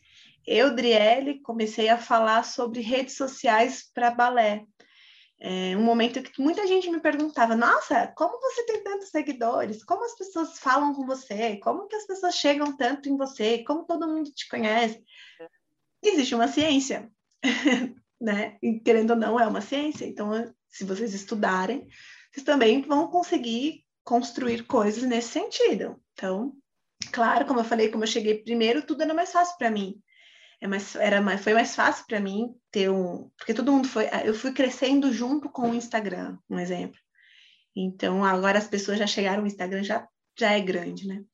eu, 0.46 0.74
Driele, 0.74 1.40
comecei 1.40 1.88
a 1.88 1.98
falar 1.98 2.44
sobre 2.44 2.80
redes 2.80 3.16
sociais 3.16 3.88
para 3.94 4.10
balé. 4.10 4.64
É 5.44 5.76
um 5.76 5.82
momento 5.82 6.22
que 6.22 6.40
muita 6.40 6.64
gente 6.68 6.88
me 6.88 7.00
perguntava: 7.00 7.56
Nossa, 7.56 8.06
como 8.16 8.40
você 8.40 8.64
tem 8.64 8.84
tantos 8.84 9.08
seguidores? 9.08 9.82
Como 9.82 10.04
as 10.04 10.14
pessoas 10.16 10.56
falam 10.60 10.94
com 10.94 11.04
você? 11.04 11.56
Como 11.56 11.88
que 11.88 11.96
as 11.96 12.06
pessoas 12.06 12.36
chegam 12.36 12.76
tanto 12.76 13.08
em 13.08 13.16
você? 13.16 13.64
Como 13.64 13.84
todo 13.84 14.06
mundo 14.06 14.30
te 14.32 14.48
conhece? 14.48 15.02
Existe 16.00 16.36
uma 16.36 16.46
ciência, 16.46 17.10
né? 18.20 18.56
E 18.62 18.78
querendo 18.78 19.10
ou 19.10 19.16
não, 19.16 19.38
é 19.38 19.44
uma 19.44 19.60
ciência. 19.60 20.04
Então, 20.06 20.30
se 20.68 20.84
vocês 20.84 21.12
estudarem, 21.12 21.88
vocês 22.30 22.46
também 22.46 22.82
vão 22.82 23.08
conseguir 23.08 23.84
construir 24.04 24.62
coisas 24.64 25.02
nesse 25.02 25.30
sentido. 25.30 26.00
Então, 26.12 26.52
claro, 27.10 27.46
como 27.46 27.58
eu 27.58 27.64
falei, 27.64 27.88
como 27.88 28.04
eu 28.04 28.08
cheguei 28.08 28.44
primeiro, 28.44 28.86
tudo 28.86 29.02
era 29.02 29.12
mais 29.12 29.32
fácil 29.32 29.58
para 29.58 29.72
mim 29.72 30.00
é 30.62 30.68
mais, 30.68 30.94
era 30.94 31.20
mais, 31.20 31.42
foi 31.42 31.54
mais 31.54 31.74
fácil 31.74 32.04
para 32.06 32.20
mim 32.20 32.54
ter 32.70 32.88
um. 32.88 33.28
Porque 33.36 33.52
todo 33.52 33.72
mundo 33.72 33.88
foi. 33.88 34.08
Eu 34.24 34.32
fui 34.32 34.52
crescendo 34.52 35.12
junto 35.12 35.50
com 35.50 35.70
o 35.70 35.74
Instagram, 35.74 36.38
um 36.48 36.56
exemplo. 36.56 36.96
Então, 37.74 38.24
agora 38.24 38.58
as 38.58 38.68
pessoas 38.68 38.96
já 38.96 39.06
chegaram, 39.06 39.42
o 39.42 39.46
Instagram 39.46 39.82
já, 39.82 40.06
já 40.38 40.52
é 40.52 40.60
grande, 40.60 41.08
né? 41.08 41.24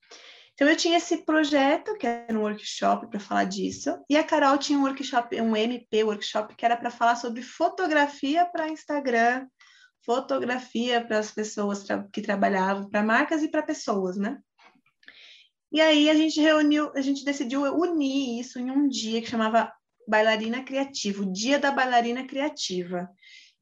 Então, 0.55 0.66
eu 0.66 0.76
tinha 0.76 0.96
esse 0.96 1.26
projeto, 1.26 1.94
que 1.98 2.06
era 2.06 2.32
um 2.38 2.40
workshop 2.40 3.06
para 3.09 3.20
falar 3.20 3.44
disso, 3.44 4.02
e 4.09 4.16
a 4.16 4.24
Carol 4.24 4.56
tinha 4.56 4.78
um 4.78 4.84
workshop, 4.84 5.38
um 5.42 5.55
MP 5.55 6.02
workshop, 6.05 6.56
que 6.56 6.64
era 6.64 6.76
para 6.76 6.90
falar 6.90 7.16
sobre 7.16 7.42
fotografia 7.42 8.46
para 8.46 8.70
Instagram, 8.70 9.46
fotografia 10.06 11.05
para 11.05 11.18
as 11.18 11.30
pessoas 11.30 11.84
que 12.10 12.22
trabalhavam, 12.22 12.88
para 12.88 13.02
marcas 13.02 13.42
e 13.42 13.48
para 13.50 13.62
pessoas, 13.62 14.16
né? 14.16 14.38
E 15.70 15.81
aí 15.81 16.09
a 16.09 16.15
gente 16.15 16.40
reuniu, 16.40 16.90
a 16.95 17.01
gente 17.01 17.24
decidiu 17.24 17.62
unir 17.62 18.40
isso 18.40 18.59
em 18.59 18.70
um 18.70 18.89
dia 18.89 19.20
que 19.20 19.28
chamava 19.28 19.73
Bailarina 20.07 20.62
Criativa, 20.62 21.23
o 21.23 21.32
Dia 21.32 21.59
da 21.59 21.70
Bailarina 21.70 22.27
Criativa. 22.27 23.09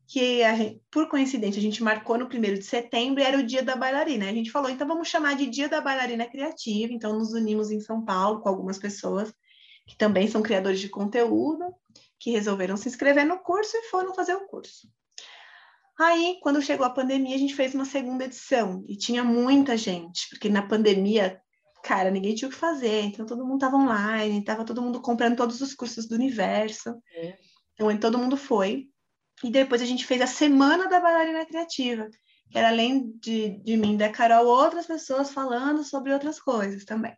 Que 0.08 0.38
gente, 0.38 0.80
por 0.88 1.08
coincidência 1.08 1.58
a 1.58 1.62
gente 1.62 1.82
marcou 1.82 2.16
no 2.16 2.28
primeiro 2.28 2.56
de 2.56 2.64
setembro 2.64 3.20
e 3.20 3.24
era 3.24 3.36
o 3.36 3.42
dia 3.42 3.60
da 3.60 3.74
bailarina. 3.74 4.30
A 4.30 4.32
gente 4.32 4.52
falou, 4.52 4.70
então 4.70 4.86
vamos 4.86 5.08
chamar 5.08 5.34
de 5.34 5.46
Dia 5.46 5.68
da 5.68 5.80
Bailarina 5.80 6.24
Criativa. 6.26 6.92
Então 6.92 7.18
nos 7.18 7.32
unimos 7.32 7.72
em 7.72 7.80
São 7.80 8.04
Paulo 8.04 8.40
com 8.40 8.48
algumas 8.48 8.78
pessoas 8.78 9.34
que 9.84 9.96
também 9.96 10.28
são 10.28 10.42
criadores 10.42 10.78
de 10.78 10.88
conteúdo, 10.88 11.64
que 12.20 12.30
resolveram 12.30 12.76
se 12.76 12.88
inscrever 12.88 13.26
no 13.26 13.38
curso 13.38 13.76
e 13.76 13.82
foram 13.84 14.14
fazer 14.14 14.34
o 14.34 14.46
curso. 14.46 14.88
Aí, 15.98 16.38
quando 16.42 16.60
chegou 16.60 16.84
a 16.84 16.90
pandemia, 16.90 17.34
a 17.34 17.38
gente 17.38 17.54
fez 17.54 17.74
uma 17.74 17.84
segunda 17.84 18.24
edição 18.24 18.84
e 18.86 18.96
tinha 18.96 19.24
muita 19.24 19.76
gente, 19.76 20.28
porque 20.28 20.48
na 20.48 20.60
pandemia 20.62 21.40
cara, 21.82 22.10
ninguém 22.10 22.34
tinha 22.34 22.48
o 22.48 22.52
que 22.52 22.58
fazer, 22.58 23.02
então 23.02 23.26
todo 23.26 23.44
mundo 23.44 23.56
estava 23.56 23.76
online, 23.76 24.40
estava 24.40 24.64
todo 24.64 24.82
mundo 24.82 25.00
comprando 25.00 25.36
todos 25.36 25.60
os 25.60 25.74
cursos 25.74 26.06
do 26.06 26.14
universo. 26.14 26.94
É. 27.14 27.38
Então, 27.74 27.96
todo 27.98 28.18
mundo 28.18 28.36
foi. 28.36 28.88
E 29.44 29.50
depois 29.50 29.82
a 29.82 29.86
gente 29.86 30.06
fez 30.06 30.20
a 30.20 30.26
Semana 30.26 30.88
da 30.88 30.98
Bailarina 30.98 31.44
Criativa, 31.44 32.08
que 32.50 32.58
era 32.58 32.68
além 32.68 33.12
de, 33.20 33.58
de 33.62 33.76
mim 33.76 33.96
da 33.96 34.08
Carol, 34.08 34.46
outras 34.46 34.86
pessoas 34.86 35.30
falando 35.30 35.84
sobre 35.84 36.12
outras 36.12 36.40
coisas 36.40 36.84
também. 36.84 37.16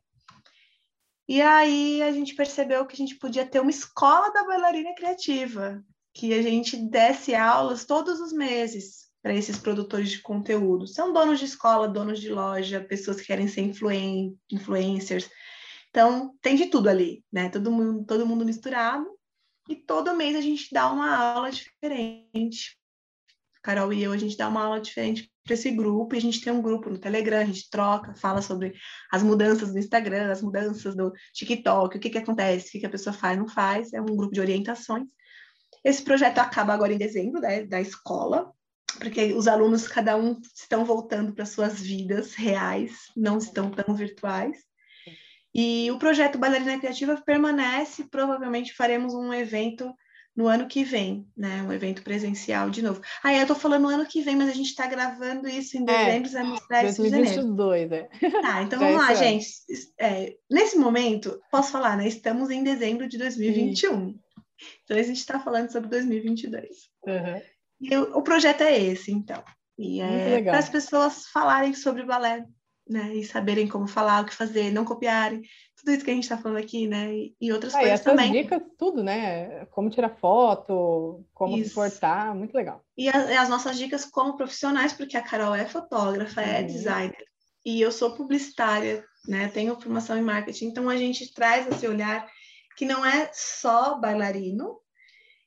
E 1.29 1.43
aí 1.43 2.03
a 2.03 2.11
gente 2.11 2.35
percebeu 2.35 2.87
que 2.87 2.95
a 2.95 2.97
gente 2.97 3.17
podia 3.17 3.47
ter 3.47 3.61
uma 3.61 3.71
escola 3.71 4.33
da 4.33 4.45
bailarina 4.45 4.95
criativa, 4.95 5.85
que 6.15 6.33
a 6.33 6.41
gente 6.41 6.75
desse 6.77 7.35
aulas 7.35 7.85
todos 7.85 8.19
os 8.19 8.33
meses 8.33 9.08
para 9.29 9.37
esses 9.37 9.59
produtores 9.59 10.11
de 10.11 10.23
conteúdo. 10.23 10.87
São 10.87 11.13
donos 11.13 11.39
de 11.39 11.45
escola, 11.45 11.87
donos 11.87 12.19
de 12.19 12.31
loja, 12.31 12.81
pessoas 12.81 13.21
que 13.21 13.27
querem 13.27 13.47
ser 13.47 13.61
influen 13.61 14.35
influencers. 14.51 15.29
Então, 15.91 16.35
tem 16.41 16.57
de 16.57 16.65
tudo 16.71 16.89
ali, 16.89 17.23
né? 17.31 17.51
Todo 17.51 17.71
mundo, 17.71 18.07
todo 18.07 18.27
mundo 18.27 18.43
misturado. 18.43 19.07
E 19.69 19.77
todo 19.77 20.17
mês 20.17 20.35
a 20.35 20.41
gente 20.41 20.73
dá 20.73 20.91
uma 20.91 21.15
aula 21.15 21.51
diferente. 21.51 22.79
Carol 23.63 23.93
e 23.93 24.03
eu, 24.03 24.13
a 24.13 24.17
gente 24.17 24.35
dá 24.35 24.49
uma 24.49 24.65
aula 24.65 24.81
diferente 24.81 25.31
para 25.45 25.53
esse 25.53 25.71
grupo, 25.73 26.15
e 26.15 26.19
a 26.19 26.23
gente 26.23 26.41
tem 26.41 26.51
um 26.51 26.63
grupo 26.63 26.89
no 26.89 26.97
Telegram, 26.97 27.41
a 27.41 27.45
gente 27.45 27.69
troca, 27.69 28.15
fala 28.15 28.41
sobre 28.41 28.73
as 29.13 29.23
mudanças 29.23 29.71
do 29.71 29.79
Instagram, 29.79 30.33
as 30.33 30.41
mudanças 30.41 30.97
do 30.97 31.13
TikTok, 31.35 31.99
o 31.99 32.01
que, 32.01 32.09
que 32.09 32.19
acontece, 32.19 32.69
o 32.69 32.71
que, 32.73 32.81
que 32.81 32.87
a 32.87 32.91
pessoa 32.91 33.13
faz, 33.13 33.37
não 33.37 33.47
faz, 33.47 33.93
é 33.93 34.01
um 34.01 34.07
grupo 34.07 34.33
de 34.33 34.41
orientações. 34.41 35.07
Esse 35.85 36.03
projeto 36.03 36.39
acaba 36.39 36.73
agora 36.73 36.95
em 36.95 36.99
dezembro, 36.99 37.43
né, 37.43 37.65
da 37.65 37.79
escola, 37.79 38.51
porque 38.99 39.33
os 39.33 39.49
alunos, 39.49 39.89
cada 39.89 40.17
um, 40.17 40.41
estão 40.55 40.85
voltando 40.85 41.33
para 41.33 41.47
suas 41.47 41.81
vidas 41.81 42.35
reais, 42.35 42.93
não 43.17 43.39
estão 43.39 43.71
tão 43.71 43.95
virtuais. 43.95 44.57
E 45.55 45.91
o 45.91 45.99
projeto 45.99 46.39
Bailarina 46.39 46.79
Criativa 46.79 47.21
permanece, 47.25 48.05
provavelmente 48.11 48.75
faremos 48.75 49.15
um 49.15 49.33
evento 49.33 49.93
no 50.37 50.47
ano 50.47 50.69
que 50.69 50.85
vem, 50.85 51.27
né? 51.37 51.65
Um 51.65 51.73
evento 51.73 52.03
presencial 52.03 52.71
de 52.71 52.81
novo. 52.81 53.01
Ah, 53.25 53.35
eu 53.35 53.45
tô 53.45 53.57
falando 53.57 53.83
no 53.83 53.89
ano 53.89 54.07
que 54.07 54.23
vem, 54.23 54.37
mas 54.37 54.49
a 54.49 54.55
gente 54.55 54.69
está 54.69 54.87
gravando 54.87 55.49
isso 55.49 55.77
em 55.77 55.83
é, 55.83 55.85
dezembro, 55.85 56.29
é, 56.29 56.33
vai 56.33 56.45
mostrar 56.45 56.85
isso 56.85 57.05
em 57.05 57.11
janeiro. 57.11 57.43
2022, 57.57 57.93
é. 57.93 58.09
Tá, 58.41 58.63
então 58.63 58.79
vamos 58.79 58.97
lá, 58.97 59.15
gente. 59.15 59.49
É, 59.99 60.37
nesse 60.49 60.79
momento, 60.79 61.41
posso 61.51 61.73
falar, 61.73 61.97
né? 61.97 62.07
Estamos 62.07 62.51
em 62.51 62.63
dezembro 62.63 63.09
de 63.09 63.19
2021. 63.19 64.11
Sim. 64.11 64.21
Então 64.85 64.97
a 64.97 65.03
gente 65.03 65.19
está 65.19 65.41
falando 65.41 65.73
sobre 65.73 65.89
2022. 65.89 66.69
Uhum. 67.05 67.43
E 67.81 67.97
o, 67.97 68.19
o 68.19 68.23
projeto 68.23 68.63
é 68.63 68.79
esse, 68.79 69.13
então. 69.13 69.43
E 69.79 70.01
é 70.01 70.43
para 70.43 70.59
as 70.59 70.69
pessoas 70.69 71.27
falarem 71.29 71.73
sobre 71.75 72.05
balé 72.05 72.45
né? 72.89 73.15
E 73.15 73.25
saberem 73.25 73.69
como 73.69 73.87
falar, 73.87 74.23
o 74.23 74.27
que 74.27 74.35
fazer, 74.35 74.73
não 74.73 74.85
copiarem, 74.85 75.43
tudo 75.77 75.93
isso 75.93 76.05
que 76.05 76.11
a 76.11 76.15
gente 76.15 76.25
está 76.25 76.39
falando 76.39 76.59
aqui, 76.59 76.87
né? 76.87 77.15
E, 77.15 77.37
e 77.41 77.53
outras 77.53 77.75
ah, 77.75 77.81
coisas 77.81 78.01
e 78.01 78.05
também. 78.05 78.33
dicas, 78.33 78.63
tudo, 78.79 79.03
né? 79.05 79.67
Como 79.67 79.91
tirar 79.91 80.17
foto, 80.17 81.25
como 81.35 81.57
isso. 81.57 81.69
se 81.69 81.75
portar, 81.75 82.35
muito 82.35 82.55
legal. 82.55 82.83
E 82.97 83.09
a, 83.09 83.43
as 83.43 83.49
nossas 83.49 83.77
dicas 83.77 84.05
como 84.05 84.37
profissionais, 84.37 84.93
porque 84.93 85.17
a 85.17 85.23
Carol 85.23 85.55
é 85.55 85.67
fotógrafa, 85.67 86.41
é 86.41 86.61
é 86.61 86.63
designer, 86.63 87.25
e 87.65 87.81
eu 87.81 87.93
sou 87.93 88.15
publicitária, 88.15 89.05
né? 89.27 89.49
Tenho 89.49 89.79
formação 89.81 90.17
em 90.17 90.23
marketing, 90.23 90.67
então 90.67 90.89
a 90.89 90.97
gente 90.97 91.33
traz 91.35 91.67
esse 91.67 91.87
olhar 91.87 92.27
que 92.77 92.87
não 92.87 93.05
é 93.05 93.29
só 93.33 93.99
bailarino, 93.99 94.79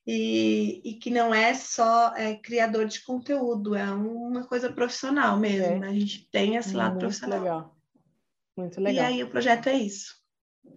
e, 0.05 0.81
e, 0.83 0.93
que 0.95 1.09
não 1.09 1.33
é 1.33 1.53
só 1.53 2.15
é, 2.15 2.35
criador 2.35 2.85
de 2.85 3.03
conteúdo, 3.03 3.75
é 3.75 3.89
uma 3.91 4.45
coisa 4.47 4.71
profissional 4.71 5.37
mesmo, 5.37 5.73
é. 5.73 5.79
né? 5.79 5.87
A 5.89 5.93
gente 5.93 6.27
tem 6.31 6.55
esse 6.55 6.73
lado 6.73 6.91
Muito 6.91 7.01
profissional. 7.01 7.39
Legal. 7.39 7.77
Muito 8.57 8.81
legal. 8.81 9.05
E 9.05 9.07
aí 9.07 9.23
o 9.23 9.29
projeto 9.29 9.67
é 9.67 9.73
isso. 9.73 10.15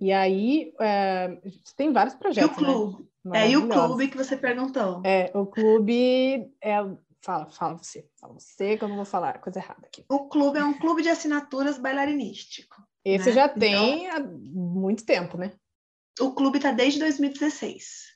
E 0.01 0.13
aí 0.13 0.73
é, 0.81 1.39
tem 1.77 1.93
vários 1.93 2.15
projetos. 2.15 2.51
E 2.51 2.53
o 2.53 2.57
clube. 2.57 3.09
Né? 3.25 3.47
É, 3.47 3.51
e 3.51 3.57
o 3.57 3.69
clube 3.69 4.09
que 4.09 4.17
você 4.17 4.37
perguntou. 4.37 5.03
É, 5.05 5.31
o 5.35 5.47
clube 5.47 6.53
é. 6.63 6.77
Fala, 7.23 7.47
fala 7.47 7.79
você, 7.79 8.07
fala 8.21 8.35
você 8.35 8.77
que 8.77 8.85
eu 8.85 8.89
não 8.89 8.97
vou 8.97 9.05
falar 9.07 9.41
coisa 9.41 9.59
errada 9.59 9.87
aqui. 9.87 10.05
O 10.11 10.29
clube 10.29 10.59
é 10.59 10.65
um 10.65 10.79
clube 10.79 11.03
de 11.03 11.09
assinaturas 11.09 11.79
bailarinístico. 11.79 12.77
Esse 13.03 13.31
né? 13.31 13.33
já 13.33 13.49
tem 13.49 14.05
então, 14.05 14.17
há 14.17 14.21
muito 14.21 15.07
tempo, 15.07 15.39
né? 15.39 15.53
O 16.21 16.33
clube 16.33 16.59
está 16.59 16.71
desde 16.71 16.99
2016. 17.01 18.14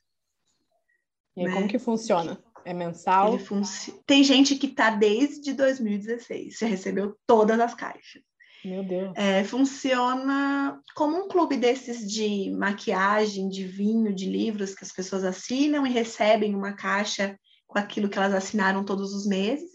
E 1.38 1.44
né? 1.44 1.54
como 1.54 1.68
que 1.68 1.78
funciona? 1.78 2.42
É 2.64 2.74
mensal? 2.74 3.38
Funci... 3.38 3.94
Tem 4.06 4.22
gente 4.24 4.56
que 4.56 4.66
está 4.66 4.90
desde 4.90 5.52
2016, 5.52 6.58
já 6.58 6.66
recebeu 6.66 7.16
todas 7.26 7.58
as 7.60 7.74
caixas. 7.74 8.22
Meu 8.64 8.82
Deus. 8.82 9.12
É, 9.16 9.44
funciona 9.44 10.80
como 10.94 11.16
um 11.16 11.28
clube 11.28 11.56
desses 11.56 12.10
de 12.10 12.50
maquiagem, 12.50 13.48
de 13.48 13.64
vinho, 13.64 14.12
de 14.12 14.28
livros 14.28 14.74
que 14.74 14.84
as 14.84 14.92
pessoas 14.92 15.24
assinam 15.24 15.86
e 15.86 15.90
recebem 15.90 16.54
uma 16.54 16.72
caixa 16.72 17.38
com 17.66 17.78
aquilo 17.78 18.08
que 18.08 18.18
elas 18.18 18.34
assinaram 18.34 18.84
todos 18.84 19.14
os 19.14 19.26
meses. 19.26 19.70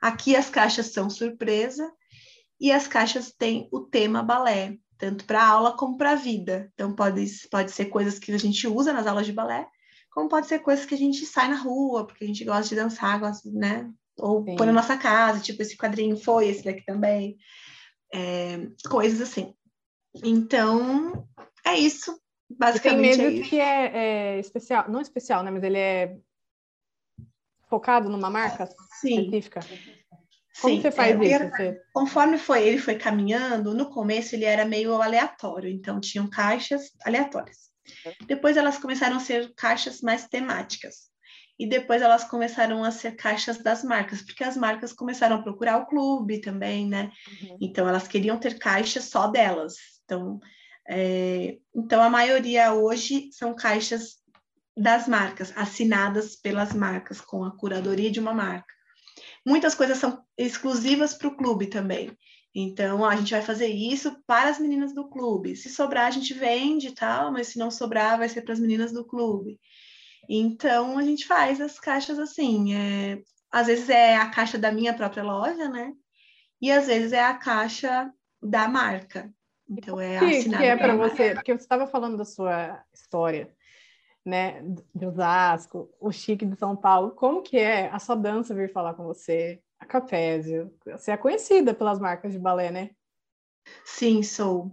Aqui 0.00 0.34
as 0.34 0.48
caixas 0.48 0.86
são 0.86 1.10
surpresa 1.10 1.90
e 2.58 2.72
as 2.72 2.88
caixas 2.88 3.32
têm 3.32 3.68
o 3.70 3.80
tema 3.80 4.22
balé, 4.22 4.76
tanto 4.96 5.24
para 5.24 5.46
aula 5.46 5.76
como 5.76 5.96
para 5.98 6.12
a 6.12 6.16
vida. 6.16 6.70
Então 6.72 6.94
pode, 6.94 7.24
pode 7.50 7.72
ser 7.72 7.86
coisas 7.86 8.18
que 8.18 8.32
a 8.32 8.38
gente 8.38 8.66
usa 8.66 8.92
nas 8.92 9.06
aulas 9.06 9.26
de 9.26 9.32
balé, 9.32 9.66
como 10.14 10.28
pode 10.28 10.46
ser 10.46 10.60
coisas 10.60 10.86
que 10.86 10.94
a 10.94 10.98
gente 10.98 11.26
sai 11.26 11.48
na 11.48 11.56
rua, 11.56 12.06
porque 12.06 12.22
a 12.22 12.26
gente 12.26 12.44
gosta 12.44 12.68
de 12.68 12.76
dançar, 12.76 13.18
gosta, 13.18 13.50
né? 13.50 13.90
Ou 14.16 14.44
Sim. 14.44 14.54
põe 14.54 14.66
na 14.66 14.72
nossa 14.72 14.96
casa, 14.96 15.40
tipo, 15.40 15.60
esse 15.60 15.76
quadrinho 15.76 16.16
foi, 16.16 16.46
esse 16.46 16.64
daqui 16.64 16.84
também. 16.84 17.36
É, 18.14 18.68
coisas 18.88 19.20
assim. 19.20 19.52
Então, 20.22 21.26
é 21.66 21.76
isso. 21.76 22.16
Basicamente. 22.48 23.16
tem 23.16 23.26
mesmo 23.26 23.44
é 23.44 23.48
que 23.48 23.58
é, 23.58 23.96
é, 24.36 24.38
especial, 24.38 24.88
não 24.88 25.00
especial, 25.00 25.42
né? 25.42 25.50
Mas 25.50 25.64
ele 25.64 25.78
é 25.78 26.16
focado 27.68 28.08
numa 28.08 28.30
marca 28.30 28.68
Sim. 29.00 29.22
específica. 29.22 29.60
Como 30.60 30.76
Sim, 30.76 30.80
você 30.80 30.92
faz 30.92 31.20
é, 31.20 31.24
isso? 31.24 31.50
Você... 31.50 31.82
Conforme 31.92 32.38
foi, 32.38 32.62
ele 32.62 32.78
foi 32.78 32.94
caminhando, 32.94 33.74
no 33.74 33.90
começo 33.90 34.36
ele 34.36 34.44
era 34.44 34.64
meio 34.64 34.94
aleatório, 35.02 35.68
então 35.68 35.98
tinham 35.98 36.30
caixas 36.30 36.92
aleatórias. 37.04 37.73
Depois 38.26 38.56
elas 38.56 38.78
começaram 38.78 39.16
a 39.16 39.20
ser 39.20 39.52
caixas 39.54 40.00
mais 40.00 40.26
temáticas. 40.26 41.12
E 41.58 41.68
depois 41.68 42.02
elas 42.02 42.24
começaram 42.24 42.82
a 42.82 42.90
ser 42.90 43.14
caixas 43.14 43.58
das 43.58 43.84
marcas, 43.84 44.22
porque 44.22 44.42
as 44.42 44.56
marcas 44.56 44.92
começaram 44.92 45.36
a 45.36 45.42
procurar 45.42 45.78
o 45.78 45.86
clube 45.86 46.40
também, 46.40 46.88
né? 46.88 47.12
Uhum. 47.42 47.58
Então 47.60 47.88
elas 47.88 48.08
queriam 48.08 48.38
ter 48.38 48.58
caixas 48.58 49.04
só 49.04 49.28
delas. 49.28 49.74
Então, 50.04 50.40
é... 50.88 51.58
então 51.74 52.02
a 52.02 52.10
maioria 52.10 52.72
hoje 52.72 53.30
são 53.32 53.54
caixas 53.54 54.16
das 54.76 55.06
marcas, 55.06 55.52
assinadas 55.56 56.34
pelas 56.34 56.72
marcas, 56.72 57.20
com 57.20 57.44
a 57.44 57.56
curadoria 57.56 58.10
de 58.10 58.18
uma 58.18 58.34
marca. 58.34 58.74
Muitas 59.46 59.74
coisas 59.74 59.98
são 59.98 60.24
exclusivas 60.36 61.14
para 61.14 61.28
o 61.28 61.36
clube 61.36 61.66
também. 61.66 62.16
Então, 62.54 63.04
a 63.04 63.16
gente 63.16 63.32
vai 63.32 63.42
fazer 63.42 63.66
isso 63.66 64.16
para 64.26 64.48
as 64.48 64.60
meninas 64.60 64.94
do 64.94 65.08
clube. 65.08 65.56
Se 65.56 65.68
sobrar, 65.68 66.06
a 66.06 66.10
gente 66.10 66.32
vende 66.32 66.88
e 66.88 66.94
tal, 66.94 67.32
mas 67.32 67.48
se 67.48 67.58
não 67.58 67.68
sobrar, 67.70 68.16
vai 68.16 68.28
ser 68.28 68.42
para 68.42 68.52
as 68.52 68.60
meninas 68.60 68.92
do 68.92 69.04
clube. 69.04 69.58
Então, 70.28 70.96
a 70.96 71.02
gente 71.02 71.26
faz 71.26 71.60
as 71.60 71.80
caixas 71.80 72.18
assim. 72.18 72.74
É... 72.74 73.20
Às 73.50 73.66
vezes 73.66 73.88
é 73.88 74.16
a 74.16 74.30
caixa 74.30 74.56
da 74.56 74.70
minha 74.70 74.94
própria 74.94 75.24
loja, 75.24 75.68
né? 75.68 75.92
E 76.60 76.70
às 76.70 76.86
vezes 76.86 77.12
é 77.12 77.24
a 77.24 77.34
caixa 77.34 78.10
da 78.40 78.68
marca. 78.68 79.32
Então, 79.68 80.00
é 80.00 80.18
que, 80.18 80.24
assinada. 80.38 80.62
que 80.62 80.68
é 80.68 80.76
para 80.76 80.96
você? 80.96 81.34
Porque 81.34 81.52
você 81.52 81.62
estava 81.62 81.86
falando 81.86 82.16
da 82.16 82.24
sua 82.24 82.80
história, 82.92 83.52
né? 84.24 84.62
De 84.94 85.06
Osasco, 85.06 85.90
o 86.00 86.12
chique 86.12 86.46
de 86.46 86.56
São 86.56 86.76
Paulo. 86.76 87.12
Como 87.12 87.42
que 87.42 87.58
é 87.58 87.88
a 87.88 87.98
sua 87.98 88.14
dança 88.14 88.54
vir 88.54 88.72
falar 88.72 88.94
com 88.94 89.04
você? 89.04 89.60
A. 89.84 90.70
Você 90.86 91.10
é 91.10 91.16
conhecida 91.16 91.74
pelas 91.74 91.98
marcas 91.98 92.32
de 92.32 92.38
balé, 92.38 92.70
né? 92.70 92.90
Sim, 93.84 94.22
sou. 94.22 94.72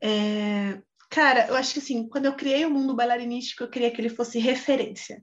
É... 0.00 0.80
Cara, 1.10 1.48
eu 1.48 1.54
acho 1.54 1.74
que 1.74 1.78
assim, 1.78 2.08
quando 2.08 2.26
eu 2.26 2.34
criei 2.34 2.64
o 2.64 2.70
mundo 2.70 2.94
bailarinístico, 2.94 3.62
eu 3.62 3.70
queria 3.70 3.90
que 3.90 4.00
ele 4.00 4.08
fosse 4.08 4.38
referência, 4.38 5.22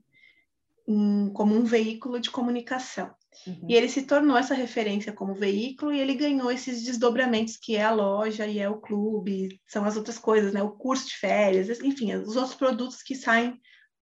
como 1.34 1.54
um 1.54 1.64
veículo 1.64 2.20
de 2.20 2.30
comunicação. 2.30 3.12
Uhum. 3.46 3.66
E 3.68 3.74
ele 3.74 3.88
se 3.88 4.02
tornou 4.02 4.36
essa 4.36 4.54
referência 4.54 5.12
como 5.12 5.34
veículo 5.34 5.92
e 5.92 6.00
ele 6.00 6.14
ganhou 6.14 6.50
esses 6.50 6.84
desdobramentos 6.84 7.56
que 7.56 7.76
é 7.76 7.82
a 7.82 7.90
loja 7.90 8.46
e 8.46 8.58
é 8.58 8.68
o 8.68 8.80
clube, 8.80 9.60
são 9.66 9.84
as 9.84 9.96
outras 9.96 10.18
coisas, 10.18 10.52
né? 10.52 10.62
O 10.62 10.72
curso 10.72 11.08
de 11.08 11.16
férias, 11.16 11.80
enfim, 11.80 12.14
os 12.14 12.36
outros 12.36 12.54
produtos 12.54 13.02
que 13.02 13.14
saem 13.14 13.58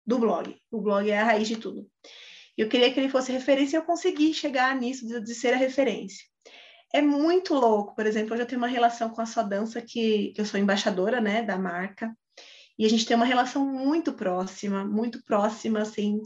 do 0.06 0.20
blog. 0.20 0.56
O 0.72 0.82
blog 0.82 1.10
é 1.10 1.20
a 1.20 1.26
raiz 1.26 1.48
de 1.48 1.58
tudo. 1.58 1.90
Eu 2.58 2.70
queria 2.70 2.94
que 2.94 3.00
ele 3.00 3.10
fosse 3.10 3.32
referência 3.32 3.78
e 3.78 3.80
eu 3.80 3.86
consegui 3.86 4.34
chegar 4.34 4.76
nisso 4.76 5.08
de, 5.08 5.20
de, 5.22 5.36
ser 5.36 5.54
a 5.54 5.58
referência. 5.58 6.24
É 6.94 7.02
muito 7.02 7.56
louco, 7.56 7.96
por 7.96 8.06
exemplo, 8.06 8.34
eu 8.34 8.38
já 8.40 8.46
tenho 8.46 8.62
uma 8.62 8.68
relação 8.68 9.10
com 9.10 9.22
a 9.22 9.26
sua 9.26 9.42
dança 9.42 9.82
que, 9.82 10.32
que 10.36 10.42
eu 10.42 10.46
sou 10.46 10.60
embaixadora, 10.60 11.20
né, 11.20 11.42
da 11.42 11.58
marca, 11.58 12.16
e 12.78 12.86
a 12.86 12.90
gente 12.90 13.06
tem 13.06 13.16
uma 13.16 13.26
relação 13.26 13.66
muito 13.66 14.14
próxima, 14.14 14.86
muito 14.86 15.24
próxima, 15.24 15.82
assim, 15.82 16.22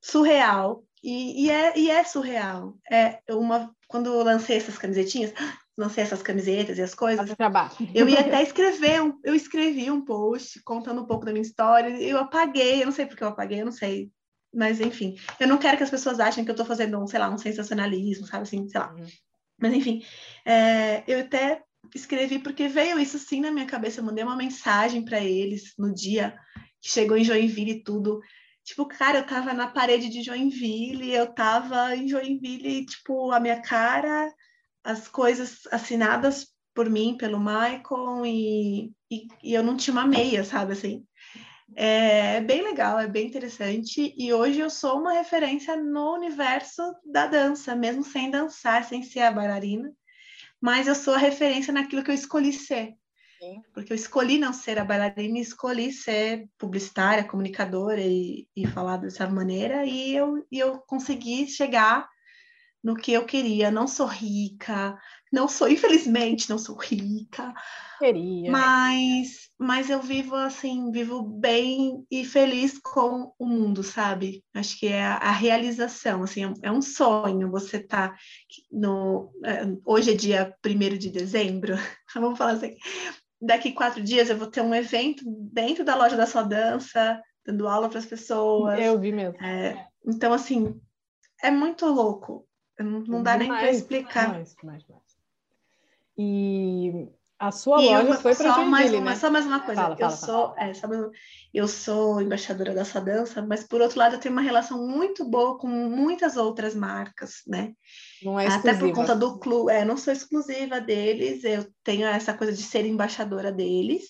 surreal. 0.00 0.84
E, 1.02 1.46
e, 1.46 1.50
é, 1.50 1.78
e 1.78 1.90
é 1.90 2.04
surreal. 2.04 2.76
É 2.90 3.20
uma, 3.30 3.74
quando 3.88 4.06
eu 4.06 4.22
lancei 4.22 4.56
essas 4.56 4.78
camisetinhas, 4.78 5.32
lancei 5.76 6.04
essas 6.04 6.22
camisetas 6.22 6.78
e 6.78 6.82
as 6.82 6.94
coisas, 6.94 7.34
trabalho. 7.34 7.70
eu 7.94 8.08
ia 8.08 8.20
até 8.20 8.42
escrever, 8.42 9.02
um, 9.02 9.18
eu 9.24 9.34
escrevi 9.34 9.90
um 9.90 10.04
post 10.04 10.62
contando 10.62 11.02
um 11.02 11.06
pouco 11.06 11.24
da 11.24 11.32
minha 11.32 11.42
história, 11.42 11.88
eu 12.00 12.18
apaguei, 12.18 12.82
eu 12.82 12.86
não 12.86 12.92
sei 12.92 13.06
porque 13.06 13.24
eu 13.24 13.28
apaguei, 13.28 13.60
eu 13.60 13.64
não 13.64 13.72
sei, 13.72 14.10
mas 14.52 14.80
enfim, 14.80 15.16
eu 15.40 15.48
não 15.48 15.58
quero 15.58 15.76
que 15.76 15.82
as 15.82 15.90
pessoas 15.90 16.20
achem 16.20 16.44
que 16.44 16.50
eu 16.50 16.54
estou 16.54 16.66
fazendo, 16.66 16.98
um, 16.98 17.06
sei 17.06 17.18
lá, 17.18 17.30
um 17.30 17.38
sensacionalismo, 17.38 18.26
sabe 18.26 18.42
assim, 18.42 18.68
sei 18.68 18.80
lá. 18.80 18.92
Uhum. 18.92 19.06
Mas 19.60 19.72
enfim, 19.72 20.02
é, 20.44 21.02
eu 21.06 21.20
até 21.20 21.62
escrevi 21.94 22.38
porque 22.38 22.68
veio 22.68 22.98
isso 22.98 23.18
sim 23.18 23.40
na 23.40 23.50
minha 23.50 23.66
cabeça, 23.66 24.00
eu 24.00 24.04
mandei 24.04 24.24
uma 24.24 24.36
mensagem 24.36 25.04
para 25.04 25.20
eles 25.20 25.72
no 25.78 25.92
dia 25.92 26.36
que 26.80 26.90
chegou 26.90 27.16
em 27.16 27.24
Joinville 27.24 27.72
e 27.72 27.82
tudo. 27.82 28.20
Tipo, 28.64 28.86
cara, 28.86 29.18
eu 29.18 29.26
tava 29.26 29.52
na 29.52 29.68
parede 29.68 30.08
de 30.08 30.22
Joinville, 30.22 31.12
eu 31.12 31.32
tava 31.32 31.96
em 31.96 32.06
Joinville, 32.06 32.86
tipo, 32.86 33.32
a 33.32 33.40
minha 33.40 33.60
cara, 33.60 34.32
as 34.84 35.08
coisas 35.08 35.66
assinadas 35.70 36.48
por 36.74 36.88
mim, 36.88 37.16
pelo 37.16 37.38
Michael, 37.38 38.24
e, 38.24 38.92
e, 39.10 39.28
e 39.42 39.54
eu 39.54 39.62
não 39.62 39.76
tinha 39.76 39.92
uma 39.92 40.06
meia, 40.06 40.44
sabe, 40.44 40.72
assim. 40.72 41.04
É 41.74 42.40
bem 42.40 42.62
legal, 42.62 42.98
é 42.98 43.06
bem 43.06 43.26
interessante, 43.26 44.14
e 44.16 44.32
hoje 44.32 44.60
eu 44.60 44.68
sou 44.68 45.00
uma 45.00 45.12
referência 45.12 45.76
no 45.76 46.14
universo 46.14 46.82
da 47.04 47.26
dança, 47.26 47.74
mesmo 47.74 48.04
sem 48.04 48.30
dançar, 48.30 48.84
sem 48.84 49.02
ser 49.02 49.20
a 49.20 49.32
bailarina, 49.32 49.90
mas 50.60 50.86
eu 50.86 50.94
sou 50.94 51.14
a 51.14 51.18
referência 51.18 51.72
naquilo 51.72 52.02
que 52.02 52.10
eu 52.10 52.14
escolhi 52.14 52.52
ser. 52.52 52.94
Porque 53.74 53.92
eu 53.92 53.96
escolhi 53.96 54.38
não 54.38 54.52
ser 54.52 54.78
a 54.78 54.84
bailarina, 54.84 55.38
escolhi 55.38 55.92
ser 55.92 56.48
publicitária, 56.56 57.24
comunicadora 57.24 58.00
e, 58.00 58.46
e 58.54 58.66
falar 58.68 58.98
dessa 58.98 59.26
maneira, 59.28 59.84
e 59.84 60.14
eu, 60.14 60.46
e 60.50 60.58
eu 60.58 60.78
consegui 60.78 61.48
chegar 61.48 62.08
no 62.82 62.94
que 62.94 63.12
eu 63.12 63.24
queria. 63.24 63.70
Não 63.70 63.88
sou 63.88 64.06
rica, 64.06 64.96
não 65.32 65.48
sou, 65.48 65.68
infelizmente, 65.68 66.48
não 66.48 66.58
sou 66.58 66.76
rica. 66.76 67.52
Queria. 67.98 68.50
Mas, 68.50 69.48
mas 69.62 69.88
eu 69.88 70.00
vivo 70.00 70.34
assim, 70.34 70.90
vivo 70.90 71.22
bem 71.22 72.04
e 72.10 72.24
feliz 72.24 72.78
com 72.78 73.32
o 73.38 73.46
mundo, 73.46 73.82
sabe? 73.82 74.44
Acho 74.52 74.78
que 74.78 74.88
é 74.88 75.04
a, 75.04 75.16
a 75.16 75.30
realização, 75.30 76.24
assim, 76.24 76.44
é, 76.44 76.52
é 76.62 76.72
um 76.72 76.82
sonho 76.82 77.50
você 77.50 77.78
tá 77.78 78.16
no... 78.70 79.32
É, 79.44 79.62
hoje 79.84 80.10
é 80.10 80.14
dia 80.14 80.54
1 80.66 80.98
de 80.98 81.10
dezembro, 81.10 81.74
vamos 82.14 82.36
falar 82.36 82.52
assim, 82.52 82.76
daqui 83.40 83.72
quatro 83.72 84.02
dias 84.02 84.28
eu 84.28 84.36
vou 84.36 84.48
ter 84.48 84.62
um 84.62 84.74
evento 84.74 85.24
dentro 85.52 85.84
da 85.84 85.94
loja 85.94 86.16
da 86.16 86.26
sua 86.26 86.42
dança, 86.42 87.22
dando 87.46 87.68
aula 87.68 87.88
para 87.88 88.00
as 88.00 88.06
pessoas. 88.06 88.80
Eu 88.80 88.98
vi 88.98 89.12
mesmo. 89.12 89.40
É, 89.42 89.86
então, 90.04 90.32
assim, 90.32 90.80
é 91.40 91.50
muito 91.50 91.86
louco. 91.86 92.48
Não, 92.78 93.00
não 93.00 93.22
dá 93.22 93.36
demais, 93.36 93.48
nem 93.48 93.48
para 93.48 93.70
explicar. 93.70 94.26
Demais, 94.26 94.54
demais, 94.60 94.84
demais. 94.84 95.02
E 96.18 97.08
a 97.42 97.50
sua 97.50 97.82
e 97.82 97.86
loja 97.86 98.14
foi 98.14 98.36
para 98.36 98.52
Joinville, 98.52 98.70
mais 98.70 98.92
uma, 98.92 99.10
né? 99.10 99.16
Só 99.16 99.30
mais 99.30 99.46
uma 99.46 99.58
coisa. 99.58 99.82
Fala, 99.82 99.94
eu, 99.94 99.98
fala, 99.98 100.16
sou, 100.16 100.54
fala. 100.54 100.56
É, 100.58 101.10
eu 101.52 101.66
sou 101.66 102.22
embaixadora 102.22 102.72
dessa 102.72 103.00
dança, 103.00 103.42
mas 103.42 103.64
por 103.64 103.80
outro 103.80 103.98
lado 103.98 104.14
eu 104.14 104.20
tenho 104.20 104.32
uma 104.32 104.40
relação 104.40 104.78
muito 104.86 105.24
boa 105.24 105.58
com 105.58 105.66
muitas 105.66 106.36
outras 106.36 106.72
marcas, 106.72 107.42
né? 107.44 107.72
Não 108.22 108.38
é 108.38 108.46
exclusiva. 108.46 108.70
Até 108.70 108.78
por 108.78 108.94
conta 108.94 109.16
do 109.16 109.40
clube, 109.40 109.72
é, 109.72 109.84
não 109.84 109.96
sou 109.96 110.12
exclusiva 110.12 110.80
deles, 110.80 111.42
eu 111.42 111.66
tenho 111.82 112.06
essa 112.06 112.32
coisa 112.32 112.52
de 112.52 112.62
ser 112.62 112.86
embaixadora 112.86 113.50
deles, 113.50 114.04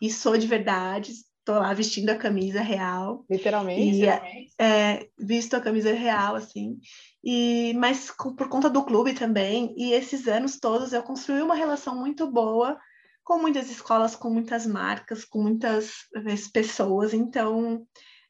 e 0.00 0.10
sou 0.10 0.38
de 0.38 0.46
verdade, 0.46 1.12
estou 1.40 1.56
lá 1.56 1.72
vestindo 1.74 2.10
a 2.10 2.16
camisa 2.16 2.60
real. 2.60 3.24
Literalmente. 3.28 4.04
E, 4.04 4.62
é, 4.62 5.08
visto 5.18 5.54
a 5.54 5.60
camisa 5.60 5.92
real, 5.92 6.36
assim. 6.36 6.78
E, 7.24 7.74
mas 7.76 8.10
com, 8.10 8.34
por 8.34 8.48
conta 8.48 8.70
do 8.70 8.84
clube 8.84 9.12
também, 9.12 9.74
e 9.76 9.92
esses 9.92 10.28
anos 10.28 10.58
todos 10.58 10.92
eu 10.92 11.02
construí 11.02 11.42
uma 11.42 11.54
relação 11.54 11.98
muito 11.98 12.30
boa 12.30 12.78
com 13.24 13.38
muitas 13.38 13.70
escolas, 13.70 14.16
com 14.16 14.30
muitas 14.30 14.66
marcas, 14.66 15.24
com 15.24 15.42
muitas 15.42 15.92
vezes, 16.14 16.48
pessoas, 16.48 17.14
então 17.14 17.86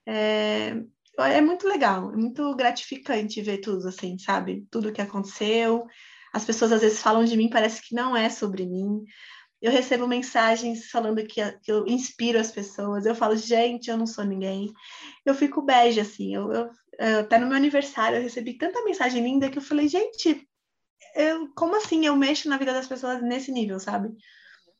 é, 0.07 0.75
é 1.19 1.41
muito 1.41 1.67
legal, 1.67 2.13
é 2.13 2.17
muito 2.17 2.55
gratificante 2.55 3.41
ver 3.41 3.59
tudo 3.59 3.89
assim, 3.89 4.19
sabe? 4.19 4.67
Tudo 4.71 4.93
que 4.93 5.01
aconteceu. 5.01 5.87
As 6.33 6.45
pessoas 6.45 6.73
às 6.73 6.81
vezes 6.81 7.01
falam 7.01 7.25
de 7.25 7.37
mim, 7.37 7.49
parece 7.49 7.81
que 7.81 7.95
não 7.95 8.17
é 8.17 8.29
sobre 8.29 8.67
mim. 8.67 9.03
Eu 9.61 9.71
recebo 9.71 10.09
mensagens 10.09 10.91
falando 10.91 11.25
que, 11.25 11.41
que 11.59 11.71
eu 11.71 11.87
inspiro 11.87 12.39
as 12.39 12.51
pessoas. 12.51 13.05
Eu 13.05 13.15
falo, 13.15 13.37
gente, 13.37 13.91
eu 13.91 13.97
não 13.97 14.07
sou 14.07 14.25
ninguém. 14.25 14.73
Eu 15.25 15.35
fico 15.35 15.61
bege, 15.61 16.01
assim. 16.01 16.35
Eu, 16.35 16.51
eu, 16.51 16.71
até 17.21 17.39
no 17.39 17.47
meu 17.47 17.57
aniversário 17.57 18.19
eu 18.19 18.23
recebi 18.23 18.57
tanta 18.57 18.85
mensagem 18.85 19.23
linda 19.23 19.51
que 19.51 19.59
eu 19.59 19.63
falei, 19.63 19.89
gente, 19.89 20.49
eu, 21.15 21.53
como 21.55 21.77
assim 21.77 22.07
eu 22.07 22.17
mexo 22.17 22.49
na 22.49 22.57
vida 22.57 22.73
das 22.73 22.87
pessoas 22.87 23.23
nesse 23.23 23.51
nível, 23.51 23.79
sabe? 23.79 24.09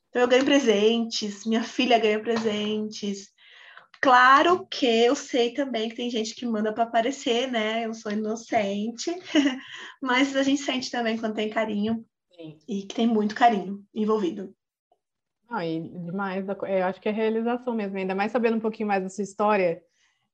Então 0.09 0.23
eu 0.23 0.29
ganho 0.29 0.45
presentes, 0.45 1.45
minha 1.47 1.63
filha 1.63 1.99
ganha 1.99 2.21
presentes. 2.21 3.29
Claro 4.01 4.67
que 4.67 4.87
eu 4.87 5.15
sei 5.15 5.53
também 5.53 5.89
que 5.89 5.97
tem 5.97 6.11
gente 6.11 6.35
que 6.35 6.47
manda 6.47 6.73
para 6.73 6.85
aparecer, 6.85 7.51
né? 7.51 7.85
Eu 7.85 7.93
sou 7.95 8.11
inocente, 8.11 9.15
mas 10.01 10.35
a 10.35 10.43
gente 10.43 10.63
sente 10.63 10.91
também 10.91 11.19
quando 11.19 11.35
tem 11.35 11.51
carinho 11.51 12.05
Sim. 12.35 12.59
e 12.67 12.83
que 12.83 12.95
tem 12.95 13.07
muito 13.07 13.35
carinho 13.35 13.85
envolvido. 13.95 14.55
Ah, 15.53 15.67
e 15.67 15.81
demais, 15.81 16.47
eu 16.49 16.85
acho 16.85 17.01
que 17.01 17.09
é 17.09 17.13
realização 17.13 17.75
mesmo, 17.75 17.99
ainda 17.99 18.15
mais 18.15 18.31
sabendo 18.31 18.57
um 18.57 18.61
pouquinho 18.61 18.87
mais 18.87 19.03
da 19.03 19.09
sua 19.09 19.25
história, 19.25 19.83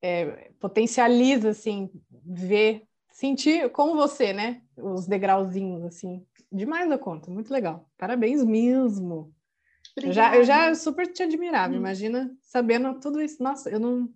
é, 0.02 0.50
potencializa, 0.60 1.48
assim, 1.48 1.90
ver, 2.22 2.82
sentir 3.10 3.70
como 3.70 3.96
você, 3.96 4.34
né? 4.34 4.60
Os 4.76 5.06
degrauzinhos, 5.06 5.82
assim, 5.84 6.22
demais 6.52 6.86
da 6.90 6.98
conta, 6.98 7.30
muito 7.30 7.50
legal. 7.50 7.88
Parabéns 7.96 8.44
mesmo. 8.44 9.34
Eu 9.96 10.12
já, 10.12 10.36
eu 10.36 10.44
já 10.44 10.74
super 10.74 11.10
te 11.10 11.22
admirava, 11.22 11.72
hum. 11.72 11.78
imagina 11.78 12.30
sabendo 12.42 13.00
tudo 13.00 13.18
isso. 13.18 13.42
Nossa, 13.42 13.70
eu 13.70 13.80
não. 13.80 14.12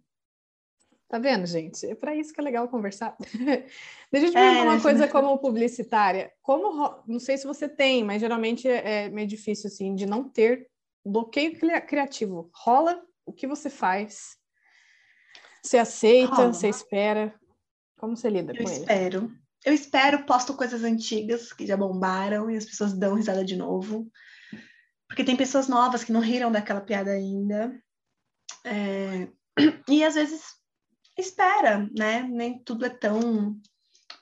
Tá 1.09 1.19
vendo, 1.19 1.47
gente? 1.47 1.87
É 1.87 1.95
para 1.95 2.15
isso 2.15 2.33
que 2.33 2.41
é 2.41 2.45
legal 2.45 2.69
conversar. 2.69 3.17
Deixa 4.13 4.27
eu 4.27 4.31
te 4.31 4.35
perguntar 4.35 4.61
é, 4.61 4.63
uma 4.63 4.81
coisa 4.83 5.09
como 5.09 5.39
publicitária. 5.39 6.31
Como, 6.43 7.03
não 7.07 7.19
sei 7.19 7.39
se 7.39 7.47
você 7.47 7.69
tem, 7.69 8.05
mas 8.05 8.21
geralmente 8.21 8.69
é, 8.69 9.05
é 9.05 9.09
meio 9.09 9.27
difícil, 9.27 9.69
assim, 9.69 9.95
de 9.95 10.05
não 10.05 10.29
ter 10.29 10.69
bloqueio 11.05 11.59
criativo. 11.87 12.51
Rola 12.55 13.03
o 13.25 13.33
que 13.33 13.47
você 13.47 13.71
faz? 13.71 14.37
Você 15.63 15.79
aceita? 15.79 16.35
Rola. 16.35 16.53
Você 16.53 16.69
espera? 16.69 17.35
Como 17.99 18.17
você 18.17 18.31
lida 18.31 18.53
eu 18.53 18.57
com 18.57 18.63
ele? 18.63 18.73
Eu 18.73 18.81
espero. 18.81 19.33
Eu 19.65 19.75
espero, 19.75 20.25
posto 20.25 20.57
coisas 20.57 20.83
antigas 20.83 21.53
que 21.53 21.67
já 21.67 21.77
bombaram 21.77 22.51
e 22.51 22.57
as 22.57 22.65
pessoas 22.65 22.95
dão 22.95 23.15
risada 23.15 23.45
de 23.45 23.57
novo. 23.57 24.11
Porque 25.07 25.25
tem 25.25 25.37
pessoas 25.37 25.69
novas 25.69 26.03
que 26.03 26.13
não 26.13 26.21
riram 26.21 26.51
daquela 26.51 26.81
piada 26.81 27.11
ainda. 27.11 27.81
É... 28.65 29.29
E 29.89 30.03
às 30.03 30.15
vezes 30.15 30.43
espera, 31.19 31.89
né? 31.97 32.23
Nem 32.23 32.59
tudo 32.63 32.87
é 32.87 32.89
tão. 32.89 33.21
Como 33.21 33.61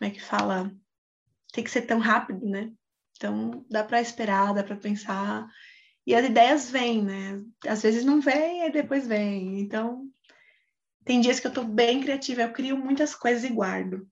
é 0.02 0.10
que 0.10 0.20
fala? 0.20 0.72
Tem 1.52 1.62
que 1.62 1.70
ser 1.70 1.82
tão 1.82 1.98
rápido, 1.98 2.44
né? 2.46 2.72
Então 3.16 3.64
dá 3.70 3.84
para 3.84 4.00
esperar, 4.00 4.55
dá 4.55 4.64
para 4.64 4.76
pensar. 4.76 5.46
E 6.09 6.14
as 6.14 6.24
ideias 6.24 6.70
vêm, 6.70 7.05
né? 7.05 7.44
Às 7.66 7.82
vezes 7.82 8.02
não 8.02 8.18
vem 8.18 8.66
e 8.66 8.72
depois 8.72 9.06
vem. 9.06 9.60
Então, 9.60 10.10
tem 11.05 11.20
dias 11.20 11.39
que 11.39 11.47
eu 11.47 11.51
estou 11.51 11.64
bem 11.64 12.01
criativa, 12.01 12.40
eu 12.40 12.51
crio 12.51 12.78
muitas 12.78 13.14
coisas 13.14 13.44
e 13.44 13.52
guardo. 13.52 14.09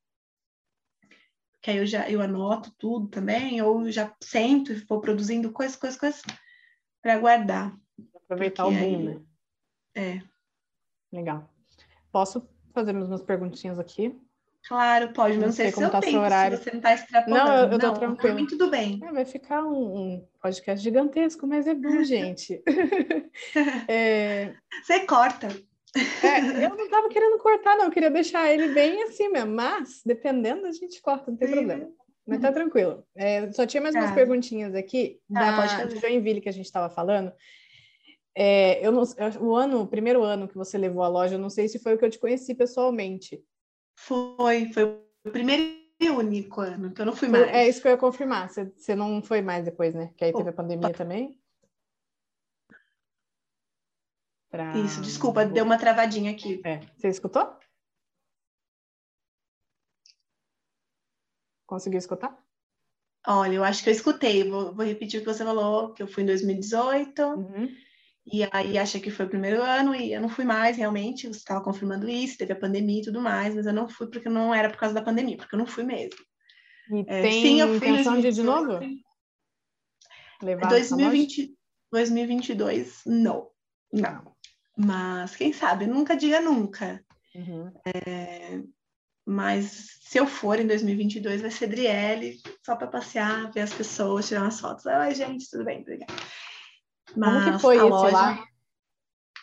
Que 1.62 1.70
aí 1.70 1.78
eu 1.78 1.86
já 1.86 2.06
eu 2.10 2.20
anoto 2.20 2.70
tudo 2.76 3.08
também, 3.08 3.62
ou 3.62 3.90
já 3.90 4.14
sento 4.22 4.72
e 4.72 4.84
vou 4.84 5.00
produzindo 5.00 5.50
coisas, 5.50 5.74
coisas, 5.74 5.98
coisas 5.98 6.22
para 7.00 7.18
guardar. 7.18 7.74
Aproveitar 8.14 8.66
o 8.66 8.72
boom, 8.72 9.02
né? 9.02 9.22
É. 9.94 10.22
Legal. 11.10 11.50
Posso 12.12 12.46
fazer 12.74 12.94
umas 12.94 13.22
perguntinhas 13.22 13.78
aqui? 13.78 14.14
Claro, 14.68 15.12
pode, 15.12 15.36
não, 15.36 15.46
não 15.46 15.52
sei, 15.52 15.66
sei 15.66 15.74
como 15.74 15.86
se 15.86 15.92
tá 15.92 16.02
seu 16.02 16.20
horário. 16.20 16.58
se 16.58 16.64
você 16.64 16.70
não 16.70 16.78
está 16.78 16.94
extrapolando. 16.94 17.44
Não, 17.44 17.56
eu, 17.56 17.72
eu 17.72 17.78
tô 17.78 17.86
não, 17.86 17.94
tranquilo. 17.94 18.34
Mim, 18.34 18.46
tudo 18.46 18.68
bem. 18.68 19.00
É, 19.02 19.12
vai 19.12 19.24
ficar 19.24 19.64
um, 19.64 19.96
um, 19.96 20.28
podcast 20.42 20.82
gigantesco, 20.82 21.46
mas 21.46 21.68
é 21.68 21.74
bom, 21.74 22.02
gente. 22.04 22.62
é... 23.86 24.54
Você 24.82 25.00
corta. 25.06 25.48
É, 26.22 26.64
eu 26.64 26.70
não 26.70 26.84
estava 26.84 27.08
querendo 27.08 27.38
cortar, 27.38 27.76
não. 27.76 27.84
Eu 27.84 27.90
queria 27.92 28.10
deixar 28.10 28.52
ele 28.52 28.68
bem 28.74 29.04
assim 29.04 29.28
mesmo. 29.28 29.54
Mas, 29.54 30.02
dependendo, 30.04 30.66
a 30.66 30.72
gente 30.72 31.00
corta, 31.00 31.30
não 31.30 31.38
tem 31.38 31.48
Sim. 31.48 31.54
problema. 31.54 31.88
Mas 32.26 32.40
tá 32.40 32.50
tranquilo. 32.50 33.04
É, 33.14 33.50
só 33.52 33.64
tinha 33.64 33.80
mais 33.80 33.94
umas 33.94 34.08
tá. 34.08 34.14
perguntinhas 34.14 34.74
aqui 34.74 35.20
tá, 35.32 35.64
da 35.64 35.88
Joinville 35.88 36.40
que 36.40 36.48
a 36.48 36.52
gente 36.52 36.66
estava 36.66 36.92
falando. 36.92 37.32
É, 38.34 38.84
eu 38.84 38.90
não, 38.90 39.04
o 39.40 39.54
ano, 39.54 39.82
o 39.82 39.86
primeiro 39.86 40.24
ano 40.24 40.48
que 40.48 40.56
você 40.56 40.76
levou 40.76 41.04
a 41.04 41.08
loja, 41.08 41.36
eu 41.36 41.38
não 41.38 41.48
sei 41.48 41.68
se 41.68 41.78
foi 41.78 41.94
o 41.94 41.98
que 41.98 42.04
eu 42.04 42.10
te 42.10 42.18
conheci 42.18 42.52
pessoalmente. 42.52 43.40
Foi, 43.96 44.70
foi 44.72 44.84
o 45.24 45.30
primeiro 45.32 45.86
e 45.98 46.10
único 46.10 46.60
ano, 46.60 46.92
que 46.92 47.00
eu 47.00 47.06
não 47.06 47.16
fui 47.16 47.28
mais. 47.28 47.48
É 47.48 47.66
isso 47.66 47.80
que 47.80 47.88
eu 47.88 47.92
ia 47.92 47.98
confirmar. 47.98 48.50
Você, 48.50 48.66
você 48.76 48.94
não 48.94 49.22
foi 49.22 49.40
mais 49.40 49.64
depois, 49.64 49.94
né? 49.94 50.12
Que 50.16 50.26
aí 50.26 50.32
teve 50.32 50.50
a 50.50 50.52
pandemia 50.52 50.92
também. 50.92 51.40
Pra... 54.50 54.76
Isso, 54.76 55.00
desculpa, 55.00 55.44
deu 55.44 55.64
uma 55.64 55.78
travadinha 55.78 56.30
aqui. 56.30 56.60
É. 56.64 56.80
Você 56.96 57.08
escutou? 57.08 57.58
Conseguiu 61.66 61.98
escutar? 61.98 62.38
Olha, 63.26 63.54
eu 63.54 63.64
acho 63.64 63.82
que 63.82 63.88
eu 63.88 63.92
escutei, 63.92 64.48
vou, 64.48 64.72
vou 64.72 64.86
repetir 64.86 65.18
o 65.18 65.24
que 65.24 65.32
você 65.32 65.44
falou, 65.44 65.92
que 65.92 66.00
eu 66.00 66.06
fui 66.06 66.22
em 66.22 66.26
2018, 66.26 67.22
uhum. 67.22 67.68
E 68.26 68.46
aí 68.50 68.76
achei 68.76 69.00
que 69.00 69.10
foi 69.10 69.26
o 69.26 69.28
primeiro 69.28 69.62
ano, 69.62 69.94
e 69.94 70.12
eu 70.12 70.20
não 70.20 70.28
fui 70.28 70.44
mais 70.44 70.76
realmente, 70.76 71.28
você 71.28 71.38
estava 71.38 71.62
confirmando 71.62 72.08
isso, 72.08 72.36
teve 72.36 72.52
a 72.52 72.58
pandemia 72.58 73.00
e 73.00 73.04
tudo 73.04 73.20
mais, 73.20 73.54
mas 73.54 73.66
eu 73.66 73.72
não 73.72 73.88
fui 73.88 74.08
porque 74.08 74.28
não 74.28 74.52
era 74.52 74.68
por 74.68 74.78
causa 74.78 74.94
da 74.94 75.02
pandemia, 75.02 75.36
porque 75.36 75.54
eu 75.54 75.58
não 75.58 75.66
fui 75.66 75.84
mesmo. 75.84 76.18
E 76.90 77.04
é, 77.06 77.22
tem 77.22 77.42
sim, 77.42 77.60
eu 77.60 77.68
fui 77.68 77.76
intenção 77.76 78.20
de 78.20 78.26
ir 78.26 78.32
de 78.32 78.42
novo? 78.42 78.80
Levar 80.42 80.68
2020, 80.68 81.54
2022, 81.92 83.02
não. 83.06 83.48
Não. 83.92 84.34
Mas 84.76 85.36
quem 85.36 85.52
sabe, 85.52 85.86
nunca 85.86 86.16
diga 86.16 86.40
nunca. 86.40 87.02
Uhum. 87.34 87.72
É, 87.86 88.60
mas 89.24 89.98
se 90.00 90.18
eu 90.18 90.26
for 90.26 90.58
em 90.58 90.66
2022, 90.66 91.42
vai 91.42 91.50
ser 91.50 91.68
Driele, 91.68 92.40
só 92.64 92.76
para 92.76 92.86
passear, 92.88 93.50
ver 93.52 93.60
as 93.60 93.72
pessoas, 93.72 94.28
tirar 94.28 94.42
umas 94.42 94.60
fotos. 94.60 94.86
Ai, 94.86 95.14
gente, 95.14 95.48
tudo 95.50 95.64
bem, 95.64 95.80
obrigada. 95.80 96.12
Mas 97.14 97.44
Como 97.44 97.56
que 97.56 97.62
foi 97.62 97.76
isso 97.76 97.86
loja... 97.86 98.12
lá? 98.12 98.46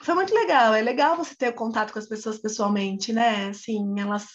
Foi 0.02 0.16
muito 0.16 0.34
legal. 0.34 0.74
É 0.74 0.82
legal 0.82 1.16
você 1.16 1.36
ter 1.36 1.54
contato 1.54 1.94
com 1.94 2.00
as 2.00 2.08
pessoas 2.08 2.38
pessoalmente, 2.38 3.14
né? 3.14 3.48
Assim, 3.50 4.00
elas, 4.00 4.28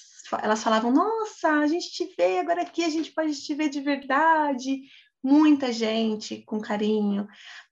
elas 0.43 0.63
falavam, 0.63 0.91
nossa, 0.91 1.51
a 1.51 1.67
gente 1.67 1.91
te 1.91 2.15
vê 2.17 2.39
agora 2.39 2.63
aqui, 2.63 2.85
a 2.85 2.89
gente 2.89 3.13
pode 3.13 3.35
te 3.35 3.55
ver 3.55 3.69
de 3.69 3.81
verdade. 3.81 4.81
Muita 5.23 5.73
gente 5.73 6.43
com 6.47 6.61
carinho. 6.61 7.27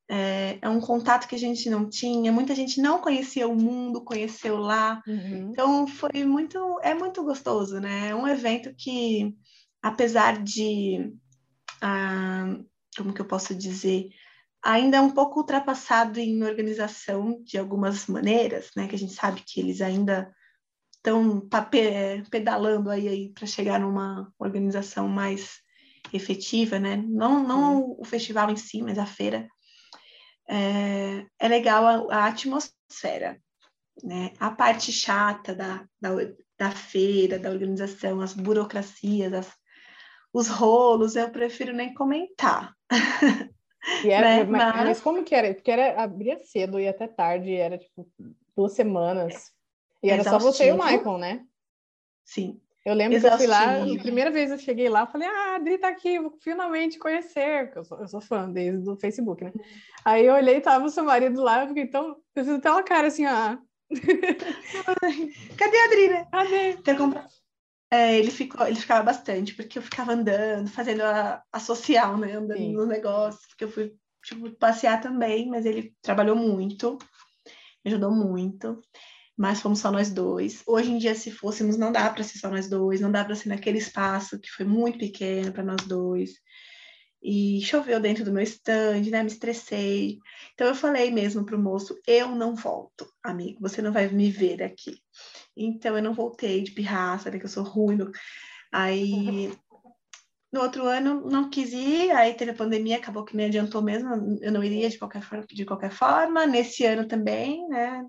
É, 0.09 0.59
é, 0.63 0.69
um 0.69 0.81
contato 0.81 1.27
que 1.27 1.35
a 1.35 1.39
gente 1.39 1.69
não 1.69 1.89
tinha, 1.89 2.31
muita 2.31 2.55
gente 2.55 2.81
não 2.81 3.01
conhecia 3.01 3.49
o 3.49 3.57
mundo, 3.57 4.05
conheceu 4.05 4.59
lá. 4.59 5.03
Uhum. 5.07 5.51
Então 5.51 5.87
foi 5.87 6.25
muito, 6.25 6.79
é 6.83 6.95
muito 6.95 7.25
gostoso, 7.25 7.81
né? 7.81 8.11
É 8.11 8.15
um 8.15 8.29
evento 8.29 8.73
que, 8.77 9.35
apesar 9.83 10.43
de, 10.43 11.13
ah, 11.81 12.57
como 12.97 13.13
que 13.13 13.21
eu 13.21 13.27
posso 13.27 13.55
dizer, 13.55 14.11
ainda 14.67 14.97
é 14.97 15.01
um 15.01 15.11
pouco 15.11 15.41
ultrapassado 15.41 16.19
em 16.19 16.43
organização 16.43 17.41
de 17.45 17.57
algumas 17.57 18.07
maneiras, 18.07 18.71
né? 18.77 18.89
Que 18.89 18.97
a 18.97 18.99
gente 18.99 19.15
sabe 19.15 19.43
que 19.47 19.61
eles 19.61 19.81
ainda 19.81 20.35
estão 20.97 21.49
pedalando 22.29 22.91
aí, 22.91 23.07
aí 23.09 23.33
para 23.33 23.47
chegar 23.47 23.79
numa 23.79 24.33
organização 24.39 25.07
mais 25.07 25.61
efetiva, 26.13 26.81
né? 26.81 26.97
Não, 26.97 27.47
não 27.47 27.97
o 27.99 28.05
festival 28.05 28.51
em 28.51 28.57
si, 28.57 28.83
mas 28.83 28.99
a 28.99 29.07
feira 29.07 29.49
é, 30.49 31.25
é 31.39 31.49
legal 31.49 31.87
a, 31.87 32.17
a, 32.17 32.27
atmosfera, 32.27 33.41
né? 34.03 34.33
A 34.41 34.51
parte 34.51 34.91
chata 34.93 35.55
da, 35.55 35.87
da, 36.01 36.11
da 36.59 36.71
feira, 36.73 37.39
da 37.39 37.51
organização, 37.51 38.21
as 38.21 38.35
burocracias, 38.35 39.33
as, 39.33 39.53
os 40.33 40.49
rolos, 40.49 41.15
eu 41.15 41.31
prefiro 41.31 41.73
nem 41.73 41.95
comentar. 41.95 42.75
E 44.05 44.11
era, 44.11 44.39
né? 44.39 44.45
mas, 44.45 44.85
mas... 44.85 45.01
como 45.01 45.23
que 45.23 45.35
era? 45.35 45.55
Porque 45.55 45.71
era, 45.71 46.03
abria 46.03 46.39
cedo 46.39 46.81
e 46.81 46.89
até 46.89 47.07
tarde, 47.07 47.55
era 47.55 47.79
tipo 47.79 48.09
duas 48.57 48.73
semanas. 48.73 49.53
E 50.03 50.11
era 50.11 50.25
só 50.25 50.39
você 50.39 50.69
e 50.69 50.73
o 50.73 50.77
Michael, 50.77 51.19
né? 51.19 51.45
Sim. 52.25 52.61
Eu 52.85 52.95
lembro 52.95 53.17
Exaustivo. 53.17 53.53
que 53.53 53.59
eu 53.59 53.59
fui 53.59 53.93
lá, 53.93 53.99
a 53.99 54.03
primeira 54.03 54.31
vez 54.31 54.51
eu 54.53 54.59
cheguei 54.59 54.89
lá, 54.89 55.01
eu 55.01 55.07
falei, 55.09 55.27
ah, 55.27 55.53
a 55.53 55.55
Adri 55.57 55.77
tá 55.77 55.89
aqui, 55.89 56.21
vou 56.21 56.31
finalmente 56.41 57.01
conhecer, 57.01 57.73
eu 57.75 57.85
sou, 57.85 57.99
eu 57.99 58.07
sou 58.07 58.21
fã 58.21 58.49
desde 58.49 58.89
o 58.89 58.97
Facebook, 58.97 59.43
né? 59.43 59.53
Aí 60.05 60.25
eu 60.25 60.35
olhei, 60.35 60.61
tava 60.61 60.85
o 60.85 60.89
seu 60.89 61.03
marido 61.03 61.43
lá, 61.43 61.63
eu 61.63 61.69
fiquei 61.69 61.89
tão, 61.89 62.17
preciso 62.33 62.61
ter 62.61 62.71
uma 62.71 62.85
cara 62.85 63.09
assim, 63.09 63.27
ah. 63.27 63.59
Cadê 65.59 65.77
a 65.77 65.85
Adri, 65.85 66.09
né? 66.11 66.29
Cadê? 66.31 66.77
É, 67.91 68.19
ele, 68.19 68.31
ficou, 68.31 68.67
ele 68.67 68.77
ficava 68.77 69.03
bastante, 69.03 69.55
porque 69.55 69.79
eu 69.79 69.83
ficava 69.83 70.13
andando, 70.13 70.69
fazendo 70.69 71.03
a, 71.03 71.43
a 71.53 71.61
social, 71.61 72.19
né? 72.19 72.33
Andando 72.33 72.59
Sim. 72.59 72.73
no 72.73 72.87
negócio, 72.87 73.41
porque 73.49 73.65
eu 73.65 73.71
fui 73.71 73.95
tipo, 74.25 74.51
passear 74.57 75.01
também, 75.01 75.49
mas 75.49 75.65
ele 75.65 75.95
trabalhou 76.03 76.35
muito, 76.35 76.99
me 77.85 77.93
ajudou 77.93 78.11
muito 78.11 78.83
mas 79.37 79.61
fomos 79.61 79.81
só 79.81 79.93
nós 79.93 80.11
dois. 80.11 80.63
Hoje 80.67 80.91
em 80.91 80.99
dia, 80.99 81.15
se 81.15 81.31
fôssemos, 81.31 81.77
não 81.77 81.93
dá 81.93 82.09
para 82.09 82.25
ser 82.25 82.39
só 82.39 82.49
nós 82.49 82.69
dois, 82.69 83.01
não 83.01 83.13
dá 83.13 83.25
para 83.25 83.35
ser 83.35 83.51
naquele 83.51 83.79
espaço 83.79 84.41
que 84.41 84.51
foi 84.51 84.65
muito 84.65 84.99
pequeno 84.99 85.53
para 85.53 85.63
nós 85.63 85.85
dois. 85.87 86.31
E 87.23 87.61
choveu 87.63 88.01
dentro 88.01 88.25
do 88.25 88.33
meu 88.33 88.43
stand, 88.43 89.03
né? 89.11 89.23
Me 89.23 89.29
estressei. 89.29 90.19
Então 90.55 90.67
eu 90.67 90.75
falei 90.75 91.11
mesmo 91.11 91.45
pro 91.45 91.59
moço: 91.59 91.99
eu 92.07 92.35
não 92.35 92.55
volto, 92.55 93.07
amigo, 93.23 93.59
você 93.61 93.83
não 93.83 93.93
vai 93.93 94.09
me 94.09 94.31
ver 94.31 94.63
aqui. 94.63 94.99
Então 95.57 95.97
eu 95.97 96.03
não 96.03 96.15
voltei 96.15 96.63
de 96.63 96.73
pirraça, 96.73 97.31
né? 97.31 97.39
Que 97.39 97.47
eu 97.47 97.51
sou 97.51 97.65
ruim. 97.65 97.99
Aí 98.73 99.53
no 100.53 100.61
outro 100.61 100.87
ano 100.87 101.29
não 101.29 101.51
quis 101.51 101.73
ir, 101.73 102.11
aí 102.13 102.35
teve 102.35 102.53
a 102.53 102.55
pandemia, 102.55 102.97
acabou 102.97 103.25
que 103.25 103.37
me 103.37 103.45
adiantou 103.45 103.83
mesmo, 103.83 104.39
eu 104.41 104.53
não 104.53 104.63
iria 104.63 104.89
de 104.89 104.99
qualquer, 104.99 105.23
de 105.49 105.65
qualquer 105.65 105.91
forma. 105.91 106.47
Nesse 106.47 106.85
ano 106.85 107.07
também, 107.07 107.67
né? 107.69 108.05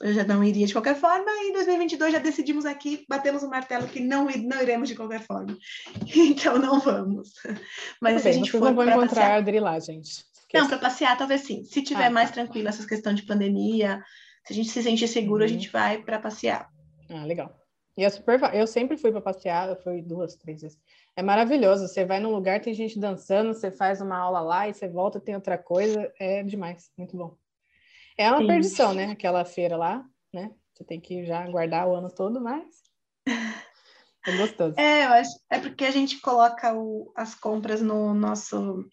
eu 0.00 0.14
já 0.14 0.24
não 0.24 0.42
iria 0.42 0.66
de 0.66 0.72
qualquer 0.72 0.96
forma, 0.96 1.30
e 1.30 1.50
em 1.50 1.52
2022 1.52 2.12
já 2.12 2.18
decidimos 2.18 2.64
aqui, 2.64 3.04
batemos 3.08 3.42
o 3.42 3.50
martelo 3.50 3.86
que 3.86 4.00
não, 4.00 4.24
não 4.24 4.62
iremos 4.62 4.88
de 4.88 4.94
qualquer 4.94 5.20
forma. 5.20 5.56
Então 6.16 6.58
não 6.58 6.80
vamos. 6.80 7.32
Mas 8.00 8.14
Tudo 8.14 8.18
se 8.18 8.24
bem, 8.24 8.32
a 8.32 8.32
gente 8.32 8.50
for 8.50 8.60
não 8.60 8.74
vão 8.74 8.84
encontrar 8.84 9.08
passear... 9.08 9.32
a 9.32 9.36
Adri 9.36 9.60
lá, 9.60 9.78
gente. 9.78 10.24
Não, 10.52 10.66
para 10.66 10.78
passear 10.78 11.16
talvez 11.16 11.42
sim. 11.42 11.64
Se 11.64 11.82
tiver 11.82 12.06
ah, 12.06 12.10
mais 12.10 12.30
tá. 12.30 12.36
tranquilo 12.36 12.68
essa 12.68 12.86
questão 12.86 13.14
de 13.14 13.22
pandemia, 13.22 14.02
se 14.44 14.52
a 14.52 14.56
gente 14.56 14.70
se 14.70 14.82
sentir 14.82 15.06
seguro, 15.06 15.40
uhum. 15.40 15.44
a 15.44 15.48
gente 15.48 15.68
vai 15.70 16.02
para 16.02 16.18
passear. 16.18 16.68
Ah, 17.10 17.24
legal. 17.24 17.54
E 17.96 18.04
é 18.04 18.08
super, 18.08 18.40
eu 18.54 18.66
sempre 18.66 18.96
fui 18.96 19.10
para 19.10 19.20
passear, 19.20 19.68
eu 19.68 19.76
fui 19.76 20.00
duas, 20.00 20.34
três 20.36 20.62
vezes. 20.62 20.78
É 21.16 21.22
maravilhoso. 21.22 21.86
Você 21.86 22.04
vai 22.04 22.20
num 22.20 22.32
lugar, 22.32 22.60
tem 22.60 22.72
gente 22.72 22.98
dançando, 22.98 23.52
você 23.52 23.70
faz 23.70 24.00
uma 24.00 24.16
aula 24.16 24.40
lá 24.40 24.68
e 24.68 24.72
você 24.72 24.88
volta, 24.88 25.20
tem 25.20 25.34
outra 25.34 25.58
coisa. 25.58 26.10
É 26.18 26.42
demais, 26.42 26.90
muito 26.96 27.16
bom. 27.16 27.36
É 28.16 28.30
uma 28.30 28.40
Sim. 28.40 28.46
perdição, 28.46 28.94
né? 28.94 29.10
Aquela 29.10 29.44
feira 29.44 29.76
lá, 29.76 30.04
né? 30.32 30.50
Você 30.72 30.84
tem 30.84 31.00
que 31.00 31.24
já 31.26 31.46
guardar 31.48 31.86
o 31.88 31.94
ano 31.94 32.08
todo, 32.08 32.40
mas 32.40 32.64
é 34.26 34.32
gostoso. 34.32 34.78
É, 34.78 35.04
eu 35.04 35.10
acho, 35.10 35.38
é 35.50 35.58
porque 35.58 35.84
a 35.84 35.90
gente 35.90 36.20
coloca 36.20 36.72
o, 36.74 37.12
as 37.16 37.34
compras 37.34 37.82
no 37.82 38.14
nosso 38.14 38.88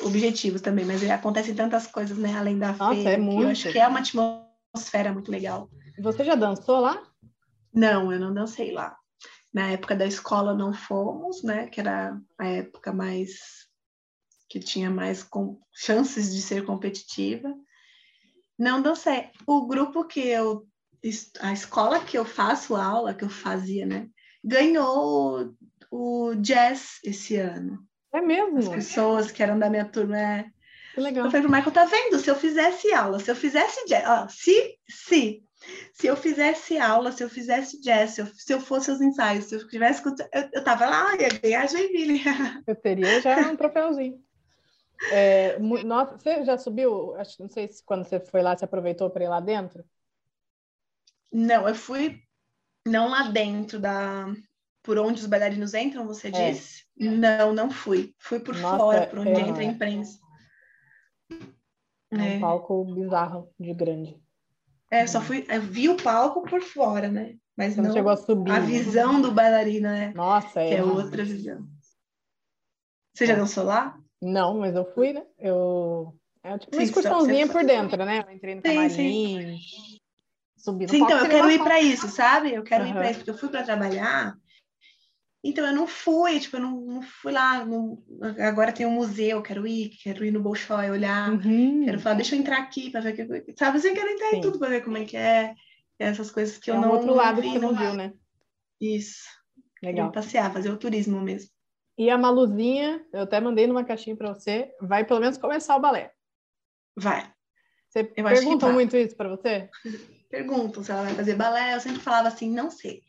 objetivo 0.00 0.60
também, 0.60 0.84
mas 0.84 1.08
acontecem 1.08 1.54
tantas 1.54 1.86
coisas, 1.86 2.18
né? 2.18 2.36
Além 2.36 2.58
da 2.58 2.72
Nossa, 2.72 2.94
feira. 2.94 3.10
É 3.10 3.16
muito. 3.18 3.42
Eu 3.42 3.50
acho 3.50 3.70
que 3.70 3.78
é 3.78 3.86
uma 3.86 4.00
atmosfera 4.00 5.12
muito 5.12 5.30
legal. 5.30 5.70
Você 5.98 6.24
já 6.24 6.34
dançou 6.34 6.80
lá? 6.80 7.07
Não, 7.78 8.12
eu 8.12 8.18
não 8.18 8.34
dancei 8.34 8.72
lá. 8.72 8.96
Na 9.54 9.70
época 9.70 9.94
da 9.94 10.04
escola 10.04 10.52
não 10.52 10.72
fomos, 10.72 11.44
né? 11.44 11.68
Que 11.68 11.78
era 11.78 12.20
a 12.36 12.46
época 12.48 12.92
mais 12.92 13.68
que 14.48 14.58
tinha 14.58 14.90
mais 14.90 15.22
com, 15.22 15.60
chances 15.72 16.34
de 16.34 16.42
ser 16.42 16.64
competitiva. 16.64 17.54
Não 18.58 18.82
certo. 18.96 19.38
O 19.46 19.64
grupo 19.68 20.04
que 20.04 20.20
eu. 20.20 20.66
A 21.40 21.52
escola 21.52 22.00
que 22.00 22.18
eu 22.18 22.24
faço 22.24 22.74
aula, 22.74 23.14
que 23.14 23.24
eu 23.24 23.28
fazia, 23.28 23.86
né? 23.86 24.08
Ganhou 24.42 25.54
o 25.88 26.34
jazz 26.34 26.98
esse 27.04 27.36
ano. 27.36 27.86
É 28.12 28.20
mesmo? 28.20 28.58
As 28.58 28.68
pessoas 28.68 29.30
que 29.30 29.40
eram 29.40 29.56
da 29.56 29.70
minha 29.70 29.84
turma. 29.84 30.18
É... 30.18 30.50
Que 30.94 31.00
legal. 31.00 31.26
Eu 31.26 31.30
falei 31.30 31.46
pro 31.46 31.52
Michael, 31.56 31.72
tá 31.72 31.84
vendo? 31.84 32.18
Se 32.18 32.28
eu 32.28 32.34
fizesse 32.34 32.92
aula, 32.92 33.20
se 33.20 33.30
eu 33.30 33.36
fizesse 33.36 33.84
jazz, 33.86 34.04
ó, 34.04 34.28
se, 34.28 34.76
se, 34.88 35.44
se 35.92 36.06
eu 36.06 36.16
fizesse 36.16 36.78
aula, 36.78 37.12
se 37.12 37.22
eu 37.22 37.28
fizesse 37.28 37.80
jazz, 37.80 38.12
se 38.12 38.20
eu, 38.20 38.26
se 38.26 38.52
eu 38.52 38.60
fosse 38.60 38.90
os 38.90 39.00
ensaios, 39.00 39.46
se 39.46 39.54
eu 39.56 39.68
tivesse, 39.68 40.06
eu, 40.06 40.14
eu 40.52 40.64
tava 40.64 40.86
lá, 40.86 41.16
ia 41.16 41.28
ganhar 41.28 41.68
Joinville. 41.68 42.22
Eu 42.66 42.76
teria 42.76 43.20
já 43.20 43.50
um 43.50 43.56
troféuzinho. 43.56 44.22
É, 45.12 45.58
nossa, 45.58 46.18
você 46.18 46.44
já 46.44 46.58
subiu? 46.58 47.14
Acho, 47.16 47.40
não 47.40 47.48
sei 47.48 47.68
se 47.68 47.84
quando 47.84 48.04
você 48.04 48.18
foi 48.18 48.42
lá, 48.42 48.56
você 48.56 48.64
aproveitou 48.64 49.08
para 49.10 49.24
ir 49.24 49.28
lá 49.28 49.40
dentro? 49.40 49.84
Não, 51.32 51.68
eu 51.68 51.74
fui 51.74 52.20
não 52.86 53.08
lá 53.08 53.28
dentro 53.30 53.78
da 53.78 54.26
por 54.82 54.98
onde 54.98 55.20
os 55.20 55.26
bailarinos 55.26 55.74
entram, 55.74 56.06
você 56.06 56.28
é. 56.28 56.50
disse? 56.50 56.84
Não, 56.96 57.52
não 57.52 57.70
fui. 57.70 58.14
Fui 58.18 58.40
por 58.40 58.56
nossa, 58.56 58.78
fora, 58.78 59.06
por 59.06 59.18
onde 59.18 59.32
é... 59.32 59.40
entra 59.40 59.62
a 59.62 59.66
imprensa. 59.66 60.18
É 62.10 62.16
um 62.16 62.22
é. 62.22 62.40
palco 62.40 62.84
bizarro 62.86 63.52
de 63.60 63.74
grande. 63.74 64.18
É, 64.90 65.06
só 65.06 65.20
fui, 65.20 65.44
eu 65.48 65.60
vi 65.60 65.88
o 65.88 65.96
palco 65.96 66.42
por 66.42 66.62
fora, 66.62 67.08
né? 67.08 67.36
Mas 67.56 67.74
você 67.74 67.82
não, 67.82 67.92
chegou 67.92 68.12
a 68.12 68.16
subir. 68.16 68.52
A 68.52 68.60
visão 68.60 69.20
do 69.20 69.32
bailarino, 69.32 69.88
né? 69.88 70.12
Nossa, 70.14 70.60
é. 70.60 70.68
Que 70.68 70.74
é 70.76 70.84
outra 70.84 71.24
visão. 71.24 71.66
Você 73.12 73.26
já 73.26 73.34
dançou 73.34 73.64
lá? 73.64 73.98
Não, 74.22 74.58
mas 74.58 74.74
eu 74.74 74.84
fui, 74.94 75.12
né? 75.12 75.24
Eu. 75.38 76.14
É 76.42 76.56
tipo 76.56 76.76
uma 76.76 76.80
sim, 76.80 76.88
excursãozinha 76.88 77.48
por 77.48 77.64
dentro, 77.64 78.04
né? 78.04 78.24
Eu 78.26 78.32
entrei 78.32 78.54
no 78.54 78.62
camarim, 78.62 78.88
sim, 78.88 79.58
sim. 79.58 79.98
subi 80.56 80.86
no 80.86 80.90
sim, 80.90 81.02
Então, 81.02 81.18
eu 81.18 81.28
quero 81.28 81.50
ir 81.50 81.58
para 81.58 81.80
isso, 81.80 82.08
sabe? 82.08 82.54
Eu 82.54 82.62
quero 82.62 82.84
uhum. 82.84 82.90
ir 82.90 82.92
para 82.94 83.10
isso, 83.10 83.18
porque 83.18 83.30
eu 83.30 83.38
fui 83.38 83.48
para 83.48 83.64
trabalhar. 83.64 84.36
Então, 85.48 85.66
eu 85.66 85.74
não 85.74 85.86
fui, 85.86 86.38
tipo, 86.38 86.58
eu 86.58 86.60
não, 86.60 86.78
não 86.82 87.02
fui 87.02 87.32
lá. 87.32 87.66
Agora 88.46 88.70
tem 88.70 88.84
um 88.84 88.90
museu, 88.90 89.40
quero 89.40 89.66
ir, 89.66 89.88
quero 90.02 90.22
ir 90.22 90.30
no 90.30 90.42
Bolshoi 90.42 90.90
olhar, 90.90 91.32
uhum. 91.32 91.86
quero 91.86 91.98
falar, 91.98 92.16
deixa 92.16 92.36
eu 92.36 92.40
entrar 92.40 92.58
aqui 92.58 92.90
para 92.90 93.00
ver 93.00 93.12
o 93.12 93.44
que. 93.44 93.54
Sabe, 93.56 93.78
assim, 93.78 93.94
quero 93.94 94.10
entrar 94.10 94.34
em 94.34 94.42
tudo 94.42 94.58
para 94.58 94.68
ver 94.68 94.84
como 94.84 94.98
é 94.98 95.06
que 95.06 95.16
é. 95.16 95.54
Essas 95.98 96.30
coisas 96.30 96.58
que 96.58 96.70
é 96.70 96.74
eu 96.74 96.80
não. 96.80 96.92
outro 96.92 97.14
lado 97.14 97.40
que 97.40 97.48
você 97.48 97.58
não 97.58 97.74
viu, 97.74 97.94
né? 97.94 98.12
Isso. 98.78 99.24
Legal. 99.82 100.12
passear, 100.12 100.52
fazer 100.52 100.70
o 100.70 100.76
turismo 100.76 101.18
mesmo. 101.18 101.48
E 101.96 102.10
a 102.10 102.18
Maluzinha, 102.18 103.02
eu 103.10 103.22
até 103.22 103.40
mandei 103.40 103.66
numa 103.66 103.84
caixinha 103.84 104.16
para 104.16 104.34
você, 104.34 104.70
vai 104.82 105.04
pelo 105.04 105.20
menos 105.20 105.38
começar 105.38 105.76
o 105.76 105.80
balé. 105.80 106.12
Vai. 106.94 107.32
Você 107.88 108.04
pergunta 108.04 108.70
muito 108.70 108.96
isso 108.98 109.16
para 109.16 109.30
você? 109.30 109.70
Perguntam 110.28 110.84
se 110.84 110.92
ela 110.92 111.04
vai 111.04 111.14
fazer 111.14 111.36
balé. 111.36 111.74
Eu 111.74 111.80
sempre 111.80 112.00
falava 112.00 112.28
assim, 112.28 112.50
não 112.50 112.70
sei. 112.70 113.00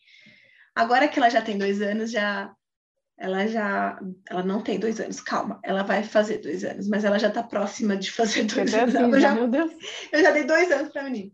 Agora 0.80 1.10
que 1.10 1.20
ela 1.20 1.30
já 1.30 1.42
tem 1.42 1.58
dois 1.58 1.82
anos, 1.82 2.10
já 2.10 2.54
ela 3.18 3.46
já 3.48 4.00
ela 4.30 4.42
não 4.44 4.62
tem 4.62 4.80
dois 4.80 4.98
anos, 5.02 5.20
calma, 5.20 5.60
ela 5.62 5.84
vai 5.84 6.04
fazer 6.04 6.38
dois 6.38 6.64
anos, 6.64 6.88
mas 6.88 7.04
ela 7.04 7.20
já 7.20 7.28
está 7.28 7.44
próxima 7.44 7.98
de 7.98 8.10
fazer 8.10 8.46
dois 8.46 8.74
anos. 8.74 8.96
Assim, 8.96 9.12
eu, 9.12 9.20
já, 9.20 9.34
Deus. 9.46 9.72
eu 10.14 10.22
já 10.22 10.32
dei 10.32 10.46
dois 10.46 10.72
anos 10.72 10.90
para 10.94 11.02
a 11.02 11.04
menina. 11.04 11.30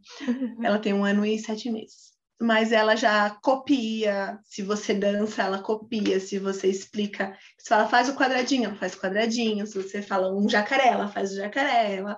ela 0.64 0.80
tem 0.80 0.96
um 0.96 1.06
ano 1.06 1.24
e 1.24 1.38
sete 1.38 1.70
meses. 1.70 2.16
Mas 2.42 2.72
ela 2.72 2.96
já 2.96 3.30
copia, 3.30 4.40
se 4.44 4.64
você 4.64 4.96
dança, 4.96 5.44
ela 5.44 5.60
copia, 5.60 6.20
se 6.20 6.40
você 6.40 6.68
explica, 6.68 7.38
se 7.60 7.70
fala 7.70 7.88
faz 7.88 8.10
o 8.10 8.16
quadradinho, 8.16 8.66
ela 8.66 8.76
faz 8.76 8.96
o 8.96 9.00
quadradinho, 9.00 9.68
se 9.68 9.76
você 9.76 10.02
fala 10.02 10.36
um 10.36 10.50
jacaré, 10.50 10.88
ela 10.88 11.08
faz 11.08 11.32
o 11.32 11.36
jacaré, 11.36 11.98
ela, 11.98 12.18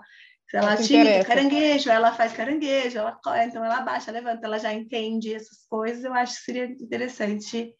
se 0.50 0.58
ela 0.58 0.78
tira 0.78 1.26
caranguejo, 1.26 1.90
ela 1.90 2.14
faz 2.14 2.34
caranguejo, 2.34 2.98
ela 2.98 3.20
então 3.46 3.64
ela 3.64 3.82
baixa, 3.82 4.12
levanta, 4.12 4.46
ela 4.46 4.58
já 4.58 4.74
entende 4.74 5.34
essas 5.34 5.66
coisas, 5.70 6.04
eu 6.04 6.14
acho 6.14 6.36
que 6.36 6.42
seria 6.42 6.66
interessante 6.66 7.74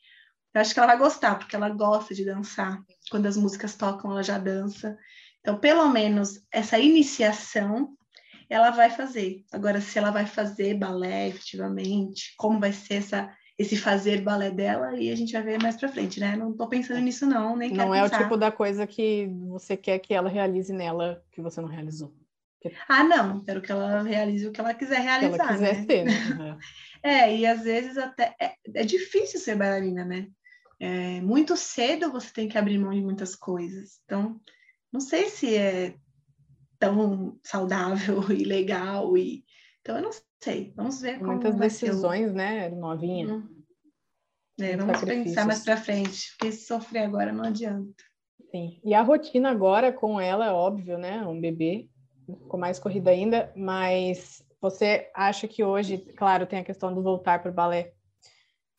eu 0.58 0.62
acho 0.62 0.74
que 0.74 0.80
ela 0.80 0.88
vai 0.88 0.98
gostar, 0.98 1.36
porque 1.38 1.56
ela 1.56 1.70
gosta 1.70 2.16
de 2.16 2.26
dançar. 2.26 2.82
Quando 3.12 3.28
as 3.28 3.38
músicas 3.38 3.76
tocam, 3.76 4.10
ela 4.10 4.24
já 4.24 4.40
dança. 4.40 4.98
Então, 5.40 5.60
pelo 5.60 5.88
menos 5.90 6.42
essa 6.52 6.80
iniciação 6.80 7.96
ela 8.50 8.72
vai 8.72 8.90
fazer. 8.90 9.44
Agora, 9.52 9.80
se 9.80 10.00
ela 10.00 10.10
vai 10.10 10.26
fazer 10.26 10.74
balé 10.74 11.28
efetivamente, 11.28 12.34
como 12.38 12.60
vai 12.60 12.74
ser 12.74 12.96
essa, 12.96 13.32
esse 13.56 13.78
fazer 13.78 14.22
balé 14.22 14.50
dela, 14.50 14.98
e 14.98 15.12
a 15.12 15.16
gente 15.16 15.34
vai 15.34 15.44
ver 15.44 15.62
mais 15.62 15.78
para 15.78 15.90
frente, 15.90 16.20
né? 16.20 16.36
Não 16.36 16.52
estou 16.52 16.68
pensando 16.68 17.02
nisso, 17.02 17.28
não, 17.28 17.56
nem 17.56 17.72
Não 17.72 17.94
é 17.94 18.02
pensar. 18.02 18.22
o 18.22 18.24
tipo 18.24 18.36
da 18.36 18.52
coisa 18.52 18.88
que 18.88 19.30
você 19.48 19.78
quer 19.78 20.00
que 20.00 20.14
ela 20.14 20.30
realize 20.30 20.74
nela, 20.74 21.24
que 21.32 21.40
você 21.40 21.62
não 21.62 21.70
realizou. 21.70 22.16
Ah, 22.88 23.04
não, 23.04 23.44
quero 23.44 23.62
que 23.62 23.72
ela 23.72 24.02
realize 24.02 24.48
o 24.48 24.52
que 24.52 24.60
ela 24.60 24.74
quiser 24.74 25.00
realizar. 25.00 25.36
Que 25.36 25.42
ela 25.42 25.54
quiser 25.54 25.78
né? 25.78 25.86
ser, 25.86 26.04
né? 26.06 26.58
é, 27.04 27.36
e 27.38 27.46
às 27.46 27.64
vezes 27.64 27.98
até 27.98 28.36
é, 28.42 28.56
é 28.74 28.84
difícil 28.84 29.40
ser 29.40 29.56
bailarina, 29.56 30.04
né? 30.04 30.28
é, 30.80 31.22
muito 31.22 31.58
cedo 31.58 32.12
você 32.12 32.32
tem 32.32 32.48
que 32.48 32.58
abrir 32.58 32.78
mão 32.78 32.92
de 32.92 33.02
muitas 33.02 33.36
coisas. 33.36 34.00
Então, 34.06 34.40
não 34.92 35.00
sei 35.00 35.30
se 35.30 35.56
é 35.56 35.96
tão 36.80 37.40
saudável 37.44 38.22
e 38.32 38.44
legal. 38.44 39.18
E... 39.18 39.44
Então, 39.82 39.98
eu 39.98 40.04
não 40.04 40.12
sei. 40.42 40.74
Vamos 40.76 41.02
ver 41.02 41.20
como 41.20 41.34
Muitas 41.34 41.56
decisões, 41.56 42.32
o... 42.32 42.34
né, 42.34 42.70
novinha. 42.70 43.36
Hum. 43.36 43.58
É, 44.60 44.76
vamos 44.76 45.02
pensar 45.02 45.46
mais 45.46 45.64
para 45.64 45.78
frente, 45.78 46.32
porque 46.32 46.52
se 46.52 46.66
sofrer 46.66 47.04
agora 47.04 47.32
não 47.32 47.44
adianta. 47.44 48.04
Sim. 48.50 48.80
E 48.84 48.92
a 48.92 49.04
rotina 49.04 49.52
agora 49.52 49.94
com 49.94 50.20
ela, 50.20 50.48
é 50.48 50.52
óbvio, 50.52 50.98
né? 50.98 51.22
Um 51.28 51.40
bebê, 51.40 51.88
com 52.48 52.58
mais 52.58 52.80
corrida 52.80 53.12
ainda, 53.12 53.52
mas 53.56 54.44
você 54.60 55.10
acha 55.14 55.48
que 55.48 55.64
hoje, 55.64 55.98
claro, 55.98 56.46
tem 56.46 56.60
a 56.60 56.64
questão 56.64 56.94
do 56.94 57.02
voltar 57.02 57.42
para 57.42 57.52
o 57.52 57.54
balé, 57.54 57.94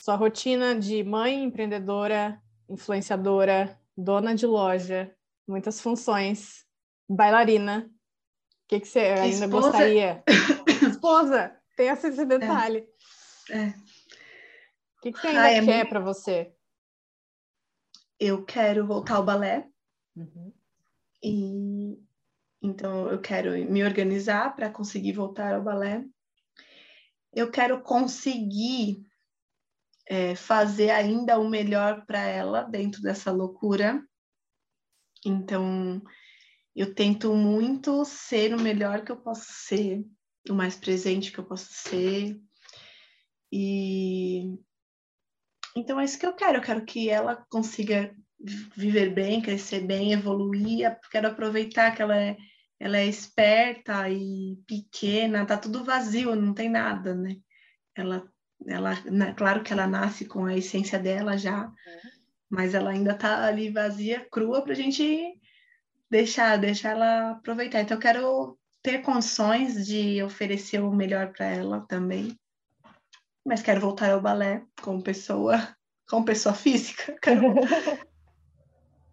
sua 0.01 0.15
rotina 0.15 0.79
de 0.79 1.03
mãe 1.03 1.43
empreendedora, 1.43 2.41
influenciadora, 2.69 3.79
dona 3.97 4.35
de 4.35 4.47
loja, 4.47 5.15
muitas 5.47 5.81
funções, 5.81 6.65
bailarina. 7.09 7.91
O 7.91 8.69
que, 8.69 8.81
que 8.81 8.89
você 8.89 9.01
ainda 9.01 9.47
Esposa... 9.47 9.71
gostaria? 9.71 10.25
Esposa, 10.89 11.57
tem 11.77 11.89
esse 11.89 12.25
detalhe. 12.25 12.87
É. 13.51 13.59
é. 13.59 13.69
O 13.69 15.01
que, 15.01 15.13
que 15.13 15.21
você 15.21 15.27
ainda 15.29 15.43
Ai, 15.43 15.59
é 15.59 15.65
quer 15.65 15.81
é 15.81 15.85
para 15.85 16.01
você? 16.01 16.53
Eu 18.21 18.45
quero 18.45 18.87
voltar 18.87 19.17
ao 19.17 19.25
balé. 19.25 19.69
Uhum. 20.17 20.53
E 21.23 21.99
então 22.63 23.09
eu 23.09 23.21
quero 23.21 23.53
me 23.71 23.85
organizar 23.85 24.55
para 24.55 24.71
conseguir 24.71 25.13
voltar 25.13 25.55
ao 25.55 25.63
balé. 25.63 26.05
Eu 27.33 27.51
quero 27.51 27.83
conseguir 27.83 29.03
é, 30.07 30.35
fazer 30.35 30.91
ainda 30.91 31.39
o 31.39 31.49
melhor 31.49 32.05
para 32.07 32.21
ela 32.21 32.63
dentro 32.63 33.03
dessa 33.03 33.31
loucura. 33.31 34.03
Então, 35.25 36.03
eu 36.75 36.95
tento 36.95 37.35
muito 37.35 38.05
ser 38.05 38.55
o 38.55 38.61
melhor 38.61 39.05
que 39.05 39.13
eu 39.13 39.17
posso 39.17 39.47
ser, 39.51 40.05
o 40.49 40.55
mais 40.55 40.77
presente 40.77 41.31
que 41.31 41.39
eu 41.39 41.45
posso 41.45 41.69
ser. 41.71 42.41
E 43.53 44.59
então 45.77 46.01
é 46.01 46.05
isso 46.05 46.19
que 46.19 46.27
eu 46.27 46.35
quero. 46.35 46.59
Eu 46.59 46.63
quero 46.63 46.85
que 46.85 47.09
ela 47.11 47.37
consiga 47.51 48.15
viver 48.77 49.13
bem, 49.13 49.43
crescer 49.43 49.81
bem, 49.81 50.13
evoluir. 50.13 50.97
Quero 51.11 51.29
aproveitar 51.29 51.95
que 51.95 52.03
ela 52.03 52.17
é, 52.17 52.37
ela 52.81 52.99
é 52.99 53.07
esperta 53.07 54.09
e 54.09 54.57
pequena, 54.67 55.47
tá 55.47 55.57
tudo 55.57 55.85
vazio, 55.85 56.37
não 56.37 56.55
tem 56.55 56.69
nada, 56.69 57.15
né? 57.15 57.37
Ela 57.95 58.29
ela, 58.67 59.01
né, 59.05 59.35
claro 59.35 59.63
que 59.63 59.73
ela 59.73 59.87
nasce 59.87 60.25
com 60.25 60.45
a 60.45 60.57
essência 60.57 60.99
dela 60.99 61.37
já, 61.37 61.71
mas 62.51 62.75
ela 62.75 62.91
ainda 62.91 63.13
está 63.13 63.45
ali 63.47 63.71
vazia, 63.71 64.27
crua, 64.31 64.63
para 64.63 64.73
a 64.73 64.77
gente 64.77 65.39
deixar, 66.11 66.57
deixar 66.57 66.91
ela 66.91 67.31
aproveitar. 67.33 67.81
Então, 67.81 67.97
eu 67.97 68.01
quero 68.01 68.59
ter 68.83 69.03
condições 69.03 69.87
de 69.87 70.23
oferecer 70.23 70.81
o 70.81 70.93
melhor 70.93 71.33
para 71.33 71.47
ela 71.47 71.81
também, 71.83 72.37
mas 73.45 73.63
quero 73.63 73.81
voltar 73.81 74.11
ao 74.11 74.21
balé 74.21 74.63
como 74.83 75.03
pessoa, 75.03 75.77
como 76.09 76.25
pessoa 76.25 76.55
física. 76.55 77.17
Quero... 77.23 77.55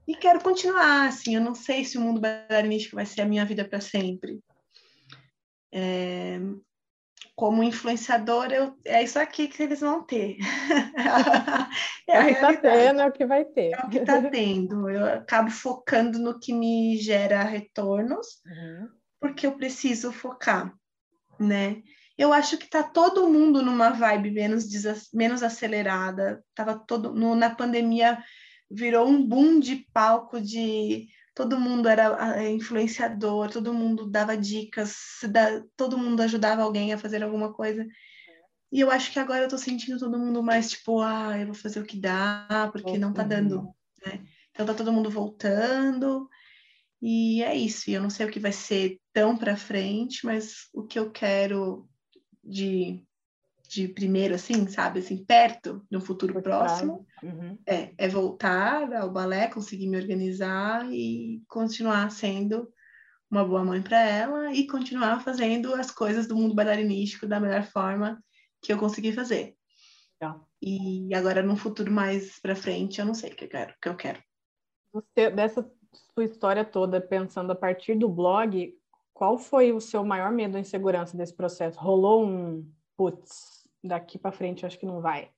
e 0.07 0.15
quero 0.15 0.41
continuar, 0.41 1.07
assim, 1.07 1.35
eu 1.35 1.41
não 1.41 1.55
sei 1.55 1.83
se 1.83 1.97
o 1.97 2.01
mundo 2.01 2.21
bailarinístico 2.21 2.95
vai 2.95 3.05
ser 3.05 3.21
a 3.21 3.25
minha 3.25 3.45
vida 3.45 3.65
para 3.65 3.81
sempre. 3.81 4.39
É, 5.73 6.39
como 7.35 7.63
influenciador, 7.63 8.51
eu, 8.51 8.77
é 8.85 9.03
isso 9.03 9.19
aqui 9.19 9.47
que 9.47 9.61
eles 9.61 9.81
vão 9.81 10.03
ter. 10.03 10.37
é, 12.07 12.19
o 12.19 12.25
que 12.25 12.31
está 12.31 12.55
tendo, 12.55 13.01
é 13.01 13.07
o 13.07 13.11
que 13.11 13.25
vai 13.25 13.43
ter. 13.45 13.73
É 13.73 13.85
o 13.85 13.89
que 13.89 13.97
está 13.97 14.21
tendo. 14.29 14.89
Eu 14.89 15.05
acabo 15.05 15.51
focando 15.51 16.17
no 16.17 16.39
que 16.39 16.53
me 16.53 16.97
gera 16.97 17.43
retornos, 17.43 18.41
uhum. 18.45 18.89
porque 19.19 19.45
eu 19.45 19.57
preciso 19.57 20.13
focar, 20.13 20.73
né? 21.37 21.81
Eu 22.17 22.31
acho 22.31 22.57
que 22.57 22.65
está 22.65 22.81
todo 22.81 23.27
mundo 23.27 23.61
numa 23.61 23.89
vibe 23.89 24.31
menos, 24.31 24.65
menos 25.13 25.43
acelerada. 25.43 26.41
Tava 26.55 26.79
todo 26.79 27.13
no, 27.13 27.35
na 27.35 27.53
pandemia 27.53 28.17
virou 28.69 29.07
um 29.07 29.25
boom 29.25 29.59
de 29.59 29.87
palco 29.93 30.41
de 30.41 31.07
todo 31.33 31.59
mundo 31.59 31.89
era 31.89 32.39
é, 32.41 32.49
influenciador, 32.49 33.51
todo 33.51 33.73
mundo 33.73 34.09
dava 34.09 34.37
dicas, 34.37 34.95
todo 35.75 35.97
mundo 35.97 36.21
ajudava 36.21 36.63
alguém 36.63 36.93
a 36.93 36.97
fazer 36.97 37.21
alguma 37.21 37.53
coisa. 37.53 37.85
E 38.71 38.79
eu 38.79 38.89
acho 38.89 39.11
que 39.11 39.19
agora 39.19 39.43
eu 39.43 39.49
tô 39.49 39.57
sentindo 39.57 39.99
todo 39.99 40.17
mundo 40.17 40.41
mais 40.41 40.71
tipo, 40.71 41.01
ah, 41.01 41.37
eu 41.37 41.47
vou 41.47 41.55
fazer 41.55 41.79
o 41.79 41.85
que 41.85 41.97
dá, 41.97 42.69
porque 42.71 42.97
não 42.97 43.13
tá 43.13 43.23
dando, 43.23 43.73
né? 44.05 44.25
Então 44.51 44.65
tá 44.65 44.73
todo 44.73 44.93
mundo 44.93 45.09
voltando. 45.09 46.29
E 47.01 47.43
é 47.43 47.55
isso. 47.55 47.89
E 47.89 47.93
eu 47.93 48.01
não 48.01 48.09
sei 48.09 48.25
o 48.25 48.31
que 48.31 48.39
vai 48.39 48.51
ser 48.51 48.99
tão 49.13 49.37
para 49.37 49.57
frente, 49.57 50.25
mas 50.25 50.69
o 50.73 50.83
que 50.83 50.97
eu 50.97 51.11
quero 51.11 51.87
de 52.43 53.03
de 53.67 53.87
primeiro, 53.87 54.35
assim, 54.35 54.67
sabe, 54.67 54.99
assim, 54.99 55.23
perto, 55.23 55.85
no 55.89 56.01
futuro 56.01 56.41
próximo, 56.41 57.05
uhum. 57.23 57.57
é, 57.65 57.93
é 57.97 58.07
voltar 58.07 58.93
ao 58.93 59.11
balé, 59.11 59.47
conseguir 59.47 59.87
me 59.87 59.97
organizar 59.97 60.87
e 60.91 61.41
continuar 61.47 62.09
sendo 62.11 62.67
uma 63.29 63.43
boa 63.43 63.63
mãe 63.63 63.81
para 63.81 63.99
ela 63.99 64.53
e 64.53 64.67
continuar 64.67 65.21
fazendo 65.21 65.73
as 65.73 65.91
coisas 65.91 66.27
do 66.27 66.35
mundo 66.35 66.55
bailarinístico 66.55 67.27
da 67.27 67.39
melhor 67.39 67.63
forma 67.63 68.23
que 68.61 68.71
eu 68.71 68.77
consegui 68.77 69.11
fazer. 69.11 69.55
Tá. 70.19 70.39
E 70.61 71.13
agora, 71.13 71.43
num 71.43 71.57
futuro 71.57 71.91
mais 71.91 72.39
para 72.39 72.55
frente, 72.55 72.99
eu 72.99 73.05
não 73.05 73.13
sei 73.13 73.31
o 73.31 73.35
que 73.35 73.45
eu 73.45 73.49
quero. 73.49 73.73
Que 73.81 73.89
eu 73.89 73.95
quero. 73.95 74.23
Você, 74.93 75.29
dessa 75.29 75.69
sua 76.13 76.23
história 76.23 76.63
toda, 76.63 77.01
pensando 77.01 77.51
a 77.51 77.55
partir 77.55 77.95
do 77.95 78.07
blog, 78.07 78.73
qual 79.13 79.37
foi 79.37 79.71
o 79.71 79.81
seu 79.81 80.03
maior 80.03 80.31
medo 80.31 80.55
ou 80.55 80.59
insegurança 80.59 81.17
desse 81.17 81.35
processo? 81.35 81.79
Rolou 81.79 82.25
um 82.25 82.69
putz, 82.97 83.67
daqui 83.83 84.17
para 84.17 84.31
frente 84.31 84.65
acho 84.65 84.79
que 84.79 84.85
não 84.85 85.01
vai? 85.01 85.31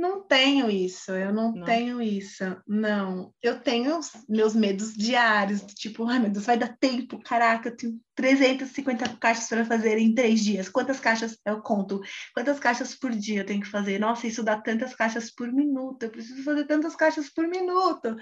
Não 0.00 0.22
tenho 0.22 0.70
isso, 0.70 1.12
eu 1.12 1.30
não, 1.30 1.52
não, 1.52 1.66
tenho 1.66 2.00
isso, 2.00 2.42
não. 2.66 3.34
Eu 3.42 3.60
tenho 3.60 4.00
meus 4.26 4.54
medos 4.54 4.94
diários, 4.94 5.60
tipo, 5.74 6.06
ai 6.06 6.18
meu 6.18 6.30
Deus, 6.30 6.46
vai 6.46 6.56
dar 6.56 6.74
tempo, 6.80 7.22
caraca, 7.22 7.68
eu 7.68 7.76
tenho 7.76 8.00
350 8.14 9.18
caixas 9.18 9.46
para 9.46 9.62
fazer 9.62 9.98
em 9.98 10.14
três 10.14 10.42
dias. 10.42 10.70
Quantas 10.70 10.98
caixas 10.98 11.36
eu 11.44 11.60
conto? 11.60 12.00
Quantas 12.32 12.58
caixas 12.58 12.94
por 12.94 13.10
dia 13.10 13.40
eu 13.40 13.46
tenho 13.46 13.60
que 13.60 13.68
fazer? 13.68 13.98
Nossa, 13.98 14.26
isso 14.26 14.42
dá 14.42 14.58
tantas 14.58 14.94
caixas 14.94 15.30
por 15.30 15.52
minuto, 15.52 16.02
eu 16.02 16.10
preciso 16.10 16.42
fazer 16.44 16.64
tantas 16.64 16.96
caixas 16.96 17.28
por 17.28 17.46
minuto. 17.46 18.16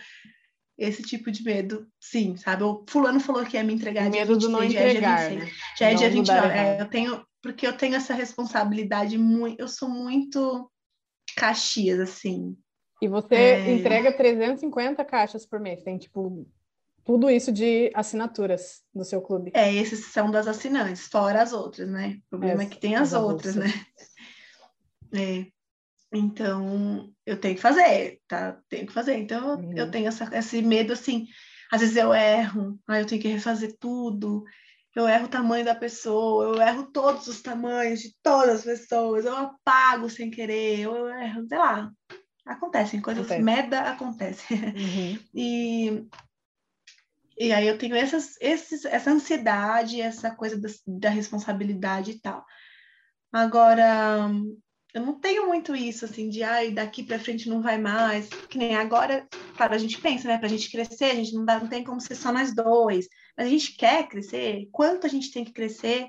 Esse 0.77 1.03
tipo 1.03 1.31
de 1.31 1.45
medo, 1.45 1.87
sim, 2.01 2.37
sabe? 2.37 2.65
O 2.65 2.85
fulano 2.89 3.21
falou 3.21 3.45
que 3.45 3.57
ia 3.57 3.63
me 3.63 3.75
entregar 3.75 4.09
o 4.09 4.11
medo 4.11 4.37
do 4.37 4.49
não 4.49 4.65
entregar, 4.65 5.19
já 5.19 5.25
é 5.25 5.29
dia 5.29 5.39
26, 5.39 5.39
né? 5.39 5.61
já 5.79 5.87
é 5.87 5.95
dia 5.95 6.11
29. 6.11 6.49
É, 6.49 6.81
eu 6.81 6.89
tenho 6.89 7.28
porque 7.43 7.67
eu 7.67 7.77
tenho 7.77 7.95
essa 7.95 8.15
responsabilidade 8.15 9.17
muito, 9.17 9.61
eu 9.61 9.69
sou 9.69 9.89
muito 9.89 10.71
Caxias 11.37 12.01
assim. 12.01 12.57
E 13.01 13.09
você 13.09 13.35
é... 13.35 13.73
entrega 13.73 14.13
350 14.13 15.05
caixas 15.05 15.47
por 15.47 15.61
mês. 15.61 15.83
Tem, 15.83 15.99
tipo, 15.99 16.47
tudo 17.05 17.31
isso 17.31 17.53
de 17.53 17.91
assinaturas 17.95 18.83
do 18.95 19.05
seu 19.05 19.23
clube. 19.23 19.53
É, 19.55 19.73
esses 19.73 20.07
são 20.07 20.31
das 20.31 20.47
assinantes, 20.47 21.07
fora 21.07 21.43
as 21.43 21.53
outras, 21.53 21.89
né? 21.89 22.19
O 22.27 22.31
problema 22.31 22.63
é, 22.63 22.67
é 22.67 22.69
que 22.69 22.79
tem 22.79 22.97
as, 22.97 23.15
as 23.15 23.23
outras, 23.23 23.57
né? 23.57 23.67
É. 25.11 25.47
Então, 26.13 27.11
eu 27.25 27.41
tenho 27.41 27.55
que 27.55 27.63
fazer, 27.63 28.21
tá? 28.29 28.61
Tenho 28.69 28.87
que 28.87 28.93
fazer. 28.93 29.17
Então, 29.17 29.57
uhum. 29.57 29.73
eu 29.75 29.91
tenho 29.91 30.07
essa, 30.07 30.29
esse 30.37 30.61
medo, 30.61 30.93
assim, 30.93 31.27
às 31.73 31.81
vezes 31.81 31.97
eu 31.97 32.13
erro, 32.13 32.79
aí 32.87 33.01
eu 33.01 33.07
tenho 33.07 33.23
que 33.23 33.29
refazer 33.29 33.75
tudo, 33.81 34.45
eu 34.99 35.09
erro 35.09 35.27
o 35.27 35.31
tamanho 35.31 35.65
da 35.65 35.75
pessoa, 35.75 36.45
eu 36.45 36.63
erro 36.63 36.91
todos 36.93 37.27
os 37.29 37.41
tamanhos 37.41 38.01
de 38.01 38.15
todas 38.23 38.61
as 38.61 38.65
pessoas, 38.65 39.25
eu 39.25 39.37
apago 39.37 40.09
sem 40.11 40.31
querer, 40.31 40.81
eu 40.81 41.09
erro, 41.09 41.47
sei 41.47 41.59
lá. 41.59 41.91
Acontecem 42.45 43.01
coisas, 43.01 43.27
Acontece. 43.27 43.45
merda 43.45 43.81
acontece. 43.83 44.55
Uhum. 44.55 45.19
e, 45.35 46.07
e 47.39 47.53
aí 47.53 47.69
eu 47.69 47.77
tenho 47.77 47.95
essas, 47.95 48.37
esses, 48.41 48.85
essa 48.85 49.11
ansiedade, 49.11 50.01
essa 50.01 50.35
coisa 50.35 50.59
da, 50.59 50.69
da 50.87 51.11
responsabilidade 51.11 52.13
e 52.13 52.21
tal. 52.21 52.45
Agora, 53.33 54.31
eu 54.95 55.03
não 55.05 55.21
tenho 55.21 55.47
muito 55.47 55.77
isso, 55.77 56.07
assim, 56.07 56.31
de 56.31 56.43
ai, 56.43 56.71
daqui 56.71 57.03
para 57.03 57.19
frente 57.19 57.49
não 57.49 57.61
vai 57.61 57.77
mais. 57.77 58.29
Que 58.49 58.57
nem 58.57 58.75
agora, 58.75 59.29
claro, 59.57 59.75
a 59.75 59.79
gente 59.79 60.01
pensa, 60.01 60.27
né? 60.27 60.39
Para 60.39 60.47
a 60.47 60.51
gente 60.51 60.71
crescer, 60.71 61.11
a 61.11 61.15
gente 61.15 61.35
não, 61.35 61.45
dá, 61.45 61.61
não 61.61 61.69
tem 61.69 61.85
como 61.85 62.01
ser 62.01 62.15
só 62.15 62.33
nós 62.33 62.55
dois. 62.55 63.07
Mas 63.39 63.47
a 63.47 63.51
gente 63.51 63.77
quer 63.77 64.09
crescer. 64.09 64.69
Quanto 64.73 65.07
a 65.07 65.09
gente 65.09 65.31
tem 65.31 65.45
que 65.45 65.53
crescer 65.53 66.09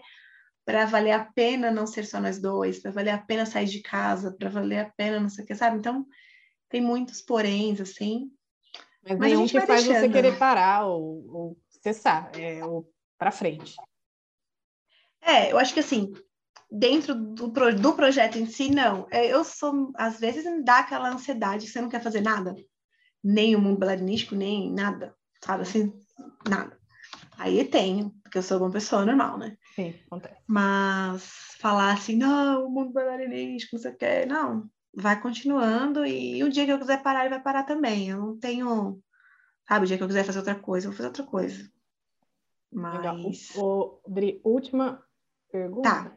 para 0.66 0.86
valer 0.86 1.12
a 1.12 1.24
pena 1.24 1.70
não 1.70 1.86
ser 1.86 2.04
só 2.06 2.20
nós 2.20 2.40
dois, 2.40 2.80
para 2.80 2.90
valer 2.90 3.12
a 3.12 3.20
pena 3.20 3.46
sair 3.46 3.68
de 3.68 3.82
casa, 3.82 4.32
para 4.32 4.50
valer 4.50 4.80
a 4.80 4.90
pena 4.90 5.20
não 5.20 5.30
sei 5.30 5.44
o 5.44 5.48
que, 5.48 5.54
sabe? 5.54 5.78
Então, 5.78 6.08
tem 6.68 6.82
muitos 6.82 7.22
poréns, 7.22 7.80
assim. 7.80 8.32
Mas, 9.04 9.18
mas 9.20 9.32
nenhum 9.32 9.48
que 9.48 9.62
faz 9.62 9.84
deixando. 9.84 10.02
você 10.02 10.10
querer 10.10 10.40
parar 10.40 10.88
ou, 10.88 11.28
ou 11.32 11.58
cessar, 11.82 12.32
é, 12.36 12.66
ou 12.66 12.92
para 13.18 13.32
frente. 13.32 13.76
É, 15.22 15.52
eu 15.52 15.60
acho 15.60 15.74
que 15.74 15.80
assim, 15.80 16.12
dentro 16.72 17.14
do, 17.14 17.48
do 17.48 17.94
projeto 17.94 18.38
em 18.40 18.48
si, 18.48 18.72
não. 18.72 19.08
É, 19.12 19.28
eu 19.28 19.44
sou, 19.44 19.92
às 19.96 20.20
vezes, 20.20 20.46
me 20.46 20.64
dá 20.64 20.80
aquela 20.80 21.10
ansiedade, 21.10 21.68
você 21.68 21.80
não 21.80 21.90
quer 21.90 22.02
fazer 22.02 22.22
nada, 22.22 22.56
nem 23.24 23.56
o 23.56 23.62
mundo 23.62 23.80
bailarinístico, 23.80 24.36
nem 24.36 24.74
nada, 24.74 25.16
sabe 25.44 25.62
assim, 25.64 25.94
nada. 26.48 26.79
Aí 27.40 27.64
tenho, 27.64 28.11
porque 28.22 28.38
eu 28.38 28.44
sou 28.44 28.57
uma 28.57 28.70
pessoa 28.70 29.06
normal, 29.06 29.38
né? 29.38 29.57
Sim, 29.74 29.95
acontece. 30.07 30.36
Mas 30.45 31.56
falar 31.57 31.94
assim, 31.94 32.18
não, 32.18 32.66
o 32.66 32.70
mundo 32.70 32.91
bailarinístico, 32.91 33.78
não 33.78 33.82
sei 33.82 33.91
o 33.91 33.98
que, 33.98 34.26
não. 34.26 34.70
Vai 34.94 35.22
continuando 35.22 36.06
e 36.06 36.44
o 36.44 36.49
dia 36.49 36.66
que 36.66 36.72
eu 36.72 36.80
quiser 36.80 37.02
parar, 37.02 37.22
ele 37.22 37.30
vai 37.30 37.41
parar 37.41 37.64
também. 37.64 38.10
Eu 38.10 38.18
não 38.18 38.38
tenho, 38.38 39.02
sabe, 39.66 39.86
o 39.86 39.88
dia 39.88 39.98
que 39.98 40.03
eu 40.03 40.07
quiser 40.07 40.26
fazer 40.26 40.40
outra 40.40 40.56
coisa, 40.56 40.88
eu 40.88 40.91
vou 40.91 40.98
fazer 40.98 41.07
outra 41.07 41.24
coisa. 41.24 41.72
Mas... 42.70 42.98
Legal. 42.98 43.16
O, 43.56 43.61
o, 43.61 44.02
Dri, 44.06 44.41
última 44.44 45.02
pergunta. 45.49 45.90
Tá. 45.90 46.16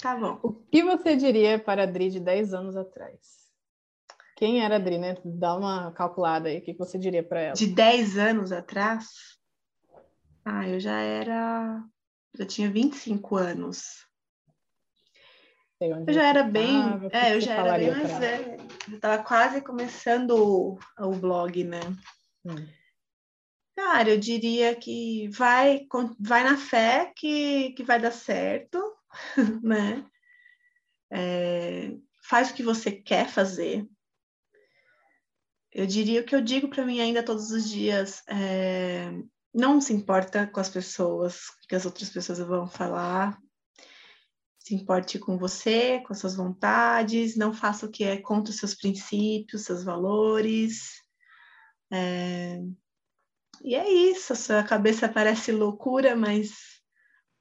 Tá 0.00 0.16
bom. 0.16 0.40
O 0.42 0.54
que 0.54 0.82
você 0.82 1.16
diria 1.16 1.58
para 1.58 1.82
a 1.82 1.86
Dri 1.86 2.08
de 2.08 2.18
10 2.18 2.54
anos 2.54 2.76
atrás? 2.76 3.50
Quem 4.36 4.64
era 4.64 4.76
a 4.76 4.78
Dri, 4.78 4.96
né? 4.96 5.18
Dá 5.22 5.54
uma 5.54 5.92
calculada 5.92 6.48
aí. 6.48 6.58
O 6.58 6.62
que 6.62 6.72
você 6.72 6.98
diria 6.98 7.22
para 7.22 7.40
ela? 7.40 7.54
De 7.54 7.66
10 7.66 8.16
anos 8.16 8.52
atrás? 8.52 9.39
Ah, 10.44 10.68
eu 10.68 10.80
já 10.80 11.00
era. 11.00 11.84
Já 12.34 12.46
tinha 12.46 12.70
25 12.70 13.36
anos. 13.36 14.06
Eu 15.80 16.12
já 16.12 16.26
era 16.26 16.42
bem. 16.42 16.76
é, 17.10 17.34
eu 17.34 17.40
já 17.40 17.54
era 17.54 17.78
bem 17.78 17.90
mais 17.90 18.18
velha. 18.18 18.56
Eu 18.88 18.96
estava 18.96 19.22
quase 19.22 19.62
começando 19.62 20.30
o, 20.30 20.78
o 20.98 21.10
blog, 21.12 21.64
né? 21.64 21.80
Hum. 22.44 22.68
Cara, 23.74 24.10
eu 24.10 24.18
diria 24.18 24.76
que 24.76 25.28
vai, 25.28 25.86
vai 26.18 26.44
na 26.44 26.58
fé 26.58 27.12
que, 27.16 27.72
que 27.72 27.82
vai 27.82 27.98
dar 27.98 28.10
certo. 28.10 28.78
né? 29.62 30.04
É, 31.10 31.96
faz 32.22 32.50
o 32.50 32.54
que 32.54 32.62
você 32.62 32.92
quer 32.92 33.26
fazer. 33.26 33.88
Eu 35.72 35.86
diria 35.86 36.20
o 36.20 36.24
que 36.24 36.34
eu 36.34 36.42
digo 36.42 36.68
para 36.68 36.84
mim 36.84 37.00
ainda 37.00 37.22
todos 37.22 37.50
os 37.50 37.68
dias. 37.68 38.22
É, 38.28 39.10
não 39.52 39.80
se 39.80 39.92
importa 39.92 40.46
com 40.46 40.60
as 40.60 40.68
pessoas, 40.68 41.42
que 41.68 41.74
as 41.74 41.84
outras 41.84 42.10
pessoas 42.10 42.38
vão 42.38 42.68
falar. 42.68 43.38
Se 44.58 44.74
importe 44.74 45.18
com 45.18 45.38
você, 45.38 46.00
com 46.00 46.12
as 46.12 46.18
suas 46.20 46.36
vontades. 46.36 47.36
Não 47.36 47.52
faça 47.52 47.86
o 47.86 47.90
que 47.90 48.04
é 48.04 48.16
contra 48.18 48.52
os 48.52 48.58
seus 48.58 48.74
princípios, 48.74 49.64
seus 49.64 49.82
valores. 49.82 51.00
É, 51.92 52.60
e 53.62 53.74
é 53.74 53.90
isso. 53.90 54.32
A 54.32 54.36
sua 54.36 54.62
cabeça 54.62 55.08
parece 55.08 55.52
loucura, 55.52 56.14
mas 56.14 56.80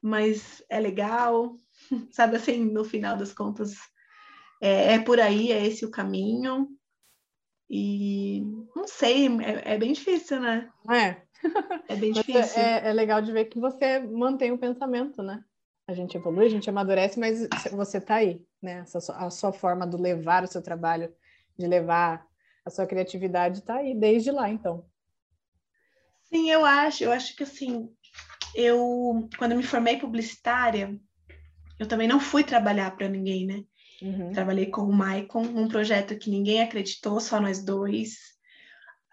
mas 0.02 0.64
é 0.69 0.80
legal, 0.80 1.56
sabe 2.11 2.38
assim, 2.38 2.65
no 2.65 2.84
final 2.86 3.18
das 3.18 3.34
contas, 3.34 3.73
é, 4.61 4.94
é 4.94 4.99
por 4.99 5.19
aí, 5.19 5.52
é 5.52 5.65
esse 5.65 5.86
o 5.86 5.91
caminho. 5.91 6.69
E 7.69 8.41
não 8.76 8.88
sei, 8.88 9.27
é, 9.27 9.73
é 9.76 9.77
bem 9.77 9.94
difícil, 9.94 10.40
né? 10.40 10.69
É. 10.90 11.22
É 11.88 11.95
bem 11.95 12.11
é, 12.11 12.14
difícil. 12.14 12.61
É, 12.61 12.90
é 12.90 12.94
legal 12.94 13.22
de 13.22 13.32
ver 13.32 13.45
que 13.45 13.60
você 13.60 13.99
mantém 13.99 14.52
o 14.52 14.57
pensamento, 14.57 15.24
né? 15.24 15.44
A 15.88 15.94
gente 15.94 16.16
evolui, 16.16 16.45
a 16.45 16.49
gente 16.49 16.70
amadurece, 16.70 17.20
mas 17.20 17.48
você 17.72 17.99
tá 17.99 18.16
aí, 18.16 18.45
né? 18.61 18.86
A 19.16 19.30
sua 19.30 19.52
forma 19.52 19.88
de 19.88 19.98
levar 19.98 20.44
o 20.44 20.48
seu 20.48 20.61
trabalho, 20.61 21.11
de 21.57 21.66
levar 21.66 22.28
a 22.66 22.70
sua 22.70 22.86
criatividade 22.86 23.61
tá 23.61 23.76
aí 23.76 23.95
desde 23.95 24.32
lá, 24.32 24.49
então. 24.49 24.86
Sim, 26.26 26.49
eu 26.52 26.64
acho. 26.64 27.03
Eu 27.03 27.11
acho 27.11 27.36
que 27.36 27.44
assim, 27.44 27.90
eu, 28.53 29.28
quando 29.38 29.53
eu 29.53 29.57
me 29.57 29.64
formei 29.64 29.98
publicitária, 29.98 30.99
eu 31.80 31.88
também 31.88 32.07
não 32.07 32.20
fui 32.20 32.44
trabalhar 32.44 32.95
para 32.95 33.10
ninguém, 33.10 33.48
né? 33.48 33.64
Uhum. 34.02 34.32
Trabalhei 34.32 34.68
com 34.68 34.82
o 34.82 34.94
Maicon, 34.94 35.41
um 35.41 35.68
projeto 35.68 36.18
que 36.18 36.30
ninguém 36.30 36.61
acreditou, 36.61 37.20
só 37.20 37.40
nós 37.40 37.64
dois. 37.64 38.39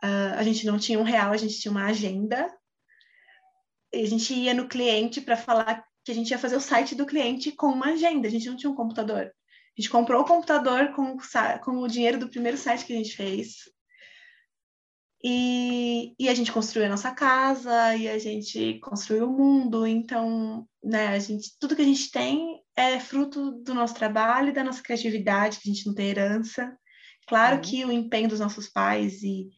Uh, 0.06 0.38
a 0.38 0.42
gente 0.42 0.64
não 0.64 0.78
tinha 0.78 0.98
um 0.98 1.02
real, 1.02 1.32
a 1.32 1.36
gente 1.36 1.58
tinha 1.58 1.72
uma 1.72 1.86
agenda. 1.86 2.48
E 3.92 4.02
a 4.02 4.06
gente 4.06 4.32
ia 4.32 4.54
no 4.54 4.68
cliente 4.68 5.20
para 5.20 5.36
falar 5.36 5.84
que 6.04 6.12
a 6.12 6.14
gente 6.14 6.30
ia 6.30 6.38
fazer 6.38 6.56
o 6.56 6.60
site 6.60 6.94
do 6.94 7.06
cliente 7.06 7.50
com 7.52 7.66
uma 7.66 7.86
agenda. 7.86 8.28
A 8.28 8.30
gente 8.30 8.48
não 8.48 8.56
tinha 8.56 8.70
um 8.70 8.76
computador. 8.76 9.24
A 9.26 9.80
gente 9.80 9.90
comprou 9.90 10.22
o 10.22 10.24
computador 10.24 10.92
com, 10.94 11.16
com 11.62 11.78
o 11.78 11.88
dinheiro 11.88 12.18
do 12.18 12.28
primeiro 12.28 12.56
site 12.56 12.84
que 12.84 12.92
a 12.92 12.96
gente 12.96 13.16
fez. 13.16 13.56
E, 15.24 16.14
e, 16.18 16.28
a 16.28 16.34
gente 16.34 16.52
construiu 16.52 16.86
a 16.86 16.90
nossa 16.90 17.10
casa 17.10 17.96
e 17.96 18.08
a 18.08 18.18
gente 18.18 18.78
construiu 18.78 19.28
o 19.28 19.36
mundo. 19.36 19.86
Então, 19.86 20.68
né, 20.84 21.08
a 21.08 21.18
gente, 21.18 21.50
tudo 21.58 21.74
que 21.74 21.82
a 21.82 21.86
gente 21.86 22.10
tem 22.10 22.60
é 22.76 23.00
fruto 23.00 23.50
do 23.62 23.74
nosso 23.74 23.94
trabalho 23.94 24.50
e 24.50 24.52
da 24.52 24.62
nossa 24.62 24.82
criatividade, 24.82 25.58
que 25.58 25.68
a 25.68 25.72
gente 25.74 25.86
não 25.86 25.94
tem 25.94 26.10
herança. 26.10 26.78
Claro 27.26 27.56
uhum. 27.56 27.62
que 27.62 27.84
o 27.84 27.90
empenho 27.90 28.28
dos 28.28 28.38
nossos 28.38 28.68
pais 28.68 29.22
e 29.22 29.48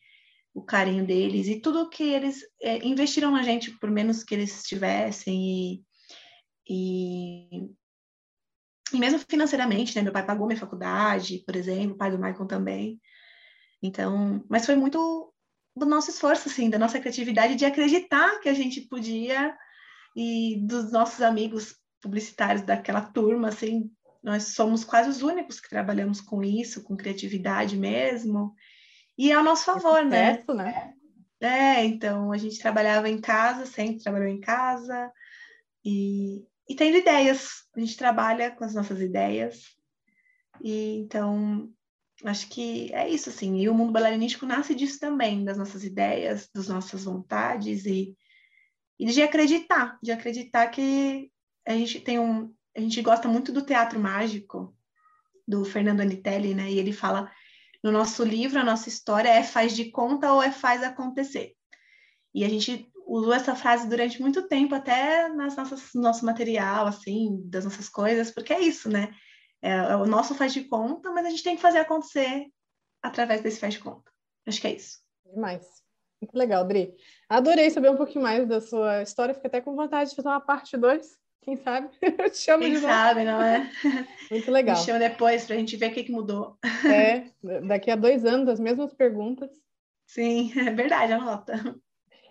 o 0.59 0.63
carinho 0.63 1.07
deles 1.07 1.47
e 1.47 1.61
tudo 1.61 1.89
que 1.89 2.03
eles 2.03 2.43
é, 2.61 2.85
investiram 2.87 3.31
na 3.31 3.43
gente, 3.43 3.71
por 3.79 3.91
menos 3.91 4.25
que 4.25 4.35
eles 4.35 4.63
tivessem, 4.65 5.41
e, 5.41 5.85
e, 6.69 7.71
e 8.93 8.99
mesmo 8.99 9.21
financeiramente, 9.29 9.95
né? 9.97 10.03
Meu 10.03 10.13
pai 10.13 10.27
pagou 10.27 10.47
minha 10.47 10.59
faculdade, 10.59 11.43
por 11.47 11.55
exemplo, 11.57 11.95
o 11.95 11.99
pai 11.99 12.11
do 12.11 12.19
Michael 12.19 12.47
também. 12.47 13.01
Então, 13.83 14.45
mas 14.49 14.67
foi 14.67 14.75
muito 14.75 15.33
do 15.77 15.87
nosso 15.87 16.11
esforço, 16.11 16.49
assim, 16.49 16.69
da 16.69 16.79
nossa 16.79 16.99
criatividade 16.99 17.55
de 17.55 17.65
acreditar 17.65 18.41
que 18.41 18.49
a 18.49 18.55
gente 18.55 18.81
podia 18.83 19.57
e 20.17 20.61
dos 20.67 20.91
nossos 20.91 21.23
amigos 21.23 21.77
publicitários 22.03 22.65
daquela 22.65 23.01
turma, 23.01 23.49
assim, 23.49 23.91
nós 24.23 24.55
somos 24.55 24.83
quase 24.83 25.09
os 25.09 25.23
únicos 25.23 25.61
que 25.61 25.69
trabalhamos 25.69 26.21
com 26.21 26.43
isso, 26.43 26.83
com 26.83 26.97
criatividade 26.97 27.77
mesmo, 27.77 28.55
e 29.19 29.33
é 29.33 29.35
ao 29.35 29.43
nosso 29.43 29.65
favor, 29.65 30.05
né? 30.05 30.45
né? 30.55 30.95
É, 31.41 31.85
então 31.85 32.33
a 32.33 32.39
gente 32.39 32.59
trabalhava 32.61 33.09
em 33.09 33.21
casa, 33.21 33.67
sempre 33.67 34.03
trabalhou 34.03 34.29
em 34.29 34.41
casa, 34.41 35.13
e, 35.85 36.47
e 36.69 36.75
tendo 36.77 36.97
ideias, 36.97 37.65
a 37.77 37.81
gente 37.81 37.97
trabalha 37.97 38.53
com 38.53 38.65
as 38.65 38.75
nossas 38.75 39.01
ideias, 39.01 39.77
e 40.63 40.99
então 40.99 41.69
acho 42.25 42.49
que 42.49 42.93
é 42.93 43.09
isso, 43.09 43.29
assim. 43.29 43.59
E 43.59 43.69
o 43.69 43.75
mundo 43.75 43.93
bailarinístico 43.93 44.47
nasce 44.47 44.75
disso 44.75 44.99
também, 44.99 45.45
das 45.45 45.59
nossas 45.59 45.85
ideias, 45.85 46.49
das 46.55 46.69
nossas 46.69 47.05
vontades 47.05 47.87
e, 47.87 48.17
e 48.99 49.07
de 49.07 49.23
acreditar, 49.23 49.99
de 50.03 50.13
acreditar 50.13 50.69
que 50.69 51.31
a 51.67 51.75
gente 51.75 52.01
tem 52.01 52.19
um. 52.19 52.53
A 52.77 52.81
gente 52.81 53.03
gosta 53.03 53.29
muito 53.29 53.53
do 53.53 53.63
teatro 53.63 53.99
mágico, 53.99 54.75
do 55.47 55.65
Fernando 55.65 56.01
Anitelli, 56.01 56.55
né? 56.55 56.71
E 56.71 56.79
ele 56.79 56.93
fala 56.93 57.31
no 57.83 57.93
nosso 57.93 58.25
livro, 58.25 58.59
a 58.59 58.65
nossa 58.65 58.89
história 58.89 59.29
é 59.29 59.43
faz 59.43 59.75
de 59.75 59.91
conta 59.91 60.33
ou 60.33 60.43
é 60.43 60.51
faz 60.51 60.83
acontecer. 60.83 61.55
E 62.35 62.45
a 62.45 62.49
gente 62.49 62.91
usou 63.07 63.33
essa 63.33 63.55
frase 63.55 63.89
durante 63.89 64.21
muito 64.21 64.47
tempo, 64.47 64.75
até 64.75 65.29
nas 65.29 65.57
nossas, 65.57 65.95
no 65.95 66.03
nosso 66.03 66.27
material, 66.27 66.87
assim, 66.87 67.41
das 67.49 67.65
nossas 67.65 67.89
coisas, 67.89 68.31
porque 68.31 68.53
é 68.53 68.61
isso, 68.61 68.91
né? 68.91 69.15
É, 69.63 69.71
é, 69.71 69.97
o 69.97 70.07
nosso 70.07 70.35
faz 70.35 70.53
de 70.53 70.65
conta, 70.65 71.11
mas 71.11 71.27
a 71.27 71.31
gente 71.31 71.43
tem 71.43 71.57
que 71.57 71.63
fazer 71.63 71.79
acontecer. 71.79 72.47
através 73.03 73.41
desse 73.41 73.61
faz 73.61 73.75
de 73.75 73.81
conta. 73.81 74.11
Acho 74.47 74.61
que 74.61 74.67
é 74.67 74.75
isso. 74.75 74.99
Demais. 75.25 75.65
Muito 76.21 76.37
legal, 76.37 76.67
Dri. 76.67 76.95
Adorei 77.29 77.71
saber 77.71 77.91
um 77.91 77.97
pouquinho 77.97 78.25
mais 78.25 78.47
da 78.49 78.61
sua 78.61 79.03
história. 79.03 79.35
Fiquei 79.35 79.49
até 79.49 79.61
com 79.61 79.77
vontade 79.77 80.11
de 80.11 80.17
fazer 80.17 80.29
uma 80.29 80.41
parte 80.41 80.77
2. 80.77 81.17
Quem 81.49 81.57
sabe? 81.57 81.89
Eu 82.03 82.31
te 82.31 82.37
chamo 82.37 82.63
Quem 82.63 82.75
de 82.75 82.81
novo. 82.81 82.93
sabe, 82.93 83.25
não 83.25 83.41
é? 83.41 83.71
Muito 84.31 84.51
legal. 84.51 84.77
Me 84.77 84.85
chama 84.85 84.99
depois 84.99 85.47
pra 85.47 85.57
gente 85.57 85.79
ver 85.79 85.91
o 85.91 85.95
que, 85.95 86.05
que 86.05 86.13
mudou. 86.13 86.59
É, 86.85 87.25
daqui 87.67 87.91
a 87.91 87.97
dois 87.97 88.27
anos, 88.27 88.49
as 88.49 88.61
mesmas 88.61 88.93
perguntas. 88.93 89.51
Sim, 90.07 90.53
é 90.59 90.71
verdade, 90.71 91.15
anota. 91.15 91.75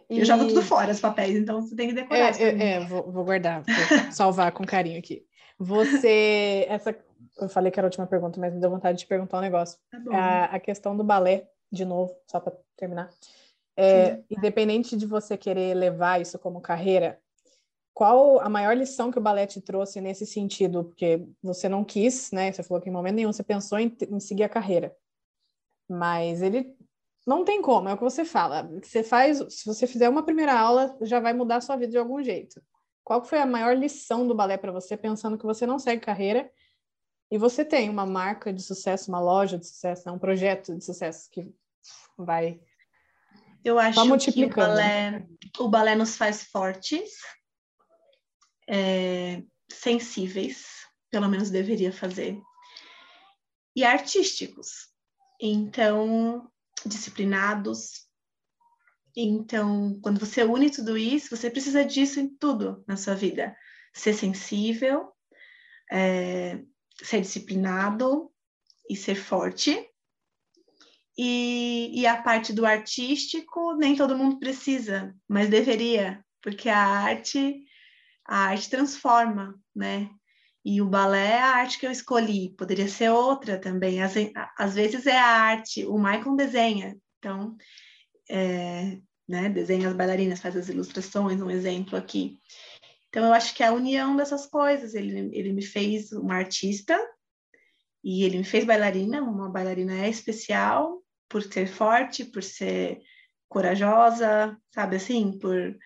E... 0.08 0.20
Eu 0.20 0.26
jogo 0.26 0.48
tudo 0.48 0.62
fora, 0.62 0.92
os 0.92 1.00
papéis, 1.00 1.36
então 1.36 1.62
você 1.62 1.76
tem 1.76 1.88
que 1.88 1.96
decorar. 1.96 2.40
É, 2.40 2.44
é, 2.44 2.72
é 2.74 2.80
vou, 2.86 3.12
vou, 3.12 3.26
guardar, 3.26 3.64
vou 3.64 4.12
salvar 4.12 4.52
com 4.52 4.64
carinho 4.64 5.00
aqui. 5.00 5.26
Você, 5.58 6.68
essa, 6.70 6.96
eu 7.40 7.50
falei 7.50 7.72
que 7.72 7.80
era 7.80 7.88
a 7.88 7.90
última 7.90 8.06
pergunta, 8.06 8.40
mas 8.40 8.54
me 8.54 8.62
deu 8.62 8.70
vontade 8.70 9.00
de 9.00 9.08
perguntar 9.08 9.40
um 9.40 9.42
negócio. 9.42 9.80
Tá. 9.90 10.16
A, 10.16 10.46
a 10.46 10.60
questão 10.60 10.96
do 10.96 11.04
balé, 11.04 11.50
de 11.72 11.84
novo, 11.86 12.16
só 12.28 12.40
para 12.40 12.54
terminar. 12.76 13.10
É, 13.76 14.20
independente 14.30 14.96
de 14.96 15.08
você 15.08 15.36
querer 15.36 15.74
levar 15.74 16.22
isso 16.22 16.38
como 16.38 16.62
carreira, 16.62 17.20
qual 17.98 18.40
a 18.42 18.48
maior 18.48 18.78
lição 18.78 19.10
que 19.10 19.18
o 19.18 19.22
balé 19.22 19.48
te 19.48 19.60
trouxe 19.60 20.00
nesse 20.00 20.24
sentido? 20.24 20.84
Porque 20.84 21.28
você 21.42 21.68
não 21.68 21.84
quis, 21.84 22.32
né? 22.32 22.52
Você 22.52 22.62
falou 22.62 22.80
que 22.80 22.88
em 22.88 22.94
momento 22.94 23.16
nenhum 23.16 23.34
você 23.34 23.42
pensou 23.42 23.80
em, 23.80 23.98
em 24.08 24.20
seguir 24.20 24.44
a 24.44 24.50
carreira. 24.50 24.96
Mas 25.90 26.44
ele 26.44 26.78
não 27.26 27.44
tem 27.44 27.60
como, 27.60 27.90
é 27.90 27.94
o 27.96 27.98
que 27.98 28.04
você 28.04 28.24
fala. 28.24 28.70
Você 28.84 29.02
faz, 29.02 29.40
se 29.50 29.66
você 29.66 29.88
fizer 29.88 30.08
uma 30.10 30.22
primeira 30.22 30.54
aula, 30.54 30.96
já 31.02 31.20
vai 31.20 31.34
mudar 31.34 31.56
a 31.56 31.62
sua 31.62 31.76
vida 31.76 31.90
de 31.90 31.98
algum 31.98 32.22
jeito. 32.22 32.62
Qual 33.04 33.26
foi 33.26 33.40
a 33.40 33.48
maior 33.48 33.76
lição 33.76 34.28
do 34.28 34.36
balé 34.36 34.58
para 34.58 34.72
você, 34.72 34.96
pensando 34.96 35.36
que 35.36 35.46
você 35.48 35.66
não 35.66 35.80
segue 35.80 36.06
carreira 36.06 36.52
e 37.32 37.38
você 37.40 37.66
tem 37.66 37.90
uma 37.90 38.06
marca 38.06 38.54
de 38.54 38.62
sucesso, 38.62 39.10
uma 39.10 39.20
loja 39.20 39.58
de 39.58 39.66
sucesso, 39.66 40.04
né? 40.06 40.12
um 40.12 40.20
projeto 40.20 40.78
de 40.78 40.86
sucesso 40.86 41.28
que 41.32 41.52
vai 42.16 42.60
eu 43.68 43.78
acho 43.78 44.00
que 44.32 44.46
o 44.46 44.50
balé, 44.50 45.26
o 45.60 45.68
balé 45.68 45.96
nos 45.96 46.16
faz 46.16 46.44
fortes, 46.44 47.18
é, 48.68 49.44
sensíveis, 49.70 50.66
pelo 51.10 51.30
menos 51.30 51.50
deveria 51.50 51.92
fazer, 51.92 52.40
e 53.76 53.84
artísticos. 53.84 54.88
Então, 55.40 56.50
disciplinados. 56.86 58.08
Então, 59.16 60.00
quando 60.02 60.20
você 60.20 60.44
une 60.44 60.70
tudo 60.70 60.98
isso, 60.98 61.36
você 61.36 61.50
precisa 61.50 61.86
disso 61.86 62.20
em 62.20 62.28
tudo 62.28 62.84
na 62.88 62.98
sua 62.98 63.14
vida. 63.14 63.56
Ser 63.94 64.14
sensível, 64.14 65.12
é, 65.92 66.60
ser 67.04 67.22
disciplinado 67.22 68.32
e 68.90 68.96
ser 68.96 69.16
forte. 69.16 69.88
E, 71.18 72.02
e, 72.02 72.06
a 72.06 72.22
parte 72.22 72.54
do 72.54 72.66
artístico, 72.66 73.76
nem 73.76 73.96
todo 73.96 74.18
mundo 74.18 74.40
precisa, 74.40 75.16
mas 75.28 75.50
deveria, 75.50 76.24
porque 76.44 76.70
a 76.70 76.78
arte, 76.78 77.64
a 78.28 78.48
arte 78.48 78.70
transforma, 78.70 79.60
né? 79.76 80.10
E 80.66 80.82
o 80.82 80.86
balé 80.86 81.32
é 81.32 81.42
a 81.42 81.56
arte 81.56 81.80
que 81.80 81.88
eu 81.88 81.92
escolhi, 81.92 82.54
poderia 82.58 82.90
ser 82.90 83.10
outra 83.10 83.58
também. 83.58 84.02
Às, 84.04 84.16
às 84.58 84.76
vezes 84.76 85.08
é 85.08 85.18
a 85.18 85.26
arte, 85.26 85.86
o 85.86 85.98
Michael 85.98 86.36
desenha, 86.36 86.98
então, 87.18 87.56
é, 88.30 89.00
né, 89.28 89.48
desenha 89.48 89.88
as 89.88 89.96
bailarinas, 89.96 90.42
faz 90.42 90.58
as 90.58 90.68
ilustrações, 90.68 91.42
um 91.42 91.50
exemplo 91.50 91.98
aqui. 91.98 92.38
Então, 93.08 93.26
eu 93.26 93.34
acho 93.34 93.56
que 93.56 93.64
é 93.64 93.68
a 93.68 93.74
união 93.74 94.18
dessas 94.18 94.46
coisas, 94.46 94.94
ele, 94.94 95.30
ele 95.34 95.54
me 95.54 95.64
fez 95.64 96.12
uma 96.12 96.36
artista, 96.36 97.00
e 98.04 98.24
ele 98.24 98.38
me 98.38 98.44
fez 98.44 98.66
bailarina, 98.66 99.22
uma 99.22 99.50
bailarina 99.50 100.06
é 100.06 100.10
especial, 100.10 101.02
por 101.30 101.44
ser 101.44 101.68
forte, 101.68 102.24
por 102.26 102.44
ser 102.44 103.02
corajosa, 103.50 104.58
sabe 104.74 104.98
assim, 104.98 105.38
por 105.40 105.78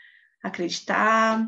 acreditar, 0.44 1.48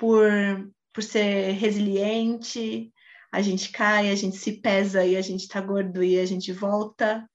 por, 0.00 0.72
por 0.94 1.02
ser 1.02 1.52
resiliente. 1.52 2.90
A 3.30 3.42
gente 3.42 3.70
cai, 3.70 4.10
a 4.10 4.14
gente 4.14 4.38
se 4.38 4.52
pesa 4.52 5.04
e 5.04 5.14
a 5.14 5.20
gente 5.20 5.46
tá 5.46 5.60
gordo 5.60 6.02
e 6.02 6.18
a 6.18 6.24
gente 6.24 6.50
volta. 6.52 7.28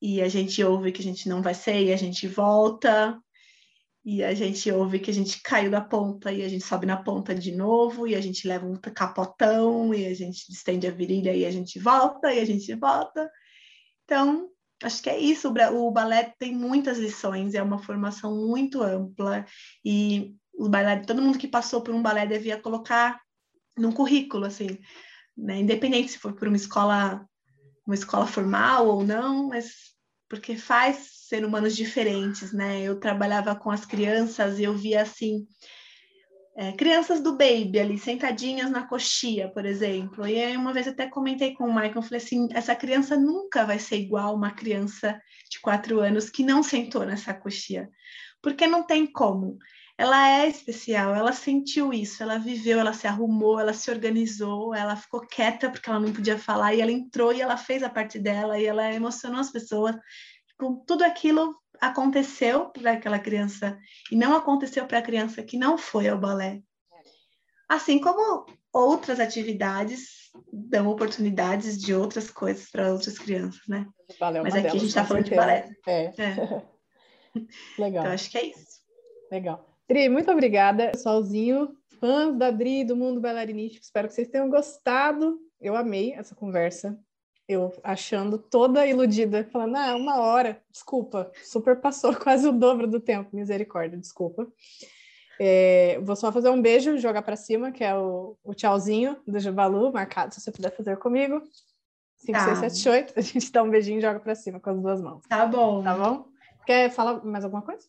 E 0.00 0.22
a 0.22 0.28
gente 0.28 0.64
ouve 0.64 0.90
que 0.90 1.02
a 1.02 1.04
gente 1.04 1.28
não 1.28 1.42
vai 1.42 1.52
ser 1.52 1.84
e 1.84 1.92
a 1.92 1.96
gente 1.96 2.26
volta. 2.26 3.20
E 4.02 4.24
a 4.24 4.34
gente 4.34 4.70
ouve 4.72 4.98
que 4.98 5.10
a 5.10 5.14
gente 5.14 5.40
caiu 5.42 5.70
da 5.70 5.80
ponta 5.80 6.32
e 6.32 6.42
a 6.42 6.48
gente 6.48 6.64
sobe 6.64 6.86
na 6.86 6.96
ponta 6.96 7.34
de 7.34 7.52
novo, 7.52 8.06
e 8.06 8.14
a 8.14 8.20
gente 8.20 8.46
leva 8.46 8.66
um 8.66 8.76
capotão, 8.76 9.94
e 9.94 10.04
a 10.06 10.14
gente 10.14 10.50
estende 10.50 10.86
a 10.86 10.90
virilha 10.90 11.34
e 11.34 11.46
a 11.46 11.50
gente 11.50 11.78
volta, 11.78 12.32
e 12.32 12.38
a 12.38 12.44
gente 12.44 12.74
volta. 12.74 13.30
Então, 14.04 14.50
acho 14.82 15.02
que 15.02 15.08
é 15.08 15.18
isso. 15.18 15.48
O 15.48 15.90
balé 15.90 16.34
tem 16.38 16.54
muitas 16.54 16.98
lições, 16.98 17.54
é 17.54 17.62
uma 17.62 17.78
formação 17.78 18.46
muito 18.46 18.82
ampla 18.82 19.46
e 19.82 20.34
o 20.58 20.68
balé, 20.68 21.00
todo 21.00 21.22
mundo 21.22 21.38
que 21.38 21.48
passou 21.48 21.82
por 21.82 21.94
um 21.94 22.02
balé 22.02 22.26
devia 22.26 22.60
colocar 22.60 23.20
num 23.76 23.92
currículo, 23.92 24.46
assim, 24.46 24.78
né? 25.36 25.58
Independente 25.58 26.12
se 26.12 26.18
for 26.18 26.34
por 26.34 26.48
uma 26.48 26.56
escola, 26.56 27.26
uma 27.86 27.94
escola 27.94 28.26
formal 28.26 28.86
ou 28.86 29.04
não, 29.04 29.48
mas 29.48 29.94
porque 30.28 30.56
faz 30.56 31.26
ser 31.28 31.44
humanos 31.44 31.76
diferentes, 31.76 32.52
né? 32.52 32.82
Eu 32.82 32.98
trabalhava 32.98 33.54
com 33.54 33.70
as 33.70 33.84
crianças 33.84 34.58
e 34.58 34.64
eu 34.64 34.76
via 34.76 35.02
assim 35.02 35.46
é, 36.56 36.70
crianças 36.72 37.20
do 37.20 37.32
baby 37.32 37.80
ali, 37.80 37.98
sentadinhas 37.98 38.70
na 38.70 38.86
coxia, 38.86 39.48
por 39.48 39.66
exemplo. 39.66 40.26
E 40.26 40.40
aí 40.40 40.56
uma 40.56 40.72
vez 40.72 40.86
até 40.86 41.08
comentei 41.08 41.52
com 41.52 41.64
o 41.64 41.74
Michael, 41.74 42.02
falei 42.02 42.18
assim, 42.18 42.48
essa 42.52 42.76
criança 42.76 43.16
nunca 43.16 43.64
vai 43.64 43.78
ser 43.78 43.96
igual 43.96 44.34
uma 44.34 44.52
criança 44.52 45.20
de 45.50 45.60
quatro 45.60 46.00
anos 46.00 46.30
que 46.30 46.44
não 46.44 46.62
sentou 46.62 47.04
nessa 47.04 47.34
coxia, 47.34 47.90
porque 48.40 48.66
não 48.66 48.84
tem 48.84 49.06
como. 49.06 49.58
Ela 49.96 50.40
é 50.40 50.48
especial, 50.48 51.14
ela 51.14 51.32
sentiu 51.32 51.92
isso, 51.92 52.20
ela 52.20 52.36
viveu, 52.36 52.80
ela 52.80 52.92
se 52.92 53.06
arrumou, 53.06 53.60
ela 53.60 53.72
se 53.72 53.90
organizou, 53.90 54.74
ela 54.74 54.96
ficou 54.96 55.20
quieta 55.20 55.70
porque 55.70 55.88
ela 55.88 56.00
não 56.00 56.12
podia 56.12 56.36
falar, 56.36 56.74
e 56.74 56.80
ela 56.80 56.90
entrou 56.90 57.32
e 57.32 57.40
ela 57.40 57.56
fez 57.56 57.80
a 57.82 57.88
parte 57.88 58.18
dela, 58.18 58.58
e 58.58 58.66
ela 58.66 58.92
emocionou 58.92 59.40
as 59.40 59.52
pessoas. 59.52 59.96
Com 60.58 60.84
tudo 60.84 61.04
aquilo 61.04 61.54
aconteceu 61.80 62.70
para 62.70 62.92
aquela 62.92 63.18
criança 63.18 63.78
e 64.10 64.16
não 64.16 64.34
aconteceu 64.36 64.86
para 64.86 64.98
a 64.98 65.02
criança 65.02 65.42
que 65.42 65.56
não 65.56 65.78
foi 65.78 66.08
ao 66.08 66.18
balé. 66.18 66.60
Assim 67.68 68.00
como 68.00 68.46
outras 68.72 69.20
atividades 69.20 70.30
dão 70.52 70.88
oportunidades 70.88 71.78
de 71.78 71.94
outras 71.94 72.30
coisas 72.30 72.68
para 72.70 72.92
outras 72.92 73.18
crianças, 73.18 73.62
né? 73.68 73.86
Valeu, 74.18 74.42
Mas 74.42 74.54
aqui 74.54 74.66
a 74.66 74.70
gente 74.70 74.86
está 74.86 75.04
falando 75.04 75.24
de 75.24 75.34
balé. 75.34 75.70
É. 75.86 76.04
é. 76.20 76.62
Legal. 77.78 78.02
Então, 78.02 78.12
acho 78.12 78.30
que 78.30 78.38
é 78.38 78.46
isso. 78.46 78.82
Legal. 79.30 79.73
Dri, 79.88 80.08
muito 80.08 80.30
obrigada, 80.30 80.90
pessoalzinho. 80.90 81.76
Fãs 82.00 82.36
da 82.36 82.50
Dri, 82.50 82.84
do 82.84 82.96
Mundo 82.96 83.20
Bailarinístico, 83.20 83.84
espero 83.84 84.08
que 84.08 84.14
vocês 84.14 84.28
tenham 84.28 84.48
gostado. 84.48 85.38
Eu 85.60 85.76
amei 85.76 86.12
essa 86.12 86.34
conversa 86.34 86.98
eu 87.48 87.72
achando 87.82 88.38
toda 88.38 88.86
iludida, 88.86 89.46
falando, 89.52 89.76
ah, 89.76 89.94
uma 89.94 90.18
hora, 90.18 90.62
desculpa, 90.70 91.30
super 91.44 91.80
passou 91.80 92.14
quase 92.16 92.48
o 92.48 92.52
dobro 92.52 92.86
do 92.86 93.00
tempo, 93.00 93.34
misericórdia, 93.36 93.98
desculpa. 93.98 94.46
É, 95.38 95.98
vou 96.00 96.14
só 96.14 96.30
fazer 96.30 96.48
um 96.48 96.62
beijo, 96.62 96.96
jogar 96.96 97.22
para 97.22 97.36
cima, 97.36 97.72
que 97.72 97.82
é 97.82 97.94
o, 97.94 98.36
o 98.42 98.54
tchauzinho 98.54 99.16
do 99.26 99.38
Jubalu, 99.38 99.92
marcado, 99.92 100.32
se 100.32 100.40
você 100.40 100.50
puder 100.50 100.74
fazer 100.74 100.96
comigo. 100.96 101.42
5, 102.18 102.38
6, 102.38 102.58
7, 102.72 102.88
8, 102.88 103.14
a 103.16 103.20
gente 103.20 103.52
dá 103.52 103.62
um 103.62 103.68
beijinho 103.68 103.98
e 103.98 104.02
joga 104.02 104.20
para 104.20 104.34
cima 104.34 104.58
com 104.58 104.70
as 104.70 104.80
duas 104.80 105.02
mãos. 105.02 105.22
Tá 105.28 105.44
bom. 105.44 105.82
Tá 105.82 105.94
bom? 105.94 106.26
Quer 106.64 106.90
falar 106.90 107.22
mais 107.22 107.44
alguma 107.44 107.60
coisa? 107.60 107.86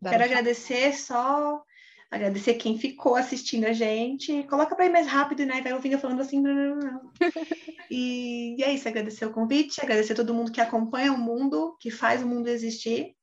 Dá 0.00 0.10
Quero 0.10 0.24
agradecer 0.24 0.94
só 0.94 1.62
agradecer 2.10 2.54
quem 2.54 2.78
ficou 2.78 3.16
assistindo 3.16 3.66
a 3.66 3.72
gente. 3.72 4.42
Coloca 4.44 4.74
para 4.74 4.86
ir 4.86 4.90
mais 4.90 5.06
rápido, 5.06 5.44
né? 5.44 5.60
Vai 5.60 5.72
ouvindo 5.72 5.98
falando 5.98 6.20
assim. 6.20 6.42
E, 7.90 8.54
e 8.58 8.62
é 8.62 8.70
isso, 8.70 8.86
agradecer 8.86 9.24
o 9.24 9.32
convite, 9.32 9.80
agradecer 9.80 10.14
todo 10.14 10.34
mundo 10.34 10.52
que 10.52 10.60
acompanha 10.60 11.10
o 11.10 11.16
mundo, 11.16 11.74
que 11.80 11.90
faz 11.90 12.22
o 12.22 12.26
mundo 12.26 12.46
existir. 12.46 13.14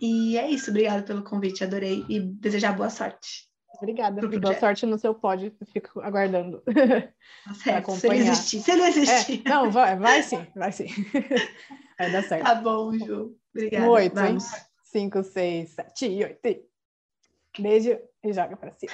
E 0.00 0.36
é 0.36 0.50
isso, 0.50 0.70
obrigada 0.70 1.04
pelo 1.04 1.22
convite, 1.22 1.62
adorei 1.62 2.04
e 2.08 2.18
desejar 2.18 2.76
boa 2.76 2.90
sorte. 2.90 3.48
Obrigada, 3.76 4.20
boa 4.26 4.58
sorte 4.58 4.84
no 4.84 4.98
seu 4.98 5.14
pódio, 5.14 5.54
fico 5.72 6.00
aguardando. 6.00 6.60
Tá 6.64 7.54
certo, 7.54 7.92
se 7.92 8.06
ele 8.08 8.16
existir, 8.16 8.60
se 8.60 8.70
ele 8.72 8.82
existir. 8.82 9.42
É, 9.44 9.48
não, 9.48 9.70
vai, 9.70 9.96
vai 9.96 10.24
sim, 10.24 10.44
vai 10.56 10.72
sim. 10.72 10.88
Vai 11.96 12.10
dar 12.12 12.22
certo. 12.22 12.44
Tá 12.44 12.54
bom, 12.56 12.92
Ju. 12.96 13.36
Obrigada. 13.54 13.90
Oito, 13.90 14.14
Vamos. 14.14 14.52
hein? 14.52 14.60
Cinco, 14.90 15.22
seis, 15.22 15.74
sete, 15.74 16.06
oito. 16.24 16.66
Beijo 17.58 17.98
e 18.24 18.32
joga 18.32 18.56
pra 18.56 18.72
cima. 18.72 18.92